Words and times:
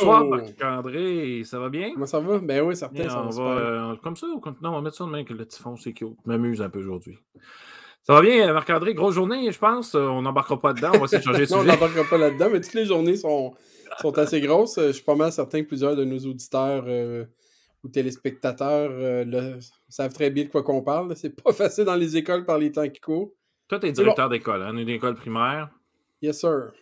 Bonsoir, 0.00 0.24
Marc-André. 0.24 1.42
Ça 1.44 1.58
va 1.58 1.68
bien? 1.68 1.92
Comment 1.92 2.06
ça 2.06 2.20
va? 2.20 2.38
Ben 2.38 2.62
oui, 2.62 2.76
certain. 2.76 3.08
ça 3.08 3.22
va, 3.22 3.42
euh, 3.42 3.96
comme 3.96 4.16
ça, 4.16 4.26
on, 4.26 4.40
non, 4.62 4.70
on 4.70 4.72
va 4.72 4.80
mettre 4.80 4.96
ça 4.96 5.04
de 5.04 5.10
main 5.10 5.24
que 5.24 5.34
le 5.34 5.46
typhon, 5.46 5.76
c'est 5.76 5.92
cute. 5.92 6.16
M'amuse 6.24 6.62
un 6.62 6.70
peu 6.70 6.78
aujourd'hui. 6.78 7.18
Ça 8.02 8.14
va 8.14 8.22
bien, 8.22 8.52
Marc-André? 8.52 8.94
Grosse 8.94 9.14
journée, 9.14 9.50
je 9.52 9.58
pense. 9.58 9.94
Euh, 9.94 10.06
on 10.06 10.22
n'embarquera 10.22 10.58
pas 10.58 10.72
dedans. 10.72 10.92
On 10.94 10.98
va 10.98 11.04
essayer 11.04 11.18
de 11.18 11.24
changer 11.24 11.40
de 11.40 11.46
sujet. 11.46 11.56
non, 11.58 11.62
on 11.62 11.72
n'embarquera 11.72 12.04
pas 12.04 12.18
là-dedans, 12.18 12.48
mais 12.50 12.60
toutes 12.60 12.74
les 12.74 12.86
journées 12.86 13.16
sont, 13.16 13.54
sont 14.00 14.18
assez 14.18 14.40
grosses. 14.40 14.78
Je 14.78 14.92
suis 14.92 15.04
pas 15.04 15.16
mal 15.16 15.32
certain 15.32 15.62
que 15.62 15.68
plusieurs 15.68 15.96
de 15.96 16.04
nos 16.04 16.18
auditeurs 16.18 16.84
euh, 16.86 17.26
ou 17.84 17.88
téléspectateurs 17.88 18.90
savent 19.88 20.14
très 20.14 20.30
bien 20.30 20.44
de 20.44 20.48
quoi 20.48 20.62
qu'on 20.62 20.82
parle. 20.82 21.14
C'est 21.16 21.42
pas 21.42 21.52
facile 21.54 21.84
dans 21.84 21.96
les 21.96 22.16
écoles 22.16 22.44
par 22.44 22.58
les 22.58 22.72
temps 22.72 22.88
qui 22.88 23.00
courent. 23.00 23.32
Toi, 23.68 23.78
tu 23.78 23.86
es 23.86 23.92
directeur 23.92 24.28
d'école, 24.28 24.62
hein? 24.62 24.76
une 24.76 24.88
école 24.88 25.14
primaire. 25.14 25.68
Yes, 26.22 26.40
sir. 26.40 26.72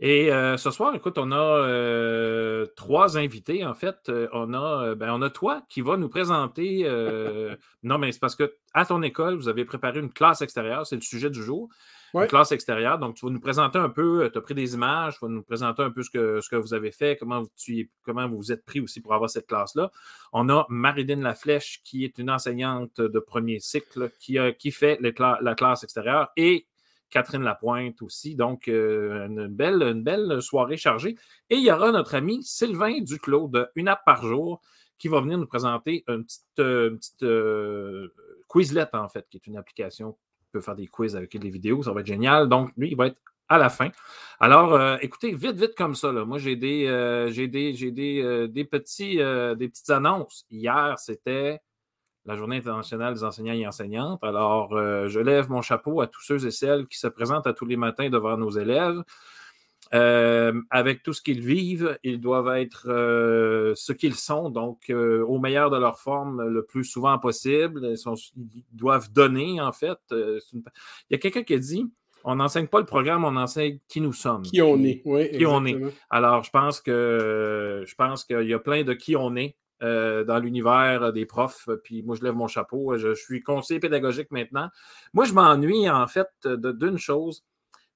Et 0.00 0.32
euh, 0.32 0.56
ce 0.56 0.70
soir, 0.70 0.94
écoute, 0.94 1.18
on 1.18 1.32
a 1.32 1.36
euh, 1.36 2.66
trois 2.76 3.18
invités. 3.18 3.64
En 3.64 3.74
fait, 3.74 4.08
euh, 4.08 4.28
on 4.32 4.54
a, 4.54 4.94
ben, 4.94 5.12
on 5.12 5.22
a 5.22 5.30
toi 5.30 5.62
qui 5.68 5.80
va 5.80 5.96
nous 5.96 6.08
présenter. 6.08 6.84
non, 7.82 7.98
mais 7.98 8.12
c'est 8.12 8.20
parce 8.20 8.36
que 8.36 8.54
à 8.74 8.84
ton 8.84 9.02
école, 9.02 9.34
vous 9.34 9.48
avez 9.48 9.64
préparé 9.64 9.98
une 9.98 10.12
classe 10.12 10.40
extérieure. 10.40 10.86
C'est 10.86 10.94
le 10.94 11.02
sujet 11.02 11.30
du 11.30 11.42
jour. 11.42 11.68
Une 12.14 12.26
classe 12.26 12.52
extérieure. 12.52 12.98
Donc, 12.98 13.16
tu 13.16 13.26
vas 13.26 13.32
nous 13.32 13.40
présenter 13.40 13.78
un 13.78 13.88
peu. 13.88 14.30
Tu 14.32 14.38
as 14.38 14.40
pris 14.40 14.54
des 14.54 14.74
images. 14.74 15.18
Tu 15.18 15.24
vas 15.26 15.30
nous 15.30 15.42
présenter 15.42 15.82
un 15.82 15.90
peu 15.90 16.02
ce 16.02 16.10
que, 16.10 16.40
ce 16.40 16.48
que 16.48 16.56
vous 16.56 16.74
avez 16.74 16.92
fait, 16.92 17.16
comment 17.16 17.42
vous, 17.42 17.50
comment 18.02 18.28
vous 18.28 18.36
vous 18.36 18.52
êtes 18.52 18.64
pris 18.64 18.80
aussi 18.80 19.00
pour 19.00 19.14
avoir 19.14 19.28
cette 19.28 19.48
classe-là. 19.48 19.90
On 20.32 20.48
a 20.48 20.64
Maridine 20.68 21.22
Laflèche, 21.22 21.82
qui 21.82 22.04
est 22.04 22.18
une 22.18 22.30
enseignante 22.30 23.00
de 23.00 23.18
premier 23.18 23.58
cycle, 23.58 24.10
qui, 24.20 24.38
qui 24.58 24.70
fait 24.70 24.98
la 25.02 25.54
classe 25.54 25.82
extérieure. 25.82 26.28
Et 26.36 26.66
Catherine 27.10 27.42
Lapointe 27.42 28.02
aussi. 28.02 28.34
Donc, 28.34 28.68
euh, 28.68 29.26
une, 29.26 29.48
belle, 29.48 29.82
une 29.82 30.02
belle 30.02 30.40
soirée 30.42 30.76
chargée. 30.76 31.16
Et 31.50 31.56
il 31.56 31.64
y 31.64 31.72
aura 31.72 31.90
notre 31.92 32.14
ami 32.14 32.42
Sylvain 32.42 33.00
Duclos 33.00 33.48
de 33.48 33.68
Une 33.74 33.88
app 33.88 34.04
par 34.04 34.24
jour 34.24 34.60
qui 34.98 35.08
va 35.08 35.20
venir 35.20 35.38
nous 35.38 35.46
présenter 35.46 36.04
une 36.08 36.24
petite, 36.24 36.42
euh, 36.58 36.98
euh, 37.22 38.08
Quizlet, 38.48 38.88
en 38.94 39.08
fait, 39.08 39.26
qui 39.30 39.36
est 39.36 39.46
une 39.46 39.56
application 39.56 40.12
qui 40.12 40.48
peut 40.52 40.60
faire 40.60 40.74
des 40.74 40.86
quiz 40.86 41.16
avec 41.16 41.36
des 41.36 41.50
vidéos. 41.50 41.82
Ça 41.82 41.92
va 41.92 42.00
être 42.00 42.06
génial. 42.06 42.48
Donc, 42.48 42.70
lui, 42.76 42.90
il 42.90 42.96
va 42.96 43.06
être 43.06 43.20
à 43.48 43.58
la 43.58 43.70
fin. 43.70 43.90
Alors, 44.40 44.98
écoutez, 45.00 45.34
vite, 45.34 45.56
vite 45.56 45.74
comme 45.76 45.94
ça. 45.94 46.12
Moi, 46.12 46.38
j'ai 46.38 46.56
des, 46.56 47.28
j'ai 47.30 47.48
des, 47.48 47.72
j'ai 47.72 47.90
des, 47.90 48.64
petits, 48.64 49.16
des 49.16 49.68
petites 49.68 49.88
annonces. 49.88 50.44
Hier, 50.50 50.98
c'était 50.98 51.60
la 52.28 52.36
Journée 52.36 52.58
internationale 52.58 53.14
des 53.14 53.24
enseignants 53.24 53.54
et 53.54 53.66
enseignantes. 53.66 54.22
Alors, 54.22 54.74
euh, 54.74 55.08
je 55.08 55.18
lève 55.18 55.48
mon 55.48 55.62
chapeau 55.62 56.02
à 56.02 56.06
tous 56.06 56.20
ceux 56.20 56.46
et 56.46 56.50
celles 56.50 56.86
qui 56.86 56.98
se 56.98 57.06
présentent 57.06 57.46
à 57.46 57.54
tous 57.54 57.64
les 57.64 57.78
matins 57.78 58.10
devant 58.10 58.36
nos 58.36 58.50
élèves. 58.50 59.02
Euh, 59.94 60.52
avec 60.68 61.02
tout 61.02 61.14
ce 61.14 61.22
qu'ils 61.22 61.40
vivent, 61.40 61.98
ils 62.04 62.20
doivent 62.20 62.54
être 62.58 62.90
euh, 62.90 63.72
ce 63.76 63.94
qu'ils 63.94 64.14
sont, 64.14 64.50
donc 64.50 64.92
au 64.92 65.38
meilleur 65.38 65.70
de 65.70 65.78
leur 65.78 65.98
forme 65.98 66.46
le 66.46 66.62
plus 66.62 66.84
souvent 66.84 67.18
possible. 67.18 67.94
Ils, 67.96 68.62
doivent 68.72 69.10
donner, 69.10 69.62
en 69.62 69.72
fait. 69.72 69.98
Il 70.10 70.42
y 71.10 71.14
a 71.14 71.18
quelqu'un 71.18 71.42
qui 71.42 71.54
a 71.54 71.58
dit 71.58 71.90
on 72.24 72.34
n'enseigne 72.34 72.66
pas 72.66 72.80
le 72.80 72.84
programme, 72.84 73.24
on 73.24 73.36
enseigne 73.36 73.78
qui 73.88 74.02
nous 74.02 74.12
sommes. 74.12 74.42
Qui 74.42 74.60
on 74.60 74.82
est, 74.82 75.00
oui. 75.06 75.30
Qui 75.30 75.46
on 75.46 75.64
est. 75.64 75.78
Alors, 76.10 76.42
je 76.42 76.50
pense 76.50 76.82
que 76.82 77.84
je 77.86 77.94
pense 77.94 78.24
qu'il 78.24 78.46
y 78.46 78.52
a 78.52 78.58
plein 78.58 78.82
de 78.82 78.92
qui 78.92 79.16
on 79.16 79.34
est 79.36 79.56
euh, 79.82 80.24
dans 80.24 80.38
l'univers 80.38 81.12
des 81.12 81.26
profs. 81.26 81.68
Puis 81.84 82.02
moi, 82.02 82.16
je 82.16 82.22
lève 82.22 82.34
mon 82.34 82.48
chapeau. 82.48 82.96
Je, 82.96 83.14
suis 83.14 83.42
conseiller 83.42 83.80
pédagogique 83.80 84.30
maintenant. 84.30 84.68
Moi, 85.12 85.24
je 85.24 85.32
m'ennuie 85.32 85.88
en 85.88 86.06
fait 86.06 86.28
d'une 86.44 86.98
chose, 86.98 87.44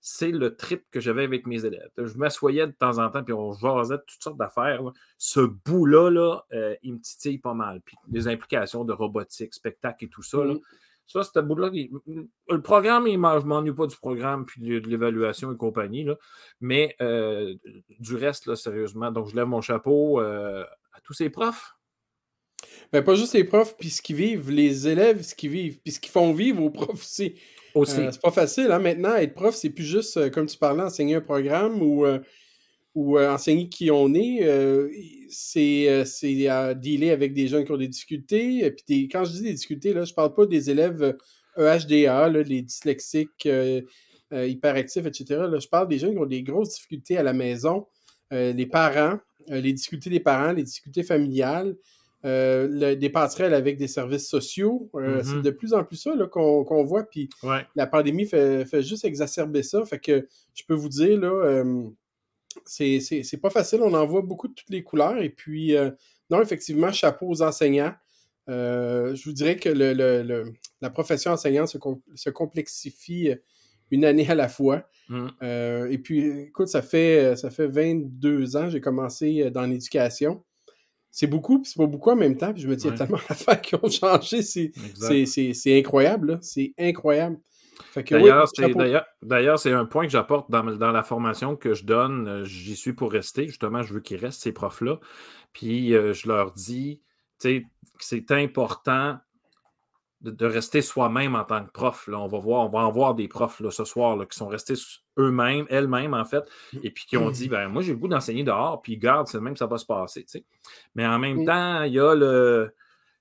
c'est 0.00 0.32
le 0.32 0.56
trip 0.56 0.84
que 0.91 1.00
j'avais 1.00 1.22
avec 1.22 1.47
mes 1.47 1.65
élèves. 1.65 1.91
Je 1.97 2.16
m'assoyais 2.19 2.66
de 2.66 2.72
temps 2.72 2.98
en 2.98 3.09
temps, 3.09 3.22
puis 3.22 3.32
on 3.32 3.53
jasait 3.53 3.98
de 3.98 4.03
toutes 4.06 4.22
sortes 4.22 4.37
d'affaires. 4.37 4.82
Ce 5.16 5.41
bout-là, 5.41 6.10
là, 6.10 6.44
euh, 6.53 6.75
il 6.82 6.94
me 6.94 6.98
titille 6.98 7.38
pas 7.38 7.54
mal. 7.54 7.81
Puis 7.84 7.97
les 8.10 8.26
implications 8.26 8.84
de 8.84 8.92
robotique, 8.92 9.54
spectacle 9.54 10.04
et 10.04 10.09
tout 10.09 10.22
ça. 10.22 10.38
Là, 10.44 10.54
mm. 10.54 10.60
Ça, 11.06 11.22
ce 11.22 11.41
bout-là, 11.41 11.71
le 12.48 12.62
programme, 12.62 13.06
je 13.06 13.12
ne 13.12 13.16
m'ennuie 13.16 13.75
pas 13.75 13.87
du 13.87 13.97
programme 13.97 14.47
puis 14.47 14.62
de, 14.62 14.78
l'évaluation 14.88 15.53
et 15.53 15.56
compagnie, 15.56 16.04
là, 16.04 16.16
mais 16.60 16.97
euh, 17.03 17.54
du 17.98 18.16
reste, 18.16 18.47
là, 18.47 18.56
sérieusement, 18.56 19.10
donc 19.10 19.28
je 19.28 19.37
lève 19.37 19.47
mon 19.47 19.60
chapeau 19.60 20.21
à 20.92 21.00
tous 21.00 21.14
ces 21.14 21.30
profs? 21.30 21.76
Ben, 22.92 23.03
pas 23.03 23.14
juste 23.14 23.34
les 23.34 23.44
profs, 23.44 23.76
puis 23.78 23.91
ce 23.91 24.03
qu'ils 24.03 24.16
vivent, 24.16 24.50
les 24.50 24.88
élèves, 24.88 25.22
ce 25.22 25.34
qu'ils 25.34 25.50
vivent, 25.50 25.78
puis 25.82 25.92
ce 25.92 26.00
qu'ils 26.00 26.12
font 26.12 26.32
vivre 26.32 26.62
aux 26.62 26.70
profs 26.70 27.03
aussi. 27.03 27.34
aussi. 27.75 28.00
Euh, 28.00 28.10
c'est 28.12 28.20
pas 28.20 28.30
facile, 28.30 28.70
hein? 28.70 28.78
Maintenant, 28.78 29.14
être 29.16 29.34
prof, 29.34 29.54
c'est 29.54 29.70
plus 29.70 29.84
juste, 29.84 30.16
euh, 30.16 30.30
comme 30.30 30.47
tu 30.47 30.58
parlais, 30.58 30.82
enseigner 30.82 31.16
un 31.16 31.20
programme 31.20 31.82
ou, 31.82 32.04
euh, 32.04 32.19
ou 32.94 33.19
enseigner 33.19 33.69
qui 33.69 33.91
on 33.91 34.12
est. 34.12 34.47
c'est 35.30 36.04
c'est 36.04 36.75
dealer 36.76 37.10
avec 37.10 37.32
des 37.32 37.48
gens 37.48 37.64
qui 37.64 37.72
ont 37.72 37.78
des 37.78 37.88
difficultés. 37.88 38.70
Puis 38.70 39.09
quand 39.09 39.24
je 39.24 39.32
dis 39.32 39.42
des 39.42 39.54
difficultés, 39.54 39.94
là, 39.94 40.04
je 40.04 40.12
parle 40.12 40.34
pas 40.34 40.44
des 40.44 40.69
élèves 40.69 41.16
EHDA, 41.56 42.28
e 42.28 42.42
les 42.42 42.60
dyslexiques, 42.60 43.48
hyperactifs, 44.30 45.06
etc. 45.06 45.24
Là, 45.50 45.59
je 45.59 45.69
parle 45.69 45.88
des 45.88 45.98
gens 45.98 46.10
qui 46.10 46.19
ont 46.19 46.26
des 46.26 46.42
grosses 46.42 46.74
difficultés 46.74 47.16
à 47.16 47.22
la 47.22 47.32
maison, 47.32 47.86
les 48.30 48.66
parents, 48.66 49.19
les 49.48 49.72
difficultés 49.72 50.10
des 50.10 50.20
parents, 50.20 50.53
les 50.53 50.64
difficultés 50.64 51.03
familiales. 51.03 51.76
Euh, 52.25 52.94
des 52.94 53.10
passerelles 53.10 53.53
avec 53.53 53.76
des 53.78 53.88
services 53.88 54.28
sociaux. 54.28 54.88
Euh, 54.94 55.22
c'est 55.25 55.32
mm-hmm. 55.32 55.42
de 55.42 55.50
plus 55.50 55.75
en 55.75 55.82
plus 55.82 55.97
ça 55.97 56.12
qu'on 56.30 56.84
voit. 56.84 57.03
Puis 57.03 57.28
la 57.75 57.86
pandémie 57.88 58.26
fait, 58.26 58.82
juste 58.82 59.04
exacerber 59.04 59.64
ça. 59.64 59.84
Fait 59.84 59.98
que 59.98 60.28
je 60.54 60.62
peux 60.64 60.75
vous 60.75 60.88
dire, 60.88 61.19
là, 61.19 61.28
euh, 61.28 61.82
c'est 62.64 63.41
pas 63.41 63.50
facile. 63.50 63.80
On 63.82 63.92
en 63.94 64.06
voit 64.06 64.22
beaucoup 64.22 64.47
de 64.47 64.54
toutes 64.54 64.70
les 64.70 64.84
couleurs. 64.84 65.20
Et 65.20 65.30
puis, 65.30 65.74
non, 66.30 66.41
effectivement, 66.41 66.92
chapeau 66.92 67.28
aux 67.28 67.42
enseignants. 67.42 67.94
je 68.47 69.24
vous 69.24 69.32
dirais 69.32 69.56
que 69.56 69.70
la 70.80 70.91
profession 70.91 71.32
enseignante 71.32 71.68
se, 72.15 72.30
complexifie 72.30 73.34
une 73.92 74.04
année 74.04 74.28
à 74.28 74.34
la 74.34 74.48
fois. 74.48 74.83
Mm. 75.09 75.28
et 75.91 75.98
puis, 75.98 76.28
écoute, 76.48 76.68
ça 76.68 76.83
fait, 76.83 77.36
ça 77.36 77.50
fait 77.50 77.68
22 77.68 78.56
ans 78.56 78.65
que 78.65 78.71
j'ai 78.71 78.80
commencé 78.80 79.50
dans 79.50 79.66
l'éducation 79.66 80.42
c'est 81.12 81.27
beaucoup, 81.27 81.60
puis 81.60 81.71
c'est 81.71 81.77
pas 81.77 81.86
beaucoup 81.86 82.10
en 82.10 82.16
même 82.16 82.36
temps. 82.36 82.53
Puis 82.53 82.62
je 82.62 82.68
me 82.68 82.74
dis, 82.74 82.86
il 82.86 82.91
y 82.91 82.94
a 82.94 82.97
tellement 82.97 83.18
d'affaires 83.28 83.60
qui 83.60 83.74
ont 83.77 83.89
changé. 83.89 84.42
C'est 84.42 85.78
incroyable, 85.78 86.39
C'est 86.41 86.72
incroyable. 86.78 87.39
D'ailleurs, 89.22 89.59
c'est 89.59 89.72
un 89.72 89.84
point 89.84 90.06
que 90.06 90.10
j'apporte 90.10 90.50
dans, 90.50 90.62
la 90.62 91.03
formation 91.03 91.54
que 91.54 91.74
je 91.74 91.84
donne. 91.84 92.28
Euh, 92.28 92.44
j'y 92.44 92.74
suis 92.74 92.94
pour 92.94 93.12
rester. 93.12 93.47
Justement, 93.47 93.83
je 93.83 93.92
veux 93.92 94.00
qu'ils 94.00 94.16
restent, 94.16 94.42
ces 94.42 94.53
profs-là. 94.53 94.98
Puis 95.53 95.94
euh, 95.94 96.15
je 96.15 96.28
leur 96.28 96.53
dis, 96.53 97.03
tu 97.39 97.48
sais, 97.48 97.66
c'est 97.98 98.30
important 98.30 99.18
de, 100.22 100.47
rester 100.47 100.83
soi-même 100.83 101.34
en 101.34 101.45
tant 101.45 101.65
que 101.65 101.71
prof. 101.71 102.07
Là. 102.07 102.19
On 102.19 102.28
va 102.28 102.39
voir, 102.39 102.66
on 102.66 102.69
va 102.69 102.80
en 102.80 102.91
voir 102.91 103.15
des 103.15 103.28
profs 103.28 103.60
là, 103.60 103.71
ce 103.71 103.84
soir 103.84 104.16
là, 104.16 104.27
qui 104.27 104.36
sont 104.36 104.48
restés 104.48 104.74
eux-mêmes, 105.19 105.66
elles-mêmes, 105.69 106.15
en 106.15 106.24
fait, 106.24 106.45
et 106.83 106.91
puis 106.91 107.04
qui 107.07 107.16
ont 107.16 107.30
dit 107.30 107.48
ben 107.48 107.69
moi, 107.69 107.83
j'ai 107.83 107.92
le 107.92 107.98
goût 107.98 108.09
d'enseigner 108.09 108.45
dehors, 108.45 108.80
puis 108.83 108.97
garde, 108.97 109.27
c'est 109.27 109.41
même 109.41 109.57
ça 109.57 109.66
va 109.66 109.78
se 109.78 109.86
passer. 109.86 110.24
Mais 110.95 111.07
en 111.07 111.19
même 111.19 111.45
temps, 111.45 111.83
il 111.83 111.95
y 111.95 112.01
a 112.01 112.15
le. 112.15 112.74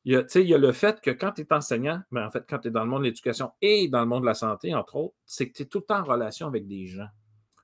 Il 0.04 0.14
y, 0.14 0.16
a, 0.16 0.24
il 0.34 0.48
y 0.50 0.54
a 0.56 0.58
le 0.58 0.72
fait 0.72 1.00
que 1.00 1.12
quand 1.12 1.34
tu 1.34 1.42
es 1.42 1.54
enseignant, 1.54 2.02
ben 2.12 2.26
en 2.26 2.32
fait, 2.32 2.44
quand 2.50 2.58
tu 2.58 2.70
es 2.70 2.72
dans 2.72 2.84
le 2.84 2.90
monde 2.90 3.02
de 3.02 3.06
l'éducation 3.06 3.52
et 3.62 3.88
dans 3.88 4.00
le 4.00 4.08
monde 4.08 4.22
de 4.22 4.26
la 4.26 4.34
santé, 4.34 4.74
entre 4.74 4.96
autres, 4.96 5.14
c'est 5.28 5.48
que 5.48 5.54
tu 5.54 5.62
es 5.62 5.66
tout 5.68 5.78
le 5.78 5.84
temps 5.84 6.00
en 6.00 6.04
relation 6.04 6.48
avec 6.48 6.66
des 6.66 6.88
gens. 6.88 7.06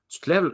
Tu 0.08 0.20
te 0.20 0.30
lèves 0.30 0.52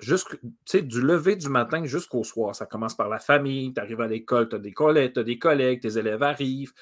du 0.83 1.03
lever 1.03 1.37
du 1.37 1.51
matin 1.51 1.85
jusqu'au 1.85 2.25
soir. 2.25 2.57
Ça 2.57 2.65
commence 2.65 2.97
par 2.97 3.11
la 3.11 3.19
famille, 3.19 3.75
tu 3.75 3.81
arrives 3.83 4.01
à 4.01 4.07
l'école, 4.07 4.49
tu 4.49 4.57
as 4.57 4.61
des 4.61 4.73
collègues, 4.73 5.13
tu 5.13 5.21
as 5.21 5.25
des 5.25 5.39
collègues, 5.39 5.83
tes 5.83 5.99
élèves 5.99 6.23
arrivent 6.23 6.73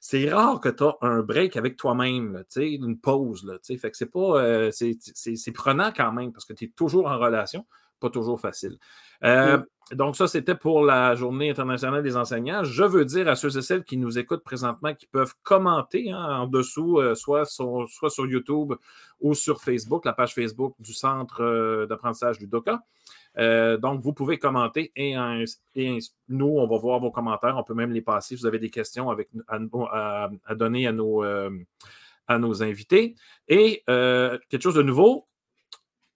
c'est 0.00 0.32
rare 0.32 0.60
que 0.60 0.70
tu 0.70 0.82
as 0.82 0.96
un 1.02 1.20
break 1.20 1.58
avec 1.58 1.76
toi-même, 1.76 2.42
une 2.56 2.98
pause. 2.98 3.44
Là, 3.44 3.58
fait 3.62 3.90
que 3.90 3.96
c'est 3.96 4.10
pas. 4.10 4.42
Euh, 4.42 4.70
c'est 4.72 5.52
prenant 5.52 5.92
quand 5.94 6.10
même 6.10 6.32
parce 6.32 6.46
que 6.46 6.54
tu 6.54 6.64
es 6.64 6.68
toujours 6.68 7.06
en 7.06 7.18
relation, 7.18 7.66
pas 8.00 8.08
toujours 8.08 8.40
facile. 8.40 8.78
Euh, 9.24 9.58
donc, 9.92 10.16
ça, 10.16 10.26
c'était 10.26 10.54
pour 10.54 10.82
la 10.84 11.14
Journée 11.16 11.50
internationale 11.50 12.02
des 12.02 12.16
enseignants. 12.16 12.64
Je 12.64 12.82
veux 12.82 13.04
dire 13.04 13.28
à 13.28 13.36
ceux 13.36 13.58
et 13.58 13.62
celles 13.62 13.84
qui 13.84 13.98
nous 13.98 14.18
écoutent 14.18 14.42
présentement 14.42 14.94
qui 14.94 15.06
peuvent 15.06 15.34
commenter 15.42 16.10
hein, 16.10 16.40
en 16.40 16.46
dessous, 16.46 16.98
euh, 16.98 17.14
soit, 17.14 17.44
sur, 17.44 17.86
soit 17.90 18.08
sur 18.08 18.26
YouTube 18.26 18.72
ou 19.20 19.34
sur 19.34 19.60
Facebook, 19.60 20.06
la 20.06 20.14
page 20.14 20.34
Facebook 20.34 20.74
du 20.78 20.94
Centre 20.94 21.84
d'apprentissage 21.86 22.38
du 22.38 22.46
DOCA. 22.46 22.80
Euh, 23.38 23.76
donc, 23.76 24.02
vous 24.02 24.12
pouvez 24.12 24.38
commenter 24.38 24.92
et, 24.96 25.14
nous, 26.28 26.46
on 26.46 26.66
va 26.66 26.78
voir 26.78 27.00
vos 27.00 27.10
commentaires. 27.10 27.56
On 27.56 27.62
peut 27.62 27.74
même 27.74 27.92
les 27.92 28.02
passer. 28.02 28.36
Si 28.36 28.40
vous 28.40 28.46
avez 28.46 28.58
des 28.58 28.70
questions 28.70 29.10
à, 29.10 30.54
donner 30.54 30.86
à 30.86 30.92
nos, 30.92 31.24
euh, 31.24 31.50
à 32.26 32.38
nos 32.38 32.62
invités. 32.62 33.14
Et 33.48 33.82
euh, 33.88 34.38
quelque 34.48 34.62
chose 34.62 34.74
de 34.74 34.82
nouveau, 34.82 35.26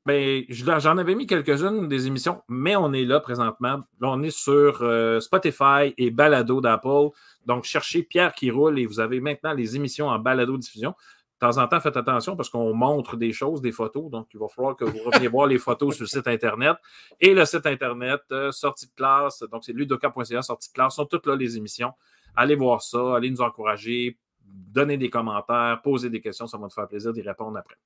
ben, 0.06 0.44
j'en 0.50 0.98
avais 0.98 1.14
mis 1.14 1.26
quelques-unes 1.26 1.88
des 1.88 2.06
émissions, 2.06 2.42
mais 2.46 2.76
on 2.76 2.92
est 2.92 3.06
là 3.06 3.20
présentement. 3.20 3.80
Là, 4.00 4.10
on 4.10 4.22
est 4.22 4.36
sur 4.36 4.84
Spotify 5.20 5.94
et 5.96 6.10
Balado 6.10 6.60
d'Apple. 6.60 7.08
Donc, 7.46 7.64
cherchez 7.64 8.02
Pierre 8.02 8.34
qui 8.34 8.50
roule 8.50 8.78
et 8.78 8.84
vous 8.84 9.00
avez 9.00 9.20
maintenant 9.20 9.54
les 9.54 9.76
émissions 9.76 10.08
en 10.08 10.18
balado 10.18 10.58
diffusion. 10.58 10.94
De 11.40 11.46
temps 11.46 11.58
en 11.58 11.66
temps, 11.66 11.80
faites 11.80 11.96
attention 11.96 12.36
parce 12.36 12.48
qu'on 12.48 12.72
montre 12.74 13.16
des 13.16 13.32
choses, 13.32 13.60
des 13.60 13.72
photos. 13.72 14.10
Donc, 14.10 14.28
il 14.32 14.40
va 14.40 14.48
falloir 14.48 14.76
que 14.76 14.84
vous 14.84 14.98
reveniez 14.98 15.28
voir 15.28 15.46
les 15.46 15.58
photos 15.58 15.96
sur 15.96 16.04
le 16.04 16.08
site 16.08 16.28
Internet. 16.28 16.76
Et 17.20 17.34
le 17.34 17.44
site 17.44 17.66
Internet, 17.66 18.20
euh, 18.32 18.52
sortie 18.52 18.86
de 18.86 18.92
classe, 18.92 19.42
donc 19.50 19.64
c'est 19.64 19.72
ludoka.ca, 19.72 20.42
sortie 20.42 20.68
de 20.68 20.74
classe, 20.74 20.94
sont 20.94 21.06
toutes 21.06 21.26
là 21.26 21.34
les 21.36 21.56
émissions. 21.56 21.92
Allez 22.36 22.54
voir 22.54 22.82
ça, 22.82 23.16
allez 23.16 23.30
nous 23.30 23.40
encourager, 23.40 24.18
donner 24.44 24.96
des 24.96 25.10
commentaires, 25.10 25.80
poser 25.82 26.10
des 26.10 26.20
questions, 26.20 26.46
ça 26.46 26.56
va 26.56 26.64
nous 26.64 26.70
faire 26.70 26.88
plaisir 26.88 27.12
d'y 27.12 27.22
répondre 27.22 27.58
après. 27.58 27.76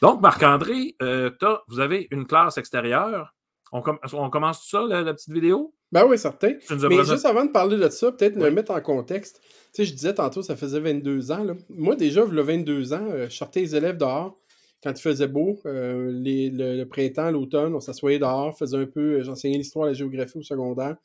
Donc, 0.00 0.20
Marc-André, 0.20 0.96
euh, 1.02 1.30
vous 1.68 1.80
avez 1.80 2.08
une 2.10 2.26
classe 2.26 2.58
extérieure. 2.58 3.34
On, 3.72 4.30
commence 4.30 4.62
tout 4.62 4.68
ça, 4.68 4.86
la, 4.86 5.12
petite 5.12 5.32
vidéo? 5.32 5.74
Ben 5.92 6.06
oui, 6.06 6.18
certain. 6.18 6.54
Mais 6.70 7.04
juste 7.04 7.24
avant 7.24 7.44
de 7.44 7.50
parler 7.50 7.76
de 7.76 7.88
ça, 7.88 8.12
peut-être 8.12 8.36
me 8.36 8.50
mettre 8.50 8.72
en 8.72 8.80
contexte. 8.80 9.40
Tu 9.42 9.48
sais, 9.72 9.84
je 9.84 9.94
disais 9.94 10.14
tantôt, 10.14 10.42
ça 10.42 10.56
faisait 10.56 10.80
22 10.80 11.32
ans. 11.32 11.46
Moi, 11.68 11.96
déjà, 11.96 12.24
le 12.24 12.42
22 12.42 12.92
ans, 12.92 13.06
euh, 13.10 13.28
je 13.28 13.36
sortais 13.36 13.60
les 13.60 13.76
élèves 13.76 13.98
dehors 13.98 14.38
quand 14.82 14.92
il 14.92 15.00
faisait 15.00 15.28
beau. 15.28 15.60
Euh, 15.66 16.10
le, 16.12 16.84
printemps, 16.84 17.30
l'automne, 17.30 17.74
on 17.74 17.80
s'assoyait 17.80 18.18
dehors, 18.18 18.56
faisait 18.56 18.78
un 18.78 18.86
peu, 18.86 19.22
j'enseignais 19.22 19.58
l'histoire, 19.58 19.86
la 19.86 19.92
géographie 19.92 20.38
au 20.38 20.42
secondaire, 20.42 20.96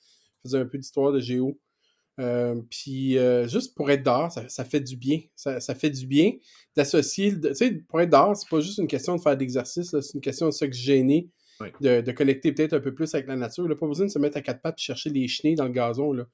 faisais 0.44 0.60
un 0.60 0.66
peu 0.66 0.78
d'histoire 0.78 1.12
de 1.12 1.20
géo. 1.20 1.60
Euh, 2.20 2.56
puis 2.70 3.18
juste 3.48 3.76
pour 3.76 3.90
être 3.90 4.04
dehors, 4.04 4.32
ça, 4.32 4.66
fait 4.66 4.82
du 4.82 4.96
bien. 4.96 5.20
Ça, 5.36 5.60
fait 5.76 5.90
du 5.90 6.06
bien 6.08 6.32
d'associer. 6.76 7.34
Tu 7.40 7.56
sais, 7.56 7.72
pour 7.90 8.00
être 8.00 8.12
dehors, 8.12 8.36
c'est 8.36 8.50
pas 8.50 8.62
juste 8.62 8.78
une 8.78 8.88
question 8.88 9.16
de 9.16 9.22
faire 9.22 9.36
d'exercice, 9.36 9.90
c'est 10.00 10.14
une 10.14 10.22
question 10.22 10.46
de 10.46 10.52
s'oxygéner, 10.52 11.30
de, 11.82 12.02
de, 12.02 12.12
connecter 12.12 12.52
peut-être 12.52 12.74
un 12.74 12.80
peu 12.80 12.94
plus 12.94 13.14
avec 13.14 13.28
la 13.28 13.36
nature. 13.36 13.68
Là, 13.68 13.76
pas 13.76 13.88
besoin 13.88 14.06
de 14.06 14.12
se 14.12 14.20
mettre 14.20 14.38
à 14.38 14.42
quatre 14.42 14.62
pattes 14.62 14.80
et 14.80 14.82
chercher 14.82 15.10
les 15.10 15.28
chenilles 15.28 15.56
dans 15.56 15.66
le 15.66 15.72
gazon. 15.72 16.14
Là. 16.14 16.26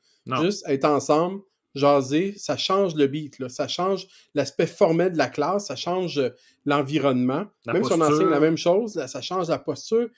Juste 0.41 0.63
être 0.67 0.85
ensemble, 0.85 1.41
jaser, 1.75 2.33
ça 2.37 2.57
change 2.57 2.95
le 2.95 3.07
beat. 3.07 3.39
Là. 3.39 3.49
Ça 3.49 3.67
change 3.67 4.07
l'aspect 4.33 4.67
formel 4.67 5.11
de 5.13 5.17
la 5.17 5.27
classe, 5.27 5.67
ça 5.67 5.75
change 5.75 6.21
l'environnement. 6.65 7.45
Même 7.67 7.83
si 7.83 7.93
on 7.93 8.01
enseigne 8.01 8.29
la 8.29 8.39
même 8.39 8.57
chose, 8.57 8.93
ça 9.05 9.21
change 9.21 9.49
la 9.49 9.59
posture. 9.59 10.09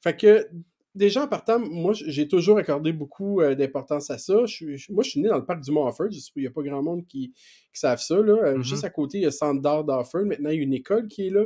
Fait 0.00 0.16
que 0.16 0.48
déjà 0.94 1.24
en 1.24 1.28
partant, 1.28 1.58
moi, 1.58 1.92
j'ai 1.94 2.28
toujours 2.28 2.58
accordé 2.58 2.92
beaucoup 2.92 3.40
euh, 3.40 3.54
d'importance 3.54 4.10
à 4.10 4.18
ça. 4.18 4.44
Je, 4.46 4.92
moi, 4.92 5.02
je 5.02 5.10
suis 5.10 5.20
né 5.20 5.28
dans 5.28 5.38
le 5.38 5.44
parc 5.44 5.60
du 5.60 5.70
Mont-Offord. 5.70 6.08
Il 6.10 6.42
n'y 6.42 6.46
a 6.46 6.50
pas 6.50 6.62
grand 6.62 6.82
monde 6.82 7.06
qui, 7.06 7.32
qui 7.72 7.80
savent 7.80 8.00
ça. 8.00 8.16
Là. 8.16 8.32
Euh, 8.32 8.58
mm-hmm. 8.58 8.62
Juste 8.62 8.84
à 8.84 8.90
côté, 8.90 9.18
il 9.18 9.20
y 9.22 9.24
a 9.24 9.28
le 9.28 9.32
centre 9.32 9.60
d'art 9.60 9.84
d'Offord. 9.84 10.24
Maintenant, 10.24 10.50
il 10.50 10.56
y 10.56 10.60
a 10.60 10.62
une 10.62 10.74
école 10.74 11.08
qui 11.08 11.26
est 11.26 11.30
là. 11.30 11.44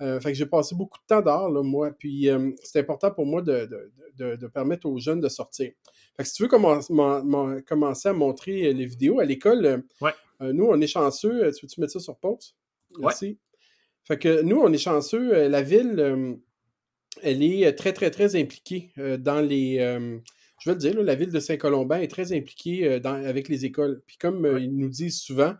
Euh, 0.00 0.20
fait 0.20 0.32
que 0.32 0.38
j'ai 0.38 0.46
passé 0.46 0.74
beaucoup 0.74 0.98
de 0.98 1.06
temps 1.06 1.20
dehors, 1.20 1.50
là, 1.50 1.62
moi. 1.62 1.90
Puis 1.98 2.28
c'est 2.62 2.80
important 2.80 3.10
pour 3.10 3.26
moi 3.26 3.42
de, 3.42 3.68
de, 4.16 4.36
de, 4.36 4.46
permettre 4.46 4.88
aux 4.88 4.98
jeunes 4.98 5.20
de 5.20 5.28
sortir. 5.28 5.72
Fait 6.16 6.22
que 6.22 6.28
si 6.28 6.34
tu 6.34 6.42
veux 6.42 6.48
commencer 6.48 8.08
à 8.08 8.12
montrer 8.12 8.72
les 8.72 8.86
vidéos 8.86 9.20
à 9.20 9.24
l'école, 9.24 9.84
nous, 10.40 10.64
on 10.64 10.80
est 10.80 10.86
chanceux. 10.86 11.50
tu 11.52 11.66
veux-tu 11.66 11.80
mettre 11.80 11.92
ça 11.92 12.00
sur 12.00 12.16
pause? 12.16 12.54
Merci. 12.98 13.38
Fait 14.04 14.18
que 14.18 14.42
nous, 14.42 14.58
on 14.58 14.72
est 14.72 14.78
chanceux. 14.78 15.48
la 15.48 15.62
ville 15.62 16.38
elle 17.22 17.42
est 17.42 17.66
euh, 17.66 17.72
très, 17.72 17.92
très, 17.92 18.10
très 18.10 18.36
impliquée 18.36 18.92
euh, 18.98 19.16
dans 19.16 19.40
les. 19.40 19.78
Euh, 19.78 20.18
je 20.60 20.70
vais 20.70 20.74
le 20.74 20.80
dire, 20.80 21.02
la 21.02 21.14
ville 21.14 21.30
de 21.30 21.40
Saint-Colomban 21.40 21.96
est 21.96 22.10
très 22.10 22.34
impliquée 22.34 22.86
avec 22.86 23.48
les 23.48 23.64
écoles. 23.64 24.02
Puis 24.06 24.18
comme 24.18 24.58
ils 24.60 24.76
nous 24.76 24.90
disent 24.90 25.18
souvent, 25.18 25.54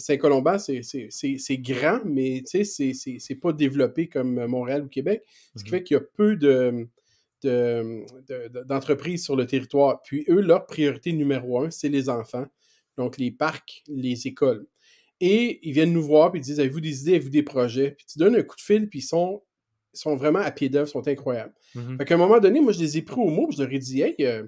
Saint-Colomban, 0.00 0.58
c'est 0.58 1.58
grand, 1.58 2.00
mais 2.04 2.42
c'est 2.44 3.40
pas 3.40 3.52
développé 3.52 4.08
comme 4.08 4.46
Montréal 4.46 4.84
ou 4.84 4.88
Québec. 4.88 5.22
Ce 5.56 5.62
qui 5.62 5.70
mmh 5.70 5.72
fait 5.72 5.82
qu'il 5.82 5.94
y 5.96 5.98
a 5.98 6.02
peu 6.02 6.36
de 6.36 6.88
d'entreprises 8.66 9.24
sur 9.24 9.34
le 9.34 9.46
territoire. 9.46 10.02
Puis 10.02 10.26
eux, 10.28 10.40
leur 10.40 10.66
priorité 10.66 11.12
numéro 11.12 11.62
un, 11.62 11.70
c'est 11.70 11.88
les 11.88 12.10
enfants. 12.10 12.46
Donc 12.98 13.16
les 13.16 13.30
parcs, 13.30 13.82
les 13.88 14.26
écoles. 14.26 14.66
Et 15.22 15.60
ils 15.62 15.72
viennent 15.72 15.92
nous 15.92 16.02
voir, 16.02 16.32
puis 16.32 16.40
ils 16.40 16.44
disent 16.44 16.60
Avez-vous 16.60 16.80
des 16.80 17.02
idées, 17.02 17.12
avez-vous 17.12 17.30
des 17.30 17.42
projets? 17.42 17.92
Puis 17.92 18.06
tu 18.06 18.18
donnes 18.18 18.36
un 18.36 18.42
coup 18.42 18.56
de 18.56 18.60
fil, 18.60 18.88
puis 18.88 18.98
ils 18.98 19.02
sont 19.02 19.42
sont 19.92 20.16
vraiment 20.16 20.38
à 20.38 20.50
pied 20.50 20.68
d'œuvre, 20.68 20.88
sont 20.88 21.06
incroyables. 21.08 21.52
Mm 21.74 21.98
Fait 21.98 22.04
qu'à 22.04 22.14
un 22.14 22.18
moment 22.18 22.38
donné, 22.38 22.60
moi, 22.60 22.72
je 22.72 22.80
les 22.80 22.98
ai 22.98 23.02
pris 23.02 23.20
au 23.20 23.28
mot, 23.28 23.48
je 23.50 23.62
leur 23.62 23.72
ai 23.72 23.78
dit, 23.78 24.02
hey, 24.02 24.14
euh, 24.20 24.44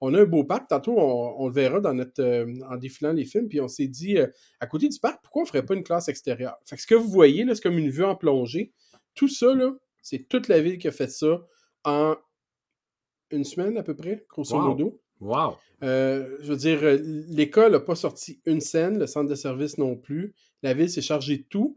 on 0.00 0.14
a 0.14 0.20
un 0.20 0.24
beau 0.24 0.44
parc, 0.44 0.68
tantôt, 0.68 0.94
on, 0.98 1.46
le 1.48 1.52
verra 1.52 1.80
dans 1.80 1.94
notre, 1.94 2.22
euh, 2.22 2.46
en 2.68 2.76
défilant 2.76 3.12
les 3.12 3.24
films, 3.24 3.48
puis 3.48 3.60
on 3.60 3.68
s'est 3.68 3.86
dit, 3.86 4.18
euh, 4.18 4.26
à 4.60 4.66
côté 4.66 4.88
du 4.88 4.98
parc, 4.98 5.22
pourquoi 5.22 5.42
on 5.42 5.44
ne 5.44 5.48
ferait 5.48 5.64
pas 5.64 5.74
une 5.74 5.84
classe 5.84 6.08
extérieure? 6.08 6.56
Fait 6.64 6.76
que 6.76 6.82
ce 6.82 6.86
que 6.86 6.94
vous 6.94 7.08
voyez, 7.08 7.44
là, 7.44 7.54
c'est 7.54 7.62
comme 7.62 7.78
une 7.78 7.90
vue 7.90 8.04
en 8.04 8.14
plongée. 8.14 8.72
Tout 9.14 9.28
ça, 9.28 9.54
là, 9.54 9.72
c'est 10.02 10.28
toute 10.28 10.48
la 10.48 10.60
ville 10.60 10.78
qui 10.78 10.88
a 10.88 10.92
fait 10.92 11.10
ça 11.10 11.40
en 11.84 12.16
une 13.30 13.44
semaine 13.44 13.76
à 13.78 13.82
peu 13.82 13.96
près, 13.96 14.24
grosso 14.28 14.58
modo. 14.58 15.00
Wow! 15.20 15.56
je 15.80 16.44
veux 16.44 16.56
dire, 16.56 16.80
l'école 17.28 17.72
n'a 17.72 17.80
pas 17.80 17.94
sorti 17.94 18.40
une 18.44 18.60
scène, 18.60 18.98
le 18.98 19.06
centre 19.06 19.28
de 19.28 19.34
service 19.34 19.78
non 19.78 19.96
plus. 19.96 20.34
La 20.62 20.74
ville 20.74 20.90
s'est 20.90 21.02
chargée 21.02 21.38
de 21.38 21.44
tout. 21.48 21.76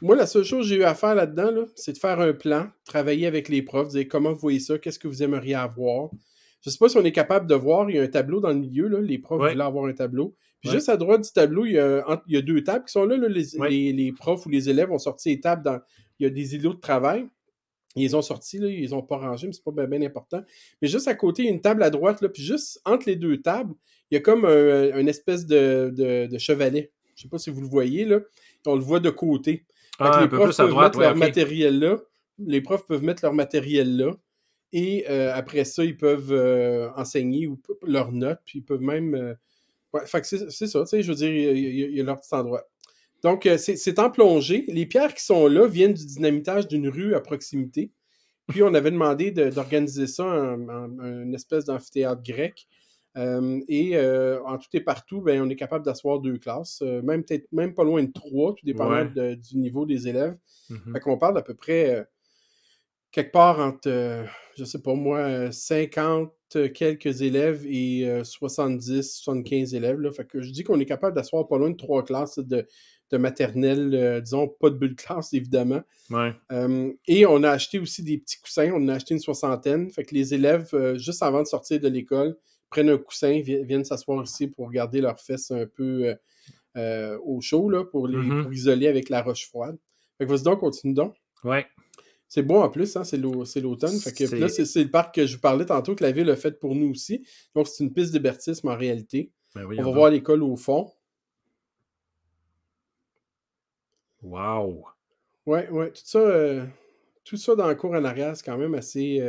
Moi, 0.00 0.14
la 0.14 0.26
seule 0.26 0.44
chose 0.44 0.64
que 0.64 0.68
j'ai 0.68 0.76
eu 0.76 0.84
à 0.84 0.94
faire 0.94 1.14
là-dedans, 1.14 1.66
c'est 1.74 1.92
de 1.92 1.98
faire 1.98 2.20
un 2.20 2.32
plan, 2.32 2.68
travailler 2.84 3.26
avec 3.26 3.48
les 3.48 3.62
profs, 3.62 3.88
dire 3.88 4.06
comment 4.08 4.32
vous 4.32 4.38
voyez 4.38 4.60
ça, 4.60 4.78
qu'est-ce 4.78 4.98
que 4.98 5.08
vous 5.08 5.22
aimeriez 5.22 5.56
avoir. 5.56 6.10
Je 6.60 6.70
ne 6.70 6.72
sais 6.72 6.78
pas 6.78 6.88
si 6.88 6.96
on 6.96 7.04
est 7.04 7.12
capable 7.12 7.46
de 7.46 7.54
voir, 7.54 7.88
il 7.88 7.96
y 7.96 7.98
a 7.98 8.02
un 8.02 8.08
tableau 8.08 8.40
dans 8.40 8.48
le 8.48 8.58
milieu, 8.58 8.88
là, 8.88 9.00
les 9.00 9.18
profs 9.18 9.38
voulaient 9.38 9.64
avoir 9.64 9.86
un 9.86 9.92
tableau. 9.92 10.34
Puis 10.60 10.70
juste 10.70 10.88
à 10.88 10.96
droite 10.96 11.22
du 11.22 11.30
tableau, 11.30 11.66
il 11.66 11.72
y, 11.72 11.78
a, 11.78 12.42
deux 12.42 12.64
tables 12.64 12.84
qui 12.84 12.92
sont 12.92 13.04
là, 13.04 13.16
les, 13.16 14.12
profs 14.12 14.44
ou 14.46 14.48
les 14.48 14.68
élèves 14.68 14.90
ont 14.90 14.98
sorti 14.98 15.30
les 15.30 15.40
tables 15.40 15.62
dans. 15.62 15.80
Il 16.18 16.24
y 16.24 16.26
a 16.26 16.30
des 16.30 16.56
îlots 16.56 16.74
de 16.74 16.80
travail. 16.80 17.26
Ils 17.94 18.16
ont 18.16 18.22
sorti, 18.22 18.58
là, 18.58 18.68
ils 18.68 18.94
ont 18.94 19.02
pas 19.02 19.18
rangé, 19.18 19.46
mais 19.46 19.52
c'est 19.52 19.64
pas 19.64 19.86
bien, 19.86 20.02
important. 20.02 20.42
Mais 20.82 20.88
juste 20.88 21.08
à 21.08 21.14
côté, 21.14 21.42
il 21.42 21.44
y 21.46 21.48
a 21.48 21.52
une 21.52 21.60
table 21.60 21.82
à 21.82 21.90
droite, 21.90 22.20
là, 22.20 22.28
puis 22.28 22.42
juste 22.42 22.80
entre 22.84 23.08
les 23.08 23.16
deux 23.16 23.40
tables, 23.40 23.74
il 24.10 24.14
y 24.14 24.18
a 24.18 24.20
comme 24.20 24.44
un, 24.44 24.98
une 24.98 25.08
espèce 25.08 25.46
de, 25.46 25.92
de, 25.94 26.38
chevalet. 26.38 26.90
Je 27.14 27.22
ne 27.22 27.22
sais 27.22 27.28
pas 27.28 27.38
si 27.38 27.50
vous 27.50 27.60
le 27.60 27.68
voyez, 27.68 28.04
là. 28.04 28.20
On 28.66 28.74
le 28.74 28.82
voit 28.82 29.00
de 29.00 29.10
côté. 29.10 29.64
Ah, 29.98 30.20
les 30.22 30.28
profs 30.28 30.56
peuvent 30.56 30.74
mettre 30.74 30.98
leur 30.98 31.16
matériel 31.16 31.78
là. 31.78 31.96
Les 32.38 32.60
profs 32.60 32.86
peuvent 32.86 33.02
mettre 33.02 33.24
leur 33.24 33.32
matériel 33.32 33.96
là. 33.96 34.12
Et 34.72 35.06
euh, 35.08 35.34
après 35.34 35.64
ça, 35.64 35.84
ils 35.84 35.96
peuvent 35.96 36.32
euh, 36.32 36.90
enseigner 36.96 37.46
ou 37.46 37.58
leurs 37.82 38.12
notes, 38.12 38.40
puis 38.44 38.58
ils 38.58 38.64
peuvent 38.64 38.82
même. 38.82 39.14
Euh, 39.14 39.34
c'est 40.22 40.66
ça, 40.66 40.80
tu 40.80 40.86
sais, 40.86 41.02
je 41.02 41.08
veux 41.08 41.14
dire, 41.14 41.30
il 41.30 41.94
y, 41.96 42.00
a, 42.00 42.04
leur 42.04 42.20
petit 42.20 42.34
endroit. 42.34 42.68
Donc, 43.22 43.48
c'est 43.56 43.98
en 43.98 44.10
plongée. 44.10 44.64
Les 44.68 44.84
pierres 44.84 45.14
qui 45.14 45.24
sont 45.24 45.48
là 45.48 45.66
viennent 45.66 45.94
du 45.94 46.04
dynamitage 46.04 46.68
d'une 46.68 46.88
rue 46.88 47.14
à 47.14 47.20
proximité. 47.20 47.90
Puis, 48.48 48.62
on 48.62 48.74
avait 48.74 48.90
demandé 48.90 49.30
d'organiser 49.30 50.06
ça 50.06 50.24
en, 50.24 51.00
une 51.00 51.34
espèce 51.34 51.64
d'amphithéâtre 51.64 52.22
grec 52.22 52.68
et 53.16 53.98
en 53.98 54.58
tout 54.58 54.68
et 54.74 54.80
partout, 54.80 55.22
ben, 55.22 55.40
on 55.40 55.48
est 55.48 55.56
capable 55.56 55.86
d'asseoir 55.86 56.20
deux 56.20 56.36
classes, 56.36 56.82
même 56.82 57.24
peut-être 57.24 57.50
même 57.50 57.72
pas 57.72 57.82
loin 57.82 58.04
de 58.04 58.12
trois, 58.12 58.54
tout 58.54 58.66
dépendant 58.66 59.06
du 59.06 59.56
niveau 59.56 59.86
des 59.86 60.06
élèves. 60.06 60.36
Mm 60.68 60.92
Fait 60.92 61.00
qu'on 61.00 61.16
parle 61.16 61.34
d'à 61.34 61.42
peu 61.42 61.54
près 61.54 62.06
quelque 63.10 63.32
part 63.32 63.58
entre, 63.60 64.24
je 64.56 64.64
sais 64.64 64.80
pas 64.80 64.94
moi, 64.94 65.50
50 65.52 66.32
quelques 66.74 67.22
élèves 67.22 67.64
et 67.66 68.08
70, 68.22 69.02
75 69.02 69.74
élèves. 69.74 70.00
Là. 70.00 70.10
Fait 70.12 70.26
que 70.26 70.40
je 70.40 70.50
dis 70.50 70.64
qu'on 70.64 70.80
est 70.80 70.86
capable 70.86 71.14
d'asseoir 71.14 71.46
pas 71.46 71.58
loin 71.58 71.70
de 71.70 71.76
trois 71.76 72.04
classes 72.04 72.38
de, 72.38 72.66
de 73.10 73.16
maternelle, 73.16 74.20
disons, 74.22 74.48
pas 74.48 74.70
de 74.70 74.76
bulle 74.76 74.96
classe, 74.96 75.32
évidemment. 75.32 75.82
et 77.06 77.26
on 77.26 77.42
a 77.42 77.50
acheté 77.50 77.78
aussi 77.78 78.02
des 78.02 78.18
petits 78.18 78.40
coussins, 78.40 78.70
on 78.72 78.84
en 78.84 78.88
a 78.88 78.94
acheté 78.94 79.14
une 79.14 79.20
soixantaine. 79.20 79.90
Fait 79.90 80.04
que 80.04 80.14
les 80.14 80.34
élèves, 80.34 80.70
juste 80.96 81.22
avant 81.22 81.42
de 81.42 81.46
sortir 81.46 81.80
de 81.80 81.88
l'école, 81.88 82.36
prennent 82.70 82.90
un 82.90 82.98
coussin, 82.98 83.40
viennent 83.40 83.84
s'asseoir 83.84 84.22
ici 84.22 84.46
pour 84.48 84.70
garder 84.70 85.00
leurs 85.00 85.20
fesses 85.20 85.50
un 85.50 85.66
peu 85.66 86.06
euh, 86.06 86.14
euh, 86.76 87.18
au 87.24 87.40
chaud, 87.40 87.70
là, 87.70 87.84
pour, 87.84 88.06
les, 88.06 88.18
mm-hmm. 88.18 88.52
isoler 88.52 88.88
avec 88.88 89.08
la 89.08 89.22
roche 89.22 89.48
froide. 89.48 89.76
Fait 90.18 90.26
que 90.26 90.30
vas-y 90.30 90.42
donc, 90.42 90.60
continue 90.60 90.94
donc. 90.94 91.16
Ouais. 91.44 91.66
C'est 92.28 92.42
bon 92.42 92.62
en 92.62 92.68
plus, 92.68 92.94
hein, 92.96 93.04
c'est 93.04 93.16
l'automne. 93.16 93.98
Fait 93.98 94.12
que 94.12 94.34
là, 94.36 94.48
c'est 94.48 94.82
le 94.82 94.90
parc 94.90 95.14
que 95.14 95.26
je 95.26 95.36
vous 95.36 95.40
parlais 95.40 95.64
tantôt 95.64 95.94
que 95.94 96.04
la 96.04 96.12
ville 96.12 96.28
a 96.28 96.36
fait 96.36 96.60
pour 96.60 96.74
nous 96.74 96.90
aussi. 96.90 97.26
Donc, 97.54 97.66
c'est 97.68 97.82
une 97.82 97.92
piste 97.92 98.12
d'hébertisme 98.12 98.68
en 98.68 98.76
réalité. 98.76 99.32
Ben 99.54 99.64
On 99.64 99.82
va 99.82 99.90
voir 99.90 100.10
l'école 100.10 100.42
au 100.42 100.56
fond. 100.56 100.92
Wow! 104.22 104.84
Ouais, 105.46 105.70
ouais. 105.70 105.90
Tout 105.90 106.02
ça, 106.04 106.18
euh, 106.18 106.66
tout 107.24 107.38
ça 107.38 107.54
dans 107.54 107.66
le 107.66 107.74
cours 107.74 107.92
en 107.92 108.04
arrière, 108.04 108.36
c'est 108.36 108.44
quand 108.44 108.58
même 108.58 108.74
assez, 108.74 109.22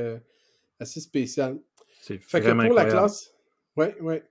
assez 0.77 0.99
spécial. 0.99 1.57
C'est 2.01 2.17
vraiment 2.17 2.65
pour 2.65 2.75
la 2.75 2.85
classe. 2.85 3.33
Ouais, 3.77 3.95
ouais. 4.01 4.23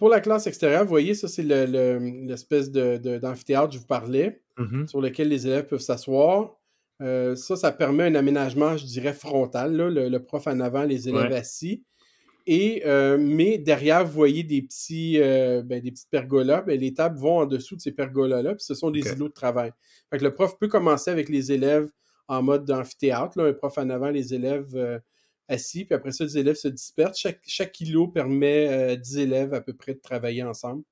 pour 0.00 0.08
la 0.08 0.20
classe 0.20 0.48
extérieure, 0.48 0.82
vous 0.82 0.88
voyez, 0.88 1.14
ça, 1.14 1.28
c'est 1.28 1.44
l'espèce 1.44 2.72
d'amphithéâtre 2.72 3.68
que 3.68 3.74
je 3.74 3.78
vous 3.78 3.86
parlais, 3.86 4.42
mm-hmm. 4.58 4.88
sur 4.88 5.00
lequel 5.00 5.28
les 5.28 5.46
élèves 5.46 5.68
peuvent 5.68 5.80
s'asseoir. 5.80 6.56
Euh, 7.02 7.34
ça, 7.36 7.56
ça 7.56 7.72
permet 7.72 8.04
un 8.04 8.14
aménagement, 8.14 8.76
je 8.76 8.86
dirais, 8.86 9.12
frontal. 9.12 9.76
le, 9.76 10.18
prof 10.18 10.46
en 10.46 10.60
avant, 10.60 10.84
les 10.84 11.08
élèves 11.08 11.32
assis. 11.32 11.82
Et, 12.46 12.82
euh, 12.84 13.16
mais 13.18 13.56
derrière, 13.56 14.04
vous 14.04 14.12
voyez 14.12 14.42
des 14.42 14.60
petits 14.60 15.18
euh, 15.18 15.62
ben, 15.62 15.80
des 15.80 15.90
petites 15.90 16.10
pergolas. 16.10 16.60
Ben, 16.60 16.78
les 16.78 16.92
tables 16.92 17.18
vont 17.18 17.38
en 17.38 17.46
dessous 17.46 17.74
de 17.74 17.80
ces 17.80 17.92
pergolas-là, 17.92 18.54
puis 18.54 18.64
ce 18.64 18.74
sont 18.74 18.90
des 18.90 19.00
îlots 19.00 19.28
de 19.28 19.32
travail. 19.32 19.72
Fait 20.10 20.18
que 20.18 20.24
le 20.24 20.34
prof 20.34 20.58
peut 20.58 20.68
commencer 20.68 21.10
avec 21.10 21.30
les 21.30 21.52
élèves 21.52 21.88
en 22.28 22.42
mode 22.42 22.66
d'amphithéâtre. 22.66 23.40
Un 23.40 23.54
prof 23.54 23.78
en 23.78 23.88
avant, 23.88 24.10
les 24.10 24.34
élèves 24.34 25.00
assis, 25.48 25.84
puis 25.84 25.94
après 25.94 26.12
ça, 26.12 26.24
les 26.24 26.38
élèves 26.38 26.56
se 26.56 26.68
dispersent. 26.68 27.18
Chaque, 27.18 27.40
chaque 27.46 27.72
kilo 27.72 28.08
permet 28.08 28.66
à 28.66 28.72
euh, 28.72 28.96
10 28.96 29.18
élèves 29.18 29.54
à 29.54 29.60
peu 29.60 29.72
près 29.72 29.94
de 29.94 30.00
travailler 30.00 30.42
ensemble. 30.42 30.82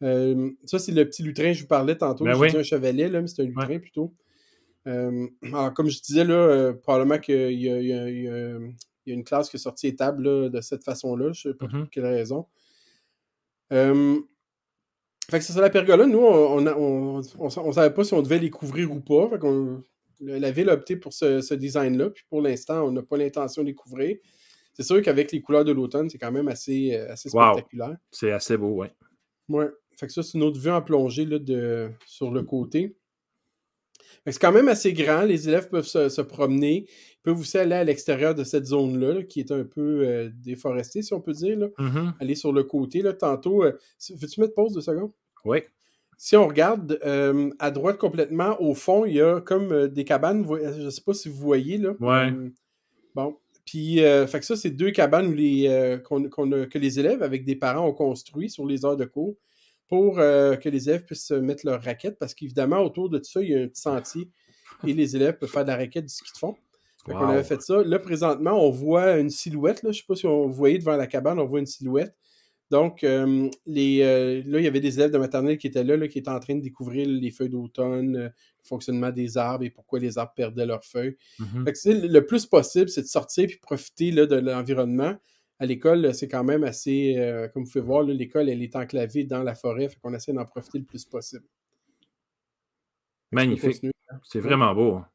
ça, 0.00 0.78
c'est 0.78 0.92
le 0.92 1.04
petit 1.04 1.22
lutrin, 1.22 1.52
je 1.52 1.62
vous 1.62 1.68
parlais 1.68 1.96
tantôt. 1.96 2.24
Ben 2.24 2.38
dit 2.38 2.56
un 2.56 2.62
chevalet, 2.62 3.08
là, 3.08 3.20
mais 3.20 3.26
c'est 3.26 3.42
un 3.42 3.46
lutrin 3.46 3.78
plutôt. 3.78 4.14
Alors, 4.86 5.74
comme 5.74 5.88
je 5.88 6.00
disais, 6.00 6.24
là, 6.24 6.72
probablement 6.74 7.18
qu'il 7.18 7.60
y, 7.60 7.68
a, 7.68 8.58
une 9.06 9.24
classe 9.24 9.50
qui 9.50 9.56
est 9.56 9.60
sortie 9.60 9.88
étable 9.88 10.50
de 10.50 10.60
cette 10.60 10.84
façon-là. 10.84 11.32
Je 11.32 11.48
ne 11.48 11.52
sais 11.52 11.58
pas 11.58 11.66
pour 11.66 11.78
mm-hmm. 11.78 11.88
quelle 11.90 12.06
raison. 12.06 12.46
fait 13.70 15.38
que 15.38 15.40
c'est 15.40 15.52
ça, 15.52 15.60
la 15.60 15.70
pergola. 15.70 16.06
Nous, 16.06 16.18
on 16.18 16.60
ne 16.60 16.70
on, 16.72 17.72
savait 17.72 17.94
pas 17.94 18.04
si 18.04 18.14
on 18.14 18.22
devait 18.22 18.38
les 18.38 18.50
couvrir 18.50 18.90
ou 18.92 19.00
pas. 19.00 19.28
Fait 19.28 19.38
la 20.20 20.50
ville 20.50 20.68
a 20.68 20.74
opté 20.74 20.96
pour 20.96 21.12
ce, 21.12 21.54
design-là. 21.54 22.10
Puis 22.10 22.24
pour 22.28 22.42
l'instant, 22.42 22.82
on 22.86 22.92
n'a 22.92 23.02
pas 23.02 23.16
l'intention 23.16 23.62
de 23.62 23.68
les 23.68 23.74
couvrir. 23.74 24.16
C'est 24.74 24.82
sûr 24.82 25.02
qu'avec 25.02 25.32
les 25.32 25.40
couleurs 25.40 25.64
de 25.64 25.72
l'automne, 25.72 26.08
c'est 26.08 26.18
quand 26.18 26.32
même 26.32 26.48
assez, 26.48 26.94
euh, 26.94 27.12
assez 27.12 27.28
spectaculaire. 27.28 27.96
C'est 28.10 28.30
assez 28.30 28.56
beau, 28.56 28.82
oui. 28.82 28.86
Ouais. 29.48 29.68
Fait 29.98 30.06
que 30.06 30.12
ça, 30.12 30.22
c'est 30.22 30.38
une 30.38 30.44
autre 30.44 30.58
vue 30.58 30.70
en 30.70 30.80
plongée 30.80 31.26
là, 31.26 31.38
de, 31.38 31.90
sur 32.06 32.30
le 32.30 32.42
côté. 32.42 32.96
C'est 34.26 34.38
quand 34.38 34.52
même 34.52 34.68
assez 34.68 34.92
grand. 34.92 35.22
Les 35.22 35.48
élèves 35.48 35.68
peuvent 35.68 35.86
se, 35.86 36.20
promener. 36.20 36.86
Ils 36.86 37.22
peuvent 37.22 37.38
aussi 37.38 37.58
aller 37.58 37.74
à 37.74 37.84
l'extérieur 37.84 38.34
de 38.34 38.44
cette 38.44 38.66
zone-là, 38.66 39.22
qui 39.24 39.40
est 39.40 39.50
un 39.50 39.64
peu 39.64 40.06
euh, 40.06 40.30
déforestée, 40.32 41.02
si 41.02 41.14
on 41.14 41.20
peut 41.20 41.32
dire. 41.32 41.58
Là. 41.58 41.66
Mm-hmm. 41.78 42.12
Aller 42.20 42.34
sur 42.34 42.52
le 42.52 42.64
côté. 42.64 43.02
Là, 43.02 43.12
tantôt. 43.12 43.64
Euh, 43.64 43.72
veux-tu 44.10 44.40
mettre 44.40 44.54
pause 44.54 44.74
de 44.74 44.80
secondes? 44.80 45.12
Oui. 45.44 45.58
Si 46.16 46.36
on 46.36 46.46
regarde 46.46 47.00
à 47.58 47.70
droite 47.70 47.96
complètement, 47.96 48.60
au 48.60 48.74
fond, 48.74 49.06
il 49.06 49.14
y 49.14 49.22
a 49.22 49.40
comme 49.40 49.88
des 49.88 50.04
cabanes. 50.04 50.44
Je 50.46 50.82
ne 50.82 50.90
sais 50.90 51.00
pas 51.00 51.14
si 51.14 51.30
vous 51.30 51.36
voyez. 51.36 51.78
Là. 51.78 51.94
Ouais. 51.98 52.30
bon. 53.14 53.36
Puis, 53.70 54.02
euh, 54.02 54.26
fait 54.26 54.40
que 54.40 54.46
ça, 54.46 54.56
c'est 54.56 54.70
deux 54.70 54.90
cabanes 54.90 55.28
où 55.28 55.32
les, 55.32 55.68
euh, 55.68 55.98
que 55.98 56.78
les 56.78 56.98
élèves 56.98 57.22
avec 57.22 57.44
des 57.44 57.54
parents 57.54 57.86
ont 57.86 57.92
construit 57.92 58.50
sur 58.50 58.66
les 58.66 58.84
heures 58.84 58.96
de 58.96 59.04
cours 59.04 59.36
pour 59.90 60.20
euh, 60.20 60.54
que 60.54 60.68
les 60.68 60.88
élèves 60.88 61.04
puissent 61.04 61.32
mettre 61.32 61.66
leur 61.66 61.82
raquette 61.82 62.16
parce 62.18 62.32
qu'évidemment, 62.32 62.78
autour 62.78 63.10
de 63.10 63.18
tout 63.18 63.28
ça, 63.28 63.42
il 63.42 63.50
y 63.50 63.54
a 63.56 63.58
un 63.58 63.66
petit 63.66 63.82
sentier 63.82 64.30
et 64.86 64.94
les 64.94 65.16
élèves 65.16 65.36
peuvent 65.36 65.50
faire 65.50 65.64
de 65.64 65.70
la 65.70 65.76
raquette 65.76 66.06
du 66.06 66.14
ski 66.14 66.30
de 66.32 66.38
fond. 66.38 66.54
Fait 67.04 67.12
qu'on 67.12 67.28
avait 67.28 67.42
fait 67.42 67.60
ça. 67.60 67.82
Là, 67.82 67.98
présentement, 67.98 68.52
on 68.52 68.70
voit 68.70 69.18
une 69.18 69.30
silhouette. 69.30 69.82
Là. 69.82 69.90
Je 69.90 69.98
ne 69.98 70.00
sais 70.00 70.04
pas 70.06 70.14
si 70.14 70.26
on 70.26 70.48
voyait 70.48 70.78
devant 70.78 70.96
la 70.96 71.08
cabane, 71.08 71.40
on 71.40 71.46
voit 71.46 71.58
une 71.58 71.66
silhouette. 71.66 72.14
Donc, 72.70 73.00
les, 73.02 74.42
là, 74.46 74.58
il 74.58 74.64
y 74.64 74.66
avait 74.68 74.80
des 74.80 74.96
élèves 74.96 75.10
de 75.10 75.18
maternelle 75.18 75.58
qui 75.58 75.66
étaient 75.66 75.82
là, 75.82 76.06
qui 76.06 76.18
étaient 76.18 76.30
en 76.30 76.38
train 76.38 76.54
de 76.54 76.60
découvrir 76.60 77.08
les 77.08 77.30
feuilles 77.32 77.48
d'automne, 77.48 78.16
le 78.16 78.32
fonctionnement 78.62 79.10
des 79.10 79.36
arbres 79.38 79.64
et 79.64 79.70
pourquoi 79.70 79.98
les 79.98 80.18
arbres 80.18 80.34
perdaient 80.36 80.66
leurs 80.66 80.84
feuilles. 80.84 81.16
Mm-hmm. 81.40 82.06
le 82.06 82.20
plus 82.26 82.46
possible, 82.46 82.88
c'est 82.90 83.02
de 83.02 83.06
sortir 83.06 83.50
et 83.50 83.58
profiter 83.60 84.12
là, 84.12 84.26
de 84.26 84.36
l'environnement. 84.36 85.16
À 85.60 85.66
l'école, 85.66 86.12
c'est 86.14 86.26
quand 86.26 86.42
même 86.42 86.64
assez, 86.64 87.14
comme 87.52 87.64
vous 87.64 87.70
pouvez 87.70 87.84
voir, 87.84 88.02
l'école, 88.02 88.48
elle 88.48 88.62
est 88.62 88.74
enclavée 88.74 89.24
dans 89.24 89.42
la 89.42 89.54
forêt, 89.54 89.88
fait 89.88 89.98
qu'on 90.02 90.14
essaie 90.14 90.32
d'en 90.32 90.46
profiter 90.46 90.78
le 90.78 90.84
plus 90.84 91.04
possible. 91.04 91.44
Magnifique. 93.30 93.86
C'est 94.24 94.40
vraiment 94.40 94.74
beau. 94.74 94.94
Hein. 94.94 95.06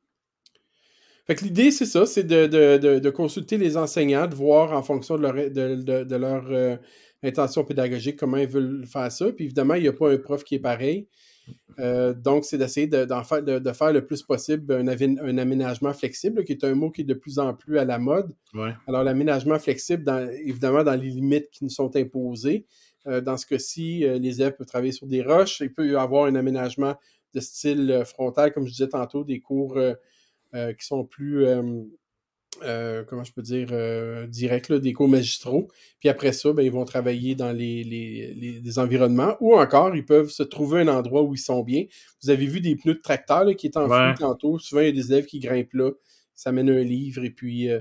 Fait 1.25 1.35
que 1.35 1.43
l'idée, 1.43 1.71
c'est 1.71 1.87
ça, 1.87 2.05
c'est 2.05 2.23
de, 2.23 3.09
consulter 3.09 3.57
les 3.57 3.75
enseignants, 3.75 4.27
de 4.27 4.35
voir 4.35 4.71
en 4.73 4.83
fonction 4.83 5.17
de 5.17 5.23
leur, 5.23 5.33
de, 5.33 6.15
leur 6.15 6.79
intention 7.23 7.63
pédagogique, 7.65 8.17
comment 8.17 8.37
ils 8.37 8.47
veulent 8.47 8.85
faire 8.85 9.11
ça. 9.11 9.31
Puis 9.31 9.45
évidemment, 9.45 9.73
il 9.73 9.81
n'y 9.81 9.87
a 9.87 9.93
pas 9.93 10.11
un 10.11 10.17
prof 10.17 10.43
qui 10.43 10.55
est 10.55 10.59
pareil. 10.59 11.07
Euh, 11.79 12.13
donc, 12.13 12.45
c'est 12.45 12.57
d'essayer 12.57 12.87
de, 12.87 13.05
faire, 13.23 13.43
de, 13.43 13.71
faire 13.73 13.91
le 13.91 14.05
plus 14.05 14.23
possible 14.23 14.73
un, 14.73 14.87
un, 14.87 15.37
aménagement 15.37 15.93
flexible, 15.93 16.43
qui 16.43 16.53
est 16.53 16.63
un 16.63 16.73
mot 16.73 16.89
qui 16.89 17.01
est 17.01 17.05
de 17.05 17.13
plus 17.13 17.39
en 17.39 17.53
plus 17.53 17.77
à 17.77 17.85
la 17.85 17.99
mode. 17.99 18.31
Alors, 18.87 19.03
l'aménagement 19.03 19.59
flexible, 19.59 20.03
dans, 20.03 20.29
évidemment, 20.29 20.83
dans 20.83 20.99
les 20.99 21.09
limites 21.09 21.49
qui 21.51 21.63
nous 21.63 21.69
sont 21.69 21.93
imposées. 21.95 22.65
Euh, 23.07 23.21
dans 23.21 23.37
ce 23.37 23.45
cas-ci, 23.45 24.05
euh, 24.05 24.17
les 24.17 24.41
élèves 24.41 24.55
peuvent 24.55 24.67
travailler 24.67 24.93
sur 24.93 25.07
des 25.07 25.21
roches. 25.21 25.59
Il 25.59 25.73
peut 25.73 25.87
y 25.87 25.95
avoir 25.95 26.25
un 26.25 26.35
aménagement 26.35 26.95
de 27.33 27.39
style 27.39 28.03
frontal, 28.05 28.53
comme 28.53 28.65
je 28.65 28.71
disais 28.71 28.87
tantôt, 28.87 29.23
des 29.23 29.41
cours 29.41 29.77
qui 30.53 30.85
sont 30.85 31.03
plus 31.03 31.45
euh, 32.63 33.03
comment 33.03 33.23
je 33.23 33.33
peux 33.33 33.41
dire, 33.41 33.69
euh, 33.71 34.27
direct, 34.27 34.71
des 34.71 34.93
cours 34.93 35.07
magistraux. 35.07 35.67
Puis 35.99 36.09
après 36.09 36.31
ça, 36.31 36.53
ben, 36.53 36.63
ils 36.63 36.71
vont 36.71 36.85
travailler 36.85 37.35
dans 37.35 37.51
les, 37.51 37.83
les, 37.83 38.79
environnements 38.79 39.35
ou 39.39 39.55
encore, 39.55 39.95
ils 39.95 40.05
peuvent 40.05 40.29
se 40.29 40.43
trouver 40.43 40.81
un 40.81 40.87
endroit 40.87 41.23
où 41.23 41.33
ils 41.33 41.39
sont 41.39 41.63
bien. 41.63 41.85
Vous 42.21 42.29
avez 42.29 42.45
vu 42.45 42.61
des 42.61 42.75
pneus 42.75 42.95
de 42.95 43.01
tracteur 43.01 43.45
qui 43.55 43.67
étaient 43.67 43.77
en 43.77 43.89
ouais. 43.89 44.13
tantôt. 44.15 44.59
Souvent, 44.59 44.81
il 44.81 44.87
y 44.87 44.89
a 44.89 44.91
des 44.91 45.11
élèves 45.11 45.25
qui 45.25 45.39
grimpent 45.39 45.73
là. 45.73 45.91
Ça 46.33 46.51
mène 46.51 46.69
un 46.69 46.83
livre 46.83 47.23
et 47.23 47.29
puis. 47.29 47.69
Euh... 47.69 47.79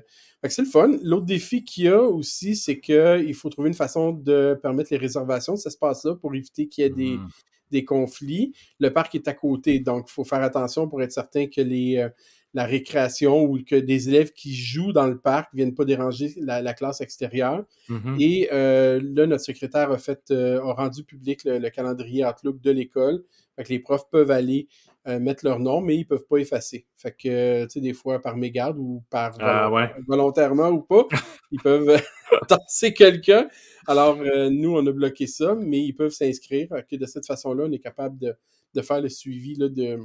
c'est 0.48 0.62
le 0.62 0.68
fun. 0.68 0.92
L'autre 1.02 1.26
défi 1.26 1.64
qu'il 1.64 1.84
y 1.84 1.88
a 1.88 2.00
aussi, 2.00 2.54
c'est 2.54 2.78
qu'il 2.78 3.34
faut 3.34 3.48
trouver 3.48 3.68
une 3.68 3.74
façon 3.74 4.12
de 4.12 4.58
permettre 4.62 4.90
les 4.92 4.98
réservations 4.98 5.54
de 5.54 5.58
cet 5.58 5.68
espace-là 5.68 6.14
pour 6.14 6.34
éviter 6.34 6.68
qu'il 6.68 6.84
y 6.84 6.86
ait 6.86 6.90
des, 6.90 7.16
mmh. 7.16 7.28
des 7.72 7.84
conflits. 7.84 8.52
Le 8.78 8.92
parc 8.92 9.14
est 9.16 9.26
à 9.26 9.34
côté, 9.34 9.80
donc 9.80 10.06
il 10.08 10.12
faut 10.12 10.24
faire 10.24 10.42
attention 10.42 10.88
pour 10.88 11.02
être 11.02 11.12
certain 11.12 11.48
que 11.48 11.60
les, 11.60 11.98
euh, 11.98 12.08
la 12.54 12.64
récréation 12.64 13.42
ou 13.42 13.58
que 13.62 13.74
des 13.74 14.08
élèves 14.08 14.32
qui 14.32 14.54
jouent 14.54 14.92
dans 14.92 15.08
le 15.08 15.18
parc 15.18 15.52
ne 15.52 15.58
viennent 15.58 15.74
pas 15.74 15.84
déranger 15.84 16.32
la, 16.36 16.72
classe 16.72 17.00
extérieure. 17.00 17.64
Mm-hmm. 17.90 18.20
Et 18.20 18.48
euh, 18.52 19.00
là, 19.02 19.26
notre 19.26 19.44
secrétaire 19.44 19.90
a, 19.90 19.98
fait, 19.98 20.30
euh, 20.30 20.62
a 20.62 20.72
rendu 20.72 21.02
public 21.02 21.42
le, 21.44 21.68
calendrier 21.70 22.24
Outlook 22.24 22.60
de 22.60 22.70
l'école. 22.70 23.24
Fait 23.56 23.64
que 23.64 23.68
les 23.70 23.80
profs 23.80 24.08
peuvent 24.08 24.30
aller 24.30 24.68
euh, 25.08 25.18
mettre 25.18 25.44
leur 25.44 25.58
nom, 25.58 25.80
mais 25.80 25.96
ils 25.96 26.00
ne 26.00 26.04
peuvent 26.04 26.26
pas 26.30 26.36
effacer. 26.36 26.86
Fait 26.96 27.10
que, 27.10 27.64
tu 27.64 27.70
sais, 27.70 27.80
des 27.80 27.92
fois, 27.92 28.22
par 28.22 28.36
mégarde 28.36 28.78
ou 28.78 29.02
par 29.10 29.36
ah, 29.40 29.68
volontairement 30.06 30.68
ou 30.68 30.80
pas, 30.80 31.06
ils 31.50 31.60
peuvent 31.60 32.00
tasser 32.48 32.94
quelqu'un. 32.94 33.48
Alors, 33.88 34.16
nous, 34.16 34.76
on 34.76 34.86
a 34.86 34.92
bloqué 34.92 35.26
ça, 35.26 35.56
mais 35.56 35.80
ils 35.80 35.92
peuvent 35.92 36.12
s'inscrire. 36.12 36.68
que 36.88 36.94
de 36.96 37.06
cette 37.06 37.26
façon-là, 37.26 37.64
on 37.68 37.72
est 37.72 37.80
capable 37.80 38.16
de, 38.18 38.34
de 38.74 38.82
faire 38.82 39.00
le 39.00 39.08
suivi 39.08 39.56
là, 39.56 39.68
de, 39.68 39.98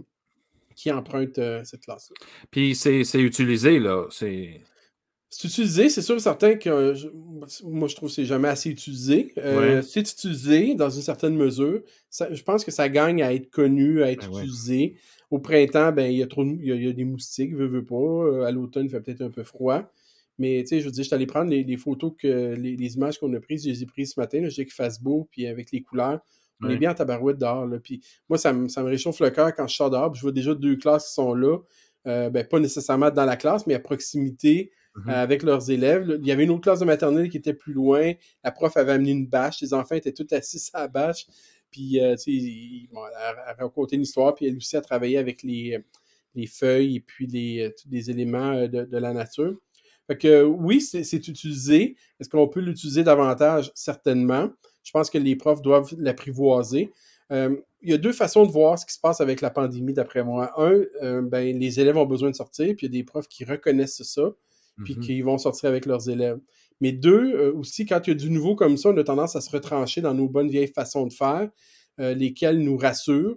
qui 0.79 0.91
empruntent 0.91 1.39
euh, 1.39 1.61
cette 1.65 1.81
classe-là. 1.81 2.15
Puis 2.51 2.73
c'est 2.73 3.01
utilisé, 3.15 3.79
là. 3.79 4.07
C'est. 4.11 4.61
utilisé, 5.43 5.89
c'est 5.89 6.01
sûr 6.01 6.15
et 6.15 6.19
certain 6.19 6.55
que 6.55 6.93
moi 7.65 7.89
je 7.89 7.95
trouve 7.95 8.07
que 8.07 8.15
c'est 8.15 8.25
jamais 8.25 8.47
assez 8.47 8.69
utilisé. 8.69 9.33
Euh, 9.39 9.81
c'est 9.81 9.99
utilisé 9.99 10.75
dans 10.75 10.89
une 10.89 11.01
certaine 11.01 11.35
mesure. 11.35 11.81
je 12.11 12.43
pense 12.43 12.63
que 12.63 12.71
ça 12.71 12.87
gagne 12.87 13.21
à 13.21 13.33
être 13.33 13.49
connu, 13.49 14.03
à 14.03 14.11
être 14.11 14.31
ben 14.31 14.37
utilisé. 14.37 14.95
Au 15.31 15.39
printemps, 15.39 15.91
ben, 15.91 16.09
il 16.09 16.17
y 16.17 16.23
a 16.23 16.27
trop 16.27 16.45
il 16.45 16.65
y 16.65 16.87
a, 16.87 16.93
des 16.93 17.03
moustiques, 17.03 17.53
veut, 17.53 17.67
veut 17.67 17.85
pas. 17.85 17.95
Euh, 17.95 18.45
à 18.45 18.51
l'automne, 18.51 18.85
il 18.85 18.89
fait 18.89 19.01
peut-être 19.01 19.21
un 19.21 19.29
peu 19.29 19.43
froid. 19.43 19.91
Mais 20.39 20.63
tu 20.63 20.69
sais, 20.69 20.79
je 20.79 20.85
veux 20.85 20.91
dire, 20.91 21.03
je 21.03 21.07
suis 21.07 21.15
allé 21.15 21.27
prendre 21.27 21.51
les, 21.51 21.77
photos 21.77 22.13
que 22.17 22.55
les, 22.55 22.95
images 22.95 23.19
qu'on 23.19 23.31
a 23.33 23.39
prises, 23.41 23.65
je 23.65 23.69
les 23.69 23.83
ai 23.83 23.85
prises 23.85 24.13
ce 24.13 24.19
matin, 24.19 24.47
j'ai 24.47 24.65
que 24.65 24.73
fasse 24.73 25.01
beau, 25.01 25.27
puis 25.29 25.45
avec 25.45 25.73
les 25.73 25.81
couleurs. 25.81 26.21
On 26.61 26.69
est 26.69 26.77
bien 26.77 26.91
en 26.91 26.93
tabarouette 26.93 27.37
dehors. 27.37 27.65
Là. 27.65 27.79
Puis 27.79 28.01
moi, 28.27 28.37
ça 28.37 28.51
me, 28.53 28.67
ça 28.67 28.83
me 28.83 28.89
réchauffe 28.89 29.19
le 29.19 29.29
cœur 29.29 29.53
quand 29.55 29.67
je 29.67 29.75
sors 29.75 29.89
dehors. 29.89 30.13
je 30.13 30.21
vois 30.21 30.31
déjà 30.31 30.53
deux 30.53 30.75
classes 30.75 31.07
qui 31.07 31.13
sont 31.13 31.33
là. 31.33 31.57
Euh, 32.07 32.29
ben, 32.29 32.45
pas 32.45 32.59
nécessairement 32.59 33.11
dans 33.11 33.25
la 33.25 33.35
classe, 33.35 33.67
mais 33.67 33.73
à 33.73 33.79
proximité 33.79 34.71
mm-hmm. 34.95 35.09
euh, 35.09 35.23
avec 35.23 35.43
leurs 35.43 35.69
élèves. 35.69 36.17
Il 36.21 36.27
y 36.27 36.31
avait 36.31 36.45
une 36.45 36.51
autre 36.51 36.61
classe 36.61 36.79
de 36.79 36.85
maternelle 36.85 37.29
qui 37.29 37.37
était 37.37 37.53
plus 37.53 37.73
loin. 37.73 38.13
La 38.43 38.51
prof 38.51 38.75
avait 38.77 38.93
amené 38.93 39.11
une 39.11 39.27
bâche. 39.27 39.61
Les 39.61 39.73
enfants 39.73 39.95
étaient 39.95 40.13
tous 40.13 40.27
assis 40.33 40.69
à 40.73 40.81
la 40.81 40.87
bâche. 40.87 41.27
Puis, 41.71 41.99
euh, 41.99 42.15
tu 42.15 42.39
sais, 42.39 42.89
bon, 42.91 43.01
elle 43.05 43.37
a 43.39 43.53
raconté 43.59 43.95
une 43.95 44.01
histoire. 44.03 44.33
Puis 44.33 44.47
elle 44.47 44.57
aussi 44.57 44.75
a 44.75 44.81
travaillé 44.81 45.17
avec 45.17 45.43
les, 45.43 45.77
les 46.35 46.47
feuilles 46.47 46.97
et 46.97 47.01
puis 47.01 47.27
les, 47.27 47.73
tous 47.81 47.89
les 47.89 48.09
éléments 48.09 48.67
de, 48.67 48.85
de 48.85 48.97
la 48.97 49.13
nature. 49.13 49.55
Fait 50.07 50.17
que 50.17 50.43
oui, 50.43 50.81
c'est 50.81 51.27
utilisé. 51.27 51.95
Est-ce 52.19 52.29
qu'on 52.29 52.47
peut 52.47 52.61
l'utiliser 52.61 53.03
davantage? 53.03 53.71
Certainement. 53.75 54.49
Je 54.83 54.91
pense 54.91 55.09
que 55.09 55.17
les 55.17 55.35
profs 55.35 55.61
doivent 55.61 55.93
l'apprivoiser. 55.97 56.91
Euh, 57.31 57.55
il 57.81 57.91
y 57.91 57.93
a 57.93 57.97
deux 57.97 58.11
façons 58.11 58.45
de 58.45 58.51
voir 58.51 58.77
ce 58.77 58.85
qui 58.85 58.93
se 58.93 58.99
passe 58.99 59.21
avec 59.21 59.41
la 59.41 59.49
pandémie, 59.49 59.93
d'après 59.93 60.23
moi. 60.23 60.51
Un, 60.57 60.83
euh, 61.01 61.21
ben, 61.21 61.57
les 61.57 61.79
élèves 61.79 61.97
ont 61.97 62.05
besoin 62.05 62.29
de 62.29 62.35
sortir, 62.35 62.75
puis 62.75 62.87
il 62.87 62.93
y 62.93 62.97
a 62.97 62.99
des 62.99 63.03
profs 63.03 63.27
qui 63.27 63.45
reconnaissent 63.45 64.03
ça, 64.03 64.33
puis 64.83 64.95
mhm. 64.95 65.01
qui 65.01 65.21
vont 65.21 65.37
sortir 65.37 65.69
avec 65.69 65.85
leurs 65.85 66.09
élèves. 66.09 66.39
Mais 66.81 66.91
deux, 66.91 67.33
euh, 67.35 67.53
aussi, 67.53 67.85
quand 67.85 68.05
il 68.07 68.09
y 68.09 68.13
a 68.13 68.15
du 68.15 68.29
nouveau 68.29 68.55
comme 68.55 68.77
ça, 68.77 68.89
on 68.89 68.97
a 68.97 69.03
tendance 69.03 69.35
à 69.35 69.41
se 69.41 69.49
retrancher 69.51 70.01
dans 70.01 70.13
nos 70.13 70.27
bonnes 70.27 70.49
vieilles 70.49 70.71
façons 70.73 71.05
de 71.05 71.13
faire, 71.13 71.49
lesquelles 71.97 72.59
nous 72.59 72.77
rassurent. 72.77 73.35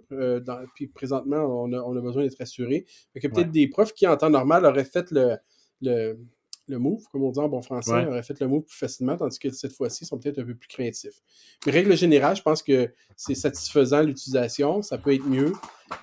puis 0.73 0.87
présentement, 0.87 1.65
on 1.65 1.73
a, 1.73 2.01
besoin 2.01 2.23
d'être 2.23 2.37
rassurés. 2.37 2.85
Il 3.13 3.21
y 3.21 3.25
a 3.25 3.29
peut-être 3.29 3.51
des 3.51 3.67
profs 3.67 3.93
qui, 3.93 4.07
en 4.07 4.15
temps 4.15 4.29
normal, 4.29 4.65
auraient 4.65 4.85
fait 4.85 5.11
le, 5.11 5.35
le 5.81 6.17
le 6.67 6.79
move, 6.79 7.03
comme 7.11 7.23
on 7.23 7.31
dit 7.31 7.39
en 7.39 7.49
bon 7.49 7.61
français, 7.61 8.05
aurait 8.07 8.23
fait 8.23 8.39
le 8.39 8.47
move 8.47 8.63
plus 8.63 8.77
facilement, 8.77 9.17
tandis 9.17 9.37
que 9.37 9.49
cette 9.51 9.73
fois-ci, 9.73 10.03
ils 10.03 10.07
sont 10.07 10.17
peut-être 10.17 10.39
un 10.39 10.45
peu 10.45 10.55
plus 10.55 10.67
craintifs. 10.67 11.21
Mais 11.65 11.71
règle 11.71 11.95
générale, 11.97 12.35
je 12.35 12.41
pense 12.41 12.63
que 12.63 12.93
c'est 13.15 13.35
satisfaisant 13.35 14.01
l'utilisation, 14.01 14.81
ça 14.81 14.97
peut 14.97 15.13
être 15.13 15.25
mieux. 15.25 15.53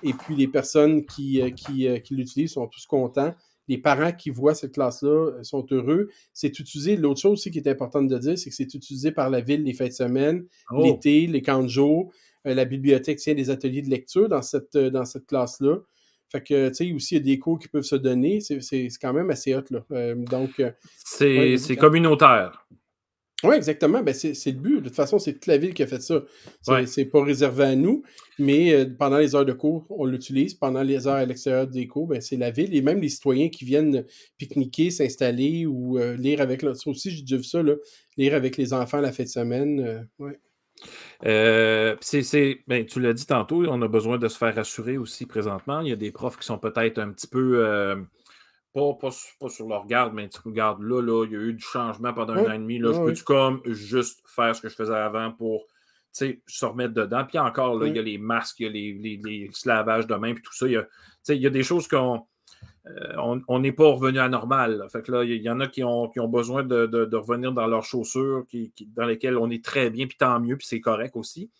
Et 0.03 0.13
puis 0.13 0.35
les 0.35 0.47
personnes 0.47 1.05
qui, 1.05 1.41
euh, 1.41 1.49
qui, 1.49 1.87
euh, 1.87 1.99
qui 1.99 2.15
l'utilisent 2.15 2.53
sont 2.53 2.67
tous 2.67 2.85
contents. 2.85 3.33
Les 3.67 3.77
parents 3.77 4.11
qui 4.11 4.29
voient 4.29 4.55
cette 4.55 4.73
classe-là 4.73 5.09
euh, 5.09 5.43
sont 5.43 5.65
heureux. 5.71 6.09
C'est 6.33 6.59
utilisé. 6.59 6.95
L'autre 6.95 7.21
chose 7.21 7.33
aussi 7.33 7.51
qui 7.51 7.59
est 7.59 7.67
importante 7.67 8.07
de 8.07 8.17
dire, 8.17 8.37
c'est 8.37 8.49
que 8.49 8.55
c'est 8.55 8.73
utilisé 8.73 9.11
par 9.11 9.29
la 9.29 9.41
ville 9.41 9.63
les 9.63 9.73
fêtes 9.73 9.89
de 9.89 9.95
semaine, 9.95 10.45
oh. 10.71 10.83
l'été, 10.83 11.27
les 11.27 11.41
camps 11.41 11.63
de 11.63 11.67
jour. 11.67 12.11
la 12.45 12.65
bibliothèque 12.65 13.19
tient 13.19 13.33
des 13.33 13.49
ateliers 13.49 13.81
de 13.81 13.89
lecture 13.89 14.29
dans 14.29 14.41
cette, 14.41 14.77
dans 14.77 15.05
cette 15.05 15.25
classe-là. 15.25 15.77
Fait 16.31 16.41
que, 16.41 16.69
tu 16.69 16.75
sais, 16.75 16.93
aussi, 16.93 17.15
il 17.15 17.17
y 17.17 17.21
a 17.21 17.23
des 17.23 17.39
cours 17.39 17.59
qui 17.59 17.67
peuvent 17.67 17.83
se 17.83 17.95
donner. 17.95 18.39
C'est 18.39 18.87
quand 19.01 19.13
même 19.13 19.29
assez 19.29 19.53
hot, 19.53 19.63
là. 19.69 19.83
Euh, 19.91 20.15
donc. 20.15 20.59
Euh, 20.59 20.71
c'est 21.03 21.75
communautaire. 21.75 22.65
Oui, 23.43 23.55
exactement. 23.55 24.03
Ben, 24.03 24.13
c'est 24.13 24.33
le 24.45 24.59
but. 24.59 24.77
De 24.77 24.87
toute 24.87 24.95
façon, 24.95 25.17
c'est 25.17 25.33
toute 25.33 25.47
la 25.47 25.57
ville 25.57 25.73
qui 25.73 25.81
a 25.81 25.87
fait 25.87 26.01
ça. 26.01 26.23
C'est 26.85 27.05
pas 27.05 27.23
réservé 27.23 27.63
à 27.63 27.75
nous, 27.75 28.03
mais 28.37 28.73
euh, 28.73 28.85
pendant 28.97 29.17
les 29.17 29.35
heures 29.35 29.45
de 29.45 29.53
cours, 29.53 29.85
on 29.89 30.05
l'utilise. 30.05 30.53
Pendant 30.53 30.83
les 30.83 31.07
heures 31.07 31.15
à 31.15 31.25
l'extérieur 31.25 31.67
des 31.67 31.87
cours, 31.87 32.07
ben, 32.07 32.21
c'est 32.21 32.37
la 32.37 32.51
ville 32.51 32.75
et 32.75 32.81
même 32.81 33.01
les 33.01 33.09
citoyens 33.09 33.49
qui 33.49 33.65
viennent 33.65 34.05
pique-niquer, 34.37 34.91
s'installer 34.91 35.65
ou 35.65 35.97
euh, 35.97 36.15
lire 36.15 36.41
avec. 36.41 36.61
Ça 36.61 36.89
aussi, 36.89 37.11
j'ai 37.11 37.37
vu 37.37 37.43
ça, 37.43 37.63
là, 37.63 37.73
lire 38.17 38.35
avec 38.35 38.57
les 38.57 38.73
enfants 38.73 39.01
la 39.01 39.11
fin 39.11 39.23
de 39.23 39.29
semaine. 39.29 39.79
Euh, 40.19 40.33
c'est, 41.23 42.63
ben, 42.67 42.85
tu 42.85 42.99
l'as 42.99 43.13
dit 43.13 43.25
tantôt, 43.25 43.63
on 43.67 43.81
a 43.81 43.87
besoin 43.87 44.17
de 44.17 44.27
se 44.27 44.37
faire 44.37 44.55
rassurer 44.55 44.97
aussi 44.97 45.25
présentement. 45.25 45.81
Il 45.81 45.89
y 45.89 45.93
a 45.93 45.95
des 45.95 46.11
profs 46.11 46.37
qui 46.37 46.45
sont 46.45 46.57
peut-être 46.57 46.99
un 46.99 47.11
petit 47.11 47.27
peu 47.27 48.05
pas, 48.73 48.93
pas, 49.39 49.49
sur 49.49 49.67
leur 49.67 49.85
garde, 49.85 50.13
mais 50.13 50.29
tu 50.29 50.39
regardes 50.45 50.81
là, 50.81 51.01
là, 51.01 51.25
il 51.25 51.31
y 51.31 51.35
a 51.35 51.39
eu 51.39 51.53
du 51.53 51.63
changement 51.63 52.13
pendant 52.13 52.33
un 52.33 52.45
an 52.45 52.53
et 52.53 52.57
demi. 52.57 52.79
Là, 52.79 52.93
je 52.93 52.99
peux-tu 52.99 53.23
comme 53.23 53.61
juste 53.65 54.21
faire 54.25 54.55
ce 54.55 54.61
que 54.61 54.69
je 54.69 54.75
faisais 54.75 54.95
avant 54.95 55.31
pour 55.31 55.65
se 56.11 56.65
remettre 56.65 56.93
dedans? 56.93 57.25
Puis 57.27 57.37
encore, 57.39 57.77
là, 57.77 57.87
il 57.87 57.95
y 57.95 57.99
a 57.99 58.01
les 58.01 58.17
masques, 58.17 58.59
il 58.59 58.63
y 58.63 58.69
a 58.69 58.71
les, 58.71 59.17
les, 59.17 59.49
lavages 59.65 60.07
de 60.07 60.15
main, 60.15 60.33
puis 60.33 60.43
tout 60.43 60.53
ça. 60.53 60.67
Il 60.67 60.73
y 60.73 60.77
a, 60.77 60.87
il 61.29 61.41
y 61.41 61.47
a 61.47 61.49
des 61.49 61.63
choses 61.63 61.87
qu'on 61.87 62.25
euh, 62.87 63.41
on 63.47 63.59
n'est 63.59 63.71
pas 63.71 63.87
revenu 63.87 64.19
à 64.19 64.27
normal. 64.27 64.85
Fait 64.91 65.01
que 65.01 65.11
là, 65.11 65.23
il 65.23 65.41
y, 65.41 65.49
en 65.49 65.59
a 65.59 65.67
qui 65.67 65.83
ont, 65.83 66.09
qui 66.09 66.19
ont 66.19 66.27
besoin 66.27 66.63
de, 66.63 66.87
de, 66.87 67.15
revenir 67.15 67.51
dans 67.51 67.67
leurs 67.67 67.83
chaussures, 67.83 68.43
qui, 68.49 68.73
dans 68.95 69.05
lesquelles 69.05 69.37
on 69.37 69.49
est 69.49 69.63
très 69.63 69.89
bien, 69.89 70.07
puis 70.07 70.17
tant 70.17 70.39
mieux, 70.39 70.57
puis 70.57 70.67
c'est 70.67 70.81
correct 70.81 71.15
aussi. 71.15 71.51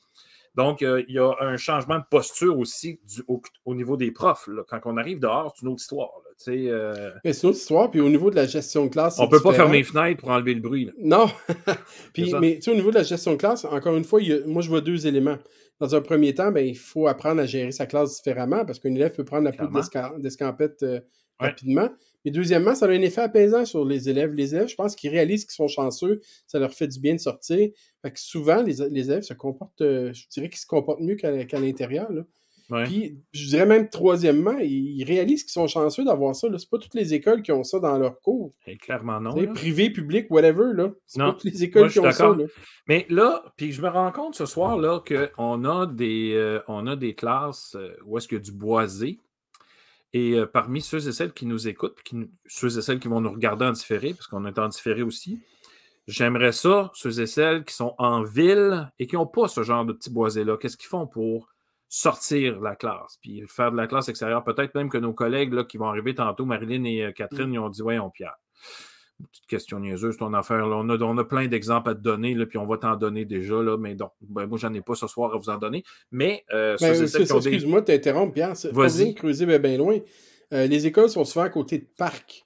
Donc, 0.56 0.82
euh, 0.82 1.04
il 1.08 1.16
y 1.16 1.20
a 1.20 1.32
un 1.40 1.56
changement 1.58 1.98
de 1.98 2.04
posture 2.10 2.58
aussi 2.58 3.00
au, 3.28 3.76
niveau 3.76 3.96
des 3.96 4.12
profs. 4.12 4.50
Quand 4.68 4.80
on 4.86 4.98
arrive 4.98 5.20
dehors, 5.20 5.54
c'est 5.56 5.62
une 5.62 5.70
autre 5.70 5.82
histoire. 5.82 6.10
Euh, 6.48 7.12
c'est 7.24 7.44
une 7.44 7.50
autre 7.50 7.58
histoire. 7.58 7.92
Puis 7.92 8.02
au 8.02 8.10
niveau 8.10 8.32
de 8.32 8.36
la 8.36 8.46
gestion 8.46 8.86
de 8.86 8.90
classe, 8.90 9.20
on 9.20 9.26
ne 9.26 9.30
peut 9.30 9.40
pas 9.40 9.54
fermer 9.54 9.78
les 9.78 9.84
fenêtres 9.84 10.20
pour 10.20 10.30
enlever 10.30 10.54
le 10.54 10.60
bruit. 10.60 10.90
Non. 11.00 11.28
puis, 12.14 12.34
mais 12.40 12.60
au 12.68 12.74
niveau 12.74 12.90
de 12.90 12.96
la 12.96 13.04
gestion 13.04 13.34
de 13.34 13.38
classe, 13.38 13.64
encore 13.66 13.96
une 13.96 14.04
fois, 14.04 14.20
moi, 14.46 14.62
je 14.62 14.70
vois 14.70 14.82
deux 14.82 15.08
éléments. 15.08 15.38
Dans 15.82 15.96
un 15.96 16.02
premier 16.02 16.36
temps, 16.36 16.52
ben, 16.52 16.64
il 16.64 16.78
faut 16.78 17.08
apprendre 17.08 17.42
à 17.42 17.48
gérer 17.48 17.72
sa 17.72 17.88
classe 17.88 18.16
différemment 18.18 18.64
parce 18.66 18.78
qu'un 18.78 18.94
élève 18.94 19.16
peut 19.16 19.26
prendre 19.26 19.46
la 19.46 19.52
poudre 19.52 19.82
d'escampette 20.20 20.84
euh, 20.84 21.00
rapidement. 21.40 21.90
Mais 22.24 22.30
deuxièmement, 22.30 22.76
ça 22.76 22.86
a 22.86 22.90
un 22.90 23.02
effet 23.02 23.22
apaisant 23.22 23.66
sur 23.66 23.84
les 23.84 24.08
élèves. 24.08 24.32
Les 24.36 24.54
élèves, 24.54 24.68
je 24.68 24.76
pense 24.76 24.96
qu'ils 24.96 25.10
réalisent 25.10 25.44
qu'ils 25.44 25.56
sont 25.56 25.68
chanceux, 25.68 26.22
ça 26.46 26.60
leur 26.60 26.72
fait 26.72 26.88
du 26.88 27.00
bien 27.00 27.16
de 27.16 27.20
sortir. 27.20 27.72
Fait 28.04 28.12
que 28.12 28.20
souvent, 28.20 28.62
les, 28.62 28.84
élèves 28.84 29.24
se 29.24 29.34
comportent, 29.34 29.82
euh, 29.82 30.14
je 30.14 30.28
dirais 30.30 30.50
qu'ils 30.50 30.60
se 30.60 30.68
comportent 30.68 31.02
mieux 31.02 31.16
qu'à 31.16 31.60
l'intérieur. 31.60 32.12
Puis, 32.86 33.18
je 33.34 33.48
dirais 33.48 33.66
même 33.66 33.90
troisièmement, 33.90 34.58
ils 34.60 35.04
réalisent 35.04 35.44
qu'ils 35.44 35.52
sont 35.52 35.68
chanceux 35.68 36.06
d'avoir 36.06 36.36
ça. 36.36 36.48
C'est 36.58 36.70
pas 36.70 36.78
toutes 36.78 36.94
les 36.94 37.14
écoles 37.14 37.42
qui 37.42 37.52
ont 37.52 37.64
ça 37.64 37.80
dans 37.80 37.98
leur 37.98 38.22
cours. 38.22 38.54
Et 38.66 38.78
clairement 38.78 39.20
non. 39.20 39.36
Privé, 39.54 39.90
public, 39.90 40.28
whatever. 40.30 40.74
Là. 40.74 40.92
C'est 41.06 41.20
pas 41.20 41.34
toutes 41.34 41.44
les 41.44 41.64
écoles 41.64 41.92
qui 41.92 42.00
ont 42.00 42.12
ça. 42.12 42.36
Mais 42.88 43.06
là, 43.10 43.44
puis 43.58 43.72
je 43.72 43.82
me 43.82 43.90
rends 43.90 44.12
compte 44.12 44.36
ce 44.36 44.46
soir 44.46 44.78
là 44.78 45.02
qu'on 45.02 45.66
a 45.66 45.86
des 45.86 46.34
euh, 46.34 46.60
on 46.68 46.88
a 46.88 46.96
des 46.96 47.14
classes 47.14 47.76
euh, 47.76 47.96
où 48.06 48.18
est-ce 48.18 48.28
qu'il 48.28 48.38
y 48.38 48.42
a 48.42 48.44
du 48.44 48.52
boisé. 48.52 49.20
Et 50.14 50.34
euh, 50.34 50.46
parmi 50.46 50.82
ceux 50.82 51.08
et 51.08 51.12
celles 51.12 51.34
qui 51.34 51.46
nous 51.46 51.68
écoutent, 51.68 52.02
qui, 52.04 52.16
ceux 52.46 52.78
et 52.78 52.82
celles 52.82 53.00
qui 53.00 53.08
vont 53.08 53.22
nous 53.22 53.32
regarder 53.32 53.66
en 53.66 53.72
différé, 53.72 54.14
parce 54.14 54.28
qu'on 54.28 54.46
est 54.46 54.60
en 54.60 54.68
différé 54.68 55.04
aussi, 55.04 55.40
j'aimerais 56.08 56.52
ça, 56.52 56.92
ceux 56.94 57.22
et 57.22 57.28
celles 57.28 57.64
qui 57.64 57.74
sont 57.74 57.96
en 57.98 58.24
ville 58.24 58.92
et 59.00 59.08
qui 59.08 59.16
n'ont 59.16 59.28
pas 59.28 59.48
ce 59.48 59.64
genre 59.64 59.86
de 59.86 59.94
petit 59.94 60.10
boisé-là, 60.10 60.58
qu'est-ce 60.58 60.76
qu'ils 60.76 60.90
font 60.90 61.08
pour 61.08 61.51
sortir 61.94 62.62
la 62.62 62.76
classe, 62.76 63.18
puis 63.22 63.44
faire 63.48 63.72
de 63.72 63.78
la 63.78 63.86
classe 63.86 64.08
extérieure? 64.08 64.44
Peut-être 64.44 64.74
même 64.76 64.90
que 64.90 64.98
nos 64.98 65.14
collègues 65.14 65.54
là, 65.54 65.66
qui 65.66 65.78
vont 65.78 65.88
arriver 65.88 66.16
tantôt, 66.16 66.46
Marilyn 66.46 66.86
et 66.86 67.04
euh, 67.04 67.12
Catherine, 67.12 67.50
mmh. 67.50 67.54
ils 67.54 67.60
ont 67.60 67.70
dit 67.70 67.82
on 67.84 68.10
Pierre. 68.10 68.38
Petite 69.30 69.46
question 69.46 69.80
niaiseuse, 69.80 70.18
ton 70.18 70.34
affaire. 70.34 70.66
On, 70.66 70.90
a, 70.90 70.98
on, 70.98 71.18
a, 71.18 71.24
plein 71.24 71.48
d'exemples 71.48 71.90
à 71.92 71.94
te 71.94 72.00
donner, 72.00 72.34
là, 72.34 72.46
puis 72.46 72.58
on 72.58 72.66
va 72.66 72.78
t'en 72.78 72.96
donner 72.96 73.26
déjà, 73.26 73.62
là, 73.62 73.78
mais 73.78 73.94
donc, 73.94 74.12
ben, 74.22 74.48
moi, 74.48 74.58
j'en 74.58 74.74
ai 74.74 74.82
pas 74.82 74.96
ce 74.96 75.06
soir 75.06 75.34
à 75.36 75.38
vous 75.38 75.50
en 75.50 75.58
donner. 75.58 75.84
Mais, 76.12 76.44
euh, 76.54 76.76
ben, 76.80 77.04
excuse-moi 77.04 77.82
de 77.82 77.86
t'interrompre, 77.86 78.34
Pierre. 78.34 78.54
Vas-y. 78.72 79.14
creuser 79.14 79.46
bien, 79.60 79.78
loin. 79.78 80.00
Euh, 80.54 80.66
les 80.66 80.88
écoles 80.88 81.10
sont 81.10 81.24
souvent 81.24 81.46
à 81.46 81.50
côté 81.50 81.78
de 81.78 81.88
parcs. 81.98 82.46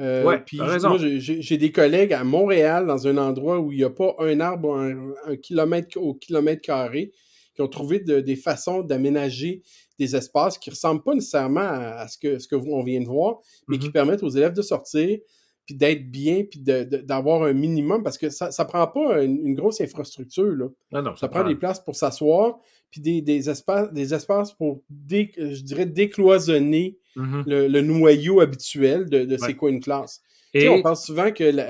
Euh, 0.00 0.38
puis 0.44 0.58
moi, 0.58 0.96
j'ai 0.98 1.56
des 1.56 1.72
collègues 1.72 2.12
à 2.12 2.24
Montréal, 2.24 2.86
dans 2.86 3.06
un 3.06 3.18
endroit 3.18 3.58
où 3.58 3.72
il 3.72 3.78
n'y 3.78 3.84
a 3.84 3.90
pas 3.90 4.14
un 4.18 4.40
arbre 4.40 4.76
un, 4.76 5.36
kilomètre 5.36 5.98
au 5.98 6.14
kilomètre 6.14 6.62
carré, 6.62 7.12
qui 7.54 7.62
ont 7.62 7.68
trouvé 7.68 8.00
des 8.00 8.36
façons 8.36 8.82
d'aménager 8.82 9.62
des 9.98 10.16
espaces 10.16 10.58
qui 10.58 10.70
ne 10.70 10.74
ressemblent 10.74 11.02
pas 11.02 11.14
nécessairement 11.14 11.60
à, 11.60 12.08
ce 12.08 12.18
que 12.18 12.38
ce 12.38 12.48
que 12.48 12.56
on 12.56 12.82
vient 12.82 13.00
de 13.00 13.06
voir, 13.06 13.40
mais 13.68 13.78
qui 13.78 13.88
mm-hmm. 13.88 13.92
permettent 13.92 14.22
aux 14.22 14.30
élèves 14.30 14.54
de 14.54 14.62
sortir, 14.62 15.18
puis 15.66 15.74
d'être 15.76 16.10
bien, 16.10 16.44
puis 16.44 16.60
d'avoir 16.60 17.44
un 17.44 17.52
minimum, 17.52 18.02
parce 18.02 18.18
que 18.18 18.30
ça 18.30 18.50
ne 18.56 18.64
prend 18.64 18.86
pas 18.86 19.22
une, 19.22 19.54
grosse 19.54 19.80
infrastructure. 19.80 20.44
Là. 20.44 20.68
Non, 21.02 21.14
ça, 21.16 21.28
prend 21.28 21.44
des 21.44 21.54
places 21.54 21.80
pour 21.80 21.94
s'asseoir, 21.94 22.58
puis 22.90 23.00
des, 23.00 23.50
espaces, 23.50 23.92
des 23.92 24.12
espaces 24.12 24.52
pour, 24.52 24.82
je 25.08 25.62
dirais, 25.62 25.86
décloisonner 25.86 26.98
mm-hmm. 27.16 27.68
le, 27.68 27.80
noyau 27.80 28.40
habituel 28.40 29.08
de, 29.08 29.36
c'est 29.36 29.54
quoi 29.54 29.70
une 29.70 29.80
classe. 29.80 30.22
Et... 30.54 30.68
on 30.68 30.82
pense 30.82 31.06
souvent 31.06 31.30
qu'il 31.30 31.66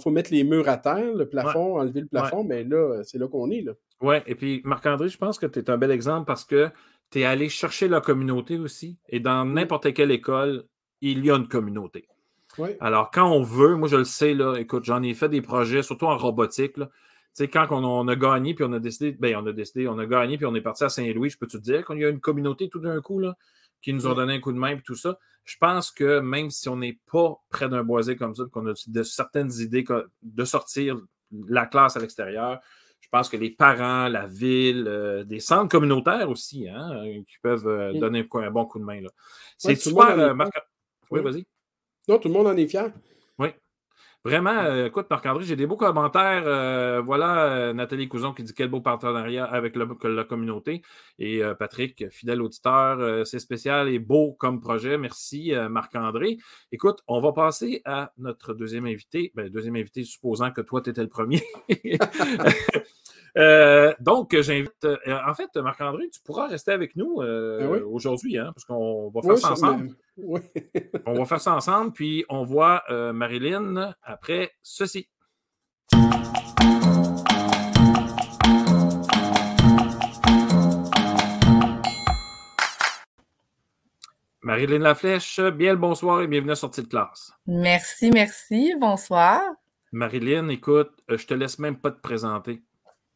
faut 0.00 0.10
mettre 0.10 0.30
les 0.32 0.44
murs 0.44 0.68
à 0.68 0.76
terre, 0.76 1.14
le 1.14 1.28
plafond, 1.28 1.80
enlever 1.80 2.02
le 2.02 2.06
plafond, 2.06 2.44
mais 2.44 2.64
là, 2.64 3.02
c'est 3.04 3.18
là 3.18 3.26
qu'on 3.28 3.50
est. 3.50 3.64
Oui, 4.00 4.16
et 4.26 4.34
puis 4.34 4.62
Marc-André, 4.64 5.08
je 5.08 5.18
pense 5.18 5.38
que 5.38 5.46
tu 5.46 5.58
es 5.58 5.70
un 5.70 5.76
bel 5.76 5.90
exemple 5.90 6.26
parce 6.26 6.44
que 6.44 6.70
tu 7.10 7.20
es 7.20 7.24
allé 7.24 7.48
chercher 7.48 7.88
la 7.88 8.00
communauté 8.00 8.58
aussi. 8.58 8.98
Et 9.08 9.20
dans 9.20 9.44
n'importe 9.44 9.92
quelle 9.92 10.10
école, 10.10 10.64
il 11.00 11.24
y 11.24 11.30
a 11.30 11.36
une 11.36 11.48
communauté. 11.48 12.06
Alors, 12.80 13.10
quand 13.10 13.30
on 13.30 13.42
veut, 13.42 13.76
moi 13.76 13.88
je 13.88 13.96
le 13.96 14.04
sais, 14.04 14.34
là, 14.34 14.56
écoute, 14.56 14.84
j'en 14.84 15.02
ai 15.02 15.14
fait 15.14 15.28
des 15.28 15.40
projets, 15.40 15.82
surtout 15.82 16.06
en 16.06 16.16
robotique. 16.16 16.76
Là. 16.76 16.86
Tu 16.86 17.44
sais, 17.44 17.48
quand 17.48 17.68
on, 17.70 18.08
a 18.08 18.16
gagné, 18.16 18.54
puis 18.54 18.64
on 18.64 18.72
a 18.72 18.80
décidé, 18.80 19.12
ben, 19.12 19.36
on 19.36 19.46
a 19.46 19.52
décidé, 19.52 19.88
on 19.88 19.98
a 19.98 20.06
gagné, 20.06 20.36
puis 20.36 20.46
on 20.46 20.54
est 20.54 20.60
parti 20.60 20.84
à 20.84 20.88
Saint-Louis, 20.88 21.30
je 21.30 21.38
peux 21.38 21.46
te 21.46 21.56
dire 21.56 21.86
qu'il 21.86 21.98
y 21.98 22.04
a 22.04 22.08
une 22.08 22.20
communauté 22.20 22.68
tout 22.68 22.80
d'un 22.80 23.00
coup, 23.00 23.18
là, 23.18 23.36
qui 23.82 23.92
nous 23.92 24.06
ont 24.06 24.14
donné 24.14 24.34
un 24.34 24.40
coup 24.40 24.52
de 24.52 24.58
main, 24.58 24.76
et 24.76 24.80
tout 24.82 24.94
ça. 24.94 25.18
Je 25.44 25.56
pense 25.58 25.90
que 25.90 26.20
même 26.20 26.50
si 26.50 26.68
on 26.68 26.76
n'est 26.76 26.98
pas 27.10 27.34
près 27.48 27.68
d'un 27.68 27.82
boisé 27.82 28.16
comme 28.16 28.34
ça, 28.34 28.44
qu'on 28.52 28.66
a 28.66 28.74
de 28.86 29.02
certaines 29.02 29.52
idées 29.58 29.84
de 30.22 30.44
sortir 30.44 31.00
la 31.48 31.66
classe 31.66 31.96
à 31.96 32.00
l'extérieur, 32.00 32.60
je 33.00 33.08
pense 33.08 33.28
que 33.28 33.36
les 33.36 33.50
parents, 33.50 34.08
la 34.08 34.26
ville, 34.26 34.84
euh, 34.86 35.24
des 35.24 35.40
centres 35.40 35.68
communautaires 35.68 36.28
aussi, 36.30 36.68
hein, 36.68 37.02
qui 37.26 37.38
peuvent 37.42 37.66
euh, 37.66 37.92
donner 37.94 38.28
un, 38.32 38.50
bon 38.50 38.66
coup 38.66 38.78
de 38.78 38.84
main. 38.84 39.00
C'est 39.56 39.74
super. 39.74 40.18
Euh, 40.18 40.34
oui, 41.10 41.20
vas-y. 41.20 41.46
Non, 42.06 42.18
tout 42.18 42.28
le 42.28 42.34
monde 42.34 42.46
en 42.46 42.56
est 42.56 42.68
fier. 42.68 42.92
Vraiment, 44.22 44.50
euh, 44.50 44.86
écoute, 44.86 45.06
Marc-André, 45.08 45.44
j'ai 45.44 45.56
des 45.56 45.66
beaux 45.66 45.78
commentaires. 45.78 46.42
Euh, 46.44 47.00
voilà, 47.00 47.46
euh, 47.46 47.72
Nathalie 47.72 48.06
Couson 48.06 48.34
qui 48.34 48.42
dit 48.42 48.52
quel 48.52 48.68
beau 48.68 48.82
partenariat 48.82 49.46
avec 49.46 49.74
la 49.76 50.24
communauté. 50.24 50.82
Et 51.18 51.42
Patrick, 51.58 52.10
fidèle 52.10 52.42
auditeur, 52.42 53.26
c'est 53.26 53.38
spécial 53.38 53.88
et 53.88 53.98
beau 53.98 54.32
comme 54.38 54.60
projet. 54.60 54.98
Merci, 54.98 55.52
Marc-André. 55.70 56.38
Écoute, 56.70 57.02
on 57.06 57.20
va 57.20 57.32
passer 57.32 57.80
à 57.84 58.12
notre 58.18 58.52
deuxième 58.52 58.86
invité. 58.86 59.32
Ben, 59.34 59.48
deuxième 59.48 59.76
invité, 59.76 60.04
supposant 60.04 60.50
que 60.50 60.60
toi, 60.60 60.82
tu 60.82 60.90
étais 60.90 61.02
le 61.02 61.08
premier. 61.08 61.42
Euh, 63.36 63.94
donc, 64.00 64.36
j'invite. 64.40 64.84
Euh, 64.84 64.96
en 65.26 65.34
fait, 65.34 65.54
Marc-André, 65.56 66.08
tu 66.10 66.20
pourras 66.20 66.48
rester 66.48 66.72
avec 66.72 66.96
nous 66.96 67.20
euh, 67.20 67.80
ah 67.80 67.86
aujourd'hui, 67.86 68.38
hein, 68.38 68.52
parce 68.54 68.64
qu'on 68.64 69.10
va 69.10 69.22
faire 69.22 69.38
ça 69.38 69.52
ensemble. 69.52 69.90
on 71.06 71.14
va 71.14 71.24
faire 71.24 71.40
ça 71.40 71.54
ensemble, 71.54 71.92
puis 71.92 72.24
on 72.28 72.42
voit 72.42 72.82
Marilyn 73.12 73.94
après 74.02 74.52
ceci. 74.62 75.08
Marilyn 84.42 84.78
Laflèche, 84.78 85.38
bien 85.38 85.72
le 85.72 85.78
bonsoir 85.78 86.22
et 86.22 86.26
bienvenue 86.26 86.52
à 86.52 86.56
Sortie 86.56 86.82
de 86.82 86.88
classe. 86.88 87.30
Merci, 87.46 88.10
merci. 88.10 88.74
Bonsoir. 88.80 89.42
Marilyn, 89.92 90.48
écoute, 90.48 90.90
je 91.08 91.24
te 91.26 91.34
laisse 91.34 91.58
même 91.58 91.76
pas 91.76 91.90
te 91.90 92.00
présenter. 92.00 92.62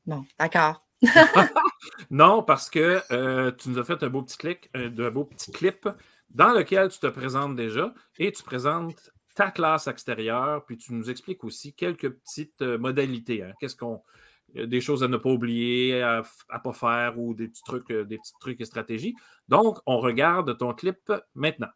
Bon, 0.07 0.25
d'accord. 0.39 0.87
non, 2.11 2.43
parce 2.43 2.71
que 2.71 3.01
euh, 3.11 3.53
tu 3.53 3.71
nous 3.71 3.79
as 3.79 3.85
fait 3.85 4.03
un 4.03 4.09
beau 4.09 4.23
petit 4.23 4.39
clic, 4.39 4.71
un, 4.75 4.89
beau 4.89 5.25
petit 5.25 5.51
clip 5.51 5.89
dans 6.31 6.53
lequel 6.53 6.89
tu 6.89 6.99
te 6.99 7.07
présentes 7.07 7.57
déjà 7.57 7.93
et 8.19 8.33
tu 8.33 8.43
présentes 8.43 9.11
ta 9.35 9.51
classe 9.51 9.87
extérieure, 9.89 10.65
puis 10.65 10.79
tu 10.79 10.95
nous 10.95 11.11
expliques 11.11 11.45
aussi 11.45 11.75
quelques 11.75 12.11
petites 12.11 12.63
euh, 12.63 12.79
modalités. 12.79 13.43
Hein. 13.43 13.53
Qu'est-ce 13.61 13.77
qu'on. 13.77 14.03
Des 14.55 14.81
choses 14.81 15.03
à 15.03 15.09
ne 15.09 15.17
pas 15.17 15.31
oublier, 15.31 16.01
à 16.01 16.23
ne 16.53 16.59
pas 16.61 16.73
faire 16.73 17.19
ou 17.19 17.35
des 17.35 17.49
petits 17.49 17.65
trucs, 17.65 17.91
euh, 17.91 18.05
des 18.05 18.19
petits 18.19 18.35
trucs 18.39 18.61
et 18.61 18.65
stratégies. 18.65 19.17
Donc, 19.49 19.79
on 19.85 19.99
regarde 19.99 20.57
ton 20.57 20.73
clip 20.75 21.13
maintenant. 21.35 21.71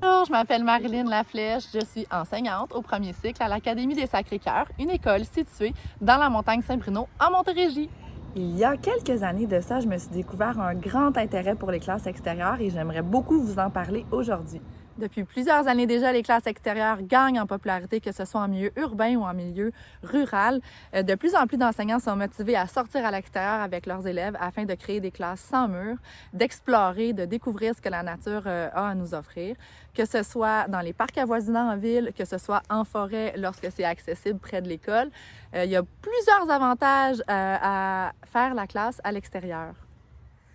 Bonjour, 0.00 0.26
je 0.26 0.32
m'appelle 0.32 0.62
Marilyn 0.62 1.04
Laflèche, 1.10 1.64
je 1.74 1.84
suis 1.84 2.06
enseignante 2.12 2.72
au 2.72 2.82
premier 2.82 3.12
cycle 3.12 3.42
à 3.42 3.48
l'Académie 3.48 3.96
des 3.96 4.06
Sacrés-Cœurs, 4.06 4.66
une 4.78 4.90
école 4.90 5.24
située 5.24 5.74
dans 6.00 6.18
la 6.18 6.30
montagne 6.30 6.62
Saint-Bruno, 6.62 7.08
en 7.18 7.32
Montérégie. 7.32 7.90
Il 8.36 8.56
y 8.56 8.64
a 8.64 8.76
quelques 8.76 9.24
années 9.24 9.46
de 9.46 9.60
ça, 9.60 9.80
je 9.80 9.88
me 9.88 9.98
suis 9.98 10.10
découvert 10.10 10.60
un 10.60 10.74
grand 10.74 11.16
intérêt 11.16 11.56
pour 11.56 11.72
les 11.72 11.80
classes 11.80 12.06
extérieures 12.06 12.60
et 12.60 12.70
j'aimerais 12.70 13.02
beaucoup 13.02 13.40
vous 13.40 13.58
en 13.58 13.70
parler 13.70 14.06
aujourd'hui. 14.12 14.60
Depuis 14.98 15.22
plusieurs 15.22 15.68
années 15.68 15.86
déjà, 15.86 16.10
les 16.10 16.24
classes 16.24 16.48
extérieures 16.48 17.00
gagnent 17.02 17.38
en 17.38 17.46
popularité, 17.46 18.00
que 18.00 18.10
ce 18.10 18.24
soit 18.24 18.40
en 18.40 18.48
milieu 18.48 18.72
urbain 18.76 19.14
ou 19.14 19.22
en 19.22 19.32
milieu 19.32 19.70
rural. 20.02 20.60
Euh, 20.92 21.04
de 21.04 21.14
plus 21.14 21.36
en 21.36 21.46
plus 21.46 21.56
d'enseignants 21.56 22.00
sont 22.00 22.16
motivés 22.16 22.56
à 22.56 22.66
sortir 22.66 23.06
à 23.06 23.12
l'extérieur 23.12 23.60
avec 23.60 23.86
leurs 23.86 24.08
élèves 24.08 24.36
afin 24.40 24.64
de 24.64 24.74
créer 24.74 24.98
des 24.98 25.12
classes 25.12 25.40
sans 25.40 25.68
murs, 25.68 25.98
d'explorer, 26.32 27.12
de 27.12 27.26
découvrir 27.26 27.76
ce 27.76 27.80
que 27.80 27.88
la 27.88 28.02
nature 28.02 28.42
euh, 28.46 28.70
a 28.72 28.88
à 28.88 28.94
nous 28.96 29.14
offrir, 29.14 29.54
que 29.94 30.04
ce 30.04 30.24
soit 30.24 30.66
dans 30.66 30.80
les 30.80 30.92
parcs 30.92 31.16
avoisinants 31.16 31.70
en 31.70 31.76
ville, 31.76 32.10
que 32.18 32.24
ce 32.24 32.38
soit 32.38 32.62
en 32.68 32.82
forêt 32.82 33.34
lorsque 33.36 33.70
c'est 33.70 33.84
accessible 33.84 34.40
près 34.40 34.62
de 34.62 34.68
l'école. 34.68 35.10
Euh, 35.54 35.64
il 35.64 35.70
y 35.70 35.76
a 35.76 35.82
plusieurs 36.02 36.50
avantages 36.50 37.22
à 37.28 38.10
faire 38.24 38.52
la 38.54 38.66
classe 38.66 39.00
à 39.04 39.12
l'extérieur. 39.12 39.74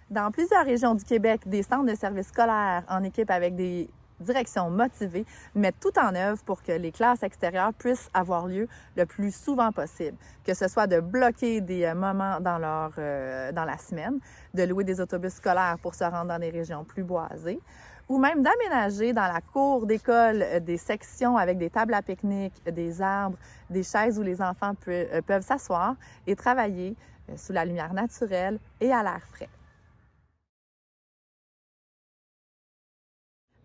Dans 0.10 0.32
plusieurs 0.32 0.66
régions 0.66 0.96
du 0.96 1.06
Québec, 1.06 1.42
des 1.46 1.64
centres 1.64 1.90
de 1.90 1.96
services 1.96 2.28
scolaires 2.28 2.84
en 2.90 3.04
équipe 3.04 3.32
avec 3.32 3.56
des 3.56 3.90
direction 4.24 4.70
motivée 4.70 5.26
mettent 5.56 5.80
tout 5.80 5.98
en 6.00 6.16
œuvre 6.16 6.42
pour 6.44 6.64
que 6.64 6.72
les 6.72 6.92
classes 6.92 7.24
extérieures 7.24 7.74
puissent 7.74 8.10
avoir 8.14 8.48
lieu 8.48 8.68
le 8.96 9.06
plus 9.06 9.34
souvent 9.34 9.72
possible, 9.72 10.18
que 10.46 10.54
ce 10.54 10.68
soit 10.68 10.88
de 10.88 11.00
bloquer 11.00 11.62
des 11.62 11.86
euh, 11.86 11.96
moments 11.96 12.40
dans, 12.40 12.58
leur, 12.58 12.92
euh, 12.98 13.52
dans 13.52 13.66
la 13.66 13.78
semaine, 13.78 14.20
de 14.54 14.64
louer 14.64 14.84
des 14.84 15.00
autobus 15.00 15.34
scolaires 15.34 15.78
pour 15.82 15.96
se 15.96 16.04
rendre 16.04 16.28
dans 16.28 16.40
des 16.40 16.50
régions 16.50 16.84
plus 16.84 17.04
boisées, 17.04 17.60
ou 18.10 18.18
même 18.18 18.44
d'aménager 18.44 19.14
dans 19.14 19.32
la 19.32 19.42
cour 19.42 19.86
d'école 19.86 20.42
euh, 20.42 20.60
des 20.60 20.78
sections 20.78 21.38
avec 21.38 21.58
des 21.58 21.70
tables 21.70 21.94
à 21.94 22.02
pique-nique, 22.02 22.64
des 22.66 23.02
arbres, 23.02 23.38
des 23.70 23.84
chaises 23.84 24.20
où 24.20 24.24
les 24.24 24.42
enfants 24.42 24.74
peuvent 25.26 25.46
s'asseoir 25.46 25.96
et 26.28 26.36
travailler 26.36 26.96
sous 27.36 27.54
la 27.54 27.66
lumière 27.66 27.94
naturelle 27.94 28.60
et 28.82 28.92
à 28.92 29.02
l'air 29.02 29.22
frais. 29.32 29.50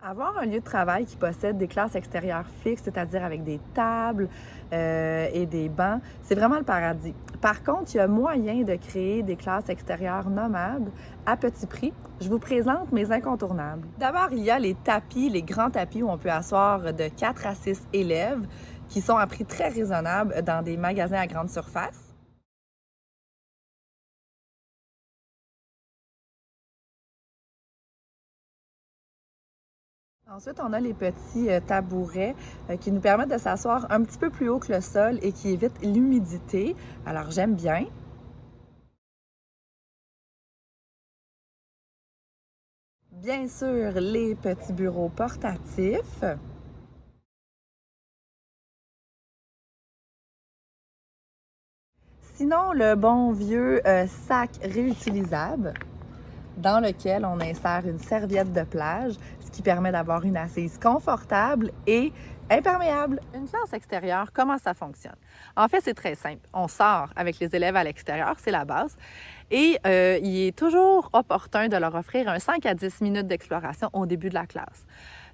Avoir 0.01 0.39
un 0.39 0.47
lieu 0.47 0.61
de 0.61 0.65
travail 0.65 1.07
qui 1.07 1.17
possède 1.17 1.59
des 1.59 1.67
classes 1.67 1.97
extérieures 1.97 2.47
fixes, 2.63 2.83
c'est-à-dire 2.85 3.25
avec 3.25 3.43
des 3.43 3.59
tables 3.75 4.29
euh, 4.73 5.27
et 5.33 5.45
des 5.45 5.69
bancs, 5.69 6.01
c'est 6.23 6.37
vraiment 6.37 6.57
le 6.57 6.63
paradis. 6.63 7.15
Par 7.41 7.65
contre, 7.65 7.95
il 7.95 7.97
y 7.97 8.01
a 8.01 8.07
moyen 8.07 8.63
de 8.63 8.77
créer 8.77 9.25
des 9.25 9.35
classes 9.35 9.69
extérieures 9.69 10.31
nomades 10.31 10.89
à 11.27 11.37
petit 11.37 11.67
prix. 11.67 11.93
Je 12.21 12.29
vous 12.29 12.39
présente 12.39 12.93
mes 12.93 13.11
incontournables. 13.11 13.89
D'abord, 13.99 14.29
il 14.31 14.45
y 14.45 14.53
a 14.53 14.61
les 14.61 14.75
tapis, 14.75 15.31
les 15.31 15.43
grands 15.43 15.71
tapis 15.71 16.05
où 16.05 16.09
on 16.09 16.17
peut 16.17 16.31
asseoir 16.31 16.93
de 16.93 17.09
4 17.09 17.47
à 17.49 17.57
6 17.57 17.89
élèves 17.93 18.47
qui 18.89 19.01
sont 19.01 19.17
à 19.17 19.27
prix 19.27 19.47
très 19.47 19.69
raisonnable 19.69 20.43
dans 20.45 20.63
des 20.63 20.77
magasins 20.77 21.19
à 21.19 21.27
grande 21.27 21.51
surface. 21.51 22.08
Ensuite, 30.31 30.61
on 30.61 30.75
a 30.75 30.81
les 30.81 30.93
petits 30.93 31.49
euh, 31.49 31.59
tabourets 31.59 32.37
euh, 32.69 32.77
qui 32.77 32.93
nous 32.93 33.01
permettent 33.01 33.31
de 33.31 33.39
s'asseoir 33.39 33.87
un 33.91 34.03
petit 34.03 34.19
peu 34.19 34.29
plus 34.29 34.51
haut 34.51 34.59
que 34.59 34.71
le 34.71 34.83
sol 34.83 35.19
et 35.23 35.33
qui 35.33 35.49
évitent 35.49 35.81
l'humidité. 35.83 36.77
Alors, 37.07 37.31
j'aime 37.31 37.55
bien. 37.55 37.87
Bien 43.11 43.49
sûr, 43.49 43.93
les 43.93 44.35
petits 44.35 44.75
bureaux 44.75 45.09
portatifs. 45.09 46.23
Sinon, 52.35 52.73
le 52.75 52.97
bon 52.97 53.33
vieux 53.33 53.81
euh, 53.87 54.07
sac 54.07 54.51
réutilisable 54.63 55.73
dans 56.59 56.81
lequel 56.81 57.25
on 57.25 57.41
insère 57.41 57.87
une 57.87 57.99
serviette 57.99 58.53
de 58.53 58.63
plage, 58.63 59.15
qui 59.59 59.63
permet 59.63 59.91
d'avoir 59.91 60.25
une 60.25 60.37
assise 60.37 60.79
confortable 60.79 61.73
et 61.85 62.13
imperméable. 62.49 63.19
Une 63.35 63.49
classe 63.49 63.73
extérieure, 63.73 64.31
comment 64.33 64.57
ça 64.57 64.73
fonctionne? 64.73 65.17
En 65.57 65.67
fait, 65.67 65.81
c'est 65.83 65.95
très 65.95 66.15
simple. 66.15 66.47
On 66.55 66.69
sort 66.69 67.09
avec 67.17 67.41
les 67.41 67.57
élèves 67.57 67.75
à 67.75 67.83
l'extérieur, 67.83 68.37
c'est 68.39 68.53
la 68.53 68.65
base. 68.65 68.97
Et 69.51 69.77
euh, 69.85 70.21
il 70.23 70.47
est 70.47 70.57
toujours 70.57 71.11
opportun 71.13 71.67
de 71.67 71.77
leur 71.77 71.93
offrir 71.97 72.29
un 72.29 72.39
5 72.39 72.67
à 72.67 72.75
10 72.75 73.01
minutes 73.01 73.27
d'exploration 73.27 73.91
au 73.93 74.07
début 74.07 74.29
de 74.29 74.35
la 74.35 74.47
classe. 74.47 74.87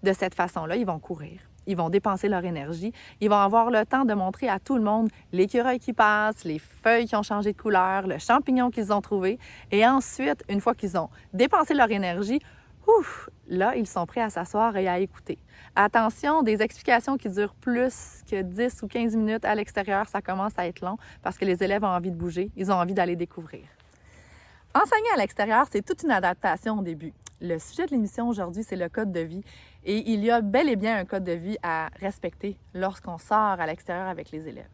De 0.03 0.15
cette 0.15 0.35
façon-là, 0.35 0.77
ils 0.77 0.87
vont 0.87 1.01
courir 1.01 1.41
ils 1.67 1.77
vont 1.79 1.89
dépenser 1.89 2.29
leur 2.29 2.45
énergie. 2.45 2.93
Ils 3.23 3.31
vont 3.31 3.37
avoir 3.37 3.71
le 3.71 3.87
temps 3.87 4.05
de 4.05 4.13
montrer 4.13 4.51
à 4.51 4.59
tout 4.59 4.77
le 4.77 4.83
monde 4.83 5.09
l'écureuil 5.33 5.79
qui 5.79 5.95
passe, 5.95 6.45
les 6.45 6.59
feuilles 6.59 7.07
qui 7.07 7.17
ont 7.17 7.23
changé 7.23 7.53
de 7.53 7.57
couleur, 7.61 8.07
le 8.07 8.19
champignon 8.19 8.71
qu'ils 8.71 8.93
ont 8.93 9.01
trouvé. 9.01 9.39
Et 9.71 9.87
ensuite, 9.87 10.45
une 10.51 10.61
fois 10.61 10.75
qu'ils 10.75 10.99
ont 10.99 11.09
dépensé 11.33 11.73
leur 11.73 11.91
énergie, 11.91 12.41
là, 13.47 13.77
ils 13.77 13.87
sont 13.87 14.07
prêts 14.07 14.21
à 14.21 14.31
s'asseoir 14.31 14.77
et 14.77 14.89
à 14.89 14.99
écouter. 14.99 15.39
Attention, 15.77 16.43
des 16.43 16.63
explications 16.63 17.17
qui 17.17 17.29
durent 17.29 17.55
plus 17.55 18.23
que 18.31 18.43
10 18.43 18.83
ou 18.83 18.89
15 18.89 19.17
minutes 19.17 19.45
à 19.45 19.55
l'extérieur, 19.55 20.09
ça 20.09 20.23
commence 20.23 20.53
à 20.57 20.67
être 20.67 20.81
long 20.81 20.97
parce 21.23 21.39
que 21.39 21.45
les 21.45 21.63
élèves 21.63 21.85
ont 21.85 21.89
envie 21.89 22.11
de 22.11 22.17
bouger, 22.17 22.51
ils 22.57 22.71
ont 22.71 22.77
envie 22.77 22.95
d'aller 22.95 23.17
découvrir. 23.17 23.65
Enseigner 24.75 25.11
à 25.15 25.19
l'extérieur, 25.19 25.67
c'est 25.71 25.85
toute 25.85 26.03
une 26.03 26.11
adaptation 26.11 26.79
au 26.79 26.83
début. 26.83 27.13
Le 27.41 27.59
sujet 27.59 27.87
de 27.87 27.91
l'émission 27.93 28.29
aujourd'hui, 28.29 28.65
c'est 28.65 28.77
le 28.77 28.89
code 28.89 29.13
de 29.13 29.21
vie. 29.21 29.45
Et 29.85 30.11
il 30.11 30.25
y 30.25 30.31
a 30.31 30.41
bel 30.41 30.69
et 30.69 30.77
bien 30.77 30.97
un 30.97 31.05
code 31.05 31.25
de 31.25 31.33
vie 31.33 31.57
à 31.63 31.91
respecter 32.01 32.57
lorsqu'on 32.73 33.19
sort 33.19 33.61
à 33.61 33.67
l'extérieur 33.67 34.09
avec 34.09 34.31
les 34.31 34.49
élèves. 34.49 34.69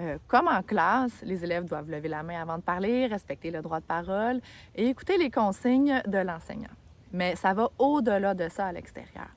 Euh, 0.00 0.16
comme 0.28 0.46
en 0.46 0.62
classe, 0.62 1.12
les 1.22 1.42
élèves 1.42 1.64
doivent 1.64 1.90
lever 1.90 2.08
la 2.08 2.22
main 2.22 2.40
avant 2.40 2.56
de 2.56 2.62
parler, 2.62 3.06
respecter 3.06 3.50
le 3.50 3.62
droit 3.62 3.80
de 3.80 3.84
parole 3.84 4.40
et 4.76 4.86
écouter 4.86 5.18
les 5.18 5.30
consignes 5.30 6.02
de 6.06 6.18
l'enseignant. 6.18 6.68
Mais 7.12 7.36
ça 7.36 7.54
va 7.54 7.70
au-delà 7.78 8.34
de 8.34 8.48
ça 8.48 8.66
à 8.66 8.72
l'extérieur, 8.72 9.28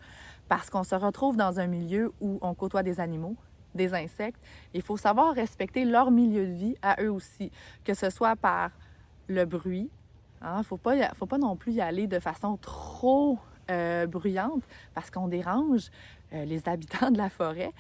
parce 0.49 0.69
qu'on 0.69 0.83
se 0.83 0.95
retrouve 0.95 1.37
dans 1.37 1.59
un 1.59 1.67
milieu 1.67 2.11
où 2.19 2.39
on 2.41 2.53
côtoie 2.53 2.83
des 2.83 2.99
animaux, 2.99 3.35
des 3.75 3.93
insectes. 3.93 4.41
Il 4.73 4.81
faut 4.81 4.97
savoir 4.97 5.33
respecter 5.33 5.85
leur 5.85 6.11
milieu 6.11 6.45
de 6.45 6.53
vie 6.53 6.75
à 6.81 7.01
eux 7.01 7.11
aussi, 7.11 7.51
que 7.83 7.93
ce 7.93 8.09
soit 8.09 8.35
par 8.35 8.71
le 9.27 9.45
bruit. 9.45 9.89
Il 10.41 10.47
hein, 10.47 10.57
ne 10.59 10.63
faut 10.63 10.77
pas, 10.77 10.95
faut 11.13 11.27
pas 11.27 11.37
non 11.37 11.55
plus 11.55 11.73
y 11.73 11.81
aller 11.81 12.07
de 12.07 12.19
façon 12.19 12.57
trop 12.57 13.39
euh, 13.69 14.07
bruyante 14.07 14.63
parce 14.93 15.11
qu'on 15.11 15.27
dérange 15.27 15.91
euh, 16.33 16.45
les 16.45 16.67
habitants 16.67 17.11
de 17.11 17.17
la 17.17 17.29
forêt. 17.29 17.71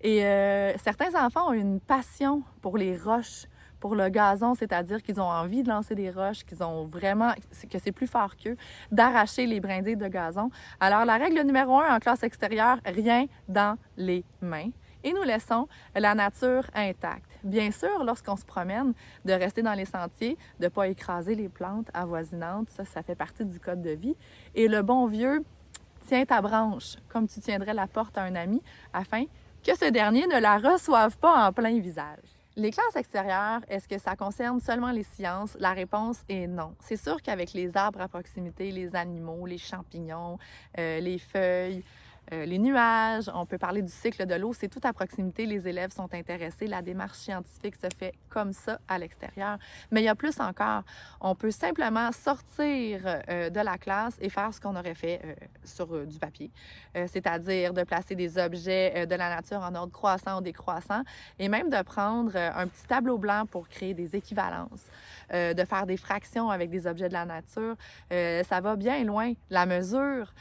Et 0.00 0.24
euh, 0.24 0.76
certains 0.78 1.14
enfants 1.14 1.50
ont 1.50 1.52
une 1.52 1.80
passion 1.80 2.42
pour 2.62 2.78
les 2.78 2.96
roches, 2.96 3.46
pour 3.80 3.94
le 3.94 4.08
gazon, 4.08 4.54
c'est-à-dire 4.54 5.02
qu'ils 5.02 5.20
ont 5.20 5.28
envie 5.28 5.62
de 5.62 5.68
lancer 5.68 5.94
des 5.94 6.10
roches, 6.10 6.44
qu'ils 6.44 6.62
ont 6.62 6.86
vraiment, 6.86 7.32
que 7.70 7.78
c'est 7.78 7.92
plus 7.92 8.06
fort 8.06 8.36
qu'eux, 8.36 8.56
d'arracher 8.90 9.46
les 9.46 9.60
brindilles 9.60 9.96
de 9.96 10.08
gazon. 10.08 10.50
Alors, 10.80 11.04
la 11.04 11.16
règle 11.16 11.40
numéro 11.42 11.78
un 11.78 11.96
en 11.96 11.98
classe 11.98 12.22
extérieure, 12.22 12.78
rien 12.84 13.26
dans 13.48 13.76
les 13.96 14.24
mains 14.40 14.70
et 15.06 15.12
nous 15.12 15.22
laissons 15.22 15.68
la 15.94 16.16
nature 16.16 16.64
intacte. 16.74 17.30
Bien 17.44 17.70
sûr, 17.70 18.02
lorsqu'on 18.02 18.34
se 18.34 18.44
promène, 18.44 18.92
de 19.24 19.32
rester 19.32 19.62
dans 19.62 19.74
les 19.74 19.84
sentiers, 19.84 20.36
de 20.58 20.64
ne 20.64 20.68
pas 20.68 20.88
écraser 20.88 21.36
les 21.36 21.48
plantes 21.48 21.88
avoisinantes, 21.94 22.68
ça, 22.70 22.84
ça 22.84 23.04
fait 23.04 23.14
partie 23.14 23.44
du 23.44 23.60
code 23.60 23.82
de 23.82 23.90
vie. 23.90 24.16
Et 24.56 24.66
le 24.66 24.82
bon 24.82 25.06
vieux, 25.06 25.44
tiens 26.06 26.24
ta 26.24 26.42
branche 26.42 26.96
comme 27.08 27.28
tu 27.28 27.38
tiendrais 27.40 27.72
la 27.72 27.86
porte 27.86 28.18
à 28.18 28.22
un 28.22 28.34
ami 28.34 28.60
afin 28.92 29.24
que 29.64 29.76
ce 29.76 29.90
dernier 29.90 30.26
ne 30.26 30.40
la 30.40 30.58
reçoive 30.58 31.16
pas 31.18 31.46
en 31.46 31.52
plein 31.52 31.78
visage. 31.78 32.35
Les 32.58 32.70
classes 32.70 32.96
extérieures, 32.96 33.60
est-ce 33.68 33.86
que 33.86 33.98
ça 33.98 34.16
concerne 34.16 34.60
seulement 34.60 34.90
les 34.90 35.02
sciences? 35.02 35.58
La 35.60 35.74
réponse 35.74 36.22
est 36.26 36.46
non. 36.46 36.74
C'est 36.80 36.96
sûr 36.96 37.20
qu'avec 37.20 37.52
les 37.52 37.76
arbres 37.76 38.00
à 38.00 38.08
proximité, 38.08 38.70
les 38.70 38.96
animaux, 38.96 39.44
les 39.44 39.58
champignons, 39.58 40.38
euh, 40.78 40.98
les 41.00 41.18
feuilles, 41.18 41.84
euh, 42.32 42.44
les 42.44 42.58
nuages, 42.58 43.30
on 43.32 43.46
peut 43.46 43.58
parler 43.58 43.82
du 43.82 43.90
cycle 43.90 44.26
de 44.26 44.34
l'eau, 44.34 44.52
c'est 44.52 44.68
tout 44.68 44.80
à 44.82 44.92
proximité, 44.92 45.46
les 45.46 45.68
élèves 45.68 45.92
sont 45.92 46.12
intéressés, 46.12 46.66
la 46.66 46.82
démarche 46.82 47.18
scientifique 47.18 47.76
se 47.76 47.86
fait 47.96 48.14
comme 48.28 48.52
ça 48.52 48.80
à 48.88 48.98
l'extérieur. 48.98 49.58
Mais 49.92 50.00
il 50.00 50.04
y 50.04 50.08
a 50.08 50.14
plus 50.14 50.40
encore, 50.40 50.82
on 51.20 51.34
peut 51.36 51.52
simplement 51.52 52.10
sortir 52.10 53.00
euh, 53.04 53.48
de 53.50 53.60
la 53.60 53.78
classe 53.78 54.16
et 54.20 54.28
faire 54.28 54.52
ce 54.52 54.60
qu'on 54.60 54.74
aurait 54.74 54.94
fait 54.94 55.20
euh, 55.24 55.34
sur 55.64 56.06
du 56.06 56.18
papier, 56.18 56.50
c'est-à-dire 56.94 57.72
de 57.72 57.84
placer 57.84 58.14
des 58.14 58.38
objets 58.38 59.06
de 59.06 59.14
la 59.14 59.28
nature 59.28 59.60
en 59.60 59.74
ordre 59.74 59.92
croissant 59.92 60.38
ou 60.38 60.40
décroissant 60.40 61.02
et 61.38 61.48
même 61.48 61.70
de 61.70 61.82
prendre 61.82 62.36
un 62.36 62.66
petit 62.66 62.86
tableau 62.86 63.18
blanc 63.18 63.44
pour 63.46 63.68
créer 63.68 63.94
des 63.94 64.16
équivalences. 64.16 64.84
de 65.32 65.64
faire 65.64 65.86
des 65.86 65.96
fractions 65.96 66.50
avec 66.50 66.70
des 66.70 66.86
objets 66.86 67.08
de 67.08 67.12
la 67.12 67.24
nature. 67.24 67.76
ça 68.10 68.60
va 68.60 68.76
bien 68.76 69.02
loin. 69.04 69.32
La 69.50 69.66
mesure, 69.66 70.32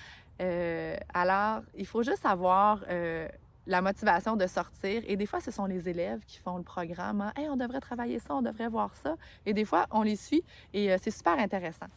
euh, 0.42 0.98
alors, 1.14 1.62
il 1.76 1.86
faut 1.86 2.04
juste 2.04 2.26
avoir 2.26 2.84
euh, 2.90 3.28
la 3.68 3.82
motivation 3.82 4.36
de 4.36 4.48
sortir. 4.48 5.04
Et 5.08 5.16
des 5.16 5.26
fois, 5.26 5.40
ce 5.40 5.52
sont 5.52 5.66
les 5.66 5.88
élèves 5.88 6.22
qui 6.28 6.40
font 6.40 6.58
le 6.58 6.64
programme. 6.64 7.22
Hein. 7.22 7.34
on 7.50 7.56
devrait 7.56 7.80
travailler 7.80 8.20
ça, 8.20 8.36
on 8.36 8.42
devrait 8.42 8.68
voir 8.68 8.94
ça. 8.96 9.16
Et 9.46 9.54
des 9.54 9.66
fois, 9.66 9.86
on 9.92 10.02
les 10.02 10.16
suit 10.16 10.44
et 10.74 10.92
euh, 10.92 10.98
c'est 11.02 11.12
super 11.12 11.38
intéressant. 11.40 11.88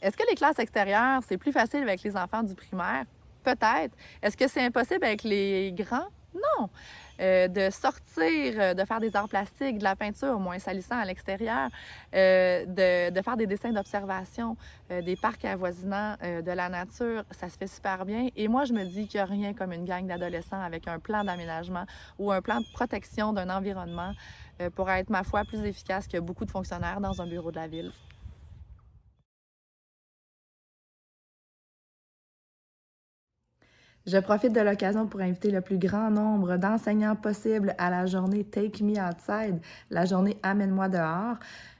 Est-ce 0.00 0.16
que 0.16 0.24
les 0.28 0.34
classes 0.34 0.58
extérieures, 0.58 1.22
c'est 1.26 1.38
plus 1.38 1.52
facile 1.52 1.82
avec 1.82 2.02
les 2.02 2.16
enfants 2.16 2.42
du 2.42 2.54
primaire? 2.54 3.04
Peut-être. 3.42 3.94
Est-ce 4.22 4.36
que 4.36 4.48
c'est 4.48 4.62
impossible 4.62 5.04
avec 5.04 5.22
les 5.22 5.72
grands? 5.72 6.08
Non. 6.34 6.68
Euh, 7.20 7.46
de 7.46 7.70
sortir, 7.70 8.54
euh, 8.58 8.74
de 8.74 8.84
faire 8.84 8.98
des 8.98 9.14
arts 9.14 9.28
plastiques, 9.28 9.78
de 9.78 9.84
la 9.84 9.94
peinture 9.94 10.40
moins 10.40 10.58
salissant 10.58 10.98
à 10.98 11.04
l'extérieur, 11.04 11.68
euh, 12.12 13.10
de, 13.10 13.22
faire 13.22 13.36
des 13.36 13.46
dessins 13.46 13.70
d'observation, 13.70 14.56
des 14.90 15.14
parcs 15.16 15.44
avoisinants, 15.44 16.16
de 16.20 16.50
la 16.50 16.68
nature, 16.68 17.24
ça 17.30 17.48
se 17.48 17.56
fait 17.56 17.66
super 17.66 18.04
bien. 18.04 18.28
Et 18.36 18.48
moi, 18.48 18.64
je 18.64 18.72
me 18.72 18.84
dis 18.84 19.06
qu'il 19.06 19.18
n'y 19.18 19.22
a 19.22 19.26
rien 19.26 19.54
comme 19.54 19.72
une 19.72 19.84
gang 19.84 20.06
d'adolescents 20.06 20.60
avec 20.60 20.88
un 20.88 20.98
plan 20.98 21.24
d'aménagement 21.24 21.84
ou 22.18 22.32
un 22.32 22.42
plan 22.42 22.60
de 22.60 22.66
protection 22.72 23.32
d'un 23.32 23.48
environnement 23.48 24.12
pour 24.74 24.90
être, 24.90 25.10
ma 25.10 25.22
foi, 25.22 25.44
plus 25.44 25.64
efficace 25.64 26.06
que 26.06 26.18
beaucoup 26.18 26.44
de 26.44 26.50
fonctionnaires 26.50 27.00
dans 27.00 27.22
un 27.22 27.26
bureau 27.26 27.50
de 27.50 27.56
la 27.56 27.68
ville. 27.68 27.92
Je 34.06 34.18
profite 34.18 34.52
de 34.52 34.60
l'occasion 34.60 35.06
pour 35.06 35.22
inviter 35.22 35.50
le 35.50 35.62
plus 35.62 35.78
grand 35.78 36.10
nombre 36.10 36.58
d'enseignants 36.58 37.16
possible 37.16 37.74
à 37.78 37.88
la 37.88 38.04
journée 38.04 38.44
Take 38.44 38.84
Me 38.84 39.00
Outside, 39.00 39.60
la 39.88 40.04
journée 40.04 40.36
Amène-moi 40.42 40.90
dehors, 40.90 41.36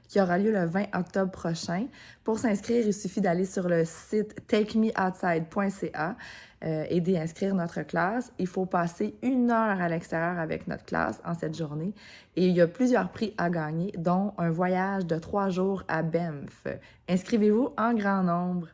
qui 0.07 0.19
aura 0.19 0.39
lieu 0.39 0.51
le 0.51 0.65
20 0.65 0.95
octobre 0.95 1.29
prochain. 1.29 1.85
Pour 2.23 2.39
s'inscrire, 2.39 2.83
il 2.83 2.95
suffit 2.95 3.21
d'aller 3.21 3.45
sur 3.45 3.69
le 3.69 3.85
site 3.85 4.47
takemeoutside.ca 4.47 6.15
euh, 6.63 6.85
et 6.89 6.99
d'y 6.99 7.15
inscrire 7.15 7.53
notre 7.53 7.83
classe. 7.83 8.31
Il 8.39 8.47
faut 8.47 8.65
passer 8.65 9.13
une 9.21 9.51
heure 9.51 9.79
à 9.79 9.87
l'extérieur 9.87 10.39
avec 10.39 10.65
notre 10.67 10.85
classe 10.85 11.21
en 11.25 11.35
cette 11.35 11.55
journée 11.55 11.93
et 12.35 12.47
il 12.47 12.55
y 12.55 12.61
a 12.61 12.67
plusieurs 12.67 13.09
prix 13.09 13.35
à 13.37 13.51
gagner, 13.51 13.91
dont 13.99 14.33
un 14.39 14.49
voyage 14.49 15.05
de 15.05 15.19
trois 15.19 15.49
jours 15.49 15.83
à 15.87 16.01
Banff. 16.01 16.65
Inscrivez-vous 17.07 17.69
en 17.77 17.93
grand 17.93 18.23
nombre. 18.23 18.69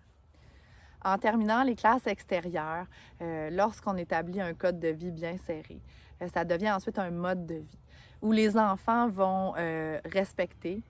En 1.03 1.17
terminant 1.17 1.63
les 1.63 1.75
classes 1.75 2.05
extérieures, 2.05 2.85
euh, 3.21 3.49
lorsqu'on 3.49 3.97
établit 3.97 4.39
un 4.39 4.53
code 4.53 4.79
de 4.79 4.89
vie 4.89 5.11
bien 5.11 5.35
serré, 5.47 5.81
euh, 6.21 6.27
ça 6.31 6.45
devient 6.45 6.71
ensuite 6.71 6.99
un 6.99 7.09
mode 7.09 7.45
de 7.45 7.55
vie 7.55 7.79
où 8.21 8.31
les 8.31 8.55
enfants 8.55 9.09
vont 9.09 9.53
euh, 9.57 9.99
respecter, 10.05 10.83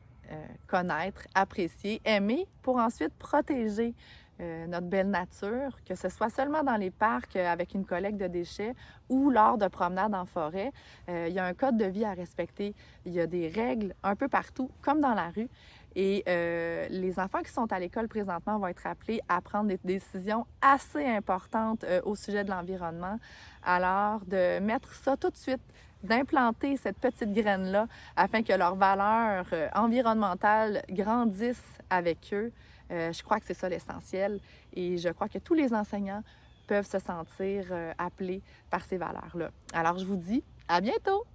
connaître, 0.66 1.28
apprécier, 1.36 2.02
aimer 2.06 2.48
pour 2.62 2.78
ensuite 2.78 3.14
protéger 3.16 3.94
notre 4.40 4.88
belle 4.88 5.10
nature, 5.10 5.78
que 5.86 5.94
ce 5.94 6.08
soit 6.08 6.30
seulement 6.30 6.64
dans 6.64 6.78
les 6.78 6.90
parcs 6.90 7.36
avec 7.36 7.74
une 7.74 7.84
collecte 7.84 8.18
de 8.18 8.28
déchets 8.28 8.74
ou 9.10 9.30
lors 9.30 9.58
de 9.58 9.68
promenades 9.68 10.16
en 10.16 10.26
forêt. 10.26 10.72
il 11.10 11.34
y 11.34 11.38
a 11.38 11.46
un 11.46 11.54
code 11.54 11.76
de 11.76 11.84
vie 11.84 12.06
à 12.06 12.14
respecter. 12.14 12.74
Il 13.06 13.12
y 13.12 13.20
a 13.20 13.28
des 13.28 13.50
règles 13.50 13.94
un 14.04 14.16
peu 14.16 14.30
partout, 14.30 14.72
comme 14.82 15.02
dans 15.02 15.14
la 15.14 15.32
rue. 15.32 15.50
Et 15.96 16.24
euh, 16.28 16.88
les 16.90 17.20
enfants 17.20 17.42
qui 17.42 17.52
sont 17.52 17.72
à 17.72 17.80
l'école 17.80 18.08
présentement 18.08 18.58
vont 18.60 18.68
être 18.68 18.88
appelés 18.88 19.22
à 19.28 19.42
prendre 19.42 19.68
des 19.68 19.80
décisions 19.84 20.46
assez 20.62 21.06
importantes 21.06 21.84
euh, 21.84 22.02
au 22.06 22.16
sujet 22.16 22.44
de 22.44 22.50
l'environnement. 22.50 23.20
Alors, 23.64 24.22
de 24.26 24.60
mettre 24.60 24.94
ça 24.94 25.18
tout 25.18 25.30
de 25.30 25.38
suite, 25.38 25.62
d'implanter 26.04 26.78
cette 26.78 26.98
petite 26.98 27.34
graine-là 27.34 27.88
afin 28.16 28.42
que 28.42 28.54
leurs 28.54 28.76
valeurs 28.76 29.46
euh, 29.54 29.68
environnementales 29.76 30.84
grandissent 30.90 31.78
avec 31.90 32.30
eux, 32.34 32.52
je 32.90 33.24
crois 33.24 33.40
que 33.40 33.46
c'est 33.46 33.54
ça 33.54 33.70
l'essentiel. 33.70 34.42
Et 34.74 34.98
je 34.98 35.08
crois 35.10 35.30
que 35.30 35.38
tous 35.38 35.54
les 35.54 35.74
enseignants 35.74 36.24
peuvent 36.68 36.86
se 36.86 37.00
sentir 37.00 37.68
appelés 37.98 38.42
par 38.70 38.84
ces 38.84 38.98
valeurs-là. 38.98 39.50
Alors, 39.74 39.98
je 39.98 40.04
vous 40.04 40.18
dis 40.18 40.44
à 40.68 40.82
bientôt! 40.82 41.26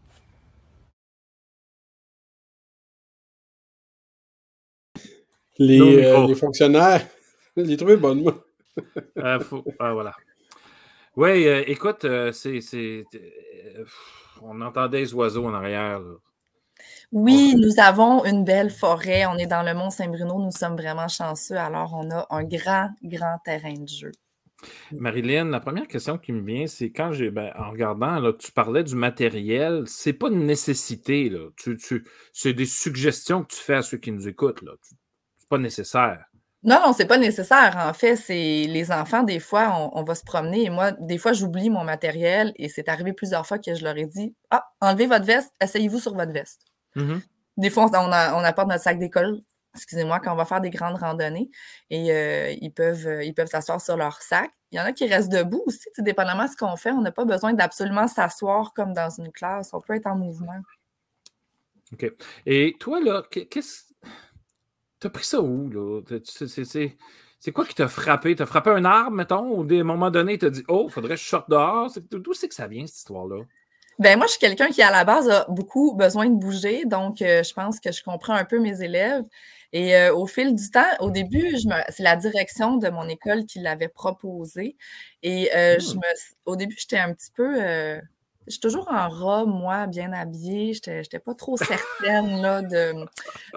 Les, 5.59 6.05
euh, 6.05 6.27
les 6.27 6.35
fonctionnaires, 6.35 7.07
trouvé 7.79 7.97
bonne, 7.97 8.23
moi. 8.23 8.45
ah, 9.23 9.39
ah, 9.79 9.93
voilà. 9.93 10.15
Oui, 11.17 11.47
euh, 11.47 11.65
écoute, 11.67 12.05
euh, 12.05 12.31
c'est. 12.33 13.05
on 14.43 14.61
entendait 14.61 15.01
les 15.01 15.15
oiseaux 15.15 15.47
en 15.47 15.55
arrière. 15.55 16.03
Oui, 17.11 17.55
nous 17.57 17.81
avons 17.81 18.25
une 18.25 18.45
belle 18.45 18.71
forêt. 18.71 19.25
On 19.27 19.39
est 19.39 19.47
dans 19.47 19.63
le 19.63 19.73
Mont 19.73 19.91
Saint-Bruno. 19.91 20.39
Nous 20.39 20.51
sommes 20.51 20.77
vraiment 20.77 21.09
chanceux. 21.09 21.57
Alors, 21.57 21.95
on 21.95 22.11
a 22.11 22.27
un 22.29 22.45
grand, 22.45 22.91
grand 23.03 23.39
terrain 23.45 23.73
de 23.73 23.89
jeu. 23.89 24.13
Marilyn, 24.93 25.47
la 25.47 25.61
première 25.61 25.87
question 25.87 26.19
qui 26.19 26.33
me 26.33 26.45
vient, 26.45 26.67
c'est 26.67 26.91
quand 26.91 27.13
j'ai, 27.13 27.31
ben, 27.31 27.53
en 27.57 27.71
regardant, 27.71 28.19
là, 28.19 28.33
tu 28.33 28.53
parlais 28.53 28.85
du 28.85 28.97
matériel, 28.97 29.85
c'est 29.87 30.13
pas 30.13 30.29
une 30.29 30.45
nécessité, 30.45 31.31
là. 31.31 31.49
Tu, 31.57 31.79
c'est 32.33 32.53
des 32.53 32.67
suggestions 32.67 33.45
que 33.45 33.55
tu 33.55 33.61
fais 33.61 33.75
à 33.75 33.83
ceux 33.83 33.99
qui 33.99 34.13
nous 34.13 34.29
écoutent, 34.29 34.63
là 34.63 34.73
pas 35.49 35.59
nécessaire. 35.59 36.27
Non, 36.63 36.81
non, 36.85 36.93
c'est 36.93 37.07
pas 37.07 37.19
nécessaire. 37.19 37.77
En 37.77 37.93
fait, 37.93 38.17
c'est 38.17 38.65
les 38.69 38.91
enfants, 38.91 39.23
des 39.23 39.39
fois, 39.39 39.91
on, 39.95 40.03
va 40.03 40.17
se 40.17 40.25
promener 40.25 40.65
et 40.65 40.71
moi, 40.71 40.91
des 40.93 41.17
fois, 41.17 41.33
j'oublie 41.33 41.71
mon 41.71 41.85
matériel 41.85 42.53
et 42.57 42.69
c'est 42.69 42.89
arrivé 42.89 43.13
plusieurs 43.13 43.47
fois 43.47 43.59
que 43.59 43.73
je 43.75 43.85
leur 43.85 43.97
ai 43.97 44.07
dit 44.07 44.35
Ah, 44.51 44.67
enlevez 44.81 45.07
votre 45.07 45.25
veste, 45.25 45.53
asseyez-vous 45.61 46.01
sur 46.01 46.15
votre 46.15 46.33
veste. 46.33 46.61
Mm-hmm. 46.97 47.21
Des 47.59 47.71
fois, 47.71 47.89
on, 47.93 48.11
apporte 48.11 48.69
notre 48.69 48.83
sac 48.83 48.99
d'école, 48.99 49.43
excusez-moi, 49.77 50.19
quand 50.19 50.33
on 50.33 50.37
va 50.37 50.45
faire 50.45 50.61
des 50.61 50.71
grandes 50.71 50.97
randonnées 50.97 51.51
et 51.91 52.11
euh, 52.11 52.53
ils 52.61 52.73
peuvent 52.73 53.07
euh, 53.07 53.23
ils 53.23 53.33
peuvent 53.33 53.47
s'asseoir 53.47 53.81
sur 53.81 53.97
leur 53.97 54.21
sac. 54.21 54.51
Il 54.73 54.79
y 54.79 54.81
en 54.81 54.85
a 54.85 54.93
qui 54.93 55.07
restent 55.07 55.31
debout 55.31 55.63
aussi, 55.67 55.89
dépendamment 55.99 56.47
de 56.47 56.51
ce 56.51 56.57
qu'on 56.57 56.77
fait. 56.77 56.91
On 56.91 57.01
n'a 57.01 57.13
pas 57.13 57.25
besoin 57.25 57.55
d'absolument 57.55 58.09
s'asseoir 58.09 58.73
comme 58.75 58.93
dans 58.93 59.11
une 59.11 59.31
classe. 59.31 59.73
On 59.73 59.81
peut 59.81 59.95
être 59.95 60.07
en 60.07 60.17
mouvement. 60.17 60.61
OK. 61.93 62.11
Et 62.47 62.75
toi, 62.81 63.01
là, 63.01 63.23
qu'est-ce 63.31 63.86
T'as 64.99 65.11
pris 65.11 65.25
ça 65.25 65.41
où, 65.41 65.69
là? 65.71 66.01
C'est 67.39 67.53
quoi 67.53 67.67
qui 67.67 67.75
t'a 67.75 67.89
frappé? 67.89 68.35
T'as 68.35 68.47
frappé 68.47 68.71
un 68.71 68.85
arbre, 68.85 69.11
mettons, 69.11 69.51
ou 69.51 69.63
à 69.63 69.81
un 69.81 69.85
moment 69.85 70.11
donné, 70.11 70.39
t'as 70.39 70.51
dit 70.51 70.65
Oh, 70.69 70.89
faudrait 70.89 71.17
que 71.17 71.21
je 71.21 71.29
sorte 71.29 71.51
dehors? 71.51 71.91
D'où 72.11 72.33
c'est 72.33 72.49
que 72.49 72.55
ça 72.55 72.67
vient, 72.67 72.87
cette 72.87 72.97
histoire-là? 72.97 73.45
Ben 73.99 74.19
moi, 74.19 74.27
je 74.27 74.33
suis 74.33 74.41
quelqu'un 74.41 74.69
qui, 74.69 74.83
à 74.83 74.91
la 74.91 75.05
base, 75.05 75.29
a 75.31 75.47
beaucoup 75.49 75.95
besoin 75.95 76.29
de 76.29 76.35
bouger, 76.35 76.85
donc 76.85 77.23
euh, 77.23 77.43
je 77.43 77.55
pense 77.55 77.81
que 77.81 77.93
je 77.93 78.03
comprends 78.03 78.35
un 78.35 78.45
peu 78.45 78.59
mes 78.59 78.83
élèves. 78.83 79.25
Et 79.73 79.97
euh, 79.97 80.15
au 80.15 80.27
fil 80.27 80.55
du 80.55 80.71
temps, 80.71 80.85
au 81.01 81.11
début, 81.11 81.57
c'est 81.89 82.03
la 82.03 82.17
direction 82.17 82.77
de 82.77 82.89
mon 82.89 83.09
école 83.09 83.47
qui 83.47 83.59
l'avait 83.59 83.89
proposé. 83.89 84.77
Et 85.23 85.51
euh, 85.55 85.79
je 85.79 85.95
hmm. 85.95 85.97
me, 85.97 86.15
au 86.45 86.57
début, 86.57 86.77
j'étais 86.79 86.99
un 86.99 87.13
petit 87.15 87.31
peu 87.35 87.57
je 88.47 88.53
suis 88.53 88.61
toujours 88.61 88.89
en 88.91 89.09
robe, 89.09 89.49
moi, 89.49 89.87
bien 89.87 90.13
habillée. 90.13 90.73
Je 90.75 90.91
n'étais 90.91 91.19
pas 91.19 91.35
trop 91.35 91.57
certaine 91.57 92.41
là, 92.41 92.63
de, 92.63 92.93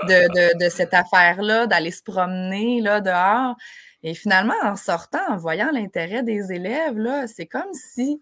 de, 0.08 0.58
de, 0.58 0.70
cette 0.70 0.94
affaire-là, 0.94 1.68
d'aller 1.68 1.92
se 1.92 2.04
promener 2.04 2.82
là, 2.82 3.02
dehors. 3.02 3.56
Et 4.02 4.14
finalement, 4.14 4.56
en 4.64 4.76
sortant, 4.76 5.20
en 5.30 5.38
voyant 5.38 5.70
l'intérêt 5.72 6.24
des 6.24 6.52
élèves, 6.52 6.98
c'est 7.28 7.46
comme 7.46 7.74
si 7.74 8.22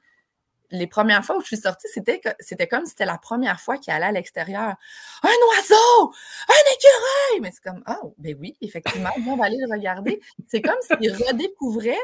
les 0.72 0.88
premières 0.88 1.24
fois 1.24 1.38
où 1.38 1.42
je 1.42 1.48
suis 1.48 1.58
sortie, 1.58 1.88
c'était, 1.94 2.20
comme 2.20 2.86
si 2.86 2.90
c'était 2.90 3.06
la 3.06 3.18
première 3.18 3.60
fois 3.60 3.78
qu'ils 3.78 3.94
allaient 3.94 4.08
à 4.08 4.12
l'extérieur. 4.12 4.76
Un 5.24 5.30
oiseau! 5.50 6.14
Un 6.50 6.74
écureuil! 6.74 7.42
Mais 7.42 7.52
c'est 7.54 7.64
comme, 7.64 7.84
oh, 7.88 8.14
ben 8.18 8.36
oui, 8.40 8.58
effectivement, 8.62 9.12
on 9.28 9.38
va 9.38 9.46
aller 9.46 9.58
le 9.60 9.74
regarder. 9.74 10.20
C'est 10.48 10.62
comme 10.62 10.76
s'ils 10.82 11.14
redécouvraient 11.14 11.96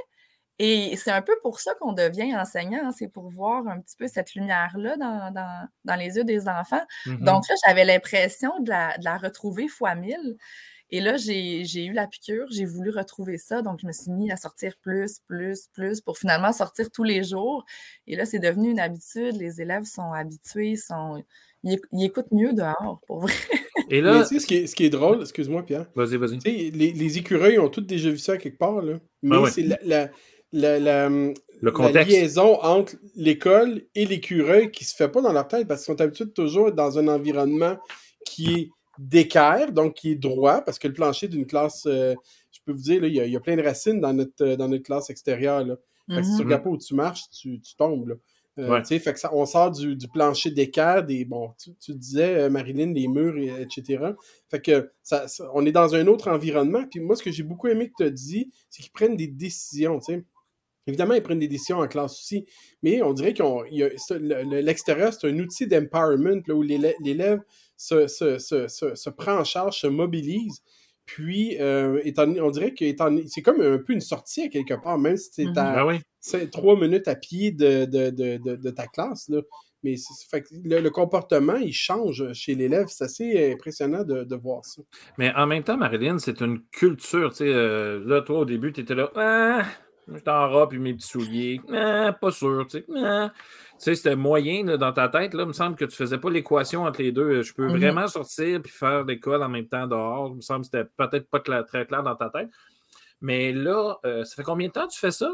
et 0.59 0.95
c'est 0.97 1.11
un 1.11 1.21
peu 1.21 1.33
pour 1.41 1.59
ça 1.59 1.73
qu'on 1.75 1.93
devient 1.93 2.35
enseignant, 2.35 2.91
c'est 2.91 3.07
pour 3.07 3.29
voir 3.29 3.67
un 3.67 3.79
petit 3.79 3.95
peu 3.97 4.07
cette 4.07 4.35
lumière-là 4.35 4.97
dans, 4.97 5.97
les 5.97 6.15
yeux 6.15 6.23
des 6.23 6.47
enfants. 6.47 6.83
Mm-hmm. 7.05 7.23
Donc 7.23 7.47
là, 7.49 7.55
j'avais 7.65 7.85
l'impression 7.85 8.51
de 8.59 8.69
la, 8.69 9.17
retrouver 9.17 9.67
fois 9.67 9.95
mille. 9.95 10.37
Et 10.91 11.01
là, 11.01 11.17
j'ai 11.17 11.85
eu 11.85 11.93
la 11.93 12.05
piqûre, 12.05 12.45
j'ai 12.51 12.65
voulu 12.65 12.91
retrouver 12.91 13.39
ça, 13.39 13.63
donc 13.63 13.79
je 13.81 13.87
me 13.87 13.91
suis 13.91 14.11
mis 14.11 14.31
à 14.31 14.37
sortir 14.37 14.75
plus, 14.79 15.17
plus, 15.27 15.67
plus 15.73 16.01
pour 16.01 16.19
finalement 16.19 16.53
sortir 16.53 16.91
tous 16.91 17.03
les 17.03 17.23
jours. 17.23 17.65
Et 18.05 18.15
là, 18.15 18.25
c'est 18.25 18.37
devenu 18.37 18.69
une 18.69 18.79
habitude, 18.79 19.35
les 19.37 19.59
élèves 19.59 19.85
sont 19.85 20.13
habitués, 20.13 20.75
sont, 20.75 21.23
ils, 21.63 21.79
écoutent 21.99 22.31
mieux 22.31 22.53
dehors, 22.53 23.01
pour 23.07 23.21
vrai. 23.21 23.33
Et 23.89 24.01
là, 24.01 24.23
ce, 24.23 24.45
qui 24.45 24.55
est, 24.55 24.67
ce 24.67 24.75
qui 24.75 24.85
est 24.85 24.89
drôle, 24.91 25.21
excuse-moi 25.21 25.65
Pierre. 25.65 25.87
Vas-y, 25.95 26.17
vas-y. 26.17 26.37
Les, 26.71 26.93
les, 26.93 27.17
écureuils 27.17 27.57
ont 27.57 27.69
tous 27.69 27.81
déjà 27.81 28.11
vu 28.11 28.19
ça 28.19 28.37
quelque 28.37 28.59
part, 28.59 28.81
là. 28.81 28.99
Mais 29.23 29.35
c'est 29.49 29.63
la 29.63 29.77
la, 29.83 30.09
la, 30.53 30.79
la, 30.79 31.09
liaison 32.03 32.61
entre 32.61 32.95
l'école 33.15 33.81
et 33.95 34.05
l'écureuil 34.05 34.71
qui 34.71 34.85
se 34.85 34.95
fait 34.95 35.09
pas 35.09 35.21
dans 35.21 35.33
leur 35.33 35.47
tête 35.47 35.67
parce 35.67 35.83
qu'ils 35.83 35.93
sont 35.93 36.01
habitués 36.01 36.29
toujours 36.29 36.71
dans 36.71 36.99
un 36.99 37.07
environnement 37.07 37.77
qui 38.25 38.53
est 38.53 38.69
d'équerre, 38.99 39.71
donc 39.71 39.95
qui 39.95 40.11
est 40.11 40.15
droit, 40.15 40.61
parce 40.61 40.77
que 40.77 40.87
le 40.87 40.93
plancher 40.93 41.27
d'une 41.27 41.47
classe, 41.47 41.85
euh, 41.87 42.13
je 42.51 42.59
peux 42.65 42.73
vous 42.73 42.81
dire, 42.83 43.03
il, 43.03 43.13
y 43.13 43.35
a, 43.35 43.39
plein 43.39 43.55
de 43.55 43.63
racines 43.63 43.99
dans 43.99 44.13
notre, 44.13 44.45
euh, 44.45 44.55
dans 44.55 44.67
notre 44.67 44.83
classe 44.83 45.09
extérieure. 45.09 45.65
Là. 45.65 45.75
si 46.09 46.15
tu 46.15 46.21
mhm. 46.21 46.41
regardes 46.41 46.63
pas 46.63 46.69
où 46.69 46.77
tu 46.77 46.93
marches, 46.93 47.23
tu, 47.31 47.59
tombes. 47.75 48.09
Là. 48.09 48.15
Euh, 48.59 48.83
fait 48.83 49.13
que 49.13 49.19
ça, 49.19 49.33
on 49.33 49.47
sort 49.47 49.71
du, 49.71 49.97
plancher 50.13 50.51
d'équerre, 50.51 51.03
des 51.03 51.25
bon, 51.25 51.55
tu, 51.79 51.95
disais, 51.95 52.47
Marilyn, 52.51 52.93
les 52.93 53.07
murs, 53.07 53.35
etc. 53.59 54.11
Fait 54.51 54.61
que 54.61 54.91
ça, 55.01 55.25
on 55.55 55.65
est 55.65 55.71
dans 55.71 55.95
un 55.95 56.05
autre 56.05 56.29
environnement. 56.29 56.83
Puis 56.87 56.99
moi, 56.99 57.15
ce 57.15 57.23
que 57.23 57.31
j'ai 57.31 57.41
beaucoup 57.41 57.67
aimé 57.67 57.89
que 57.89 57.95
tu 57.97 58.03
as 58.03 58.11
dit, 58.11 58.51
c'est 58.69 58.83
qu'ils 58.83 58.91
prennent 58.91 59.17
des 59.17 59.25
décisions. 59.25 59.99
sais 60.01 60.23
Évidemment, 60.85 61.13
ils 61.13 61.23
prennent 61.23 61.39
des 61.39 61.47
décisions 61.47 61.79
en 61.79 61.87
classe 61.87 62.13
aussi, 62.13 62.45
mais 62.81 63.01
on 63.01 63.13
dirait 63.13 63.33
que 63.33 63.43
l'extérieur, 64.61 65.13
c'est 65.13 65.27
un 65.27 65.39
outil 65.39 65.67
d'empowerment 65.67 66.41
où 66.49 66.61
l'élève 66.61 67.39
se, 67.77 68.07
se, 68.07 68.37
se, 68.37 68.67
se, 68.67 69.09
prend 69.09 69.39
en 69.39 69.43
charge, 69.43 69.79
se 69.79 69.87
mobilise. 69.87 70.61
Puis, 71.05 71.57
euh, 71.59 72.01
on 72.17 72.51
dirait 72.51 72.73
que 72.73 72.85
c'est 73.27 73.41
comme 73.41 73.61
un 73.61 73.77
peu 73.77 73.93
une 73.93 74.01
sortie 74.01 74.43
à 74.43 74.47
quelque 74.47 74.73
part, 74.81 74.97
même 74.97 75.17
si 75.17 75.29
c'est 75.31 75.43
mm-hmm. 75.45 75.59
à 75.59 75.85
ben 76.33 76.49
trois 76.49 76.79
minutes 76.79 77.07
à 77.07 77.15
pied 77.15 77.51
de, 77.51 78.69
ta 78.71 78.87
classe. 78.87 79.27
Là. 79.29 79.41
Mais 79.83 79.95
le, 80.63 80.89
comportement, 80.89 81.57
il 81.57 81.73
change 81.73 82.31
chez 82.31 82.55
l'élève. 82.55 82.87
C'est 82.87 83.03
assez 83.03 83.51
impressionnant 83.51 84.03
de, 84.03 84.35
voir 84.35 84.63
ça. 84.63 84.81
Mais 85.17 85.33
en 85.35 85.45
même 85.45 85.63
temps, 85.63 85.77
Marilyn, 85.77 86.19
c'est 86.19 86.39
une 86.39 86.61
culture. 86.71 87.31
Tu 87.31 87.37
sais, 87.37 87.47
euh, 87.47 88.01
là, 88.05 88.21
toi, 88.21 88.39
au 88.39 88.45
début, 88.45 88.71
tu 88.71 88.81
étais 88.81 88.95
là. 88.95 89.11
Ah, 89.15 89.65
je 90.07 90.19
t'en 90.19 90.49
robe 90.49 90.69
puis 90.69 90.79
mes 90.79 90.93
petits 90.93 91.07
souliers. 91.07 91.61
Ah, 91.73 92.13
pas 92.13 92.31
sûr. 92.31 92.65
Tu 92.69 92.79
sais, 92.79 92.85
ah. 92.97 93.31
c'était 93.79 94.15
moyen 94.15 94.77
dans 94.77 94.91
ta 94.91 95.07
tête. 95.09 95.33
Là, 95.33 95.43
il 95.43 95.47
me 95.47 95.53
semble 95.53 95.75
que 95.75 95.85
tu 95.85 95.95
faisais 95.95 96.17
pas 96.17 96.29
l'équation 96.29 96.83
entre 96.83 97.01
les 97.01 97.11
deux. 97.11 97.41
Je 97.41 97.53
peux 97.53 97.67
mm-hmm. 97.67 97.77
vraiment 97.77 98.07
sortir 98.07 98.61
puis 98.61 98.71
faire 98.71 99.03
l'école 99.05 99.43
en 99.43 99.49
même 99.49 99.67
temps 99.67 99.87
dehors. 99.87 100.29
Il 100.31 100.37
me 100.37 100.41
semble 100.41 100.61
que 100.61 100.65
c'était 100.65 100.89
peut-être 100.97 101.29
pas 101.29 101.39
très 101.39 101.85
clair 101.85 102.03
dans 102.03 102.15
ta 102.15 102.29
tête. 102.29 102.49
Mais 103.21 103.53
là, 103.53 103.95
euh, 104.05 104.23
ça 104.25 104.35
fait 104.35 104.43
combien 104.43 104.67
de 104.67 104.73
temps 104.73 104.87
que 104.87 104.93
tu 104.93 104.99
fais 104.99 105.11
ça? 105.11 105.31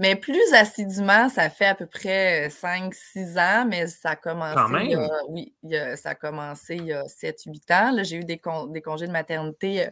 Mais 0.00 0.16
plus 0.16 0.54
assidûment, 0.54 1.28
ça 1.28 1.50
fait 1.50 1.66
à 1.66 1.74
peu 1.74 1.84
près 1.84 2.48
5-6 2.48 3.38
ans, 3.38 3.66
mais 3.68 3.86
ça 3.86 4.12
a 4.12 4.16
commencé. 4.16 4.84
Il 4.84 4.90
y 4.92 4.94
a, 4.94 5.10
oui, 5.28 5.52
ça 5.96 6.10
a 6.10 6.14
commencé 6.14 6.76
il 6.76 6.86
y 6.86 6.92
a 6.94 7.04
7-8 7.04 7.72
ans. 7.74 8.02
J'ai 8.02 8.16
eu 8.16 8.24
des, 8.24 8.38
congés 8.38 9.06
de 9.06 9.12
maternité 9.12 9.88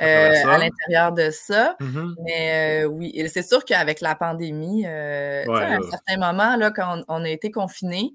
euh, 0.00 0.46
à 0.46 0.56
l'intérieur 0.56 1.12
de 1.12 1.28
ça. 1.28 1.76
Mmh 1.78 2.14
mais 2.24 2.84
oui, 2.86 3.22
c'est 3.28 3.42
sûr 3.42 3.66
qu'avec 3.66 4.00
la 4.00 4.14
pandémie, 4.14 4.86
à 4.86 5.42
un 5.42 5.90
certain 5.90 6.16
moment, 6.16 6.56
là, 6.56 6.70
quand 6.70 7.02
on, 7.08 7.22
a 7.22 7.28
été 7.28 7.50
confinés, 7.50 8.14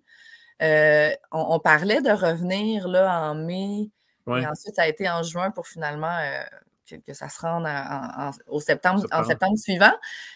on, 0.60 1.60
parlait 1.60 2.02
de 2.02 2.10
revenir 2.10 2.88
là, 2.88 3.30
en 3.30 3.36
mai. 3.36 3.92
Et 4.26 4.48
ensuite, 4.48 4.74
ça 4.74 4.82
a 4.82 4.88
été 4.88 5.08
en 5.08 5.22
juin 5.22 5.52
pour 5.52 5.68
finalement 5.68 6.18
que, 6.97 7.13
ça 7.13 7.30
se 7.30 7.39
rende 7.39 7.65
en, 7.65 8.32
au 8.47 8.60
septembre, 8.60 9.06
en 9.12 9.23
septembre 9.23 9.58
suivant. 9.58 9.93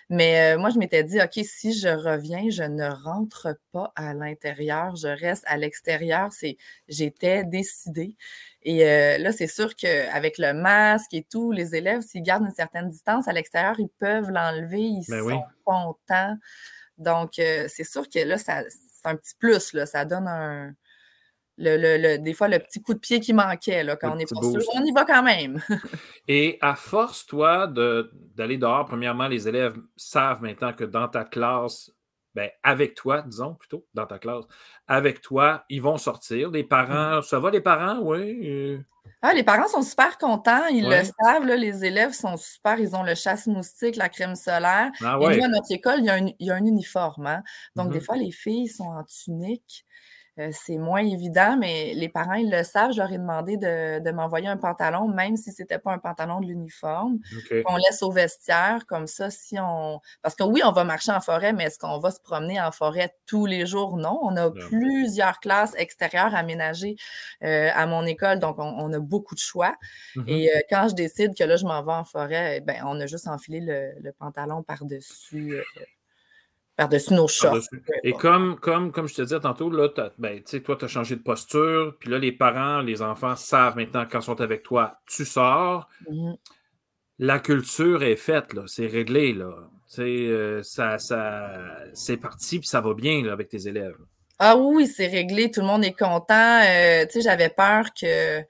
Mais 0.10 0.56
euh, 0.56 0.60
moi, 0.60 0.70
je 0.70 0.78
m'étais 0.78 1.04
dit, 1.04 1.22
OK, 1.22 1.40
si 1.44 1.74
je 1.74 1.88
reviens, 1.88 2.50
je 2.50 2.64
ne 2.64 2.88
rentre 2.88 3.58
pas 3.72 3.92
à 3.96 4.14
l'intérieur, 4.14 4.96
je 4.96 5.08
reste 5.08 5.44
à 5.48 5.58
l'extérieur. 5.58 6.30
J'étais 6.88 7.44
décidée. 7.44 8.16
Et 8.64 8.88
euh, 8.88 9.18
là, 9.18 9.32
c'est 9.32 9.48
sûr 9.48 9.76
qu'avec 9.76 10.38
le 10.38 10.54
masque 10.54 11.14
et 11.14 11.24
tout, 11.24 11.52
les 11.52 11.76
élèves, 11.76 12.02
s'ils 12.02 12.24
gardent 12.24 12.46
une 12.46 12.54
certaine 12.54 12.90
distance 12.90 13.28
à 13.28 13.34
l'extérieur, 13.34 13.76
ils 13.80 13.90
peuvent 14.00 14.30
l'enlever, 14.30 14.82
ils 14.82 15.06
ben 15.08 15.22
sont 15.22 15.44
contents. 15.66 16.38
Donc, 16.98 17.40
euh, 17.40 17.68
c'est 17.68 17.84
sûr 17.84 18.08
que 18.08 18.20
là, 18.20 18.38
c'est 18.38 18.52
un 19.04 19.16
petit 19.16 19.36
plus, 19.36 19.74
là, 19.74 19.86
ça 19.86 20.06
donne 20.06 20.28
un, 20.28 20.74
le, 21.58 22.18
des 22.18 22.34
fois 22.34 22.48
le 22.48 22.60
petit 22.60 22.82
coup 22.82 22.94
de 22.94 23.00
pied 23.00 23.20
qui 23.20 23.34
manquait 23.34 23.84
là, 23.84 23.96
quand 23.96 24.12
on 24.12 24.16
n'est 24.16 24.26
pas 24.26 24.42
sûr, 24.42 24.62
on 24.74 24.84
y 24.84 24.92
va 24.92 25.06
quand 25.06 25.24
même. 25.24 25.62
Et 26.28 26.58
à 26.62 26.76
force, 26.76 27.26
toi, 27.26 27.68
d'aller 27.68 28.58
dehors, 28.58 28.86
premièrement, 28.86 29.28
les 29.28 29.48
élèves 29.48 29.76
savent 29.96 30.42
maintenant 30.42 30.74
que 30.74 30.84
dans 30.84 31.08
ta 31.08 31.24
classe, 31.24 31.92
ben, 32.34 32.50
avec 32.64 32.96
toi, 32.96 33.22
disons 33.22 33.54
plutôt, 33.54 33.86
dans 33.94 34.08
ta 34.08 34.18
classe, 34.18 34.46
avec 34.88 35.22
toi, 35.22 35.66
ils 35.70 35.82
vont 35.82 35.98
sortir. 35.98 36.50
Les 36.50 36.64
parents, 36.64 37.22
ça 37.22 37.40
va 37.40 37.52
les 37.52 37.62
parents, 37.62 38.00
oui? 38.00 38.50
Euh? 38.50 38.80
Ah, 39.22 39.34
les 39.34 39.44
parents 39.44 39.68
sont 39.68 39.84
super 39.84 40.18
contents, 40.18 40.66
ils 40.68 40.88
le 40.88 41.02
savent, 41.04 41.46
les 41.46 41.86
élèves 41.86 42.12
sont 42.12 42.36
super, 42.36 42.80
ils 42.80 42.96
ont 42.96 43.04
le 43.04 43.16
chasse-moustique, 43.16 43.96
la 43.96 44.10
crème 44.10 44.36
solaire. 44.36 44.92
Ah, 45.02 45.18
Et 45.22 45.38
nous, 45.38 45.44
à 45.44 45.48
notre 45.48 45.72
école, 45.72 46.00
il 46.00 46.36
y 46.40 46.50
a 46.50 46.56
un, 46.56 46.66
uniforme. 46.66 47.28
Hein. 47.28 47.44
Donc, 47.76 47.92
des 47.92 48.00
mm-hmm. 48.00 48.04
fois, 48.04 48.16
les 48.18 48.32
filles 48.32 48.68
sont 48.68 48.84
en 48.84 49.04
tunique. 49.04 49.86
Euh, 50.40 50.50
c'est 50.52 50.78
moins 50.78 51.06
évident, 51.06 51.58
mais 51.58 51.94
les 51.94 52.10
parents, 52.10 52.34
ils 52.34 52.50
le 52.50 52.64
savent. 52.64 52.92
Je 52.92 52.98
leur 52.98 53.12
ai 53.12 53.18
demandé 53.18 53.58
de, 53.58 54.12
m'envoyer 54.12 54.48
un 54.48 54.58
pantalon, 54.58 55.08
même 55.08 55.38
si 55.38 55.52
ce 55.52 55.62
n'était 55.62 55.78
pas 55.78 55.94
un 55.94 56.00
pantalon 56.00 56.40
de 56.40 56.48
l'uniforme, 56.48 57.20
qu'on 57.66 57.76
laisse 57.78 58.02
au 58.02 58.12
vestiaire. 58.12 58.86
Comme 58.88 59.06
ça, 59.06 59.30
si 59.30 59.58
on. 59.60 60.00
Parce 60.22 60.36
que 60.36 60.44
oui, 60.44 60.62
on 60.66 60.72
va 60.72 60.84
marcher 60.84 61.12
en 61.12 61.22
forêt, 61.22 61.54
mais 61.54 61.66
est-ce 61.66 61.78
qu'on 61.78 62.00
va 62.00 62.10
se 62.12 62.20
promener 62.20 62.60
en 62.60 62.72
forêt 62.72 63.14
tous 63.28 63.46
les 63.46 63.66
jours? 63.66 63.98
Non. 63.98 64.20
On 64.24 64.36
a 64.38 64.50
plusieurs 64.50 65.40
classes 65.40 65.76
extérieures 65.78 66.34
aménagées 66.34 66.96
euh, 67.44 67.70
à 67.74 67.86
mon 67.86 68.06
école, 68.06 68.40
donc 68.40 68.58
on, 68.58 68.94
a 68.94 69.00
beaucoup 69.00 69.36
de 69.36 69.40
choix. 69.40 69.76
Mmh 70.16 70.24
Et 70.28 70.50
euh, 70.50 70.60
quand 70.70 70.88
je 70.90 70.96
décide 70.96 71.38
que 71.38 71.44
là, 71.44 71.58
je 71.58 71.66
m'en 71.66 71.84
vais 71.84 71.94
en 71.94 72.04
forêt, 72.04 72.62
ben, 72.62 72.78
on 72.86 73.00
a 73.00 73.06
juste 73.06 73.28
enfilé 73.28 73.60
le 73.60 74.12
pantalon 74.14 74.64
par-dessus 74.64 75.62
par-dessus 76.76 77.14
nos 77.14 77.28
chats. 77.28 77.54
Et 78.04 78.14
comme, 78.14 78.60
comme, 78.60 78.92
comme 78.92 79.08
je 79.08 79.16
te 79.16 79.22
disais 79.22 79.40
tantôt, 79.40 79.70
là, 79.70 79.90
ben, 80.18 80.42
toi, 80.42 80.76
tu 80.76 80.86
as 80.86 80.88
changé 80.88 81.16
de 81.16 81.22
posture, 81.22 81.96
puis 82.00 82.10
là, 82.10 82.18
les 82.18 82.32
parents, 82.32 82.82
les 82.82 83.02
enfants 83.02 83.36
savent 83.36 83.76
maintenant 83.76 84.06
quand 84.10 84.20
ils 84.20 84.26
sont 84.26 84.42
avec 84.42 84.64
toi, 84.64 85.00
tu 85.08 85.26
sors. 85.26 85.88
Mm-hmm. 86.10 86.38
La 87.20 87.40
culture 87.40 88.04
est 88.04 88.16
faite, 88.16 88.54
là, 88.54 88.64
c'est 88.66 88.88
réglé. 88.88 89.34
Là. 89.34 89.54
Euh, 90.00 90.64
ça, 90.64 90.98
ça, 90.98 91.52
c'est 91.94 92.18
parti, 92.18 92.60
puis 92.60 92.68
ça 92.68 92.82
va 92.82 92.94
bien 92.94 93.24
là, 93.24 93.34
avec 93.34 93.50
tes 93.50 93.68
élèves. 93.68 93.98
Ah 94.40 94.58
oui, 94.58 94.88
c'est 94.88 95.08
réglé, 95.08 95.52
tout 95.52 95.62
le 95.62 95.68
monde 95.68 95.86
est 95.86 95.98
content. 95.98 96.62
Euh, 96.64 97.06
j'avais 97.16 97.50
peur 97.50 97.86
que 97.94 98.42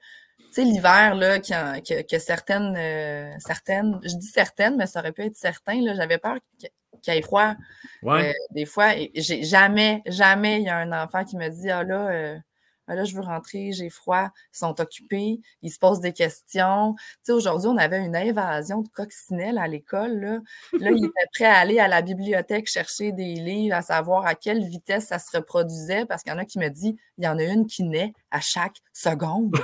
l'hiver, 0.56 1.14
là, 1.14 1.38
que, 1.40 2.02
que, 2.02 2.18
certaines, 2.18 2.74
euh, 2.76 3.32
certaines, 3.38 4.00
je 4.02 4.16
dis 4.16 4.26
certaines, 4.26 4.76
mais 4.76 4.86
ça 4.86 5.00
aurait 5.00 5.12
pu 5.12 5.22
être 5.22 5.36
certain, 5.36 5.80
là, 5.82 5.94
j'avais 5.94 6.18
peur 6.18 6.36
que, 6.60 6.68
qu'il 7.04 7.14
ait 7.14 7.22
froid. 7.22 7.54
Euh, 8.04 8.32
des 8.50 8.66
fois, 8.66 8.92
j'ai 9.14 9.42
jamais, 9.42 10.02
jamais 10.06 10.60
il 10.60 10.64
y 10.64 10.68
a 10.68 10.78
un 10.78 10.92
enfant 10.92 11.24
qui 11.24 11.36
me 11.36 11.48
dit 11.48 11.70
Ah 11.70 11.84
là, 11.84 12.08
euh, 12.08 12.38
ah 12.86 12.94
là, 12.94 13.04
je 13.04 13.14
veux 13.14 13.22
rentrer, 13.22 13.72
j'ai 13.72 13.88
froid, 13.88 14.28
ils 14.52 14.58
sont 14.58 14.78
occupés, 14.78 15.40
ils 15.62 15.70
se 15.70 15.78
posent 15.78 16.00
des 16.00 16.12
questions. 16.12 16.94
Tu 16.96 17.04
sais, 17.24 17.32
aujourd'hui, 17.32 17.68
on 17.68 17.78
avait 17.78 18.04
une 18.04 18.16
invasion 18.16 18.82
de 18.82 18.88
coccinelles 18.88 19.56
à 19.56 19.66
l'école. 19.68 20.20
Là. 20.20 20.38
là, 20.80 20.90
ils 20.90 21.04
étaient 21.06 21.28
prêts 21.32 21.44
à 21.46 21.58
aller 21.58 21.78
à 21.78 21.88
la 21.88 22.02
bibliothèque 22.02 22.66
chercher 22.68 23.12
des 23.12 23.34
livres, 23.34 23.76
à 23.76 23.82
savoir 23.82 24.26
à 24.26 24.34
quelle 24.34 24.64
vitesse 24.64 25.06
ça 25.06 25.18
se 25.18 25.34
reproduisait, 25.34 26.04
parce 26.04 26.22
qu'il 26.22 26.32
y 26.32 26.34
en 26.34 26.38
a 26.38 26.44
qui 26.44 26.58
me 26.58 26.68
dit 26.68 26.96
il 27.16 27.24
y 27.24 27.28
en 27.28 27.38
a 27.38 27.44
une 27.44 27.66
qui 27.66 27.84
naît 27.84 28.12
à 28.30 28.40
chaque 28.40 28.76
seconde. 28.92 29.56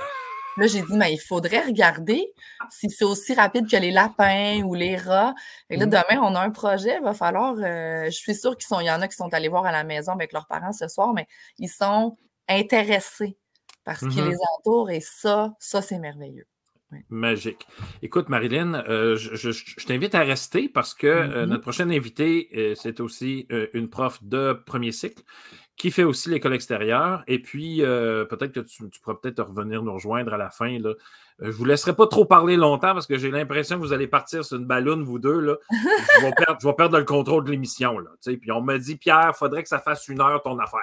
Là, 0.60 0.66
j'ai 0.66 0.82
dit, 0.82 0.94
mais 0.94 1.14
il 1.14 1.18
faudrait 1.18 1.64
regarder 1.64 2.34
si 2.68 2.90
c'est 2.90 3.06
aussi 3.06 3.32
rapide 3.32 3.66
que 3.66 3.78
les 3.78 3.90
lapins 3.90 4.60
ou 4.62 4.74
les 4.74 4.94
rats. 4.94 5.34
Et 5.70 5.78
là, 5.78 5.86
mmh. 5.86 5.88
demain, 5.88 6.20
on 6.22 6.34
a 6.34 6.40
un 6.42 6.50
projet, 6.50 6.98
il 6.98 7.02
va 7.02 7.14
falloir. 7.14 7.54
Euh, 7.56 8.04
je 8.04 8.10
suis 8.10 8.34
sûre 8.34 8.58
qu'il 8.58 8.68
y 8.84 8.90
en 8.90 9.00
a 9.00 9.08
qui 9.08 9.16
sont 9.16 9.32
allés 9.32 9.48
voir 9.48 9.64
à 9.64 9.72
la 9.72 9.84
maison 9.84 10.12
avec 10.12 10.34
leurs 10.34 10.46
parents 10.46 10.74
ce 10.74 10.86
soir, 10.86 11.14
mais 11.14 11.26
ils 11.58 11.70
sont 11.70 12.18
intéressés 12.46 13.38
par 13.84 13.98
ce 13.98 14.04
qui 14.04 14.20
mmh 14.20 14.28
les 14.28 14.36
entoure 14.58 14.90
et 14.90 15.00
ça, 15.00 15.54
ça, 15.58 15.80
c'est 15.80 15.98
merveilleux. 15.98 16.46
Magique. 17.08 17.66
Écoute, 18.02 18.28
Marilyn, 18.28 18.74
euh, 18.86 19.16
je, 19.16 19.86
t'invite 19.86 20.14
à 20.14 20.20
rester 20.24 20.68
parce 20.68 20.92
que 20.92 21.06
euh, 21.06 21.46
mmh 21.46 21.48
notre 21.48 21.62
prochaine 21.62 21.90
invitée, 21.90 22.74
c'est 22.76 23.00
aussi 23.00 23.48
une 23.72 23.88
prof 23.88 24.22
de 24.22 24.52
premier 24.66 24.92
cycle 24.92 25.22
qui 25.80 25.90
fait 25.90 26.04
aussi 26.04 26.28
l'école 26.28 26.52
extérieure. 26.52 27.24
Et 27.26 27.38
puis, 27.38 27.82
euh, 27.82 28.26
peut-être 28.26 28.52
que 28.52 28.60
tu, 28.60 28.82
pourras 29.02 29.16
peut-être 29.16 29.42
revenir 29.42 29.82
nous 29.82 29.94
rejoindre 29.94 30.34
à 30.34 30.36
la 30.36 30.50
fin. 30.50 30.78
Là. 30.78 30.90
Euh, 30.90 30.94
je 31.40 31.50
vous 31.52 31.64
laisserai 31.64 31.96
pas 31.96 32.06
trop 32.06 32.26
parler 32.26 32.58
longtemps 32.58 32.92
parce 32.92 33.06
que 33.06 33.16
j'ai 33.16 33.30
l'impression 33.30 33.76
que 33.76 33.80
vous 33.80 33.94
allez 33.94 34.06
partir 34.06 34.44
sur 34.44 34.58
une 34.58 34.66
ballonne, 34.66 35.02
vous 35.02 35.18
deux. 35.18 35.40
Là. 35.40 35.56
Je, 35.70 36.66
vais 36.66 36.74
perdre, 36.74 36.98
le 36.98 37.04
contrôle 37.04 37.44
de 37.44 37.50
l'émission. 37.50 37.96
Puis 38.22 38.52
on 38.52 38.60
m'a 38.60 38.76
dit, 38.76 38.96
Pierre, 38.96 39.32
il 39.34 39.38
faudrait 39.38 39.62
que 39.62 39.70
ça 39.70 39.78
fasse 39.78 40.06
une 40.08 40.20
heure 40.20 40.42
ton 40.42 40.58
affaire. 40.58 40.80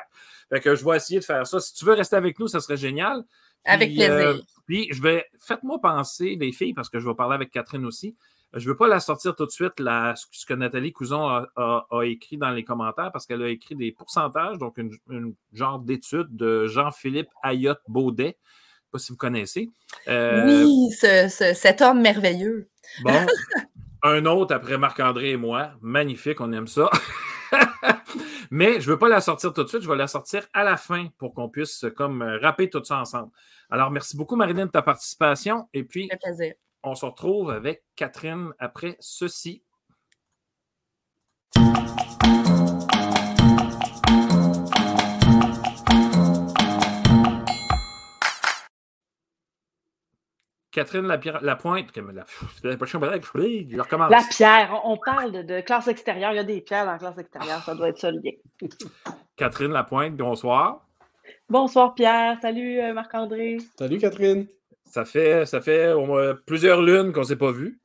Fait 0.50 0.62
que 0.62 0.74
je 0.74 0.84
vais 0.84 0.98
essayer 0.98 1.20
de 1.20 1.26
faire 1.26 1.46
ça. 1.46 1.60
Si 1.60 1.76
tu 1.76 1.86
veux 1.86 1.94
rester 1.94 2.16
avec 2.16 2.40
nous, 2.40 2.48
ça 2.48 2.60
serait 2.60 2.78
génial. 2.78 3.24
avec 3.66 3.94
plaisir. 3.94 4.12
Euh, 4.12 4.38
puis 4.66 4.90
je 4.92 5.02
vais, 5.04 5.26
faites-moi 5.40 5.80
penser, 5.80 6.38
les 6.40 6.52
filles, 6.52 6.74
parce 6.74 6.90
que 6.90 7.00
je 7.00 7.08
vais 7.08 7.16
parler 7.16 7.36
avec 7.36 7.52
Catherine 7.52 7.86
aussi. 7.86 8.16
Je 8.54 8.60
ne 8.60 8.70
veux 8.70 8.78
pas 8.78 8.88
la 8.88 9.00
sortir 9.00 9.36
tout 9.36 9.46
de 9.46 9.52
suite, 9.52 9.74
ce 9.78 10.46
que 10.46 10.54
Nathalie 10.54 10.94
Couson 10.94 11.46
a, 11.56 11.86
écrit 12.04 12.38
dans 12.38 12.52
les 12.52 12.64
commentaires, 12.64 13.12
parce 13.12 13.26
qu'elle 13.26 13.42
a 13.42 13.50
écrit 13.50 13.76
des 13.76 13.92
pourcentages, 13.92 14.58
donc 14.58 14.78
une, 14.78 15.36
genre 15.52 15.80
d'étude 15.80 16.28
de 16.32 16.66
Jean-Philippe 16.68 17.30
Ayotte 17.44 17.82
Baudet. 17.88 18.24
Je 18.24 18.30
ne 18.30 18.32
sais 18.32 18.92
pas 18.92 19.00
si 19.00 19.12
vous 19.12 19.18
connaissez. 19.18 19.70
Euh, 20.08 20.64
oui, 20.64 20.90
cet 20.92 21.82
homme 21.82 22.02
merveilleux. 22.02 22.70
Bon, 23.04 23.26
un 24.04 24.26
autre 24.26 24.56
après 24.56 24.78
Marc-André 24.78 25.32
et 25.32 25.38
moi. 25.38 25.72
Magnifique, 25.82 26.40
on 26.40 26.52
aime 26.54 26.68
ça. 26.68 26.90
Mais 28.50 28.80
je 28.80 28.88
ne 28.88 28.94
veux 28.94 28.98
pas 28.98 29.10
la 29.10 29.20
sortir 29.20 29.52
tout 29.52 29.64
de 29.64 29.68
suite, 29.68 29.82
je 29.82 29.90
vais 29.90 29.98
la 29.98 30.08
sortir 30.08 30.48
à 30.54 30.64
la 30.64 30.78
fin 30.78 31.10
pour 31.18 31.34
qu'on 31.34 31.50
puisse 31.50 31.86
comme 31.98 32.22
rapper 32.42 32.70
tout 32.70 32.84
ça 32.84 33.00
ensemble. 33.00 33.30
Alors, 33.70 33.92
merci 33.92 34.16
beaucoup, 34.16 34.38
Marilyn, 34.38 34.68
de 34.68 34.72
ta 34.72 34.82
participation. 34.82 35.68
Et 35.74 35.84
puis, 35.84 36.10
plaisir. 36.24 36.54
On 36.84 36.96
se 36.96 37.06
retrouve 37.06 37.50
avec 37.50 37.84
Catherine 37.96 38.54
après 38.60 38.96
ceci. 39.00 39.64
Catherine 50.72 51.08
la, 51.08 51.20
la 51.42 51.56
pointe. 51.56 51.88
La, 51.98 52.24
je 52.64 53.80
recommence. 53.80 54.12
La 54.12 54.22
pierre. 54.30 54.80
On 54.84 54.96
parle 54.98 55.44
de, 55.44 55.62
classe 55.62 55.88
extérieure. 55.88 56.34
Il 56.34 56.36
y 56.36 56.40
a 56.40 56.44
des 56.44 56.62
pierres 56.62 56.86
dans 56.86 56.92
la 56.92 57.00
classe 57.00 57.18
extérieure. 57.18 57.64
Ça 57.64 57.74
doit 57.74 57.90
être 57.90 57.98
ça 57.98 58.12
le 58.12 58.20
lien. 58.20 58.32
Catherine 59.36 59.72
Lapointe, 59.72 60.16
bonsoir. 60.16 60.86
Bonsoir 61.50 61.96
Pierre. 61.96 62.38
Salut 62.42 62.80
euh, 62.80 62.94
Marc-André. 62.94 63.58
Salut 63.80 63.98
Catherine. 63.98 64.48
Ça 64.90 65.06
fait, 65.06 65.46
ça 65.46 65.62
fait 65.62 65.94
plusieurs 66.46 66.82
lunes 66.82 67.14
qu'on 67.14 67.22
ne 67.22 67.26
s'est 67.26 67.36
pas 67.36 67.52
vus. 67.52 67.80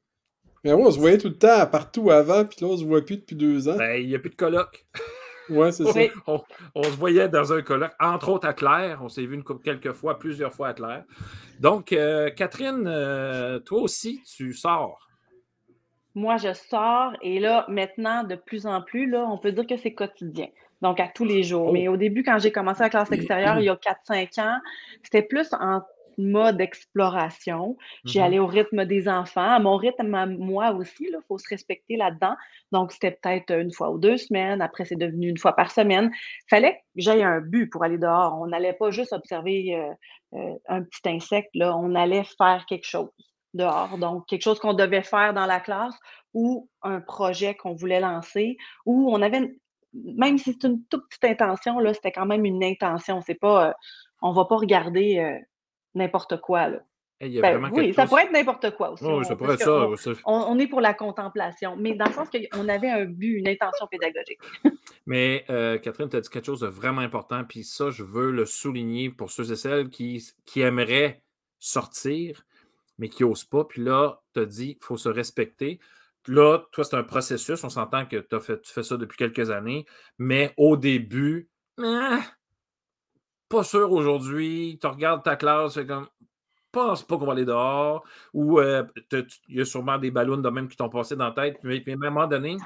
Mais 0.64 0.72
on 0.72 0.90
se 0.90 0.98
voyait 0.98 1.18
tout 1.18 1.28
le 1.28 1.38
temps 1.38 1.66
partout 1.66 2.10
avant, 2.10 2.44
puis 2.44 2.58
là, 2.60 2.68
on 2.68 2.76
se 2.76 2.84
voit 2.84 3.04
plus 3.04 3.16
depuis 3.16 3.34
deux 3.34 3.68
ans. 3.68 3.76
Ben, 3.76 4.00
il 4.00 4.08
n'y 4.08 4.14
a 4.14 4.18
plus 4.18 4.30
de 4.30 4.36
colloque. 4.36 4.86
Ouais, 5.48 5.72
c'est 5.72 5.84
ça. 5.84 6.00
On, 6.74 6.82
se 6.84 6.96
voyait 6.96 7.28
dans 7.28 7.52
un 7.52 7.62
colloque, 7.62 7.92
entre 8.00 8.30
autres 8.30 8.46
à 8.46 8.54
Claire. 8.54 9.00
On 9.02 9.08
s'est 9.08 9.26
vu 9.26 9.34
une 9.34 9.44
quelques 9.62 9.92
fois, 9.92 10.18
plusieurs 10.18 10.52
fois 10.52 10.68
à 10.68 10.72
Claire. 10.72 11.04
Donc, 11.58 11.92
euh, 11.92 12.30
Catherine, 12.30 12.84
euh, 12.86 13.58
toi 13.58 13.82
aussi, 13.82 14.22
tu 14.24 14.54
sors. 14.54 15.08
Moi, 16.14 16.36
je 16.36 16.54
sors 16.54 17.12
et 17.22 17.40
là, 17.40 17.66
maintenant, 17.68 18.22
de 18.22 18.36
plus 18.36 18.66
en 18.66 18.82
plus, 18.82 19.10
là, 19.10 19.26
on 19.28 19.36
peut 19.36 19.52
dire 19.52 19.66
que 19.66 19.76
c'est 19.76 19.92
quotidien. 19.92 20.46
Donc, 20.80 21.00
à 21.00 21.08
tous 21.08 21.24
les 21.24 21.42
jours. 21.42 21.68
Oh. 21.68 21.72
Mais 21.72 21.88
au 21.88 21.96
début, 21.96 22.22
quand 22.22 22.38
j'ai 22.38 22.52
commencé 22.52 22.82
la 22.82 22.88
classe 22.90 23.10
extérieure, 23.12 23.58
il 23.58 23.64
y 23.64 23.68
a 23.68 23.74
4-5 23.74 24.40
ans, 24.40 24.58
c'était 25.02 25.22
plus 25.22 25.48
en 25.52 25.82
mode 26.18 26.60
exploration. 26.60 27.76
J'ai 28.04 28.20
mm-hmm. 28.20 28.24
allé 28.24 28.38
au 28.38 28.46
rythme 28.46 28.84
des 28.84 29.08
enfants, 29.08 29.50
à 29.50 29.58
mon 29.58 29.76
rythme 29.76 30.14
à 30.14 30.26
moi 30.26 30.70
aussi, 30.72 31.08
il 31.08 31.18
faut 31.28 31.38
se 31.38 31.48
respecter 31.48 31.96
là-dedans. 31.96 32.34
Donc, 32.72 32.92
c'était 32.92 33.10
peut-être 33.10 33.52
une 33.52 33.72
fois 33.72 33.90
ou 33.90 33.98
deux 33.98 34.16
semaines, 34.16 34.60
après 34.62 34.84
c'est 34.84 34.96
devenu 34.96 35.28
une 35.28 35.38
fois 35.38 35.54
par 35.54 35.70
semaine. 35.70 36.10
Il 36.12 36.48
fallait 36.50 36.74
que 36.74 37.02
j'aille 37.02 37.22
un 37.22 37.40
but 37.40 37.68
pour 37.68 37.84
aller 37.84 37.98
dehors. 37.98 38.38
On 38.40 38.46
n'allait 38.46 38.72
pas 38.72 38.90
juste 38.90 39.12
observer 39.12 39.74
euh, 39.74 40.38
euh, 40.38 40.54
un 40.68 40.82
petit 40.82 41.08
insecte, 41.08 41.50
là. 41.54 41.76
on 41.76 41.94
allait 41.94 42.24
faire 42.38 42.64
quelque 42.66 42.86
chose 42.86 43.10
dehors. 43.54 43.98
Donc, 43.98 44.26
quelque 44.26 44.42
chose 44.42 44.58
qu'on 44.58 44.74
devait 44.74 45.02
faire 45.02 45.34
dans 45.34 45.46
la 45.46 45.60
classe 45.60 45.94
ou 46.34 46.68
un 46.82 47.00
projet 47.00 47.54
qu'on 47.54 47.74
voulait 47.74 48.00
lancer 48.00 48.56
ou 48.86 49.12
on 49.12 49.20
avait, 49.20 49.52
même 49.92 50.38
si 50.38 50.52
c'est 50.52 50.66
une 50.66 50.82
toute 50.86 51.06
petite 51.08 51.24
intention, 51.24 51.78
là, 51.78 51.92
c'était 51.92 52.12
quand 52.12 52.26
même 52.26 52.44
une 52.44 52.64
intention. 52.64 53.20
C'est 53.20 53.34
pas, 53.34 53.68
euh, 53.68 53.72
on 54.22 54.32
va 54.32 54.46
pas 54.46 54.56
regarder 54.56 55.40
n'importe 55.94 56.40
quoi. 56.40 56.68
Là. 56.68 56.78
Ben 57.22 57.70
oui, 57.72 57.94
ça 57.94 58.06
pourrait 58.06 58.24
être 58.24 58.32
n'importe 58.32 58.74
quoi 58.76 58.90
aussi. 58.90 59.04
Oui, 59.04 59.24
ça 59.24 59.36
pourrait 59.36 59.54
être 59.54 59.96
ça. 59.96 60.12
On, 60.24 60.58
est 60.58 60.66
pour 60.66 60.80
la 60.80 60.92
contemplation, 60.92 61.76
mais 61.76 61.94
dans 61.94 62.06
le 62.06 62.12
sens 62.12 62.28
qu'on 62.28 62.68
avait 62.68 62.90
un 62.90 63.04
but, 63.04 63.38
une 63.38 63.48
intention 63.48 63.86
pédagogique. 63.86 64.40
mais 65.06 65.44
euh, 65.48 65.78
Catherine, 65.78 66.08
tu 66.08 66.16
as 66.16 66.20
dit 66.20 66.28
quelque 66.28 66.46
chose 66.46 66.60
de 66.60 66.66
vraiment 66.66 67.00
important, 67.00 67.44
puis 67.44 67.62
ça, 67.62 67.90
je 67.90 68.02
veux 68.02 68.32
le 68.32 68.44
souligner 68.44 69.08
pour 69.08 69.30
ceux 69.30 69.52
et 69.52 69.56
celles 69.56 69.88
qui, 69.88 70.32
qui 70.44 70.62
aimeraient 70.62 71.22
sortir, 71.60 72.44
mais 72.98 73.08
qui 73.08 73.22
n'osent 73.22 73.44
pas. 73.44 73.64
Puis 73.64 73.82
là, 73.82 74.20
tu 74.34 74.40
as 74.40 74.44
dit 74.44 74.74
qu'il 74.74 74.84
faut 74.84 74.96
se 74.96 75.08
respecter. 75.08 75.78
Là, 76.26 76.58
toi, 76.72 76.82
c'est 76.82 76.96
un 76.96 77.04
processus. 77.04 77.62
On 77.62 77.70
s'entend 77.70 78.04
que 78.04 78.26
as 78.34 78.40
fait, 78.40 78.60
tu 78.62 78.72
fais 78.72 78.82
ça 78.82 78.96
depuis 78.96 79.16
quelques 79.16 79.50
années, 79.50 79.86
mais 80.18 80.52
au 80.56 80.76
début, 80.76 81.48
ah, 81.80 82.20
pas 83.52 83.64
sûr 83.64 83.92
aujourd'hui, 83.92 84.78
tu 84.80 84.86
regardes 84.86 85.22
ta 85.22 85.36
classe, 85.36 85.74
c'est 85.74 85.86
comme 85.86 86.08
pense 86.72 87.02
pas 87.02 87.18
qu'on 87.18 87.26
va 87.26 87.32
aller 87.32 87.44
dehors, 87.44 88.02
ou 88.32 88.58
euh, 88.58 88.82
il 89.48 89.58
y 89.58 89.60
a 89.60 89.64
sûrement 89.66 89.98
des 89.98 90.10
ballons 90.10 90.38
de 90.38 90.48
même 90.48 90.68
qui 90.68 90.76
t'ont 90.78 90.88
passé 90.88 91.16
dans 91.16 91.26
la 91.26 91.32
tête, 91.32 91.58
mais, 91.62 91.84
à 91.86 91.92
un 91.92 91.96
moment 91.96 92.26
donné, 92.26 92.56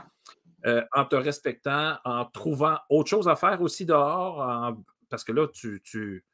euh, 0.64 0.82
en 0.92 1.04
te 1.04 1.16
respectant, 1.16 1.96
en 2.04 2.24
trouvant 2.26 2.78
autre 2.88 3.10
chose 3.10 3.26
à 3.26 3.34
faire 3.34 3.60
aussi 3.62 3.84
dehors, 3.84 4.76
parce 5.10 5.24
que 5.24 5.32
là, 5.32 5.48
tu, 5.52 6.24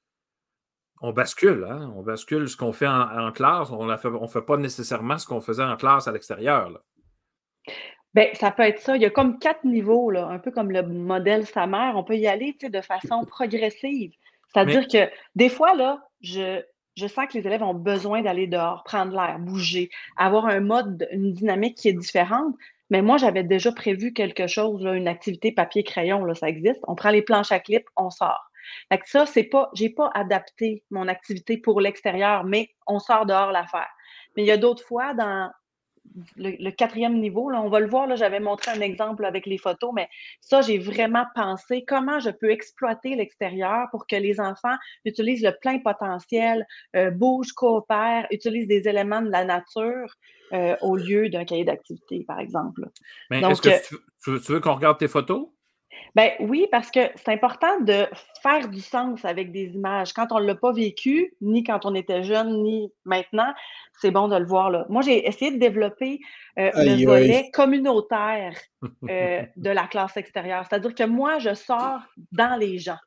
on 1.01 1.13
bascule, 1.13 1.67
hein, 1.69 1.91
on 1.97 2.03
bascule 2.03 2.47
ce 2.47 2.59
qu'on 2.59 2.73
fait 2.73 2.87
en, 2.87 3.33
classe, 3.33 3.71
on 3.71 3.87
ne 3.87 3.97
fait, 3.97 4.43
pas 4.43 4.59
nécessairement 4.59 5.17
ce 5.17 5.27
qu'on 5.27 5.41
faisait 5.41 5.65
en 5.65 5.77
classe 5.77 6.07
à 6.07 6.13
l'extérieur. 6.13 6.79
Bien, 8.15 8.27
ça 8.35 8.51
peut 8.51 8.65
être 8.65 8.81
ça. 8.81 8.97
Il 8.97 9.03
y 9.03 9.07
a 9.07 9.11
comme 9.11 9.39
quatre 9.39 9.65
niveaux, 9.65 10.11
là, 10.11 10.27
un 10.27 10.39
peu 10.39 10.51
comme 10.51 10.71
le 10.71 10.83
modèle 10.83 11.47
sa 11.47 11.67
mère. 11.67 11.95
On 11.97 12.05
peut 12.05 12.17
y 12.17 12.27
aller 12.27 12.55
de 12.63 12.81
façon 12.83 13.25
progressive. 13.25 14.13
C'est-à-dire 14.53 14.87
que 14.87 15.11
des 15.35 15.49
fois, 15.49 15.75
là, 15.75 16.03
je, 16.21 16.63
je 16.97 17.07
sens 17.07 17.27
que 17.27 17.39
les 17.39 17.47
élèves 17.47 17.63
ont 17.63 17.75
besoin 17.75 18.23
d'aller 18.23 18.47
dehors, 18.47 18.83
prendre 18.85 19.13
l'air, 19.13 19.39
bouger, 19.39 19.91
avoir 20.17 20.47
un 20.47 20.61
mode, 20.61 21.09
une 21.11 21.33
dynamique 21.33 21.79
qui 21.79 21.89
est 21.89 21.95
différente. 21.95 22.55
Mais 22.91 23.01
moi, 23.01 23.17
j'avais 23.17 23.43
déjà 23.43 23.73
prévu 23.73 24.13
quelque 24.13 24.47
chose, 24.47 24.85
une 24.85 25.09
activité 25.09 25.53
papier-crayon, 25.53 26.25
là, 26.25 26.35
ça 26.35 26.49
existe. 26.49 26.81
On 26.87 26.95
prend 26.95 27.11
les 27.11 27.23
planches 27.23 27.51
à 27.53 27.59
clip, 27.59 27.85
on 27.97 28.11
sort. 28.11 28.51
Fait 28.91 28.99
que 28.99 29.09
ça, 29.09 29.27
c'est 29.27 29.45
pas, 29.45 29.71
j'ai 29.75 29.89
pas 29.89 30.11
adapté 30.15 30.85
mon 30.91 31.09
activité 31.09 31.57
pour 31.57 31.81
l'extérieur, 31.81 32.45
mais 32.45 32.71
on 32.87 32.99
sort 32.99 33.27
dehors 33.27 33.51
la 33.51 33.67
faire. 33.67 33.89
Mais 34.37 34.43
il 34.43 34.47
y 34.47 34.53
a 34.53 34.57
d'autres 34.57 34.85
fois 34.85 35.15
dans, 35.15 35.51
le, 36.37 36.71
quatrième 36.71 37.19
niveau, 37.19 37.51
là, 37.51 37.61
on 37.63 37.69
va 37.69 37.81
le 37.81 37.89
voir, 37.89 38.07
là, 38.07 38.17
j'avais 38.17 38.41
montré 38.41 38.71
un 38.71 38.81
exemple 38.81 39.25
avec 39.25 39.47
les 39.47 39.59
photos, 39.59 39.93
mais 39.95 40.09
ça, 40.41 40.61
j'ai 40.61 40.79
vraiment 40.79 41.25
pensé 41.35 41.85
comment 41.87 42.21
je 42.21 42.31
peux 42.31 42.51
exploiter 42.51 43.15
l'extérieur 43.15 43.89
pour 43.91 44.07
que 44.07 44.17
les 44.17 44.41
enfants 44.41 44.77
utilisent 45.05 45.43
le 45.43 45.53
plein 45.61 45.79
potentiel, 45.79 46.67
euh, 46.97 47.11
bougent, 47.11 47.53
coopèrent, 47.53 48.27
utilisent 48.31 48.69
des 48.69 48.89
éléments 48.89 49.23
de 49.23 49.31
la 49.31 49.45
nature 49.45 50.15
euh, 50.53 50.77
au 50.83 50.97
lieu 50.97 51.29
d'un 51.29 51.45
cahier 51.45 51.65
d'activité, 51.65 52.25
par 52.27 52.39
exemple. 52.39 52.89
Mais 53.31 53.41
est-ce 53.41 53.63
que 53.63 53.69
euh 53.69 54.39
tu 54.39 54.53
veux 54.53 54.61
qu'on 54.61 54.75
regarde 54.75 54.99
tes 54.99 55.09
photos? 55.09 55.49
Ben 56.15 56.33
oui, 56.41 56.67
parce 56.71 56.91
que 56.91 57.01
c'est 57.17 57.33
important 57.33 57.81
de 57.81 58.07
faire 58.43 58.69
du 58.69 58.81
sens 58.81 59.25
avec 59.25 59.51
des 59.51 59.75
images. 59.75 60.13
Quand 60.13 60.31
on 60.31 60.41
ne 60.41 60.47
l'a 60.47 60.55
pas 60.55 60.73
vécu, 60.73 61.35
ni 61.41 61.65
quand 61.65 61.87
on 61.87 61.95
était 61.95 62.23
jeune, 62.23 62.63
ni 62.63 62.93
maintenant, 63.05 63.53
c'est 64.01 64.11
bon 64.11 64.29
de 64.29 64.37
le 64.37 64.45
voir 64.45 64.71
là. 64.71 64.85
Moi, 64.89 65.03
j'ai 65.03 65.27
essayé 65.27 65.51
de 65.53 65.59
développer 65.59 66.21
euh, 66.59 66.71
le 66.75 67.05
volet 67.05 67.51
communautaire 67.53 68.55
euh, 69.09 69.43
de 69.57 69.71
la 69.71 69.87
classe 69.87 70.17
extérieure. 70.17 70.67
C'est-à-dire 70.69 70.95
que 70.95 71.05
moi, 71.05 71.39
je 71.39 71.55
sors 71.55 72.01
dans 72.31 72.57
les 72.59 72.79
gens. 72.79 72.99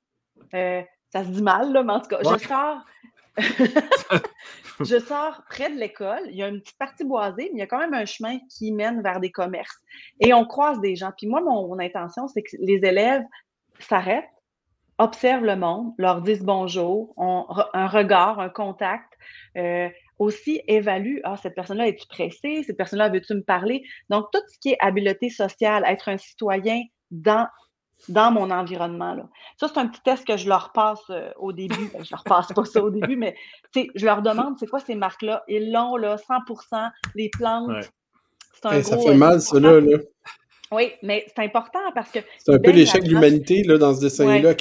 Euh, 0.54 0.82
ça 1.12 1.24
se 1.24 1.30
dit 1.30 1.44
mal, 1.44 1.72
là, 1.72 1.84
mais 1.84 1.94
en 1.94 2.00
tout 2.00 2.10
cas, 2.10 2.20
je 2.24 2.48
sors 2.48 2.84
je 4.80 5.00
sors 5.00 5.44
près 5.50 5.70
de 5.70 5.78
l'école. 5.78 6.22
Il 6.28 6.36
y 6.36 6.44
a 6.44 6.48
une 6.48 6.62
petite 6.62 6.78
partie 6.78 7.04
boisée, 7.04 7.50
mais 7.52 7.58
il 7.58 7.60
y 7.60 7.64
a 7.64 7.68
quand 7.68 7.80
même 7.80 7.94
un 7.94 8.06
chemin 8.06 8.38
qui 8.50 8.72
mène 8.72 9.02
vers 9.02 9.20
des 9.20 9.32
commerces. 9.32 9.78
Et 10.20 10.34
on 10.34 10.46
croise 10.46 10.80
des 10.80 10.96
gens. 10.96 11.12
Puis 11.18 11.28
moi, 11.28 11.42
mon, 11.42 11.78
intention, 11.80 12.28
c'est 12.28 12.44
que 12.44 12.56
les 12.60 12.80
élèves 12.84 13.24
s'arrêtent, 13.80 14.30
observent 14.98 15.46
le 15.46 15.58
monde, 15.58 15.94
leur 15.98 16.22
disent 16.22 16.44
bonjour, 16.44 17.14
ont 17.18 17.46
un 17.74 17.88
regard, 17.88 18.40
un 18.40 18.50
contact. 18.50 19.12
Euh, 19.58 19.90
aussi 20.18 20.62
évaluent, 20.68 21.20
ah, 21.24 21.36
cette 21.36 21.56
personne-là, 21.56 21.88
est 21.88 22.00
tu 22.00 22.08
pressée? 22.08 22.64
Cette 22.64 22.78
personne-là, 22.78 23.10
veux-tu 23.10 23.34
me 23.34 23.44
parler? 23.44 23.84
Donc, 24.10 24.28
tout 24.32 24.42
ce 24.48 24.58
qui 24.60 24.70
est 24.70 24.78
habileté 24.80 25.30
sociale, 25.30 25.84
être 25.86 26.10
un 26.10 26.18
citoyen 26.18 26.82
dans 27.12 27.48
dans 28.10 28.32
mon 28.32 28.52
environnement. 28.52 29.14
Là. 29.16 29.28
Ça, 29.58 29.68
c'est 29.68 29.80
un 29.80 29.88
petit 29.88 30.02
test 30.02 30.26
que 30.26 30.38
je 30.38 30.48
leur 30.48 30.72
passe 30.72 31.04
euh, 31.10 31.30
au 31.38 31.52
début. 31.52 31.90
Ben, 31.94 32.04
je 32.04 32.12
leur 32.12 32.24
passe 32.24 32.48
pas 32.54 32.66
ça 32.66 32.84
au 32.84 32.90
début, 32.90 33.16
mais 33.16 33.36
je 33.74 34.06
leur 34.06 34.22
demande 34.22 34.56
c'est 34.60 34.68
quoi 34.68 34.80
ces 34.80 34.96
marques-là? 34.96 35.44
Ils 35.48 35.72
l'ont, 35.72 35.96
là, 35.96 36.18
100 36.18 36.34
les 37.16 37.30
plantes. 37.30 37.86
C'est 38.54 38.66
un 38.68 38.84
ça 38.84 38.98
fait 38.98 39.16
mal, 39.16 39.42
ça, 39.42 39.60
là. 39.60 39.80
Oui, 40.72 40.94
mais 41.04 41.26
c'est 41.28 41.44
important 41.44 41.80
parce 41.94 42.12
que. 42.12 42.20
C'est 42.40 42.54
un 42.54 42.60
peu 42.60 42.72
l'échec 42.72 43.04
de 43.04 43.10
l'humanité 43.10 43.64
dans 43.64 43.94
ce 43.96 44.02
dessin-là. 44.02 44.54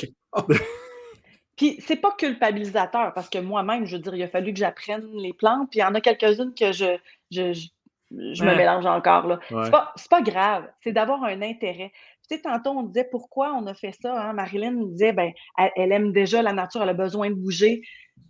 Puis 1.57 1.78
c'est 1.87 1.97
pas 1.97 2.12
culpabilisateur 2.18 3.12
parce 3.14 3.28
que 3.28 3.39
moi-même, 3.39 3.87
je 3.87 3.97
veux 3.97 4.03
dire, 4.03 4.14
il 4.16 4.22
a 4.24 4.28
fallu 4.28 4.53
que 4.53 4.59
j'apprenne 4.59 5.09
les 5.14 5.32
plantes. 5.32 5.70
Puis 5.70 5.78
il 5.78 5.82
y 5.82 5.85
en 5.85 5.95
a 5.95 6.01
quelques-unes 6.01 6.53
que 6.53 6.72
je, 6.72 6.97
je, 7.30 7.53
je, 7.53 7.68
me 8.14 8.56
mélange 8.56 8.86
encore. 8.86 9.26
là. 9.26 9.38
C'est 9.48 9.70
pas, 9.70 9.94
pas, 10.10 10.22
grave. 10.22 10.68
C'est 10.82 10.92
d'avoir 10.92 11.22
un 11.24 11.42
intérêt. 11.42 11.92
Tu 12.28 12.36
sais, 12.36 12.42
tantôt, 12.42 12.70
on 12.70 12.82
disait 12.84 13.08
pourquoi 13.10 13.52
on 13.52 13.66
a 13.66 13.74
fait 13.74 13.92
ça. 13.92 14.20
Hein? 14.20 14.32
Marilyn 14.32 14.72
disait, 14.72 15.12
ben, 15.12 15.32
elle, 15.56 15.92
aime 15.92 16.12
déjà 16.12 16.42
la 16.42 16.52
nature, 16.52 16.82
elle 16.82 16.88
a 16.88 16.94
besoin 16.94 17.30
de 17.30 17.34
bouger. 17.34 17.82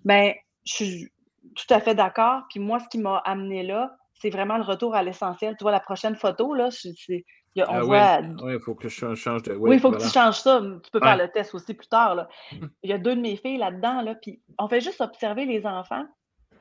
Ben, 0.04 0.32
je 0.64 0.74
suis 0.74 1.12
tout 1.54 1.72
à 1.72 1.80
fait 1.80 1.94
d'accord. 1.94 2.42
Puis 2.50 2.60
moi, 2.60 2.80
ce 2.80 2.88
qui 2.88 2.98
m'a 2.98 3.18
amené 3.18 3.62
là, 3.62 3.96
c'est 4.20 4.30
vraiment 4.30 4.56
le 4.56 4.64
retour 4.64 4.94
à 4.94 5.02
l'essentiel. 5.02 5.54
Tu 5.56 5.62
vois, 5.62 5.72
la 5.72 5.80
prochaine 5.80 6.16
photo, 6.16 6.54
là, 6.54 6.70
c'est, 6.70 7.24
on 7.56 7.62
ah 7.68 7.82
voit. 7.82 8.20
Oui, 8.42 8.54
il 8.54 8.60
faut 8.60 8.74
que 8.74 8.88
je 8.88 9.14
change 9.14 9.42
de. 9.44 9.54
Oui, 9.54 9.76
il 9.76 9.80
faut 9.80 9.92
que 9.92 10.02
tu 10.02 10.08
changes 10.08 10.40
ça. 10.40 10.60
Tu 10.82 10.90
peux 10.90 11.00
faire 11.00 11.16
le 11.16 11.28
test 11.28 11.54
aussi 11.54 11.74
plus 11.74 11.86
tard. 11.86 12.14
Là. 12.14 12.28
Il 12.82 12.90
y 12.90 12.92
a 12.92 12.98
deux 12.98 13.14
de 13.14 13.20
mes 13.20 13.36
filles 13.36 13.58
là-dedans, 13.58 14.02
là, 14.02 14.14
puis 14.14 14.40
on 14.58 14.68
fait 14.68 14.80
juste 14.80 15.00
observer 15.00 15.44
les 15.44 15.64
enfants, 15.66 16.04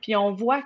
puis 0.00 0.14
on 0.14 0.32
voit 0.32 0.62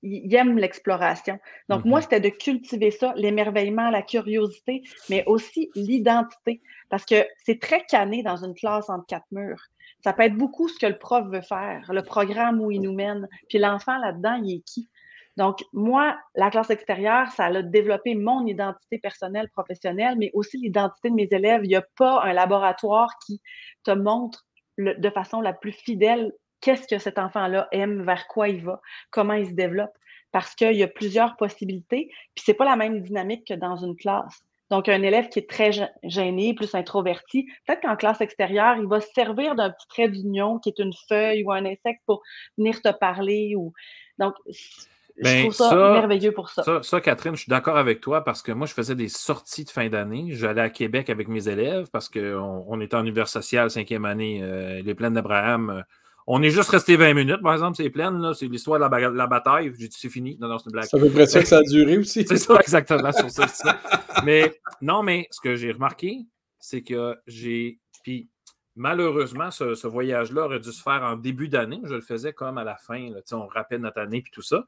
qu'ils 0.00 0.34
aiment 0.34 0.58
l'exploration. 0.58 1.38
Donc, 1.68 1.84
moi, 1.84 2.00
mm-hmm. 2.00 2.02
c'était 2.02 2.20
de 2.20 2.28
cultiver 2.28 2.90
ça, 2.90 3.12
l'émerveillement, 3.16 3.90
la 3.90 4.02
curiosité, 4.02 4.82
mais 5.08 5.24
aussi 5.26 5.70
l'identité, 5.74 6.60
parce 6.88 7.04
que 7.04 7.26
c'est 7.44 7.60
très 7.60 7.84
canné 7.84 8.22
dans 8.22 8.44
une 8.44 8.54
classe 8.54 8.88
entre 8.88 9.06
quatre 9.06 9.26
murs. 9.30 9.62
Ça 10.02 10.12
peut 10.12 10.22
être 10.22 10.36
beaucoup 10.36 10.68
ce 10.68 10.78
que 10.78 10.86
le 10.86 10.98
prof 10.98 11.26
veut 11.28 11.42
faire, 11.42 11.90
le 11.92 12.02
programme 12.02 12.60
où 12.60 12.70
il 12.70 12.80
nous 12.80 12.94
mène, 12.94 13.28
puis 13.48 13.58
l'enfant 13.58 13.98
là-dedans, 13.98 14.40
il 14.42 14.56
est 14.56 14.60
qui? 14.60 14.88
Donc, 15.36 15.62
moi, 15.72 16.18
la 16.34 16.50
classe 16.50 16.70
extérieure, 16.70 17.30
ça 17.30 17.46
a 17.46 17.62
développé 17.62 18.14
mon 18.14 18.46
identité 18.46 18.98
personnelle, 18.98 19.48
professionnelle, 19.50 20.16
mais 20.18 20.30
aussi 20.34 20.58
l'identité 20.58 21.08
de 21.08 21.14
mes 21.14 21.28
élèves. 21.30 21.60
Il 21.64 21.68
n'y 21.68 21.76
a 21.76 21.84
pas 21.96 22.22
un 22.22 22.32
laboratoire 22.32 23.10
qui 23.24 23.40
te 23.84 23.90
montre 23.90 24.44
de 24.76 25.10
façon 25.10 25.40
la 25.40 25.52
plus 25.52 25.72
fidèle 25.72 26.32
qu'est-ce 26.60 26.86
que 26.86 26.98
cet 26.98 27.18
enfant-là 27.18 27.68
aime, 27.72 28.04
vers 28.04 28.26
quoi 28.26 28.48
il 28.48 28.62
va, 28.64 28.80
comment 29.10 29.34
il 29.34 29.46
se 29.46 29.52
développe, 29.52 29.96
parce 30.32 30.54
qu'il 30.54 30.76
y 30.76 30.82
a 30.82 30.88
plusieurs 30.88 31.36
possibilités, 31.36 32.08
puis 32.34 32.44
c'est 32.44 32.54
pas 32.54 32.64
la 32.64 32.76
même 32.76 33.00
dynamique 33.00 33.46
que 33.46 33.54
dans 33.54 33.76
une 33.76 33.96
classe. 33.96 34.44
Donc, 34.70 34.88
un 34.88 35.02
élève 35.02 35.28
qui 35.28 35.40
est 35.40 35.50
très 35.50 35.72
gêné, 36.04 36.54
plus 36.54 36.74
introverti, 36.76 37.48
peut-être 37.66 37.82
qu'en 37.82 37.96
classe 37.96 38.20
extérieure, 38.20 38.76
il 38.78 38.86
va 38.86 39.00
se 39.00 39.08
servir 39.12 39.56
d'un 39.56 39.70
petit 39.70 39.88
trait 39.88 40.08
d'union 40.08 40.60
qui 40.60 40.68
est 40.68 40.78
une 40.78 40.92
feuille 41.08 41.42
ou 41.42 41.50
un 41.50 41.64
insecte 41.64 42.02
pour 42.06 42.22
venir 42.56 42.80
te 42.80 42.92
parler. 42.92 43.54
Ou... 43.56 43.72
Donc, 44.18 44.34
je 44.46 45.24
ben, 45.24 45.42
trouve 45.42 45.54
ça, 45.54 45.74
merveilleux 45.74 46.30
pour 46.30 46.50
ça. 46.50 46.82
ça. 46.82 47.00
Catherine, 47.00 47.34
je 47.34 47.42
suis 47.42 47.50
d'accord 47.50 47.76
avec 47.76 48.00
toi 48.00 48.22
parce 48.22 48.42
que 48.42 48.52
moi, 48.52 48.68
je 48.68 48.72
faisais 48.72 48.94
des 48.94 49.08
sorties 49.08 49.64
de 49.64 49.70
fin 49.70 49.88
d'année. 49.88 50.28
J'allais 50.30 50.62
à 50.62 50.70
Québec 50.70 51.10
avec 51.10 51.26
mes 51.26 51.48
élèves 51.48 51.88
parce 51.92 52.08
qu'on 52.08 52.64
on 52.68 52.80
était 52.80 52.94
en 52.94 53.00
univers 53.00 53.28
social, 53.28 53.70
cinquième 53.70 54.04
année, 54.04 54.40
euh, 54.40 54.82
les 54.82 54.94
plaines 54.94 55.14
d'Abraham. 55.14 55.70
Euh, 55.70 55.82
on 56.26 56.42
est 56.42 56.50
juste 56.50 56.70
resté 56.70 56.96
20 56.96 57.14
minutes, 57.14 57.42
par 57.42 57.54
exemple, 57.54 57.76
c'est 57.76 57.90
plein, 57.90 58.34
c'est 58.34 58.46
l'histoire 58.46 58.78
de 58.78 59.16
la, 59.16 59.26
bataille. 59.26 59.72
J'ai 59.78 59.88
dit, 59.88 59.96
c'est 59.98 60.08
fini. 60.08 60.36
Non, 60.40 60.48
non, 60.48 60.58
c'est 60.58 60.66
une 60.66 60.72
blague. 60.72 60.84
C'est 60.84 60.96
à 60.96 61.00
peu 61.00 61.10
près 61.10 61.26
ça 61.26 61.40
que 61.40 61.48
ça 61.48 61.58
a 61.58 61.62
duré 61.62 61.98
aussi. 61.98 62.24
c'est 62.28 62.36
ça, 62.36 62.56
exactement, 62.60 63.10
sur 63.12 63.30
ça, 63.30 63.80
Mais 64.24 64.60
non, 64.80 65.02
mais 65.02 65.26
ce 65.30 65.40
que 65.40 65.56
j'ai 65.56 65.72
remarqué, 65.72 66.26
c'est 66.58 66.82
que 66.82 67.16
j'ai. 67.26 67.80
Puis 68.02 68.28
malheureusement, 68.76 69.50
ce, 69.50 69.86
voyage-là 69.86 70.44
aurait 70.44 70.60
dû 70.60 70.72
se 70.72 70.82
faire 70.82 71.02
en 71.02 71.16
début 71.16 71.48
d'année. 71.48 71.80
Je 71.84 71.94
le 71.94 72.00
faisais 72.00 72.32
comme 72.32 72.58
à 72.58 72.64
la 72.64 72.76
fin. 72.76 73.10
Là, 73.10 73.20
on 73.32 73.46
rappelle 73.46 73.80
notre 73.80 74.00
année 74.00 74.22
puis 74.22 74.30
tout 74.32 74.42
ça. 74.42 74.66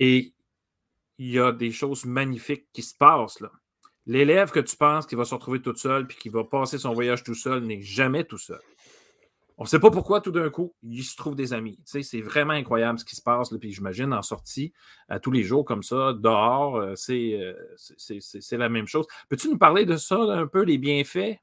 Et 0.00 0.32
il 1.18 1.30
y 1.30 1.38
a 1.38 1.52
des 1.52 1.72
choses 1.72 2.04
magnifiques 2.04 2.66
qui 2.72 2.82
se 2.82 2.94
passent 2.94 3.40
là. 3.40 3.50
L'élève 4.06 4.50
que 4.50 4.60
tu 4.60 4.74
penses 4.74 5.06
qu'il 5.06 5.18
va 5.18 5.26
se 5.26 5.34
retrouver 5.34 5.60
tout 5.60 5.76
seul 5.76 6.06
puis 6.06 6.16
qui 6.16 6.30
va 6.30 6.42
passer 6.42 6.78
son 6.78 6.94
voyage 6.94 7.22
tout 7.22 7.34
seul 7.34 7.62
n'est 7.64 7.82
jamais 7.82 8.24
tout 8.24 8.38
seul. 8.38 8.60
On 9.60 9.64
ne 9.64 9.68
sait 9.68 9.80
pas 9.80 9.90
pourquoi, 9.90 10.20
tout 10.20 10.30
d'un 10.30 10.50
coup, 10.50 10.72
il 10.84 11.02
se 11.02 11.16
trouve 11.16 11.34
des 11.34 11.52
amis. 11.52 11.80
C'est 11.84 12.20
vraiment 12.20 12.52
incroyable 12.52 13.00
ce 13.00 13.04
qui 13.04 13.16
se 13.16 13.22
passe. 13.22 13.52
puis 13.60 13.72
j'imagine 13.72 14.12
en 14.12 14.22
sortie, 14.22 14.72
à 15.08 15.18
tous 15.18 15.32
les 15.32 15.42
jours 15.42 15.64
comme 15.64 15.82
ça, 15.82 16.12
dehors, 16.12 16.76
euh, 16.76 16.94
euh, 17.10 17.54
c'est 17.76 18.56
la 18.56 18.68
même 18.68 18.86
chose. 18.86 19.06
Peux-tu 19.28 19.48
nous 19.48 19.58
parler 19.58 19.84
de 19.84 19.96
ça 19.96 20.16
un 20.16 20.46
peu, 20.46 20.62
les 20.62 20.78
bienfaits? 20.78 21.40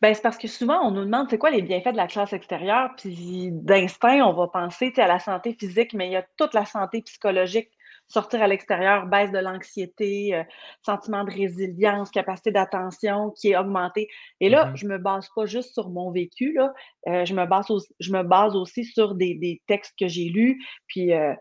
Ben, 0.00 0.14
c'est 0.14 0.22
parce 0.22 0.38
que 0.38 0.48
souvent, 0.48 0.80
on 0.86 0.90
nous 0.90 1.04
demande 1.04 1.26
c'est 1.28 1.36
quoi 1.36 1.50
les 1.50 1.60
bienfaits 1.60 1.92
de 1.92 1.98
la 1.98 2.06
classe 2.06 2.32
extérieure, 2.32 2.92
puis 2.96 3.50
d'instinct, 3.52 4.24
on 4.24 4.32
va 4.32 4.48
penser 4.48 4.90
à 4.96 5.06
la 5.06 5.18
santé 5.18 5.54
physique, 5.58 5.92
mais 5.92 6.08
il 6.08 6.12
y 6.12 6.16
a 6.16 6.26
toute 6.38 6.54
la 6.54 6.64
santé 6.64 7.02
psychologique 7.02 7.68
sortir 8.08 8.42
à 8.42 8.46
l'extérieur, 8.46 9.06
baisse 9.06 9.30
de 9.30 9.38
l'anxiété, 9.38 10.34
euh, 10.34 10.42
sentiment 10.84 11.24
de 11.24 11.30
résilience, 11.30 12.10
capacité 12.10 12.50
d'attention 12.50 13.30
qui 13.30 13.50
est 13.50 13.56
augmentée. 13.56 14.08
Et 14.40 14.48
là, 14.48 14.66
mm-hmm. 14.66 14.76
je 14.76 14.86
me 14.86 14.98
base 14.98 15.28
pas 15.34 15.46
juste 15.46 15.74
sur 15.74 15.90
mon 15.90 16.10
vécu, 16.10 16.54
là, 16.54 16.72
euh, 17.06 17.24
je, 17.24 17.34
me 17.34 17.44
base 17.46 17.70
aussi, 17.70 17.94
je 18.00 18.12
me 18.12 18.22
base 18.22 18.56
aussi 18.56 18.84
sur 18.84 19.14
des, 19.14 19.62
textes 19.66 19.94
que 19.98 20.08
j'ai 20.08 20.24
lus, 20.24 20.58
puis 20.86 21.12
euh, 21.12 21.34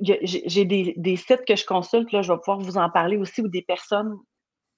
j'ai 0.00 0.64
des, 0.64 1.16
sites 1.16 1.44
que 1.46 1.56
je 1.56 1.64
consulte, 1.64 2.12
là, 2.12 2.22
je 2.22 2.32
vais 2.32 2.38
pouvoir 2.38 2.58
vous 2.58 2.76
en 2.76 2.90
parler 2.90 3.16
aussi, 3.16 3.40
ou 3.40 3.48
des 3.48 3.62
personnes 3.62 4.14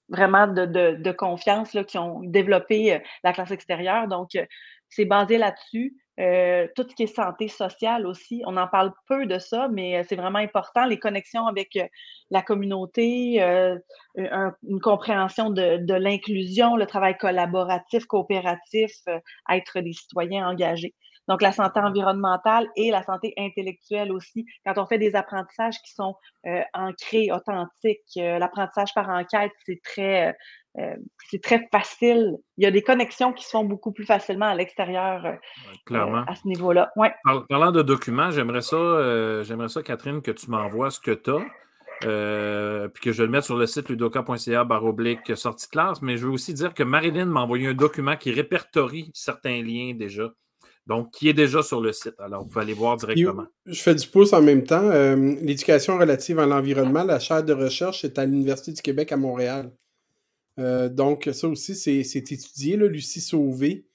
vraiment 0.08 0.46
de, 0.46 0.66
de 0.66 1.12
confiance 1.12 1.74
là, 1.74 1.82
qui 1.82 1.98
ont 1.98 2.20
développé 2.22 3.00
la 3.24 3.32
classe 3.32 3.50
extérieure. 3.50 4.06
Donc, 4.06 4.30
c'est 4.88 5.04
basé 5.04 5.36
là-dessus. 5.36 5.96
Euh, 6.18 6.66
tout 6.74 6.86
ce 6.88 6.94
qui 6.94 7.02
est 7.02 7.14
santé 7.14 7.48
sociale 7.48 8.06
aussi. 8.06 8.42
On 8.46 8.56
en 8.56 8.66
parle 8.66 8.92
peu 9.06 9.26
de 9.26 9.38
ça, 9.38 9.68
mais 9.70 9.98
euh, 9.98 10.02
c'est 10.08 10.16
vraiment 10.16 10.38
important. 10.38 10.86
Les 10.86 10.98
connexions 10.98 11.46
avec 11.46 11.76
euh, 11.76 11.86
la 12.30 12.40
communauté, 12.42 13.38
une 14.16 14.80
compréhension 14.80 15.50
de, 15.50 15.76
de 15.76 15.94
l'inclusion, 15.94 16.76
le 16.76 16.86
travail 16.86 17.16
collaboratif, 17.18 18.06
coopératif, 18.06 18.92
être 19.48 19.80
des 19.80 19.92
citoyens 19.92 20.48
engagés. 20.48 20.94
Donc, 21.28 21.42
la 21.42 21.52
santé 21.52 21.80
environnementale 21.80 22.68
et 22.76 22.90
la 22.90 23.02
santé 23.02 23.32
intellectuelle 23.36 24.12
aussi. 24.12 24.44
Quand 24.64 24.78
on 24.78 24.86
fait 24.86 24.98
des 24.98 25.14
apprentissages 25.14 25.78
qui 25.84 25.92
sont 25.92 26.14
ancrés, 26.74 27.30
authentiques, 27.30 28.16
l'apprentissage 28.16 28.92
par 28.94 29.08
enquête, 29.08 29.52
c'est 29.66 29.80
très 29.84 30.36
euh, 30.78 30.96
c'est 31.30 31.42
très 31.42 31.66
facile. 31.72 32.36
Il 32.58 32.64
y 32.64 32.66
a 32.66 32.70
des 32.70 32.82
connexions 32.82 33.32
qui 33.32 33.44
se 33.44 33.50
font 33.50 33.64
beaucoup 33.64 33.92
plus 33.92 34.04
facilement 34.04 34.46
à 34.46 34.54
l'extérieur 34.54 35.24
euh, 35.24 35.32
Clairement. 35.86 36.24
à 36.26 36.34
ce 36.34 36.46
niveau-là. 36.46 36.90
Ouais. 36.96 37.12
Parlant 37.48 37.72
de 37.72 37.82
documents, 37.82 38.30
j'aimerais 38.30 38.62
ça, 38.62 38.76
euh, 38.76 39.42
j'aimerais 39.44 39.68
ça, 39.68 39.82
Catherine, 39.82 40.20
que 40.20 40.30
tu 40.30 40.50
m'envoies 40.50 40.90
ce 40.90 41.00
que 41.00 41.12
tu 41.12 41.30
as. 41.30 42.88
puis 42.88 43.02
que 43.02 43.12
je 43.12 43.22
le 43.22 43.30
mette 43.30 43.44
sur 43.44 43.56
le 43.56 43.66
site 43.66 43.88
ludoka.ca 43.88 44.64
baroblique 44.64 45.34
sortie 45.36 45.68
classe, 45.68 46.02
mais 46.02 46.18
je 46.18 46.26
veux 46.26 46.32
aussi 46.32 46.52
dire 46.52 46.74
que 46.74 46.82
Marilyn 46.82 47.26
m'a 47.26 47.40
envoyé 47.40 47.68
un 47.68 47.74
document 47.74 48.16
qui 48.16 48.30
répertorie 48.30 49.10
certains 49.14 49.62
liens 49.62 49.94
déjà, 49.94 50.30
donc 50.86 51.10
qui 51.10 51.30
est 51.30 51.34
déjà 51.34 51.62
sur 51.62 51.80
le 51.80 51.92
site. 51.92 52.14
Alors, 52.18 52.42
vous 52.42 52.48
pouvez 52.48 52.60
aller 52.64 52.74
voir 52.74 52.98
directement. 52.98 53.46
Je 53.64 53.80
fais 53.80 53.94
du 53.94 54.06
pouce 54.06 54.34
en 54.34 54.42
même 54.42 54.64
temps. 54.64 54.90
L'éducation 54.90 55.96
relative 55.96 56.38
à 56.38 56.44
l'environnement, 56.44 57.02
la 57.02 57.18
chaire 57.18 57.42
de 57.42 57.54
recherche 57.54 58.04
est 58.04 58.18
à 58.18 58.26
l'Université 58.26 58.72
du 58.72 58.82
Québec 58.82 59.10
à 59.12 59.16
Montréal. 59.16 59.72
Euh, 60.58 60.88
donc, 60.88 61.28
ça 61.32 61.48
aussi, 61.48 61.74
c'est 61.74 62.16
étudié. 62.16 62.76
Là, 62.76 62.86
Lucie 62.86 63.20
Sauvé 63.20 63.86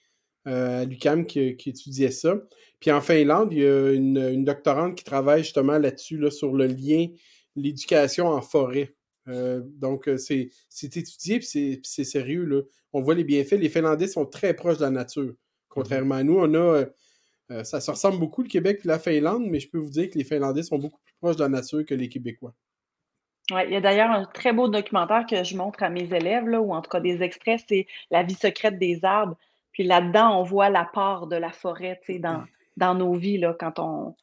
euh, 0.47 0.86
l'UCAM 0.86 1.26
qui, 1.26 1.39
étudiait 1.39 2.12
ça. 2.12 2.36
Puis 2.80 2.91
en 2.91 3.01
Finlande, 3.01 3.49
il 3.51 3.59
y 3.59 3.66
a 3.66 3.91
une, 3.91 4.43
doctorante 4.43 4.95
qui 4.95 5.03
travaille 5.03 5.43
justement 5.43 5.78
là-dessus, 5.78 6.18
là, 6.18 6.32
sur 6.32 6.53
le 6.53 6.66
lien, 6.66 7.07
l'éducation 7.55 8.28
en 8.28 8.41
forêt. 8.41 8.95
Euh, 9.28 9.62
donc, 9.64 10.09
c'est 10.18 10.49
étudié 10.82 11.39
puis 11.39 11.80
c'est 11.84 12.03
sérieux. 12.03 12.45
Là. 12.45 12.62
On 12.93 13.01
voit 13.01 13.14
les 13.14 13.24
bienfaits. 13.24 13.59
Les 13.59 13.70
Finlandais 13.70 14.07
sont 14.07 14.26
très 14.26 14.55
proches 14.55 14.78
de 14.78 14.84
la 14.84 14.89
nature. 14.89 15.36
Contrairement 15.70 16.16
à 16.16 16.24
nous, 16.24 16.38
on 16.39 16.53
a. 16.55 16.86
ça 17.64 17.80
se 17.80 17.91
ressemble 17.91 18.20
beaucoup 18.20 18.41
le 18.41 18.49
Québec 18.49 18.82
et 18.84 18.88
la 18.88 18.99
Finlande, 18.99 19.45
mais 19.47 19.59
je 19.59 19.70
peux 19.70 19.78
vous 19.78 19.91
dire 19.91 20.09
que 20.09 20.18
les 20.18 20.24
Finlandais 20.24 20.64
sont 20.64 20.80
beaucoup 20.80 20.99
plus 21.05 21.14
proches 21.22 21.36
de 21.36 21.43
la 21.43 21.49
nature 21.49 21.86
que 21.86 21.93
les 21.93 22.09
Québécois 22.09 22.55
il 23.60 23.72
y 23.72 23.76
a 23.76 23.82
d'ailleurs 23.82 24.12
un 24.12 24.26
très 24.26 24.54
beau 24.54 24.68
documentaire 24.68 25.26
que 25.26 25.43
je 25.43 25.56
montre 25.56 25.84
à 25.84 25.89
mes 25.89 26.14
élèves, 26.14 26.47
là, 26.47 26.62
ou 26.62 26.74
en 26.74 26.82
tout 26.82 26.89
cas 26.89 26.99
des 26.99 27.22
extraits, 27.24 27.64
c'est 27.68 27.88
La 28.10 28.24
vie 28.24 28.34
secrète 28.34 28.78
des 28.78 29.04
arbres. 29.04 29.36
Puis 29.72 29.84
là-dedans, 29.84 30.39
on 30.39 30.43
voit 30.43 30.70
la 30.70 30.86
part 30.86 31.28
de 31.28 31.36
la 31.36 31.52
forêt 31.52 31.99
dans, 32.20 32.43
dans 32.78 32.93
nos 32.93 33.14
vies 33.14 33.38
là, 33.38 33.56
quand 33.58 33.80
on, 33.80 34.16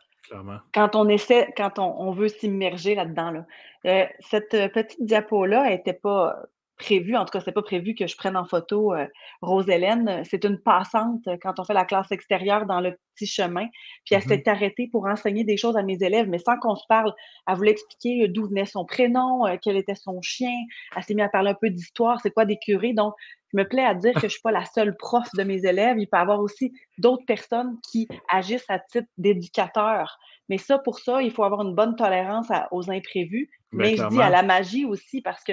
quand 0.75 0.95
on 0.95 1.09
essaie, 1.09 1.53
quand 1.57 1.79
on, 1.79 2.11
veut 2.13 2.29
s'immerger 2.29 2.95
là-dedans. 2.95 3.31
Là. 3.31 3.47
Euh, 3.87 4.07
cette 4.21 4.51
petite 4.51 5.03
diapo-là 5.03 5.71
n'était 5.71 5.93
pas 5.93 6.37
prévu, 6.79 7.17
en 7.17 7.25
tout 7.25 7.33
cas, 7.33 7.41
c'est 7.41 7.53
pas 7.53 7.63
prévu 7.63 7.95
que 7.95 8.07
je 8.07 8.17
prenne 8.17 8.37
en 8.37 8.45
photo 8.45 8.95
euh, 8.95 9.07
Rose-Hélène. 9.43 10.23
C'est 10.25 10.45
une 10.45 10.59
passante 10.59 11.27
euh, 11.27 11.37
quand 11.43 11.59
on 11.59 11.65
fait 11.65 11.75
la 11.75 11.85
classe 11.85 12.11
extérieure 12.11 12.67
dans 12.67 12.81
le 12.81 12.97
petit 13.15 13.27
chemin. 13.27 13.67
Puis 14.05 14.15
elle 14.15 14.23
mm-hmm. 14.23 14.29
s'est 14.29 14.49
arrêtée 14.49 14.89
pour 14.91 15.07
enseigner 15.07 15.45
des 15.45 15.57
choses 15.57 15.77
à 15.77 15.83
mes 15.83 15.99
élèves, 16.01 16.29
mais 16.29 16.39
sans 16.39 16.57
qu'on 16.59 16.77
se 16.77 16.87
parle. 16.89 17.13
Elle 17.47 17.57
voulait 17.57 17.73
expliquer 17.73 18.25
euh, 18.25 18.29
d'où 18.29 18.49
venait 18.49 18.67
son 18.67 18.85
prénom, 18.85 19.45
quel 19.63 19.77
était 19.77 19.95
son 19.95 20.23
chien. 20.23 20.55
Elle 20.97 21.03
s'est 21.03 21.15
mise 21.15 21.25
à 21.25 21.29
parler 21.29 21.51
un 21.51 21.59
peu 21.61 21.71
d'histoire, 21.71 22.21
c'est 22.23 22.31
quoi 22.31 22.45
des 22.45 22.59
curés. 22.59 22.95
Donc, 22.95 23.15
je 23.53 23.59
me 23.59 23.67
plais 23.67 23.85
à 23.85 23.95
dire 23.95 24.13
que 24.15 24.23
je 24.23 24.29
suis 24.29 24.43
pas 24.43 24.53
la 24.53 24.65
seule 24.67 24.97
prof 24.97 25.27
de 25.35 25.43
mes 25.43 25.65
élèves. 25.65 25.97
Il 25.99 26.07
peut 26.07 26.19
y 26.19 26.21
avoir 26.21 26.41
aussi 26.41 26.73
d'autres 26.99 27.25
personnes 27.25 27.79
qui 27.91 28.07
agissent 28.29 28.69
à 28.69 28.79
titre 28.79 29.09
d'éducateur. 29.17 30.19
Mais 30.49 30.59
ça, 30.59 30.79
pour 30.79 30.99
ça, 30.99 31.23
il 31.23 31.31
faut 31.31 31.45
avoir 31.45 31.63
une 31.63 31.75
bonne 31.75 31.97
tolérance 31.97 32.49
aux 32.71 32.91
imprévus. 32.91 33.51
Mais 33.73 33.97
je 33.97 34.07
dis 34.09 34.23
à 34.23 34.31
la 34.31 34.43
magie 34.43 34.85
aussi 34.85 35.21
parce 35.21 35.45
que 35.45 35.53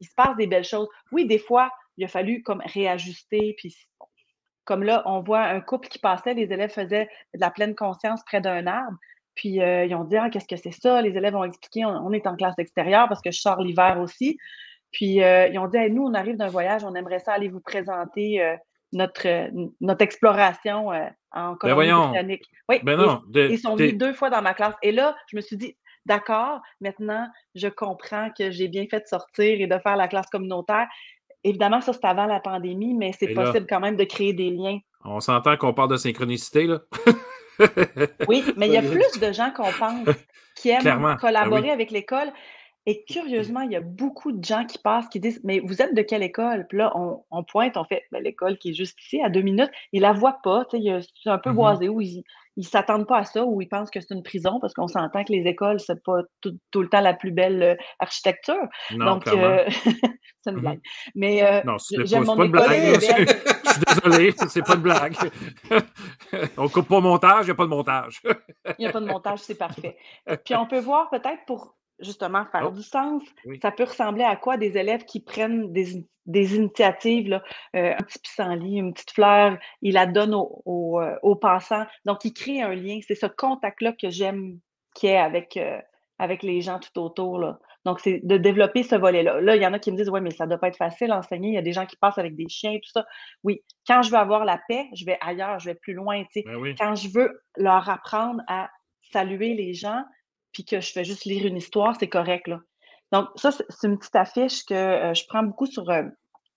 il, 0.00 0.06
se 0.06 0.14
passe 0.14 0.36
des 0.36 0.46
belles 0.46 0.64
choses. 0.64 0.88
Oui, 1.12 1.26
des 1.26 1.38
fois, 1.38 1.70
il 1.96 2.04
a 2.04 2.08
fallu 2.08 2.42
comme 2.42 2.62
réajuster. 2.64 3.54
Puis 3.58 3.74
comme 4.64 4.82
là, 4.82 5.02
on 5.06 5.20
voit 5.20 5.42
un 5.42 5.60
couple 5.60 5.88
qui 5.88 5.98
passait, 5.98 6.34
les 6.34 6.52
élèves 6.52 6.72
faisaient 6.72 7.08
de 7.34 7.40
la 7.40 7.50
pleine 7.50 7.74
conscience 7.74 8.22
près 8.24 8.40
d'un 8.40 8.66
arbre. 8.66 8.96
Puis 9.34 9.60
euh, 9.60 9.84
ils 9.84 9.94
ont 9.94 10.04
dit 10.04 10.16
ah, 10.16 10.30
qu'est-ce 10.30 10.46
que 10.46 10.56
c'est 10.56 10.72
ça? 10.72 11.02
Les 11.02 11.16
élèves 11.16 11.34
ont 11.34 11.44
expliqué 11.44 11.84
on, 11.84 12.12
est 12.12 12.26
en 12.26 12.36
classe 12.36 12.58
extérieure 12.58 13.08
parce 13.08 13.20
que 13.20 13.30
je 13.30 13.40
sors 13.40 13.60
l'hiver 13.60 13.98
aussi. 14.00 14.38
Puis 14.92 15.22
euh, 15.22 15.48
ils 15.48 15.58
ont 15.58 15.66
dit 15.66 15.78
nous, 15.90 16.04
on 16.04 16.14
arrive 16.14 16.36
d'un 16.36 16.48
voyage, 16.48 16.84
on 16.84 16.94
aimerait 16.94 17.18
ça 17.18 17.32
aller 17.32 17.48
vous 17.48 17.60
présenter 17.60 18.42
euh, 18.42 18.56
notre, 18.92 19.26
notre 19.80 20.02
exploration 20.02 20.88
en 20.88 21.50
ben 21.52 21.56
Colombie-Britannique. 21.56 22.44
Oui, 22.68 22.78
ben 22.84 23.20
ils 23.34 23.58
sont 23.58 23.74
venus 23.74 23.98
deux 23.98 24.12
fois 24.12 24.30
dans 24.30 24.40
ma 24.40 24.54
classe. 24.54 24.76
Et 24.82 24.92
là, 24.92 25.16
je 25.26 25.36
me 25.36 25.40
suis 25.40 25.56
dit, 25.56 25.76
d'accord, 26.06 26.60
maintenant, 26.80 27.28
je 27.54 27.68
comprends 27.68 28.30
que 28.36 28.50
j'ai 28.50 28.68
bien 28.68 28.86
fait 28.90 29.00
de 29.00 29.06
sortir 29.06 29.60
et 29.60 29.66
de 29.66 29.78
faire 29.78 29.96
la 29.96 30.08
classe 30.08 30.26
communautaire. 30.26 30.86
Évidemment, 31.42 31.80
ça, 31.80 31.92
c'est 31.92 32.04
avant 32.04 32.26
la 32.26 32.40
pandémie, 32.40 32.94
mais 32.94 33.12
c'est 33.18 33.34
possible 33.34 33.66
quand 33.68 33.80
même 33.80 33.96
de 33.96 34.04
créer 34.04 34.32
des 34.32 34.50
liens. 34.50 34.78
On 35.04 35.20
s'entend 35.20 35.56
qu'on 35.56 35.74
parle 35.74 35.90
de 35.90 35.96
synchronicité, 35.96 36.66
là. 36.66 36.80
oui, 38.28 38.42
mais 38.56 38.68
il 38.68 38.72
y 38.72 38.78
a 38.78 38.82
plus 38.90 39.20
de 39.20 39.32
gens 39.32 39.50
qu'on 39.50 39.70
pense 39.72 40.08
qui 40.56 40.70
aiment 40.70 40.82
ben 40.84 41.16
collaborer 41.16 41.70
avec 41.70 41.90
l'école. 41.90 42.32
Et 42.86 43.04
curieusement, 43.04 43.60
il 43.60 43.72
y 43.72 43.76
a 43.76 43.80
beaucoup 43.80 44.32
de 44.32 44.44
gens 44.44 44.66
qui 44.66 44.78
passent, 44.78 45.08
qui 45.08 45.18
disent 45.18 45.40
Mais 45.42 45.60
vous 45.60 45.80
êtes 45.80 45.94
de 45.94 46.02
quelle 46.02 46.22
école? 46.22 46.66
Puis 46.68 46.78
là, 46.78 46.92
on, 46.96 47.44
pointe, 47.44 47.76
on 47.76 47.84
fait 47.84 48.04
ben, 48.12 48.22
l'école 48.22 48.58
qui 48.58 48.70
est 48.70 48.74
juste 48.74 49.00
ici, 49.00 49.22
à 49.22 49.30
deux 49.30 49.40
minutes. 49.40 49.70
Ils 49.92 50.02
la 50.02 50.12
voient 50.12 50.38
pas. 50.42 50.66
C'est 50.70 50.78
un 51.26 51.38
peu 51.38 51.50
mm-hmm. 51.50 51.54
boisé 51.54 51.88
où 51.88 52.00
ils 52.00 52.24
ne 52.58 52.62
s'attendent 52.62 53.06
pas 53.06 53.18
à 53.18 53.24
ça, 53.24 53.44
ou 53.44 53.60
ils 53.60 53.68
pensent 53.68 53.90
que 53.90 54.00
c'est 54.00 54.14
une 54.14 54.22
prison, 54.22 54.58
parce 54.60 54.74
qu'on 54.74 54.86
s'entend 54.86 55.24
que 55.24 55.32
les 55.32 55.48
écoles, 55.48 55.80
c'est 55.80 56.02
pas 56.02 56.20
tout, 56.40 56.52
le 56.74 56.88
temps 56.88 57.00
la 57.00 57.14
plus 57.14 57.32
belle 57.32 57.62
euh, 57.62 57.74
architecture. 57.98 58.68
Donc, 58.92 59.26
euh, 59.26 59.64
c'est 60.40 60.50
une 60.50 60.56
mm-hmm. 60.56 60.60
blague. 60.60 60.80
Mais 61.14 61.42
euh, 61.44 61.62
non, 61.64 61.78
c'est 61.78 61.96
pas, 61.96 62.36
pas, 62.36 62.44
une 62.44 62.52
blague. 62.52 63.00
Je 63.00 63.70
suis 63.70 63.84
désolé, 63.86 64.34
c'est 64.48 64.64
pas 64.64 64.74
une 64.74 64.82
blague. 64.82 65.16
on 66.56 66.68
coupe 66.68 66.88
pas 66.88 66.96
au 66.96 67.00
montage, 67.00 67.42
il 67.42 67.46
n'y 67.46 67.50
a 67.52 67.54
pas 67.54 67.64
de 67.64 67.70
montage. 67.70 68.22
Il 68.24 68.74
n'y 68.78 68.86
a 68.86 68.92
pas 68.92 69.00
de 69.00 69.06
montage, 69.06 69.40
c'est 69.40 69.58
parfait. 69.58 69.96
Puis 70.44 70.54
on 70.54 70.66
peut 70.66 70.80
voir 70.80 71.10
peut-être 71.10 71.44
pour 71.46 71.74
justement 72.00 72.44
faire 72.46 72.68
oh. 72.68 72.70
du 72.70 72.82
sens. 72.82 73.22
Ça 73.62 73.70
peut 73.70 73.84
ressembler 73.84 74.24
à 74.24 74.36
quoi? 74.36 74.56
Des 74.56 74.76
élèves 74.76 75.04
qui 75.04 75.20
prennent 75.20 75.72
des, 75.72 76.04
initiatives, 76.26 77.28
là, 77.28 77.42
euh, 77.76 77.92
un 77.92 78.02
petit 78.02 78.18
pissenlit, 78.18 78.76
une 78.76 78.92
petite 78.92 79.12
fleur, 79.12 79.58
ils 79.82 79.94
la 79.94 80.06
donnent 80.06 80.34
aux 80.34 81.00
au, 81.22 81.36
passants. 81.36 81.86
Donc, 82.04 82.24
ils 82.24 82.32
créent 82.32 82.62
un 82.62 82.74
lien. 82.74 82.98
C'est 83.06 83.14
ce 83.14 83.26
contact-là 83.26 83.92
que 83.92 84.10
j'aime 84.10 84.58
qu'il 84.94 85.10
y 85.10 85.12
ait 85.12 85.18
avec, 85.18 85.58
avec 86.18 86.42
les 86.42 86.60
gens 86.60 86.78
tout 86.78 87.00
autour. 87.00 87.38
Là. 87.38 87.58
Donc, 87.84 88.00
c'est 88.00 88.20
de 88.24 88.38
développer 88.38 88.82
ce 88.82 88.94
volet-là. 88.94 89.40
Là, 89.40 89.56
il 89.56 89.62
y 89.62 89.66
en 89.66 89.74
a 89.74 89.78
qui 89.78 89.92
me 89.92 89.96
disent, 89.96 90.08
oui, 90.08 90.20
mais 90.22 90.30
ça 90.30 90.44
ne 90.44 90.50
doit 90.50 90.58
pas 90.58 90.68
être 90.68 90.76
facile 90.76 91.12
enseigner. 91.12 91.48
Il 91.48 91.54
y 91.54 91.58
a 91.58 91.62
des 91.62 91.72
gens 91.72 91.84
qui 91.84 91.96
passent 91.96 92.18
avec 92.18 92.34
des 92.34 92.48
chiens, 92.48 92.74
tout 92.74 92.90
ça. 92.90 93.04
Oui, 93.42 93.62
quand 93.86 94.02
je 94.02 94.10
veux 94.10 94.16
avoir 94.16 94.44
la 94.44 94.58
paix, 94.68 94.86
je 94.94 95.04
vais 95.04 95.18
ailleurs, 95.20 95.58
je 95.58 95.66
vais 95.66 95.74
plus 95.74 95.92
loin. 95.92 96.24
Ben 96.34 96.74
quand 96.78 96.94
je 96.94 97.08
veux 97.08 97.42
leur 97.56 97.88
apprendre 97.90 98.40
à 98.48 98.70
saluer 99.12 99.54
les 99.54 99.74
gens, 99.74 100.02
puis 100.54 100.64
que 100.64 100.80
je 100.80 100.92
fais 100.92 101.04
juste 101.04 101.26
lire 101.26 101.44
une 101.44 101.58
histoire, 101.58 101.94
c'est 101.98 102.08
correct. 102.08 102.46
Là. 102.46 102.60
Donc, 103.12 103.28
ça, 103.36 103.50
c'est 103.52 103.86
une 103.86 103.98
petite 103.98 104.16
affiche 104.16 104.64
que 104.64 104.74
euh, 104.74 105.14
je 105.14 105.24
prends 105.28 105.42
beaucoup 105.42 105.66
sur 105.66 105.88
euh, 105.90 106.02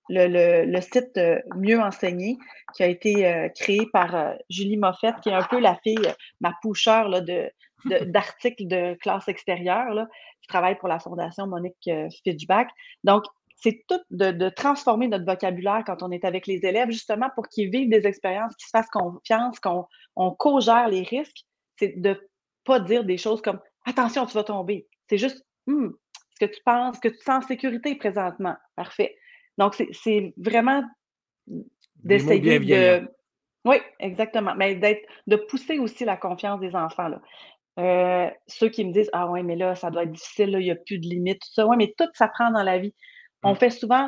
le, 0.10 0.82
site 0.82 1.18
euh, 1.18 1.40
Mieux 1.56 1.82
enseigner, 1.82 2.38
qui 2.76 2.84
a 2.84 2.88
été 2.88 3.52
créé 3.60 3.86
par 3.92 4.34
Julie 4.50 4.78
Moffett, 4.78 5.16
qui 5.22 5.30
est 5.30 5.34
un 5.34 5.44
peu 5.44 5.60
la 5.60 5.76
fille, 5.84 6.14
ma 6.40 6.54
poucheur 6.62 7.10
là, 7.10 7.22
de, 7.22 7.52
d'articles 8.06 8.68
de, 8.68 8.96
classe 8.96 9.28
extérieure, 9.28 9.94
là, 9.94 10.08
qui 10.42 10.48
travaille 10.48 10.78
pour 10.78 10.88
la 10.88 11.00
Fondation 11.00 11.48
Monique 11.48 11.90
Fitchback. 12.24 12.70
Donc, 13.04 13.24
c'est 13.56 13.84
tout 13.88 14.00
de, 14.12 14.50
transformer 14.50 15.08
notre 15.08 15.26
vocabulaire 15.26 15.84
quand 15.86 16.04
on 16.04 16.12
est 16.12 16.24
avec 16.24 16.46
les 16.46 16.64
élèves, 16.66 16.92
justement 16.92 17.30
pour 17.36 17.48
qu'ils 17.50 17.72
vivent 17.72 17.90
des 17.90 18.06
expériences, 18.06 18.56
qu'ils 18.56 18.68
se 18.68 18.72
fassent 18.72 18.90
confiance, 18.90 19.60
qu'on 19.60 19.86
on 20.16 20.32
co-gère 20.32 20.88
les 20.90 21.02
risques. 21.02 21.44
C'est 21.78 22.00
de 22.00 22.20
pas 22.64 22.80
dire 22.80 23.04
des 23.04 23.18
choses 23.18 23.42
comme 23.42 23.60
attention, 23.88 24.26
tu 24.26 24.34
vas 24.34 24.44
tomber. 24.44 24.88
C'est 25.10 25.18
juste, 25.18 25.44
hum, 25.68 25.96
ce 26.32 26.46
que 26.46 26.52
tu 26.52 26.62
penses, 26.64 27.00
que 27.00 27.08
tu 27.08 27.18
sens 27.18 27.44
en 27.44 27.48
sécurité 27.48 27.96
présentement. 27.96 28.56
Parfait. 28.76 29.16
Donc, 29.58 29.76
c'est 29.92 30.34
vraiment 30.38 30.84
d'essayer 31.96 32.60
de. 32.60 33.10
Oui, 33.66 33.78
exactement. 34.00 34.54
Mais 34.56 34.76
d'être, 34.76 35.06
de 35.26 35.36
pousser 35.36 35.80
aussi 35.80 36.06
la 36.06 36.16
confiance 36.16 36.60
des 36.60 36.76
enfants. 36.76 37.10
Là. 37.10 37.22
Euh, 37.80 38.30
ceux 38.48 38.70
qui 38.70 38.86
me 38.86 38.92
disent 38.92 39.10
Ah 39.14 39.30
ouais, 39.30 39.44
mais 39.44 39.56
là, 39.56 39.76
ça 39.76 39.90
doit 39.90 40.04
être 40.04 40.12
difficile, 40.12 40.50
il 40.60 40.66
n'y 40.66 40.72
a 40.72 40.76
plus 40.76 41.00
de 41.00 41.08
limites, 41.08 41.42
tout 41.42 41.54
ça. 41.54 41.68
Oui, 41.68 41.76
mais 41.78 41.94
tout 41.98 42.08
s'apprend 42.14 42.52
dans 42.52 42.64
la 42.64 42.78
vie. 42.78 42.94
On 43.44 43.54
mmh. 43.54 43.58
fait 43.58 43.70
souvent 43.70 44.08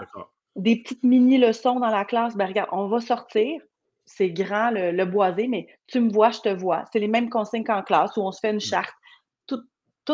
des 0.55 0.81
petites 0.81 1.03
mini-leçons 1.03 1.79
dans 1.79 1.89
la 1.89 2.05
classe. 2.05 2.35
Ben, 2.35 2.45
regarde, 2.45 2.69
on 2.71 2.87
va 2.87 2.99
sortir, 2.99 3.61
c'est 4.05 4.31
grand 4.31 4.71
le, 4.71 5.05
boisé, 5.05 5.47
mais 5.47 5.67
tu 5.87 5.99
me 5.99 6.11
vois, 6.11 6.31
je 6.31 6.39
te 6.39 6.49
vois. 6.49 6.85
C'est 6.91 6.99
les 6.99 7.07
mêmes 7.07 7.29
consignes 7.29 7.63
qu'en 7.63 7.83
classe 7.83 8.15
où 8.17 8.21
on 8.21 8.31
se 8.31 8.39
fait 8.39 8.51
une 8.51 8.57
mmh. 8.57 8.61
charte 8.61 8.93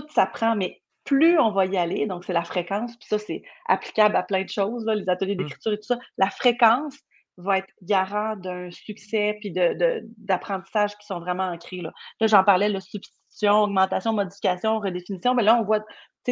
tout 0.01 0.07
s'apprend, 0.13 0.55
mais 0.55 0.81
plus 1.03 1.39
on 1.39 1.51
va 1.51 1.65
y 1.65 1.77
aller, 1.77 2.07
donc 2.07 2.25
c'est 2.25 2.33
la 2.33 2.43
fréquence, 2.43 2.95
puis 2.97 3.07
ça, 3.07 3.19
c'est 3.19 3.43
applicable 3.67 4.15
à 4.15 4.23
plein 4.23 4.43
de 4.43 4.49
choses, 4.49 4.85
les 4.87 5.07
ateliers 5.07 5.35
mmh. 5.35 5.37
d'écriture 5.37 5.73
et 5.73 5.77
tout 5.77 5.83
ça, 5.83 5.99
la 6.17 6.29
fréquence 6.29 6.97
va 7.37 7.59
être 7.59 7.71
garant 7.81 8.35
d'un 8.37 8.71
succès 8.71 9.37
puis 9.41 9.51
d'apprentissage 9.51 10.91
de, 10.91 10.97
qui 10.97 11.05
sont 11.05 11.19
vraiment 11.19 11.49
ancrés. 11.49 11.81
Là, 11.81 11.91
là 12.21 12.27
j'en 12.27 12.43
parlais, 12.43 12.69
la 12.69 12.79
substitution, 12.79 13.63
augmentation, 13.63 14.13
modification, 14.13 14.79
redéfinition, 14.79 15.35
mais 15.35 15.43
là, 15.43 15.57
on 15.59 15.63
voit 15.63 15.83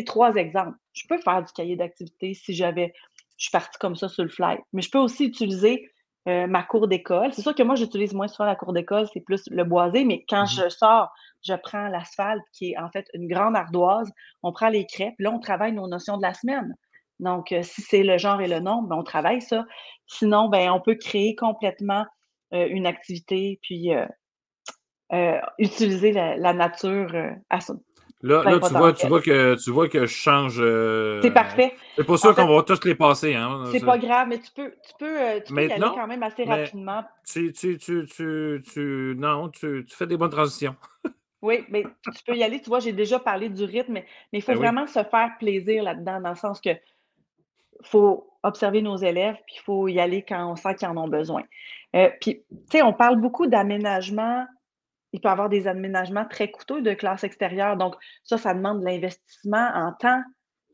trois 0.05 0.33
exemples. 0.35 0.77
Je 0.93 1.03
peux 1.07 1.19
faire 1.19 1.43
du 1.43 1.51
cahier 1.53 1.75
d'activité 1.75 2.33
si 2.33 2.53
j'avais, 2.53 2.93
je 3.37 3.43
suis 3.43 3.51
partie 3.51 3.77
comme 3.79 3.95
ça 3.95 4.09
sur 4.09 4.23
le 4.23 4.29
fly, 4.29 4.57
mais 4.71 4.81
je 4.81 4.89
peux 4.89 4.97
aussi 4.97 5.25
utiliser 5.25 5.87
euh, 6.27 6.47
ma 6.47 6.63
cour 6.63 6.87
d'école. 6.87 7.33
C'est 7.33 7.41
sûr 7.41 7.53
que 7.53 7.63
moi, 7.63 7.75
j'utilise 7.75 8.13
moins 8.13 8.27
souvent 8.27 8.45
la 8.45 8.55
cour 8.55 8.71
d'école, 8.71 9.07
c'est 9.13 9.19
plus 9.19 9.43
le 9.49 9.63
boisé, 9.63 10.05
mais 10.05 10.23
quand 10.29 10.43
mmh 10.43 10.63
je 10.63 10.69
sors, 10.69 11.11
je 11.45 11.53
prends 11.53 11.89
l'asphalte, 11.89 12.43
qui 12.53 12.71
est 12.71 12.77
en 12.77 12.89
fait 12.89 13.07
une 13.13 13.27
grande 13.27 13.55
ardoise, 13.55 14.09
on 14.41 14.53
prend 14.53 14.69
les 14.69 14.85
crêpes, 14.85 15.15
là, 15.19 15.31
on 15.31 15.39
travaille 15.39 15.73
nos 15.73 15.87
notions 15.87 16.17
de 16.17 16.21
la 16.21 16.33
semaine. 16.33 16.73
Donc, 17.19 17.51
euh, 17.51 17.61
si 17.63 17.81
c'est 17.81 18.03
le 18.03 18.17
genre 18.17 18.41
et 18.41 18.47
le 18.47 18.59
nombre, 18.59 18.87
ben, 18.87 18.95
on 18.97 19.03
travaille 19.03 19.41
ça. 19.41 19.65
Sinon, 20.07 20.47
ben, 20.47 20.71
on 20.71 20.79
peut 20.79 20.95
créer 20.95 21.35
complètement 21.35 22.05
euh, 22.53 22.67
une 22.69 22.85
activité, 22.85 23.59
puis 23.61 23.91
utiliser 25.59 26.11
la, 26.11 26.37
la 26.37 26.53
nature 26.53 27.13
à 27.49 27.59
ça. 27.59 27.75
Là, 28.23 28.41
là 28.43 28.57
tu, 28.57 28.73
vois, 28.73 28.93
tu, 28.93 29.07
vois 29.07 29.21
que, 29.21 29.61
tu 29.61 29.69
vois 29.69 29.89
que 29.89 30.05
je 30.05 30.13
change. 30.13 30.55
Euh, 30.59 31.19
c'est 31.21 31.31
parfait. 31.31 31.75
C'est 31.97 32.05
pas 32.05 32.15
sûr 32.15 32.33
qu'on 32.33 32.47
va 32.47 32.63
tous 32.63 32.85
les 32.85 32.95
passer. 32.95 33.35
Hein, 33.35 33.65
c'est 33.69 33.83
pas 33.83 33.97
grave, 33.97 34.29
mais 34.29 34.39
tu 34.39 34.49
peux, 34.55 34.71
tu 34.71 34.93
peux, 34.97 35.21
euh, 35.21 35.39
peux 35.45 35.61
y 35.61 35.71
aller 35.71 35.81
quand 35.81 36.07
même 36.07 36.23
assez 36.23 36.45
rapidement. 36.45 37.03
Tu, 37.27 37.51
tu, 37.51 37.77
tu, 37.77 38.07
tu, 38.07 39.15
non, 39.17 39.49
tu, 39.49 39.85
tu 39.85 39.95
fais 39.95 40.07
des 40.07 40.15
bonnes 40.15 40.29
transitions. 40.29 40.77
oui, 41.41 41.65
mais 41.67 41.83
tu 42.15 42.23
peux 42.25 42.37
y 42.37 42.43
aller. 42.43 42.61
Tu 42.61 42.69
vois, 42.69 42.79
j'ai 42.79 42.93
déjà 42.93 43.19
parlé 43.19 43.49
du 43.49 43.65
rythme, 43.65 43.93
mais 43.93 44.05
il 44.31 44.41
faut 44.41 44.53
ben 44.53 44.59
vraiment 44.59 44.87
se 44.87 45.03
faire 45.03 45.31
plaisir 45.37 45.83
là-dedans, 45.83 46.21
dans 46.21 46.29
le 46.29 46.35
sens 46.35 46.61
que 46.61 46.69
faut 47.83 48.29
observer 48.41 48.81
nos 48.81 48.95
élèves, 48.95 49.35
puis 49.45 49.55
il 49.57 49.63
faut 49.63 49.89
y 49.89 49.99
aller 49.99 50.23
quand 50.23 50.49
on 50.49 50.55
sent 50.55 50.75
qu'ils 50.75 50.87
en 50.87 50.95
ont 50.95 51.09
besoin. 51.09 51.43
Euh, 51.97 52.09
puis, 52.21 52.45
tu 52.49 52.57
sais, 52.71 52.81
on 52.81 52.93
parle 52.93 53.19
beaucoup 53.19 53.47
d'aménagement 53.47 54.45
il 55.13 55.21
peut 55.21 55.29
y 55.29 55.31
avoir 55.31 55.49
des 55.49 55.67
aménagements 55.67 56.25
très 56.25 56.51
coûteux 56.51 56.81
de 56.81 56.93
classe 56.93 57.23
extérieure. 57.23 57.77
Donc, 57.77 57.95
ça, 58.23 58.37
ça 58.37 58.53
demande 58.53 58.81
de 58.81 58.85
l'investissement 58.85 59.69
en 59.73 59.93
temps. 59.93 60.21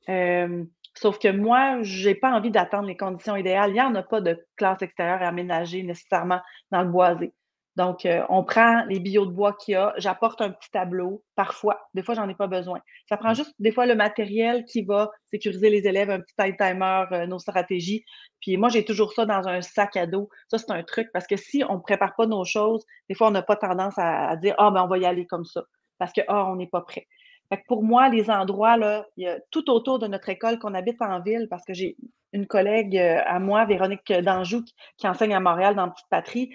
Euh, 0.07 0.63
sauf 0.95 1.19
que 1.19 1.27
moi, 1.27 1.81
je 1.83 2.09
n'ai 2.09 2.15
pas 2.15 2.31
envie 2.31 2.49
d'attendre 2.49 2.87
les 2.87 2.97
conditions 2.97 3.35
idéales. 3.35 3.71
Il 3.71 3.73
n'y 3.73 3.81
en 3.81 3.93
a 3.95 4.03
pas 4.03 4.21
de 4.21 4.43
classe 4.55 4.81
extérieure 4.81 5.21
aménagée 5.21 5.83
nécessairement 5.83 6.39
dans 6.71 6.81
le 6.81 6.89
boisé. 6.89 7.33
Donc, 7.75 8.05
euh, 8.05 8.23
on 8.29 8.43
prend 8.43 8.83
les 8.85 8.99
billots 8.99 9.25
de 9.25 9.31
bois 9.31 9.53
qu'il 9.53 9.73
y 9.73 9.75
a, 9.75 9.93
j'apporte 9.97 10.41
un 10.41 10.49
petit 10.49 10.69
tableau, 10.71 11.23
parfois, 11.35 11.79
des 11.93 12.03
fois, 12.03 12.15
j'en 12.15 12.27
ai 12.27 12.35
pas 12.35 12.47
besoin. 12.47 12.81
Ça 13.07 13.15
prend 13.15 13.31
mmh. 13.31 13.35
juste 13.35 13.53
des 13.59 13.71
fois 13.71 13.85
le 13.85 13.95
matériel 13.95 14.65
qui 14.65 14.83
va 14.83 15.11
sécuriser 15.25 15.69
les 15.69 15.87
élèves, 15.87 16.09
un 16.09 16.19
petit 16.19 16.35
time 16.35 16.57
timer, 16.57 17.05
euh, 17.11 17.27
nos 17.27 17.39
stratégies. 17.39 18.03
Puis 18.41 18.57
moi, 18.57 18.69
j'ai 18.69 18.83
toujours 18.83 19.13
ça 19.13 19.25
dans 19.25 19.47
un 19.47 19.61
sac 19.61 19.95
à 19.95 20.07
dos. 20.07 20.29
Ça, 20.49 20.57
c'est 20.57 20.71
un 20.71 20.83
truc 20.83 21.09
parce 21.13 21.27
que 21.27 21.37
si 21.37 21.63
on 21.69 21.75
ne 21.75 21.81
prépare 21.81 22.15
pas 22.15 22.25
nos 22.25 22.43
choses, 22.43 22.85
des 23.07 23.15
fois, 23.15 23.27
on 23.27 23.31
n'a 23.31 23.43
pas 23.43 23.55
tendance 23.55 23.93
à, 23.97 24.35
dire 24.35 24.55
Ah, 24.57 24.71
ben, 24.71 24.83
on 24.83 24.87
va 24.87 24.97
y 24.97 25.05
aller 25.05 25.25
comme 25.25 25.45
ça 25.45 25.63
parce 25.99 26.13
que 26.13 26.21
ah, 26.27 26.45
on 26.49 26.55
n'est 26.55 26.67
pas 26.67 26.81
prêt. 26.81 27.05
Fait 27.49 27.63
pour 27.67 27.83
moi, 27.83 28.09
les 28.09 28.29
endroits, 28.29 28.77
là, 28.77 29.05
il 29.17 29.23
y 29.25 29.27
a 29.27 29.39
tout 29.51 29.69
autour 29.69 29.99
de 29.99 30.07
notre 30.07 30.29
école 30.29 30.59
qu'on 30.59 30.73
habite 30.73 31.01
en 31.01 31.19
ville, 31.21 31.47
parce 31.49 31.65
que 31.65 31.73
j'ai 31.73 31.97
une 32.31 32.47
collègue 32.47 32.97
euh, 32.97 33.19
à 33.25 33.39
moi, 33.39 33.65
Véronique 33.65 34.11
Danjou, 34.11 34.63
qui 34.97 35.07
enseigne 35.07 35.33
à 35.33 35.39
Montréal 35.39 35.75
dans 35.75 35.89
Petite 35.89 36.09
Patrie 36.09 36.51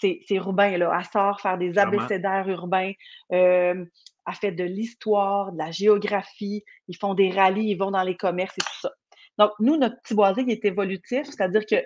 c'est 0.00 0.24
urbain. 0.30 0.76
Là. 0.76 0.96
Elle 0.98 1.04
sort 1.06 1.40
faire 1.40 1.58
des 1.58 1.78
abécédaires 1.78 2.48
urbains. 2.48 2.92
Euh, 3.32 3.84
elle 4.26 4.34
fait 4.34 4.52
de 4.52 4.64
l'histoire, 4.64 5.52
de 5.52 5.58
la 5.58 5.70
géographie. 5.70 6.64
Ils 6.88 6.96
font 6.96 7.14
des 7.14 7.30
rallyes, 7.30 7.70
ils 7.70 7.78
vont 7.78 7.90
dans 7.90 8.02
les 8.02 8.16
commerces 8.16 8.56
et 8.58 8.62
tout 8.62 8.80
ça. 8.80 8.90
Donc, 9.38 9.50
nous, 9.60 9.76
notre 9.76 10.00
petit 10.02 10.14
boisé, 10.14 10.42
il 10.42 10.50
est 10.50 10.64
évolutif, 10.64 11.24
c'est-à-dire 11.24 11.66
que 11.66 11.76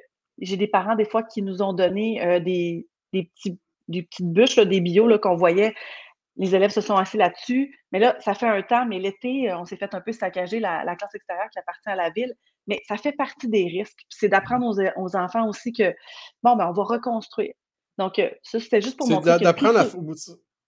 j'ai 0.40 0.56
des 0.56 0.68
parents, 0.68 0.94
des 0.94 1.04
fois, 1.04 1.22
qui 1.22 1.42
nous 1.42 1.62
ont 1.62 1.72
donné 1.72 2.24
euh, 2.24 2.40
des, 2.40 2.86
petits, 3.12 3.58
des 3.88 4.02
petites 4.02 4.30
bûches, 4.32 4.56
des 4.56 4.80
bio 4.80 5.18
qu'on 5.18 5.36
voyait. 5.36 5.74
Les 6.36 6.54
élèves 6.54 6.70
se 6.70 6.80
sont 6.80 6.94
assis 6.94 7.16
là-dessus. 7.16 7.76
Mais 7.90 7.98
là, 7.98 8.16
ça 8.20 8.34
fait 8.34 8.46
un 8.46 8.62
temps, 8.62 8.86
mais 8.86 8.98
l'été, 9.00 9.50
euh, 9.50 9.58
on 9.58 9.64
s'est 9.64 9.76
fait 9.76 9.92
un 9.94 10.00
peu 10.00 10.12
saccager 10.12 10.60
la, 10.60 10.84
classe 10.96 11.14
extérieure 11.14 11.48
qui 11.50 11.58
appartient 11.58 11.88
à 11.88 11.96
la 11.96 12.10
ville. 12.10 12.34
Mais 12.68 12.80
ça 12.86 12.96
fait 12.96 13.12
partie 13.12 13.48
des 13.48 13.64
risques. 13.64 14.04
C'est 14.08 14.28
d'apprendre 14.28 14.66
aux, 14.66 15.02
aux, 15.02 15.16
enfants 15.16 15.48
aussi 15.48 15.72
que, 15.72 15.94
bon, 16.42 16.54
ben, 16.54 16.68
on 16.68 16.72
va 16.72 16.82
reconstruire. 16.84 17.54
Donc, 17.98 18.18
euh, 18.18 18.28
ça, 18.42 18.60
c'était 18.60 18.80
juste 18.80 18.96
pour 18.96 19.08
montrer. 19.08 19.32
C'est 19.38 19.44
d'apprendre 19.44 19.78
à. 19.80 19.86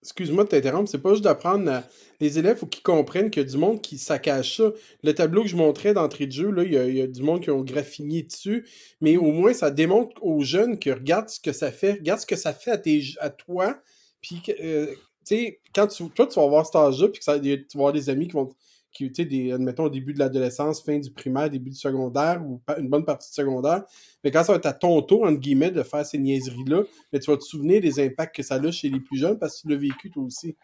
Excuse-moi 0.03 0.45
de 0.45 0.49
t'interrompre, 0.49 0.89
c'est 0.89 1.03
pas 1.03 1.11
juste 1.11 1.25
d'apprendre 1.25 1.83
Les 2.21 2.39
élèves, 2.39 2.57
il 2.57 2.61
faut 2.61 2.67
qu'ils 2.67 2.83
comprennent 2.83 3.31
qu'il 3.31 3.43
y 3.43 3.47
a 3.47 3.49
du 3.49 3.59
monde 3.59 3.83
qui 3.83 3.99
saccage 3.99 4.57
ça. 4.57 4.73
Le 5.03 5.15
tableau 5.15 5.43
que 5.43 5.49
je 5.49 5.57
montrais 5.57 5.93
d'entrée 5.93 6.27
de 6.27 6.33
jeu, 6.33 6.51
là, 6.51 6.63
il 6.63 6.73
y, 6.73 7.03
a, 7.03 7.07
du 7.07 7.23
monde 7.23 7.43
qui 7.43 7.51
ont 7.51 7.61
graffiné 7.61 8.23
dessus, 8.23 8.67
mais 9.03 9.19
au 9.19 9.31
moins, 9.31 9.53
ça 9.53 9.71
démontre 9.71 10.15
aux 10.23 10.43
jeunes 10.43 10.79
que 10.79 10.89
regarde 10.89 11.29
ce 11.29 11.39
que 11.39 11.53
ça 11.53 11.71
fait, 11.71 11.93
regarde 11.93 12.19
ce 12.19 12.25
que 12.25 12.37
ça 12.37 12.55
fait 12.55 12.71
à, 12.71 12.79
tes, 12.79 13.03
à 13.21 13.29
toi, 13.29 13.79
puis, 14.23 14.43
euh, 14.61 14.87
tu 14.87 14.97
sais, 15.25 15.61
quand 15.75 15.87
tu, 15.87 16.09
toi, 16.11 16.27
tu 16.27 16.41
vas 16.41 16.47
voir 16.47 16.65
cet 16.65 16.77
âge-là, 16.77 17.09
puis 17.09 17.19
que 17.19 17.25
ça, 17.25 17.39
tu 17.39 17.51
vas 17.75 17.81
avoir 17.81 17.93
des 17.93 18.09
amis 18.09 18.27
qui 18.27 18.35
vont 18.35 18.49
qui, 18.93 19.11
tu 19.13 19.23
sais, 19.23 19.29
des, 19.29 19.53
admettons, 19.53 19.85
au 19.85 19.91
début 19.91 20.13
de 20.13 20.19
l'adolescence, 20.19 20.83
fin 20.83 20.99
du 20.99 21.11
primaire, 21.11 21.51
début 21.51 21.71
du 21.71 21.77
secondaire, 21.77 22.43
ou 22.45 22.61
une 22.79 22.89
bonne 22.89 23.05
partie 23.05 23.29
du 23.29 23.35
secondaire. 23.35 23.85
Mais 24.25 24.31
quand 24.31 24.43
ça 24.45 24.53
va 24.53 24.59
être 24.59 24.67
à 24.67 24.73
ton 24.73 25.01
tour, 25.03 25.25
entre 25.25 25.39
guillemets, 25.39 25.71
de 25.71 25.83
faire 25.83 26.05
ces 26.05 26.19
niaiseries-là, 26.19 26.83
tu 27.13 27.31
vas 27.31 27.37
te 27.37 27.43
souvenir 27.43 27.81
des 27.81 28.05
impacts 28.05 28.37
que 28.37 28.43
ça 28.43 28.57
a 28.57 28.71
chez 28.71 28.89
les 28.89 29.01
plus 29.01 29.19
jeunes 29.19 29.39
parce 29.39 29.57
que 29.57 29.63
tu 29.63 29.69
l'as 29.69 29.81
vécu 29.81 30.11
toi 30.11 30.23
aussi. 30.23 30.57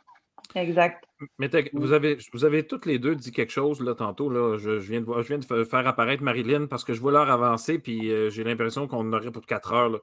Exact. 0.54 1.04
Mais 1.38 1.48
vous 1.72 1.92
avez, 1.92 2.18
vous 2.32 2.44
avez 2.44 2.66
toutes 2.66 2.86
les 2.86 2.98
deux 2.98 3.14
dit 3.14 3.32
quelque 3.32 3.52
chose 3.52 3.80
là, 3.80 3.94
tantôt. 3.94 4.30
Là. 4.30 4.58
Je, 4.58 4.70
viens 4.70 5.00
de, 5.00 5.06
je 5.22 5.28
viens 5.28 5.38
de 5.38 5.64
faire 5.64 5.86
apparaître 5.86 6.22
Marilyn 6.22 6.66
parce 6.66 6.84
que 6.84 6.94
je 6.94 7.00
vois 7.00 7.12
l'heure 7.12 7.30
avancer 7.30 7.78
puis 7.78 8.10
euh, 8.10 8.30
j'ai 8.30 8.44
l'impression 8.44 8.86
qu'on 8.86 9.12
aurait 9.12 9.30
pour 9.30 9.44
quatre 9.44 9.72
heures. 9.72 10.00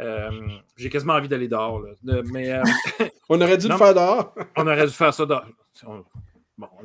Euh, 0.00 0.30
j'ai 0.76 0.90
quasiment 0.90 1.14
envie 1.14 1.28
d'aller 1.28 1.48
dehors. 1.48 1.82
Mais, 2.32 2.52
euh, 2.52 2.62
on 3.28 3.40
aurait 3.40 3.58
dû 3.58 3.68
le 3.68 3.76
faire 3.76 3.94
dehors. 3.94 4.34
on 4.56 4.66
aurait 4.66 4.86
dû 4.86 4.92
faire 4.92 5.14
ça 5.14 5.24
dehors. 5.24 5.46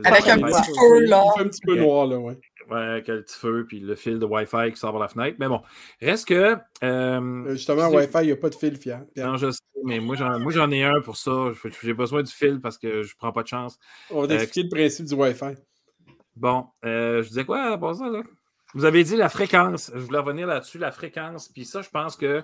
Avec 0.03 0.27
un 0.27 0.37
petit 0.37 0.71
feu, 0.79 1.05
là. 1.05 1.23
Un 1.39 1.47
petit 1.47 1.61
peu 1.61 1.75
noir, 1.75 2.07
là, 2.07 2.19
ouais. 2.19 2.37
Ouais, 2.69 2.77
avec 2.77 3.07
le 3.07 3.23
petit 3.23 3.37
feu, 3.37 3.65
puis 3.67 3.79
le 3.79 3.95
fil 3.95 4.19
de 4.19 4.25
Wi-Fi 4.25 4.71
qui 4.71 4.77
sort 4.77 4.91
par 4.91 5.01
la 5.01 5.07
fenêtre. 5.07 5.37
Mais 5.39 5.47
bon, 5.47 5.61
reste 6.01 6.27
que. 6.27 6.57
Euh, 6.83 7.51
justement, 7.55 7.89
Wi-Fi, 7.89 8.19
il 8.21 8.27
n'y 8.27 8.31
a 8.31 8.37
pas 8.37 8.49
de 8.49 8.55
fil 8.55 8.77
fier. 8.77 9.03
Non, 9.17 9.37
je 9.37 9.51
sais, 9.51 9.59
mais 9.83 9.99
moi, 9.99 10.15
j'en 10.15 10.71
ai 10.71 10.83
un 10.83 11.01
pour 11.01 11.17
ça. 11.17 11.51
J'ai 11.81 11.93
besoin 11.93 12.23
du 12.23 12.31
fil 12.31 12.61
parce 12.61 12.77
que 12.77 13.03
je 13.03 13.13
ne 13.13 13.17
prends 13.17 13.31
pas 13.31 13.43
de 13.43 13.47
chance. 13.47 13.77
On 14.09 14.21
va 14.21 14.33
euh, 14.33 14.37
expliquer 14.37 14.63
le 14.63 14.69
principe 14.69 15.05
du 15.07 15.13
Wi-Fi. 15.15 15.55
Bon, 16.35 16.65
je 16.83 17.27
disais 17.27 17.45
quoi 17.45 17.77
pour 17.77 17.95
ça, 17.95 18.09
là? 18.09 18.21
Vous 18.73 18.85
avez 18.85 19.03
dit 19.03 19.17
la 19.17 19.29
fréquence. 19.29 19.91
Je 19.93 19.99
voulais 19.99 20.19
revenir 20.19 20.47
là-dessus, 20.47 20.77
la 20.77 20.91
fréquence. 20.91 21.49
Puis 21.49 21.65
ça, 21.65 21.81
je 21.81 21.89
pense 21.89 22.15
que, 22.15 22.43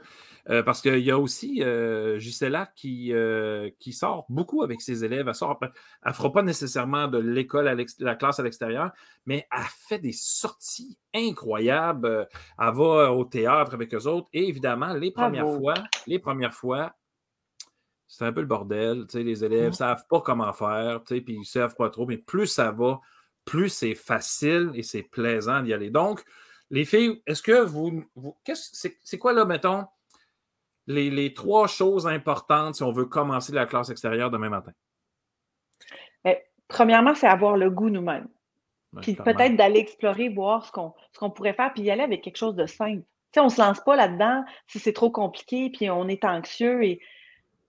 euh, 0.50 0.62
parce 0.64 0.82
qu'il 0.82 1.00
y 1.00 1.12
a 1.12 1.18
aussi 1.18 1.64
euh, 1.64 2.20
Gisela 2.20 2.68
qui, 2.76 3.14
euh, 3.14 3.70
qui 3.80 3.94
sort 3.94 4.26
beaucoup 4.28 4.62
avec 4.64 4.82
ses 4.82 5.06
élèves. 5.06 5.28
Elle 5.28 5.48
ne 5.48 5.68
elle 6.06 6.14
fera 6.14 6.32
pas 6.32 6.44
nécessairement 6.44 7.08
de 7.08 7.18
l'école 7.18 7.68
à 7.68 7.76
la 8.00 8.16
classe 8.16 8.40
à 8.40 8.44
l'extérieur, 8.44 8.92
mais 9.26 9.48
elle 9.52 9.64
fait 9.88 10.00
des 10.00 10.12
sorties 10.12 10.98
incroyables. 11.16 12.28
Elle 12.60 12.74
va 12.74 13.14
au 13.14 13.24
théâtre 13.24 13.74
avec 13.74 13.94
eux 13.94 14.08
autres. 14.08 14.28
Et 14.34 14.50
évidemment, 14.50 14.94
les 14.94 15.12
premières 15.12 15.50
fois, 15.50 15.76
les 16.08 16.20
premières 16.20 16.54
fois, 16.54 16.94
c'est 18.08 18.26
un 18.26 18.34
peu 18.34 18.42
le 18.42 18.48
bordel. 18.48 19.06
Les 19.14 19.44
élèves 19.44 19.66
ne 19.66 19.70
mmh. 19.70 19.74
savent 19.74 20.04
pas 20.10 20.22
comment 20.22 20.52
faire, 20.54 21.02
puis 21.04 21.24
ils 21.28 21.40
ne 21.40 21.44
savent 21.44 21.76
pas 21.76 21.90
trop, 21.90 22.06
mais 22.06 22.18
plus 22.18 22.48
ça 22.48 22.72
va, 22.72 23.00
plus 23.48 23.70
c'est 23.70 23.96
facile 23.96 24.72
et 24.76 24.84
c'est 24.84 25.04
plaisant 25.04 25.62
d'y 25.62 25.74
aller. 25.74 25.90
Donc, 25.90 26.24
les 26.70 26.86
filles, 26.86 27.22
est-ce 27.26 27.42
que 27.42 27.64
vous. 27.64 28.04
c'est, 28.54 29.18
quoi 29.18 29.34
là, 29.34 29.46
mettons, 29.46 29.86
les, 30.86 31.34
trois 31.34 31.68
choses 31.68 32.06
importantes 32.06 32.76
si 32.76 32.84
on 32.84 32.92
veut 32.92 33.06
commencer 33.06 33.54
la 33.54 33.66
classe 33.66 33.90
extérieure 33.90 34.30
demain 34.30 34.50
matin? 34.50 34.74
Ben, 36.24 36.36
premièrement, 36.68 37.16
c'est 37.16 37.28
avoir 37.28 37.56
le 37.56 37.70
goût 37.70 37.90
nous-mêmes. 37.90 38.28
puis 39.02 39.16
peut-être 39.16 39.56
d'aller 39.56 39.80
explorer, 39.80 40.30
voir 40.30 40.66
ce 40.66 40.72
qu'on, 40.72 41.30
pourrait 41.30 41.54
faire, 41.54 41.74
puis 41.74 41.84
y 41.84 41.92
aller 41.92 42.04
avec 42.04 42.22
quelque 42.24 42.38
chose 42.38 42.56
de 42.56 42.66
simple. 42.66 43.04
on 43.38 43.46
ne 43.46 43.50
se 43.50 43.62
lance 43.62 43.80
pas 43.80 43.96
là-dedans 43.96 44.44
si 44.68 44.80
c'est 44.80 44.94
trop 44.94 45.10
compliqué, 45.10 45.70
puis 45.70 45.90
on 45.90 46.10
est 46.10 46.26
anxieux 46.26 46.84
et 46.84 47.00